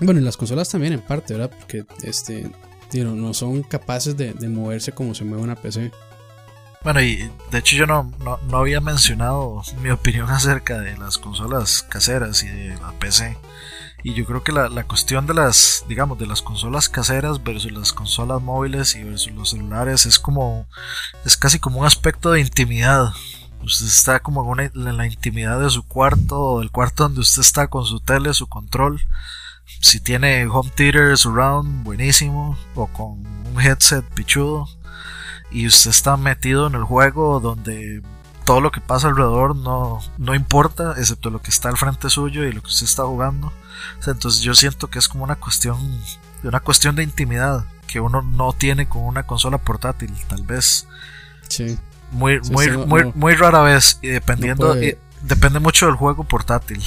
bueno, 0.01 0.21
y 0.21 0.23
las 0.23 0.37
consolas 0.37 0.69
también 0.69 0.93
en 0.93 1.01
parte, 1.01 1.35
¿verdad? 1.35 1.51
Porque 1.59 1.85
este 2.03 2.51
no 3.05 3.35
son 3.35 3.63
capaces 3.63 4.17
de, 4.17 4.33
de 4.33 4.49
moverse 4.49 4.93
como 4.93 5.15
se 5.15 5.25
mueve 5.25 5.43
una 5.43 5.57
PC. 5.57 5.91
Bueno, 6.83 7.01
y 7.01 7.31
de 7.51 7.59
hecho 7.59 7.77
yo 7.77 7.87
no, 7.87 8.13
no, 8.21 8.57
había 8.57 8.81
mencionado 8.81 9.63
mi 9.83 9.91
opinión 9.91 10.31
acerca 10.31 10.79
de 10.81 10.97
las 10.97 11.19
consolas 11.19 11.83
caseras 11.83 12.43
y 12.43 12.49
de 12.49 12.77
la 12.77 12.93
PC. 12.93 13.37
Y 14.03 14.15
yo 14.15 14.25
creo 14.25 14.45
que 14.45 14.53
la, 14.53 14.69
la, 14.69 14.85
cuestión 14.85 15.27
de 15.27 15.35
las, 15.35 15.85
digamos, 15.89 16.19
de 16.19 16.27
las 16.27 16.41
consolas 16.41 16.89
caseras 16.89 17.43
versus 17.43 17.73
las 17.73 17.93
consolas 17.93 18.41
móviles 18.41 18.95
y 18.95 19.03
versus 19.03 19.33
los 19.33 19.51
celulares 19.51 20.07
es 20.07 20.21
como, 20.21 20.69
es 21.25 21.37
casi 21.37 21.59
como 21.59 21.81
un 21.81 21.87
aspecto 21.87 22.31
de 22.31 22.41
intimidad. 22.41 23.13
Usted 23.65 23.87
está 23.87 24.21
como 24.21 24.61
en, 24.61 24.71
en 24.75 24.97
la 24.97 25.07
intimidad 25.07 25.61
de 25.61 25.71
su 25.71 25.83
cuarto 25.83 26.41
o 26.41 26.61
del 26.61 26.71
cuarto 26.71 27.05
donde 27.05 27.21
usted 27.21 27.41
está 27.41 27.67
con 27.67 27.85
su 27.85 27.99
tele, 27.99 28.33
su 28.33 28.47
control. 28.47 29.01
Si 29.81 29.99
tiene 29.99 30.47
home 30.47 30.71
theater 30.77 31.19
surround, 31.19 31.83
buenísimo. 31.83 32.57
O 32.77 32.87
con 32.87 33.27
un 33.27 33.61
headset 33.61 34.05
pichudo 34.15 34.69
y 35.51 35.67
usted 35.67 35.91
está 35.91 36.17
metido 36.17 36.67
en 36.67 36.75
el 36.75 36.85
juego 36.85 37.41
donde 37.41 38.03
todo 38.45 38.61
lo 38.61 38.71
que 38.71 38.81
pasa 38.81 39.09
alrededor 39.09 39.57
no, 39.57 40.01
no 40.19 40.35
importa, 40.35 40.95
excepto 40.97 41.31
lo 41.31 41.43
que 41.43 41.51
está 41.51 41.69
al 41.69 41.77
frente 41.77 42.11
suyo 42.11 42.45
y 42.45 42.53
lo 42.53 42.63
que 42.63 42.69
usted 42.69 42.85
está 42.85 43.05
jugando. 43.05 43.53
entonces 44.07 44.41
yo 44.41 44.55
siento 44.55 44.89
que 44.89 44.99
es 44.99 45.09
como 45.09 45.25
una 45.25 45.37
cuestión, 45.37 45.79
una 46.43 46.61
cuestión 46.61 46.95
de 46.97 47.03
intimidad 47.03 47.67
que 47.87 48.01
uno 48.01 48.23
no 48.23 48.53
tiene 48.53 48.89
con 48.89 49.03
una 49.03 49.27
consola 49.27 49.59
portátil, 49.59 50.13
tal 50.29 50.43
vez. 50.43 50.87
Sí. 51.49 51.79
Muy, 52.13 52.41
muy, 52.51 52.77
muy, 52.77 53.13
muy 53.15 53.35
rara 53.35 53.63
vez 53.63 53.99
y 54.01 54.09
dependiendo, 54.09 54.77
depende 55.23 55.59
mucho 55.59 55.87
del 55.87 55.97
juego 55.97 56.25
portátil. 56.25 56.83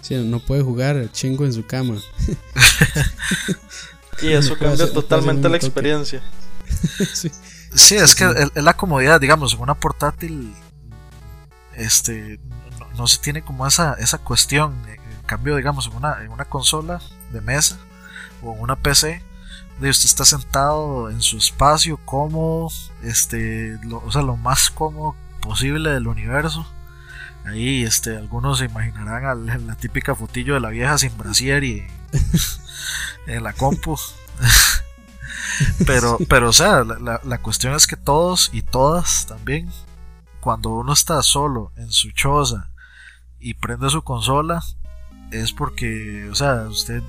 Sí, 0.00 0.14
no 0.24 0.40
puede 0.40 0.62
jugar 0.62 1.10
chingo 1.12 1.44
en 1.44 1.52
su 1.52 1.66
cama. 1.66 1.96
y 4.22 4.32
eso 4.32 4.56
cambia 4.58 4.90
totalmente 4.92 5.48
la 5.48 5.56
experiencia. 5.56 6.22
sí. 7.14 7.30
Sí, 7.74 7.96
es 7.96 8.14
que 8.14 8.24
es 8.54 8.62
la 8.62 8.74
comodidad, 8.74 9.20
digamos, 9.20 9.54
en 9.54 9.60
una 9.60 9.74
portátil 9.74 10.54
este 11.74 12.40
no, 12.96 13.06
se 13.06 13.18
tiene 13.18 13.42
como 13.42 13.66
esa, 13.66 13.94
esa 13.94 14.18
cuestión. 14.18 14.74
En 14.88 15.22
cambio, 15.26 15.56
digamos, 15.56 15.86
en 15.86 15.94
una, 15.94 16.22
en 16.22 16.30
una 16.30 16.44
consola 16.44 17.00
de 17.30 17.40
mesa 17.40 17.78
o 18.42 18.54
en 18.54 18.60
una 18.60 18.76
PC, 18.76 19.22
de 19.78 19.90
usted 19.90 20.06
está 20.06 20.24
sentado 20.24 21.08
en 21.10 21.20
su 21.22 21.38
espacio 21.38 21.98
cómodo, 22.04 22.68
este, 23.02 23.78
o 23.92 24.10
sea, 24.10 24.22
lo 24.22 24.36
más 24.36 24.70
cómodo 24.70 25.14
posible 25.40 25.90
del 25.90 26.08
universo. 26.08 26.66
Ahí, 27.44 27.84
este, 27.84 28.16
algunos 28.16 28.58
se 28.58 28.64
imaginarán 28.64 29.46
la 29.66 29.76
típica 29.76 30.14
fotillo 30.14 30.54
de 30.54 30.60
la 30.60 30.70
vieja 30.70 30.98
sin 30.98 31.16
brasier 31.16 31.62
y 31.64 31.86
en 33.26 33.44
la 33.44 33.52
compu. 33.52 33.96
Pero, 35.86 36.18
pero 36.28 36.50
o 36.50 36.52
sea, 36.52 36.84
la, 36.84 37.20
la, 37.24 37.38
cuestión 37.38 37.74
es 37.74 37.86
que 37.86 37.96
todos 37.96 38.50
y 38.52 38.62
todas 38.62 39.26
también, 39.26 39.70
cuando 40.40 40.70
uno 40.70 40.92
está 40.92 41.22
solo 41.22 41.72
en 41.76 41.90
su 41.90 42.10
choza 42.10 42.70
y 43.38 43.54
prende 43.54 43.88
su 43.90 44.02
consola, 44.02 44.62
es 45.30 45.52
porque, 45.52 46.28
o 46.30 46.34
sea, 46.34 46.66
usted 46.68 47.02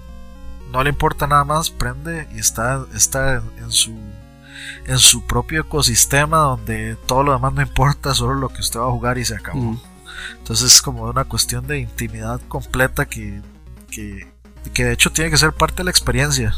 no 0.71 0.83
le 0.83 0.89
importa 0.89 1.27
nada 1.27 1.43
más, 1.43 1.69
prende 1.69 2.27
y 2.33 2.39
está, 2.39 2.85
está 2.93 3.41
en 3.57 3.71
su 3.71 3.95
en 4.85 4.97
su 4.97 5.25
propio 5.25 5.61
ecosistema 5.61 6.37
donde 6.37 6.95
todo 7.07 7.23
lo 7.23 7.33
demás 7.33 7.53
no 7.53 7.61
importa, 7.61 8.13
solo 8.13 8.33
lo 8.33 8.49
que 8.49 8.61
usted 8.61 8.79
va 8.79 8.87
a 8.87 8.91
jugar 8.91 9.17
y 9.17 9.25
se 9.25 9.35
acabó. 9.35 9.79
Entonces 10.37 10.73
es 10.73 10.81
como 10.81 11.03
una 11.03 11.25
cuestión 11.25 11.65
de 11.67 11.79
intimidad 11.79 12.41
completa 12.47 13.05
que, 13.05 13.41
que, 13.89 14.31
que 14.73 14.85
de 14.85 14.93
hecho 14.93 15.11
tiene 15.11 15.31
que 15.31 15.37
ser 15.37 15.53
parte 15.53 15.77
de 15.77 15.85
la 15.85 15.91
experiencia. 15.91 16.55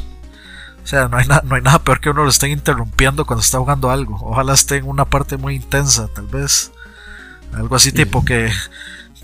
O 0.83 0.87
sea, 0.87 1.07
no 1.07 1.17
hay, 1.17 1.25
no 1.27 1.55
hay 1.55 1.61
nada 1.61 1.79
peor 1.79 1.99
que 1.99 2.09
uno 2.09 2.23
lo 2.23 2.29
estén 2.29 2.51
interrumpiendo 2.51 3.25
cuando 3.25 3.41
está 3.41 3.59
jugando 3.59 3.91
algo. 3.91 4.17
Ojalá 4.21 4.53
esté 4.53 4.77
en 4.77 4.87
una 4.87 5.05
parte 5.05 5.37
muy 5.37 5.55
intensa, 5.55 6.07
tal 6.07 6.27
vez. 6.27 6.71
Algo 7.53 7.75
así 7.75 7.91
tipo 7.91 8.25
que. 8.25 8.51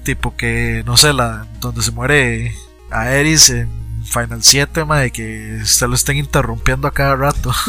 Tipo 0.03 0.35
que, 0.37 0.83
no 0.85 0.95
sé, 0.95 1.11
la 1.11 1.47
donde 1.59 1.81
se 1.81 1.91
muere 1.91 2.55
a 2.91 3.11
Eris 3.11 3.49
en 3.49 3.69
Final 4.05 4.41
7, 4.41 4.85
de 4.85 5.11
que 5.11 5.59
usted 5.61 5.87
lo 5.87 5.95
estén 5.95 6.17
interrumpiendo 6.17 6.87
a 6.87 6.91
cada 6.91 7.15
rato. 7.15 7.51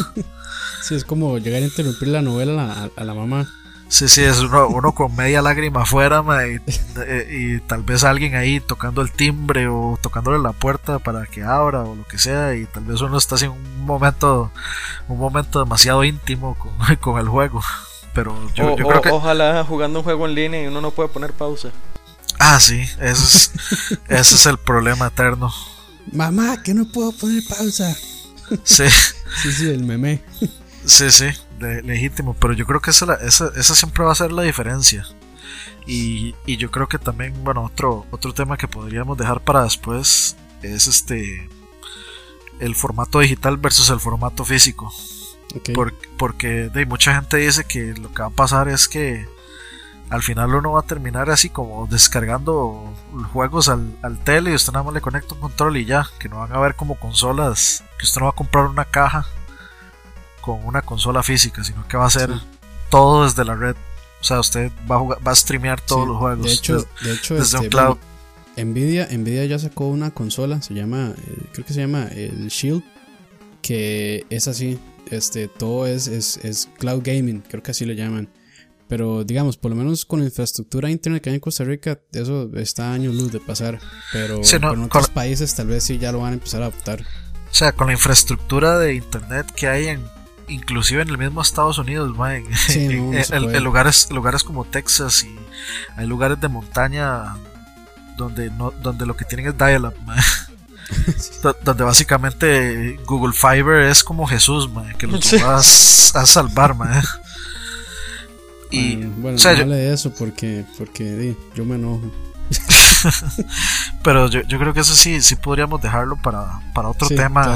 Sí, 0.81 0.95
es 0.95 1.03
como 1.03 1.37
llegar 1.37 1.61
a 1.61 1.65
interrumpir 1.65 2.07
la 2.07 2.21
novela 2.21 2.89
a 2.95 3.03
la 3.03 3.13
mamá. 3.13 3.45
Sí, 3.89 4.07
sí, 4.07 4.21
es 4.21 4.39
uno, 4.39 4.91
con 4.93 5.15
media 5.15 5.41
lágrima 5.41 5.81
afuera 5.81 6.23
y, 6.47 7.59
tal 7.61 7.81
vez 7.81 8.03
alguien 8.03 8.35
ahí 8.35 8.59
tocando 8.59 9.01
el 9.01 9.11
timbre 9.11 9.67
o 9.67 9.97
tocándole 9.99 10.37
la 10.37 10.53
puerta 10.53 10.99
para 10.99 11.25
que 11.25 11.43
abra 11.43 11.81
o 11.81 11.95
lo 11.95 12.05
que 12.05 12.19
sea 12.19 12.55
y 12.55 12.65
tal 12.65 12.85
vez 12.85 13.01
uno 13.01 13.17
está 13.17 13.35
en 13.43 13.49
un 13.49 13.85
momento 13.85 14.51
un 15.07 15.17
momento 15.17 15.59
demasiado 15.59 16.03
íntimo 16.03 16.55
con, 16.55 16.95
con 17.01 17.19
el 17.19 17.27
juego. 17.27 17.61
Pero 18.13 18.35
yo, 18.53 18.75
creo 18.75 19.01
que... 19.01 19.09
Ojalá 19.09 19.63
jugando 19.63 19.99
un 19.99 20.03
juego 20.03 20.27
en 20.27 20.35
línea 20.35 20.63
y 20.63 20.67
uno 20.67 20.81
no 20.81 20.91
puede 20.91 21.09
poner 21.09 21.33
pausa. 21.33 21.69
Ah, 22.37 22.59
sí, 22.59 22.81
eso 22.99 23.23
es, 23.23 23.51
ese 24.07 24.35
es 24.35 24.45
el 24.45 24.59
problema 24.59 25.07
eterno. 25.07 25.51
Mamá, 26.11 26.61
que 26.61 26.75
no 26.75 26.85
puedo 26.85 27.11
poner 27.11 27.43
pausa. 27.47 27.95
Sí. 28.63 28.85
sí, 29.41 29.51
sí, 29.51 29.69
el 29.69 29.83
meme. 29.83 30.23
Sí, 30.85 31.11
sí, 31.11 31.27
legítimo, 31.59 32.33
pero 32.33 32.53
yo 32.53 32.65
creo 32.65 32.81
que 32.81 32.91
esa, 32.91 33.13
esa, 33.15 33.51
esa, 33.55 33.75
siempre 33.75 34.03
va 34.03 34.11
a 34.11 34.15
ser 34.15 34.31
la 34.31 34.43
diferencia. 34.43 35.05
Y, 35.85 36.35
y, 36.45 36.57
yo 36.57 36.69
creo 36.71 36.87
que 36.87 36.99
también, 36.99 37.33
bueno, 37.43 37.63
otro, 37.63 38.05
otro 38.11 38.33
tema 38.33 38.57
que 38.57 38.67
podríamos 38.67 39.17
dejar 39.17 39.41
para 39.41 39.63
después 39.63 40.35
es 40.61 40.87
este 40.87 41.49
el 42.59 42.75
formato 42.75 43.19
digital 43.19 43.57
versus 43.57 43.89
el 43.89 43.99
formato 43.99 44.45
físico. 44.45 44.91
porque 46.17 46.69
de, 46.69 46.85
mucha 46.85 47.15
gente 47.15 47.37
dice 47.37 47.63
que 47.63 47.93
lo 47.95 48.11
que 48.13 48.21
va 48.21 48.27
a 48.27 48.31
pasar 48.31 48.67
es 48.67 48.87
que 48.87 49.27
al 50.09 50.21
final 50.21 50.53
uno 50.55 50.73
va 50.73 50.81
a 50.81 50.83
terminar 50.83 51.29
así 51.29 51.49
como 51.49 51.87
descargando 51.87 52.93
juegos 53.31 53.69
al, 53.69 53.95
al 54.01 54.17
tele 54.23 54.51
y 54.51 54.55
usted 54.55 54.73
nada 54.73 54.83
más 54.83 54.93
le 54.93 55.01
conecta 55.01 55.35
un 55.35 55.41
control 55.41 55.77
y 55.77 55.85
ya, 55.85 56.07
que 56.19 56.29
no 56.29 56.39
van 56.39 56.51
a 56.51 56.59
ver 56.59 56.75
como 56.75 56.95
consolas, 56.95 57.83
que 57.97 58.05
usted 58.05 58.19
no 58.19 58.25
va 58.25 58.31
a 58.31 58.35
comprar 58.35 58.65
una 58.65 58.85
caja 58.85 59.25
con 60.57 60.65
una 60.65 60.81
consola 60.81 61.23
física, 61.23 61.63
sino 61.63 61.87
que 61.87 61.97
va 61.97 62.05
a 62.05 62.09
ser 62.09 62.31
todo 62.89 63.25
desde 63.25 63.45
la 63.45 63.55
red. 63.55 63.75
O 64.21 64.23
sea, 64.23 64.39
usted 64.39 64.71
va 64.89 64.97
a, 64.97 65.03
va 65.19 65.31
a 65.31 65.35
streamear 65.35 65.79
todos 65.79 66.07
los 66.07 66.17
juegos 66.17 66.45
de 66.45 66.53
hecho, 66.53 66.85
de 67.03 67.13
hecho, 67.13 67.35
desde 67.35 67.57
un 67.57 67.63
este, 67.65 67.69
cloud. 67.69 67.97
Nvidia, 68.57 69.07
Nvidia 69.11 69.45
ya 69.45 69.59
sacó 69.59 69.87
una 69.87 70.11
consola, 70.11 70.61
se 70.61 70.73
llama, 70.73 71.13
eh, 71.15 71.37
creo 71.53 71.65
que 71.65 71.73
se 71.73 71.79
llama 71.79 72.07
el 72.07 72.47
Shield, 72.49 72.83
que 73.61 74.25
es 74.29 74.47
así, 74.47 74.77
este, 75.09 75.47
todo 75.47 75.87
es, 75.87 76.07
es, 76.07 76.37
es 76.43 76.67
cloud 76.77 77.01
gaming, 77.03 77.41
creo 77.41 77.63
que 77.63 77.71
así 77.71 77.85
lo 77.85 77.93
llaman. 77.93 78.29
Pero 78.89 79.23
digamos, 79.23 79.55
por 79.55 79.69
lo 79.69 79.77
menos 79.77 80.03
con 80.03 80.19
la 80.19 80.25
infraestructura 80.25 80.89
internet 80.89 81.21
que 81.21 81.29
hay 81.29 81.35
en 81.35 81.41
Costa 81.41 81.63
Rica, 81.63 81.99
eso 82.11 82.49
está 82.55 82.89
a 82.89 82.93
años 82.95 83.13
luz 83.13 83.31
de 83.31 83.39
pasar. 83.39 83.79
Pero, 84.11 84.41
en 84.43 84.83
otros 84.83 85.09
países 85.09 85.53
tal 85.53 85.67
vez 85.67 85.83
sí 85.83 85.99
ya 85.99 86.11
lo 86.11 86.19
van 86.19 86.31
a 86.31 86.33
empezar 86.33 86.63
a 86.63 86.65
adoptar. 86.65 87.01
O 87.01 87.53
sea, 87.53 87.71
con 87.71 87.87
la 87.87 87.93
infraestructura 87.93 88.79
de 88.79 88.95
internet 88.95 89.45
que 89.55 89.67
hay 89.67 89.87
en 89.87 90.03
inclusive 90.49 91.01
en 91.01 91.09
el 91.09 91.17
mismo 91.17 91.41
Estados 91.41 91.77
Unidos, 91.77 92.13
en, 92.69 93.63
lugares, 93.63 94.09
lugares 94.11 94.43
como 94.43 94.65
Texas 94.65 95.23
y 95.23 95.35
hay 95.95 96.07
lugares 96.07 96.39
de 96.39 96.47
montaña 96.47 97.35
donde 98.17 98.49
no, 98.51 98.71
donde 98.71 99.05
lo 99.05 99.15
que 99.15 99.25
tienen 99.25 99.47
es 99.47 99.57
dial-up, 99.57 99.95
donde 101.63 101.83
básicamente 101.83 102.99
Google 103.05 103.33
Fiber 103.33 103.83
es 103.83 104.03
como 104.03 104.27
Jesús, 104.27 104.69
que 104.97 105.07
lo 105.07 105.19
vas 105.41 106.15
a 106.15 106.25
salvar, 106.25 106.75
Y, 108.71 108.97
bueno, 108.97 109.37
no 109.41 109.49
hable 109.49 109.75
de 109.75 109.93
eso 109.93 110.13
porque, 110.13 110.65
porque 110.77 111.35
yo 111.55 111.65
me 111.65 111.75
enojo. 111.75 112.11
Pero 114.03 114.27
yo, 114.29 114.43
creo 114.43 114.73
que 114.73 114.81
eso 114.81 114.95
sí, 114.95 115.21
sí 115.21 115.35
podríamos 115.35 115.81
dejarlo 115.81 116.15
para, 116.17 116.59
para 116.73 116.89
otro 116.89 117.07
tema, 117.07 117.55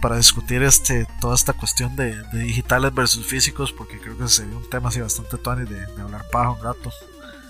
para 0.00 0.16
discutir 0.16 0.62
este, 0.62 1.06
toda 1.20 1.34
esta 1.34 1.52
cuestión 1.52 1.96
de, 1.96 2.16
digitales 2.32 2.92
versus 2.94 3.26
físicos, 3.26 3.72
porque 3.72 3.98
creo 3.98 4.16
que 4.18 4.28
sería 4.28 4.56
un 4.56 4.68
tema 4.68 4.88
así 4.88 5.00
bastante 5.00 5.36
tuani 5.38 5.68
de, 5.68 5.86
de 5.86 6.02
hablar 6.02 6.24
paja 6.30 6.50
un 6.50 6.62
rato. 6.62 6.90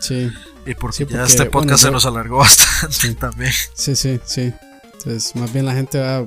Sí. 0.00 0.30
Y 0.66 0.74
porque, 0.74 1.06
ya 1.06 1.24
este 1.24 1.46
podcast 1.46 1.84
se 1.84 1.90
nos 1.90 2.06
alargó 2.06 2.38
bastante 2.38 3.14
también. 3.14 3.52
Sí, 3.74 3.96
sí, 3.96 4.20
sí. 4.24 4.52
Entonces, 4.84 5.34
más 5.36 5.52
bien 5.52 5.64
la 5.64 5.74
gente 5.74 6.00
va, 6.00 6.26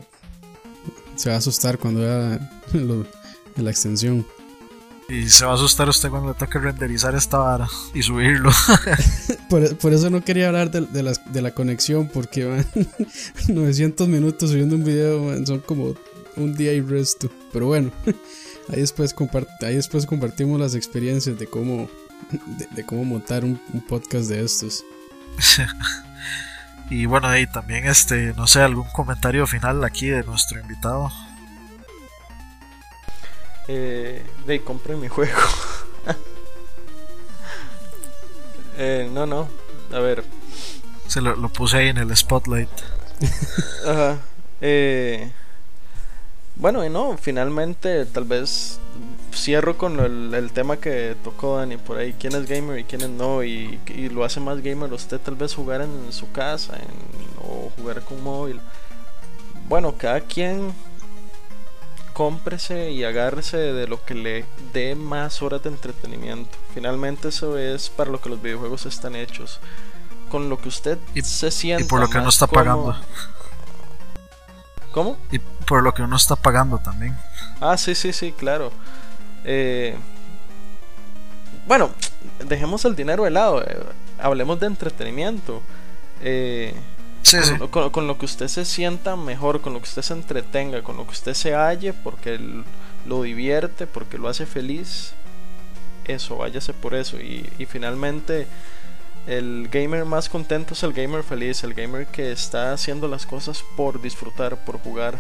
se 1.16 1.30
va 1.30 1.36
a 1.36 1.40
asustar 1.40 1.78
cuando 1.78 2.02
vea 2.02 2.40
la 3.56 3.70
extensión. 3.70 4.26
Y 5.10 5.28
se 5.28 5.44
va 5.44 5.54
a 5.54 5.56
asustar 5.56 5.90
usted 5.90 6.10
cuando 6.10 6.30
le 6.30 6.36
toque 6.36 6.60
renderizar 6.60 7.16
esta 7.16 7.40
vara 7.40 7.68
y 7.96 8.04
subirlo. 8.04 8.52
por, 9.50 9.92
eso 9.92 10.12
no 10.12 10.24
quería 10.24 10.48
hablar 10.48 10.70
de, 10.70 11.04
la, 11.04 11.14
de 11.14 11.42
la, 11.42 11.52
conexión, 11.52 12.08
porque 12.08 12.46
van 12.46 12.66
900 13.48 14.08
minutos 14.08 14.52
subiendo 14.52 14.76
un 14.76 14.84
video, 14.84 15.46
son 15.48 15.62
como 15.62 15.96
un 16.36 16.54
día 16.56 16.74
y 16.74 16.82
resto. 16.82 17.32
Pero 17.52 17.66
bueno, 17.66 17.92
ahí 18.70 18.82
después, 18.82 19.16
ahí 19.62 19.76
después 19.76 20.06
compartimos 20.06 20.60
las 20.60 20.76
experiencias 20.76 21.40
de 21.40 21.48
cómo, 21.48 21.90
de, 22.76 22.86
cómo 22.86 23.04
montar 23.04 23.44
un, 23.44 23.60
un, 23.74 23.82
podcast 23.82 24.30
de 24.30 24.46
estos. 24.46 24.86
y 26.92 27.08
bueno, 27.08 27.28
ahí 27.28 27.48
también, 27.48 27.88
este, 27.88 28.34
no 28.36 28.46
sé, 28.46 28.62
algún 28.62 28.88
comentario 28.94 29.48
final 29.48 29.84
aquí 29.84 30.06
de 30.08 30.22
nuestro 30.22 30.60
invitado 30.60 31.12
eh, 33.72 34.24
de 34.48 34.64
compré 34.64 34.96
mi 34.96 35.08
juego. 35.08 35.38
eh, 38.78 39.08
no, 39.14 39.28
no. 39.28 39.48
A 39.94 40.00
ver. 40.00 40.24
Se 41.06 41.22
lo, 41.22 41.36
puse 41.50 41.78
ahí 41.78 41.90
en 41.90 41.98
el 41.98 42.18
spotlight. 42.18 42.70
Ajá. 43.86 44.18
Eh, 44.60 45.32
bueno, 46.56 46.84
y 46.84 46.90
no, 46.90 47.16
finalmente 47.18 48.08
tal 48.08 48.24
vez 48.24 48.80
cierro 49.36 49.78
con 49.78 50.00
el, 50.00 50.52
tema 50.52 50.78
que 50.78 51.16
tocó 51.24 51.58
Dani 51.58 51.78
por 51.78 52.00
ahí. 52.00 52.16
¿Quién 52.20 52.34
es 52.34 52.48
gamer 52.48 52.80
y 52.80 52.86
quién 52.86 53.20
no? 53.20 53.44
Y, 53.44 53.80
lo 54.12 54.26
hace 54.26 54.40
más 54.40 54.64
gamer 54.64 54.92
usted 54.94 55.20
tal 55.20 55.36
vez 55.36 55.54
jugar 55.54 55.82
en 55.82 56.12
su 56.12 56.32
casa 56.32 56.76
o 57.38 57.72
jugar 57.78 58.02
con 58.02 58.24
móvil. 58.24 58.60
Bueno, 59.68 59.94
cada 59.96 60.22
quien 60.22 60.74
cómprese 62.20 62.92
y 62.92 63.06
agárrese 63.06 63.56
de 63.56 63.88
lo 63.88 64.04
que 64.04 64.14
le 64.14 64.44
dé 64.74 64.94
más 64.94 65.42
horas 65.42 65.64
de 65.64 65.70
entretenimiento. 65.70 66.50
Finalmente 66.74 67.30
eso 67.30 67.58
es 67.58 67.90
para 67.90 68.12
lo 68.12 68.20
que 68.20 68.28
los 68.28 68.42
videojuegos 68.42 68.86
están 68.86 69.16
hechos. 69.16 69.62
Con 70.28 70.50
lo 70.50 70.60
que 70.60 70.68
usted 70.68 70.98
se 71.24 71.50
siente. 71.50 71.86
Y 71.86 71.88
por 71.88 72.02
lo 72.02 72.10
que 72.10 72.18
uno 72.18 72.28
está 72.28 72.46
pagando. 72.46 72.94
¿Cómo? 74.92 75.18
Y 75.32 75.40
por 75.40 75.82
lo 75.82 75.94
que 75.94 76.02
uno 76.02 76.18
está 76.18 76.36
pagando 76.36 76.80
también. 76.80 77.18
Ah, 77.62 77.78
sí, 77.78 77.96
sí, 77.96 78.12
sí, 78.12 78.34
claro. 78.34 78.74
Eh, 79.46 79.96
bueno, 81.68 81.90
dejemos 82.46 82.84
el 82.84 82.98
dinero 82.98 83.24
de 83.24 83.30
lado. 83.30 83.64
Eh, 83.64 83.82
hablemos 84.18 84.60
de 84.60 84.68
entretenimiento. 84.68 85.62
Eh, 86.22 86.74
con, 87.92 88.08
lo 88.08 88.18
que 88.18 88.26
usted 88.26 88.48
se 88.48 88.66
sienta 88.66 89.16
mejor, 89.16 89.62
con 89.62 89.74
lo 89.74 89.80
que 89.80 89.88
usted 89.88 90.02
se 90.02 90.14
entretenga, 90.14 90.82
con 90.82 90.98
lo 90.98 91.06
que 91.06 91.12
usted 91.12 91.34
se 91.34 91.54
halle, 91.54 91.94
porque 91.94 92.40
lo 93.06 93.24
divierte, 93.24 93.88
porque 93.88 94.18
lo 94.18 94.28
hace 94.28 94.46
feliz, 94.46 95.14
eso, 96.06 96.38
váyase 96.38 96.74
por 96.74 96.96
eso. 96.96 97.18
Y, 97.18 97.66
finalmente, 97.70 98.48
el 99.28 99.68
gamer 99.72 100.06
más 100.06 100.30
contento 100.30 100.74
es 100.74 100.84
el 100.84 100.94
gamer 100.94 101.24
feliz, 101.24 101.64
el 101.64 101.74
gamer 101.74 102.08
que 102.08 102.32
está 102.32 102.74
haciendo 102.74 103.08
las 103.08 103.26
cosas 103.26 103.64
por 103.76 104.02
disfrutar, 104.02 104.64
por 104.66 104.80
jugar. 104.80 105.18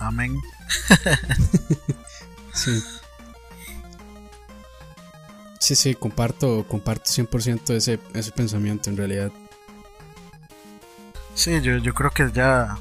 Amén. 0.00 0.36
sí. 2.52 2.82
Sí, 5.64 5.76
sí, 5.76 5.94
comparto, 5.94 6.66
comparto 6.68 7.10
100% 7.10 7.74
ese, 7.74 7.98
ese 8.12 8.32
pensamiento 8.32 8.90
en 8.90 8.98
realidad. 8.98 9.32
Sí, 11.34 11.58
yo, 11.62 11.78
yo 11.78 11.94
creo 11.94 12.10
que 12.10 12.30
ya 12.34 12.76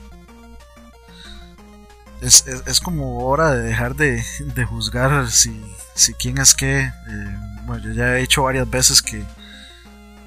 es, 2.19 2.45
es, 2.45 2.81
como 2.81 3.25
hora 3.25 3.51
de 3.51 3.63
dejar 3.63 3.95
de, 3.95 4.21
de 4.53 4.65
juzgar 4.65 5.31
si, 5.31 5.63
si, 5.95 6.13
quién 6.15 6.39
es 6.39 6.53
qué. 6.55 6.81
Eh, 6.81 7.37
bueno, 7.65 7.85
yo 7.85 7.93
ya 7.93 8.17
he 8.17 8.19
dicho 8.19 8.43
varias 8.43 8.69
veces 8.69 9.01
que 9.01 9.23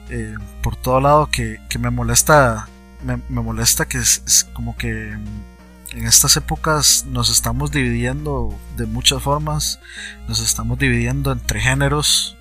eh, 0.09 0.35
por 0.63 0.77
todo 0.77 0.99
lado 0.99 1.29
que, 1.31 1.61
que 1.69 1.79
me 1.79 1.91
molesta, 1.91 2.71
me, 3.05 3.19
me 3.29 3.43
molesta 3.43 3.87
que 3.87 3.99
es, 3.99 4.49
como 4.55 4.79
que 4.79 5.11
en 5.11 6.07
estas 6.07 6.39
épocas 6.39 7.05
nos 7.05 7.29
estamos 7.29 7.71
dividiendo 7.71 8.59
de 8.79 8.87
muchas 8.87 9.23
formas, 9.23 9.79
nos 10.27 10.41
estamos 10.41 10.79
dividiendo 10.79 11.33
entre 11.33 11.61
géneros, 11.61 12.36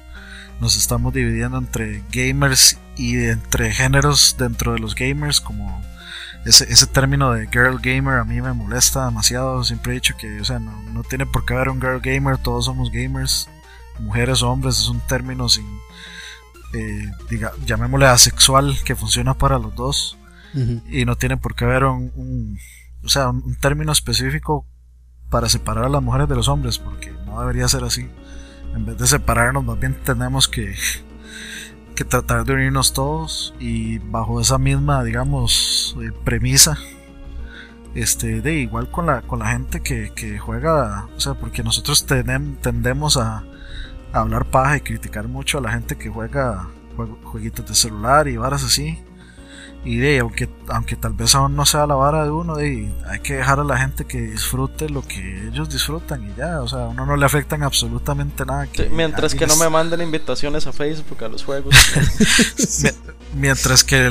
nos 0.59 0.77
estamos 0.77 1.13
dividiendo 1.13 1.57
entre 1.57 2.03
gamers 2.11 2.77
y 2.97 3.17
entre 3.25 3.71
géneros 3.73 4.35
dentro 4.37 4.73
de 4.73 4.79
los 4.79 4.95
gamers, 4.95 5.41
como 5.41 5.81
ese, 6.45 6.71
ese 6.71 6.87
término 6.87 7.31
de 7.31 7.47
girl 7.47 7.79
gamer 7.79 8.19
a 8.19 8.23
mí 8.23 8.41
me 8.41 8.53
molesta 8.53 9.05
demasiado. 9.05 9.63
Siempre 9.63 9.91
he 9.91 9.95
dicho 9.95 10.15
que, 10.17 10.39
o 10.39 10.45
sea, 10.45 10.59
no, 10.59 10.81
no 10.83 11.03
tiene 11.03 11.25
por 11.25 11.45
qué 11.45 11.55
haber 11.55 11.69
un 11.69 11.81
girl 11.81 11.99
gamer, 11.99 12.37
todos 12.37 12.65
somos 12.65 12.91
gamers, 12.91 13.49
mujeres 13.99 14.43
o 14.43 14.49
hombres, 14.49 14.79
es 14.79 14.87
un 14.87 15.01
término 15.01 15.49
sin, 15.49 15.65
eh, 16.73 17.11
diga, 17.29 17.51
llamémosle 17.65 18.05
asexual, 18.05 18.77
que 18.85 18.95
funciona 18.95 19.33
para 19.33 19.59
los 19.59 19.75
dos. 19.75 20.17
Y 20.89 21.03
no 21.03 21.17
tiene 21.17 21.35
por 21.35 21.53
qué 21.53 21.65
haber 21.65 21.83
un, 21.83 22.57
o 23.03 23.09
sea, 23.09 23.27
un 23.27 23.57
término 23.59 23.91
específico 23.91 24.65
para 25.29 25.49
separar 25.49 25.83
a 25.83 25.89
las 25.89 26.01
mujeres 26.01 26.29
de 26.29 26.35
los 26.35 26.47
hombres, 26.47 26.79
porque 26.79 27.11
no 27.25 27.41
debería 27.41 27.67
ser 27.67 27.83
así 27.83 28.09
en 28.75 28.85
vez 28.85 28.97
de 28.97 29.07
separarnos, 29.07 29.63
más 29.63 29.79
bien 29.79 29.95
tenemos 30.03 30.47
que, 30.47 30.75
que 31.95 32.03
tratar 32.03 32.45
de 32.45 32.53
unirnos 32.53 32.93
todos 32.93 33.55
y 33.59 33.99
bajo 33.99 34.41
esa 34.41 34.57
misma, 34.57 35.03
digamos, 35.03 35.95
eh, 36.01 36.11
premisa. 36.23 36.77
Este, 37.95 38.41
de 38.41 38.55
igual 38.55 38.91
con 38.91 39.05
la, 39.05 39.21
con 39.21 39.39
la 39.39 39.51
gente 39.51 39.79
que, 39.79 40.11
que 40.13 40.37
juega, 40.37 41.07
o 41.15 41.19
sea, 41.21 41.35
porque 41.35 41.63
nosotros 41.63 42.05
tendemos 42.05 43.15
a, 43.15 43.45
a, 44.11 44.19
hablar 44.19 44.43
paja 44.45 44.75
y 44.75 44.81
criticar 44.81 45.29
mucho 45.29 45.59
a 45.59 45.61
la 45.61 45.71
gente 45.71 45.95
que 45.95 46.09
juega 46.09 46.67
jueguitos 47.23 47.65
de 47.65 47.73
celular 47.73 48.27
y 48.27 48.35
varas 48.35 48.65
así. 48.65 49.01
Y 49.85 49.97
de, 49.97 50.19
aunque, 50.19 50.49
aunque 50.67 50.95
tal 50.95 51.13
vez 51.13 51.35
aún 51.35 51.55
no 51.55 51.65
sea 51.65 51.85
la 51.85 51.93
vara 51.93 52.23
de 52.23 52.31
uno, 52.31 52.55
de, 52.55 52.91
hay 53.07 53.19
que 53.19 53.35
dejar 53.35 53.59
a 53.59 53.63
la 53.63 53.77
gente 53.77 54.05
que 54.05 54.19
disfrute 54.19 54.89
lo 54.89 55.03
que 55.03 55.47
ellos 55.47 55.69
disfrutan 55.69 56.27
y 56.27 56.33
ya, 56.35 56.61
o 56.61 56.67
sea, 56.67 56.85
a 56.85 56.87
uno 56.87 57.05
no 57.05 57.15
le 57.15 57.23
afectan 57.23 57.61
absolutamente 57.61 58.45
nada. 58.45 58.65
Que 58.65 58.89
mientras 58.89 59.35
que 59.35 59.45
no 59.45 59.55
me 59.57 59.69
manden 59.69 60.01
invitaciones 60.01 60.65
a 60.65 60.73
Facebook 60.73 61.23
a 61.23 61.27
los 61.27 61.43
juegos. 61.43 61.75
mientras 63.35 63.83
que 63.83 64.09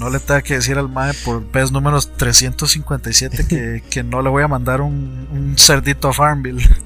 no 0.00 0.08
le 0.08 0.18
tenga 0.20 0.40
que 0.40 0.54
decir 0.54 0.78
al 0.78 0.88
MAE 0.88 1.12
por 1.24 1.46
vez 1.52 1.70
número 1.70 2.00
357 2.00 3.46
que, 3.46 3.82
que 3.90 4.02
no 4.02 4.22
le 4.22 4.30
voy 4.30 4.44
a 4.44 4.48
mandar 4.48 4.80
un, 4.80 5.28
un 5.30 5.58
cerdito 5.58 6.08
a 6.08 6.14
Farmville. 6.14 6.66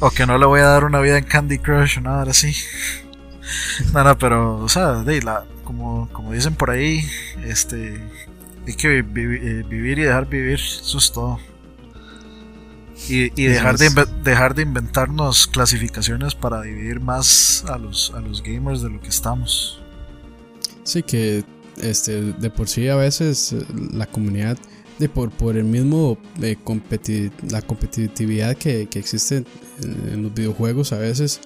O 0.00 0.10
que 0.10 0.26
no 0.26 0.38
le 0.38 0.46
voy 0.46 0.60
a 0.60 0.66
dar 0.66 0.84
una 0.84 1.00
vida 1.00 1.18
en 1.18 1.24
Candy 1.24 1.58
Crush 1.58 1.98
o 1.98 2.00
nada 2.00 2.30
así. 2.30 2.54
Nada, 3.92 4.16
pero, 4.16 4.58
o 4.58 4.68
sea, 4.68 5.02
de 5.02 5.22
la, 5.22 5.44
como, 5.64 6.08
como 6.12 6.32
dicen 6.32 6.54
por 6.54 6.70
ahí, 6.70 7.04
este, 7.44 8.02
hay 8.66 8.74
que 8.74 8.98
eh, 8.98 9.02
vivir 9.02 9.98
y 9.98 10.02
dejar 10.02 10.28
vivir, 10.28 10.54
eso 10.54 10.98
es 10.98 11.12
todo. 11.12 11.38
Y, 13.08 13.28
dejar, 13.28 13.76
de 13.76 13.90
dejar 14.24 14.54
de 14.54 14.62
inventarnos 14.62 15.46
clasificaciones 15.46 16.34
para 16.34 16.62
dividir 16.62 16.98
más 16.98 17.64
a 17.68 17.78
los, 17.78 18.12
a 18.16 18.20
los 18.20 18.42
gamers 18.42 18.82
de 18.82 18.90
lo 18.90 19.00
que 19.00 19.08
estamos. 19.08 19.80
Sí, 20.82 21.02
que 21.02 21.44
este, 21.76 22.32
de 22.32 22.50
por 22.50 22.68
sí 22.68 22.88
a 22.88 22.96
veces 22.96 23.52
eh, 23.52 23.64
la 23.92 24.06
comunidad, 24.06 24.58
de 24.98 25.08
por, 25.08 25.30
por 25.30 25.56
el 25.56 25.64
mismo 25.64 26.16
eh, 26.40 26.56
la 27.50 27.62
competitividad 27.62 28.56
que, 28.56 28.88
que 28.88 28.98
existe 28.98 29.36
en, 29.36 29.46
en, 30.12 30.22
los 30.22 30.34
videojuegos, 30.34 30.92
a 30.92 30.98
veces 30.98 31.40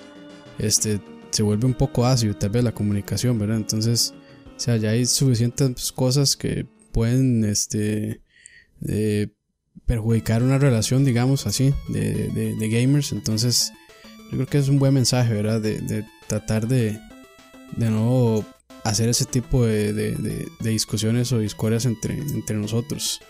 este, 0.58 1.00
se 1.30 1.42
vuelve 1.42 1.66
un 1.66 1.74
poco 1.74 2.06
ácido 2.06 2.34
tal 2.34 2.50
vez 2.50 2.64
la 2.64 2.72
comunicación, 2.72 3.38
¿verdad? 3.38 3.56
Entonces, 3.56 4.14
o 4.56 4.60
sea, 4.60 4.76
ya 4.76 4.90
hay 4.90 5.06
suficientes 5.06 5.92
cosas 5.92 6.36
que 6.36 6.66
pueden, 6.92 7.44
este, 7.44 8.20
perjudicar 9.86 10.42
una 10.42 10.58
relación, 10.58 11.04
digamos 11.04 11.46
así, 11.46 11.74
de, 11.88 12.28
de, 12.28 12.68
gamers. 12.68 13.12
Entonces, 13.12 13.72
yo 14.30 14.36
creo 14.36 14.46
que 14.46 14.58
es 14.58 14.68
un 14.68 14.78
buen 14.78 14.94
mensaje, 14.94 15.32
¿verdad? 15.32 15.60
De, 15.60 16.04
tratar 16.26 16.68
de, 16.68 17.00
de 17.76 17.90
no 17.90 18.44
hacer 18.84 19.08
ese 19.08 19.24
tipo 19.24 19.64
de, 19.64 20.46
discusiones 20.60 21.32
o 21.32 21.38
discordias 21.38 21.86
entre, 21.86 22.18
entre 22.18 22.56
nosotros. 22.56 23.20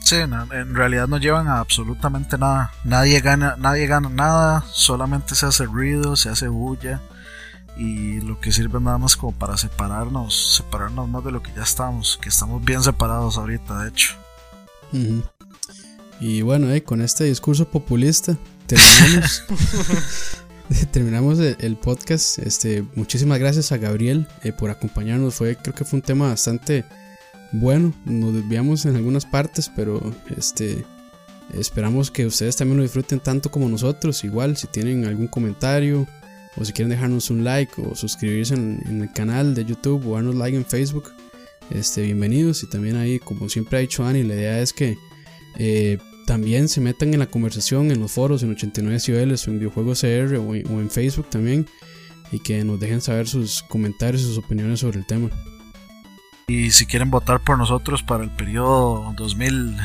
Sí, 0.00 0.16
en 0.16 0.74
realidad 0.74 1.08
no 1.08 1.18
llevan 1.18 1.46
a 1.48 1.60
absolutamente 1.60 2.36
nada. 2.36 2.72
Nadie 2.84 3.20
gana, 3.20 3.56
nadie 3.58 3.86
gana 3.86 4.08
nada, 4.08 4.64
solamente 4.72 5.34
se 5.34 5.46
hace 5.46 5.64
ruido, 5.64 6.16
se 6.16 6.28
hace 6.28 6.48
bulla 6.48 7.00
y 7.76 8.20
lo 8.20 8.40
que 8.40 8.52
sirve 8.52 8.80
nada 8.80 8.98
más 8.98 9.16
como 9.16 9.32
para 9.32 9.56
separarnos, 9.56 10.56
separarnos 10.56 11.08
más 11.08 11.24
de 11.24 11.32
lo 11.32 11.42
que 11.42 11.52
ya 11.54 11.62
estamos, 11.62 12.18
que 12.20 12.28
estamos 12.28 12.64
bien 12.64 12.82
separados 12.82 13.38
ahorita, 13.38 13.82
de 13.82 13.88
hecho. 13.88 14.14
Y 16.20 16.42
bueno, 16.42 16.70
eh, 16.70 16.82
con 16.82 17.00
este 17.00 17.24
discurso 17.24 17.66
populista 17.66 18.36
terminamos, 18.66 19.44
terminamos 20.92 21.38
el, 21.38 21.76
podcast. 21.76 22.38
Este, 22.38 22.84
muchísimas 22.94 23.38
gracias 23.38 23.72
a 23.72 23.78
Gabriel 23.78 24.26
eh, 24.42 24.52
por 24.52 24.70
acompañarnos. 24.70 25.34
Fue, 25.34 25.56
creo 25.56 25.74
que 25.74 25.84
fue 25.84 25.98
un 25.98 26.02
tema 26.02 26.28
bastante 26.28 26.84
bueno. 27.52 27.94
Nos 28.04 28.34
desviamos 28.34 28.84
en 28.84 28.96
algunas 28.96 29.24
partes, 29.24 29.70
pero 29.74 30.14
este, 30.36 30.84
esperamos 31.54 32.10
que 32.10 32.26
ustedes 32.26 32.56
también 32.56 32.76
lo 32.76 32.82
disfruten 32.82 33.18
tanto 33.18 33.50
como 33.50 33.68
nosotros. 33.68 34.22
Igual, 34.24 34.56
si 34.56 34.66
tienen 34.66 35.06
algún 35.06 35.26
comentario 35.26 36.06
o 36.56 36.64
si 36.64 36.72
quieren 36.72 36.90
dejarnos 36.90 37.30
un 37.30 37.44
like 37.44 37.72
o 37.80 37.94
suscribirse 37.94 38.54
en, 38.54 39.00
el 39.02 39.12
canal 39.12 39.54
de 39.54 39.64
YouTube 39.64 40.06
o 40.06 40.14
darnos 40.14 40.34
like 40.34 40.56
en 40.56 40.66
Facebook, 40.66 41.12
este, 41.70 42.02
bienvenidos. 42.02 42.62
Y 42.62 42.66
también 42.68 42.96
ahí, 42.96 43.18
como 43.18 43.48
siempre 43.48 43.78
ha 43.78 43.80
dicho 43.80 44.04
Ani, 44.04 44.22
la 44.22 44.34
idea 44.34 44.60
es 44.60 44.72
que 44.72 44.98
eh, 45.58 45.98
también 46.26 46.68
se 46.68 46.80
metan 46.80 47.12
en 47.14 47.20
la 47.20 47.26
conversación 47.26 47.90
en 47.90 48.00
los 48.00 48.12
foros, 48.12 48.42
en 48.42 48.50
89 48.52 49.00
cibeles 49.00 49.46
o 49.46 49.50
en 49.50 49.58
Videojuegos 49.58 50.00
CR 50.00 50.36
o, 50.36 50.54
en 50.54 50.90
Facebook 50.90 51.28
también. 51.30 51.66
Y 52.30 52.40
que 52.40 52.64
nos 52.64 52.80
dejen 52.80 53.00
saber 53.00 53.28
sus 53.28 53.62
comentarios 53.62 54.22
y 54.22 54.26
sus 54.26 54.38
opiniones 54.38 54.80
sobre 54.80 54.98
el 54.98 55.06
tema. 55.06 55.30
Y 56.48 56.70
si 56.70 56.86
quieren 56.86 57.10
votar 57.10 57.42
por 57.42 57.56
nosotros 57.56 58.02
para 58.02 58.24
el 58.24 58.30
periodo 58.30 59.14
2000, 59.16 59.76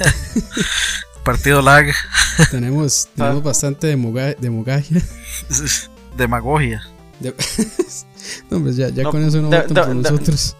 partido 1.24 1.62
lag. 1.62 1.86
Tenemos, 2.50 3.08
tenemos 3.14 3.42
bastante 3.42 3.88
demogagia 3.88 5.02
demagogia. 6.16 6.82
no, 8.50 8.60
pues 8.60 8.76
ya, 8.76 8.88
ya 8.90 9.04
con 9.04 9.24
eso 9.24 9.40
no 9.40 9.48
votan 9.48 9.74
por 9.74 9.94
nosotros. 9.94 10.56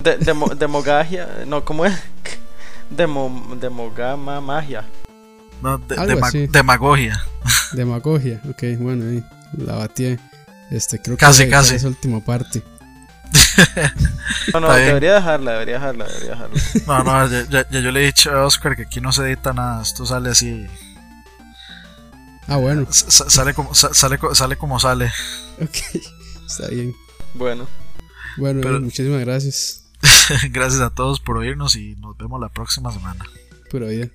De, 0.00 0.16
demogagia, 0.56 1.44
no, 1.46 1.64
¿cómo 1.64 1.86
es? 1.86 1.94
Demo, 2.90 3.56
demogama 3.60 4.40
magia. 4.40 4.84
No, 5.62 5.78
demagogia. 5.78 7.20
Demagogia, 7.72 8.40
ok, 8.48 8.62
bueno, 8.78 9.04
ahí 9.04 9.24
la 9.56 9.74
batí. 9.76 10.16
Este, 10.70 11.00
creo 11.00 11.16
casi, 11.16 11.44
que 11.44 11.50
casi. 11.50 11.76
esa 11.76 11.88
última 11.88 12.20
parte. 12.20 12.62
no, 14.52 14.60
no, 14.60 14.72
debería 14.74 15.14
dejarla, 15.14 15.52
debería 15.52 15.74
dejarla, 15.74 16.04
debería 16.06 16.30
dejarla. 16.30 16.62
No, 16.86 17.04
no, 17.04 17.44
ya, 17.48 17.68
ya, 17.70 17.80
yo 17.80 17.92
le 17.92 18.02
he 18.02 18.06
dicho 18.06 18.30
a 18.30 18.44
Oscar 18.44 18.76
que 18.76 18.82
aquí 18.82 19.00
no 19.00 19.12
se 19.12 19.22
edita 19.22 19.52
nada, 19.52 19.82
esto 19.82 20.04
sale 20.04 20.30
así 20.30 20.66
Ah, 22.48 22.56
bueno. 22.56 22.86
sale, 22.90 23.54
como, 23.54 23.74
sale, 23.74 24.18
sale 24.32 24.56
como 24.56 24.78
sale. 24.78 25.10
Ok, 25.60 25.76
está 26.46 26.68
bien. 26.68 26.94
Bueno. 27.34 27.66
Bueno, 28.36 28.80
muchísimas 28.80 29.20
gracias. 29.20 29.84
gracias 30.50 30.80
a 30.80 30.90
todos 30.90 31.20
por 31.20 31.38
oírnos 31.38 31.76
y 31.76 31.96
nos 31.96 32.16
vemos 32.16 32.40
la 32.40 32.48
próxima 32.48 32.92
semana. 32.92 33.24
Pura 33.70 33.86
vida. 33.86 34.08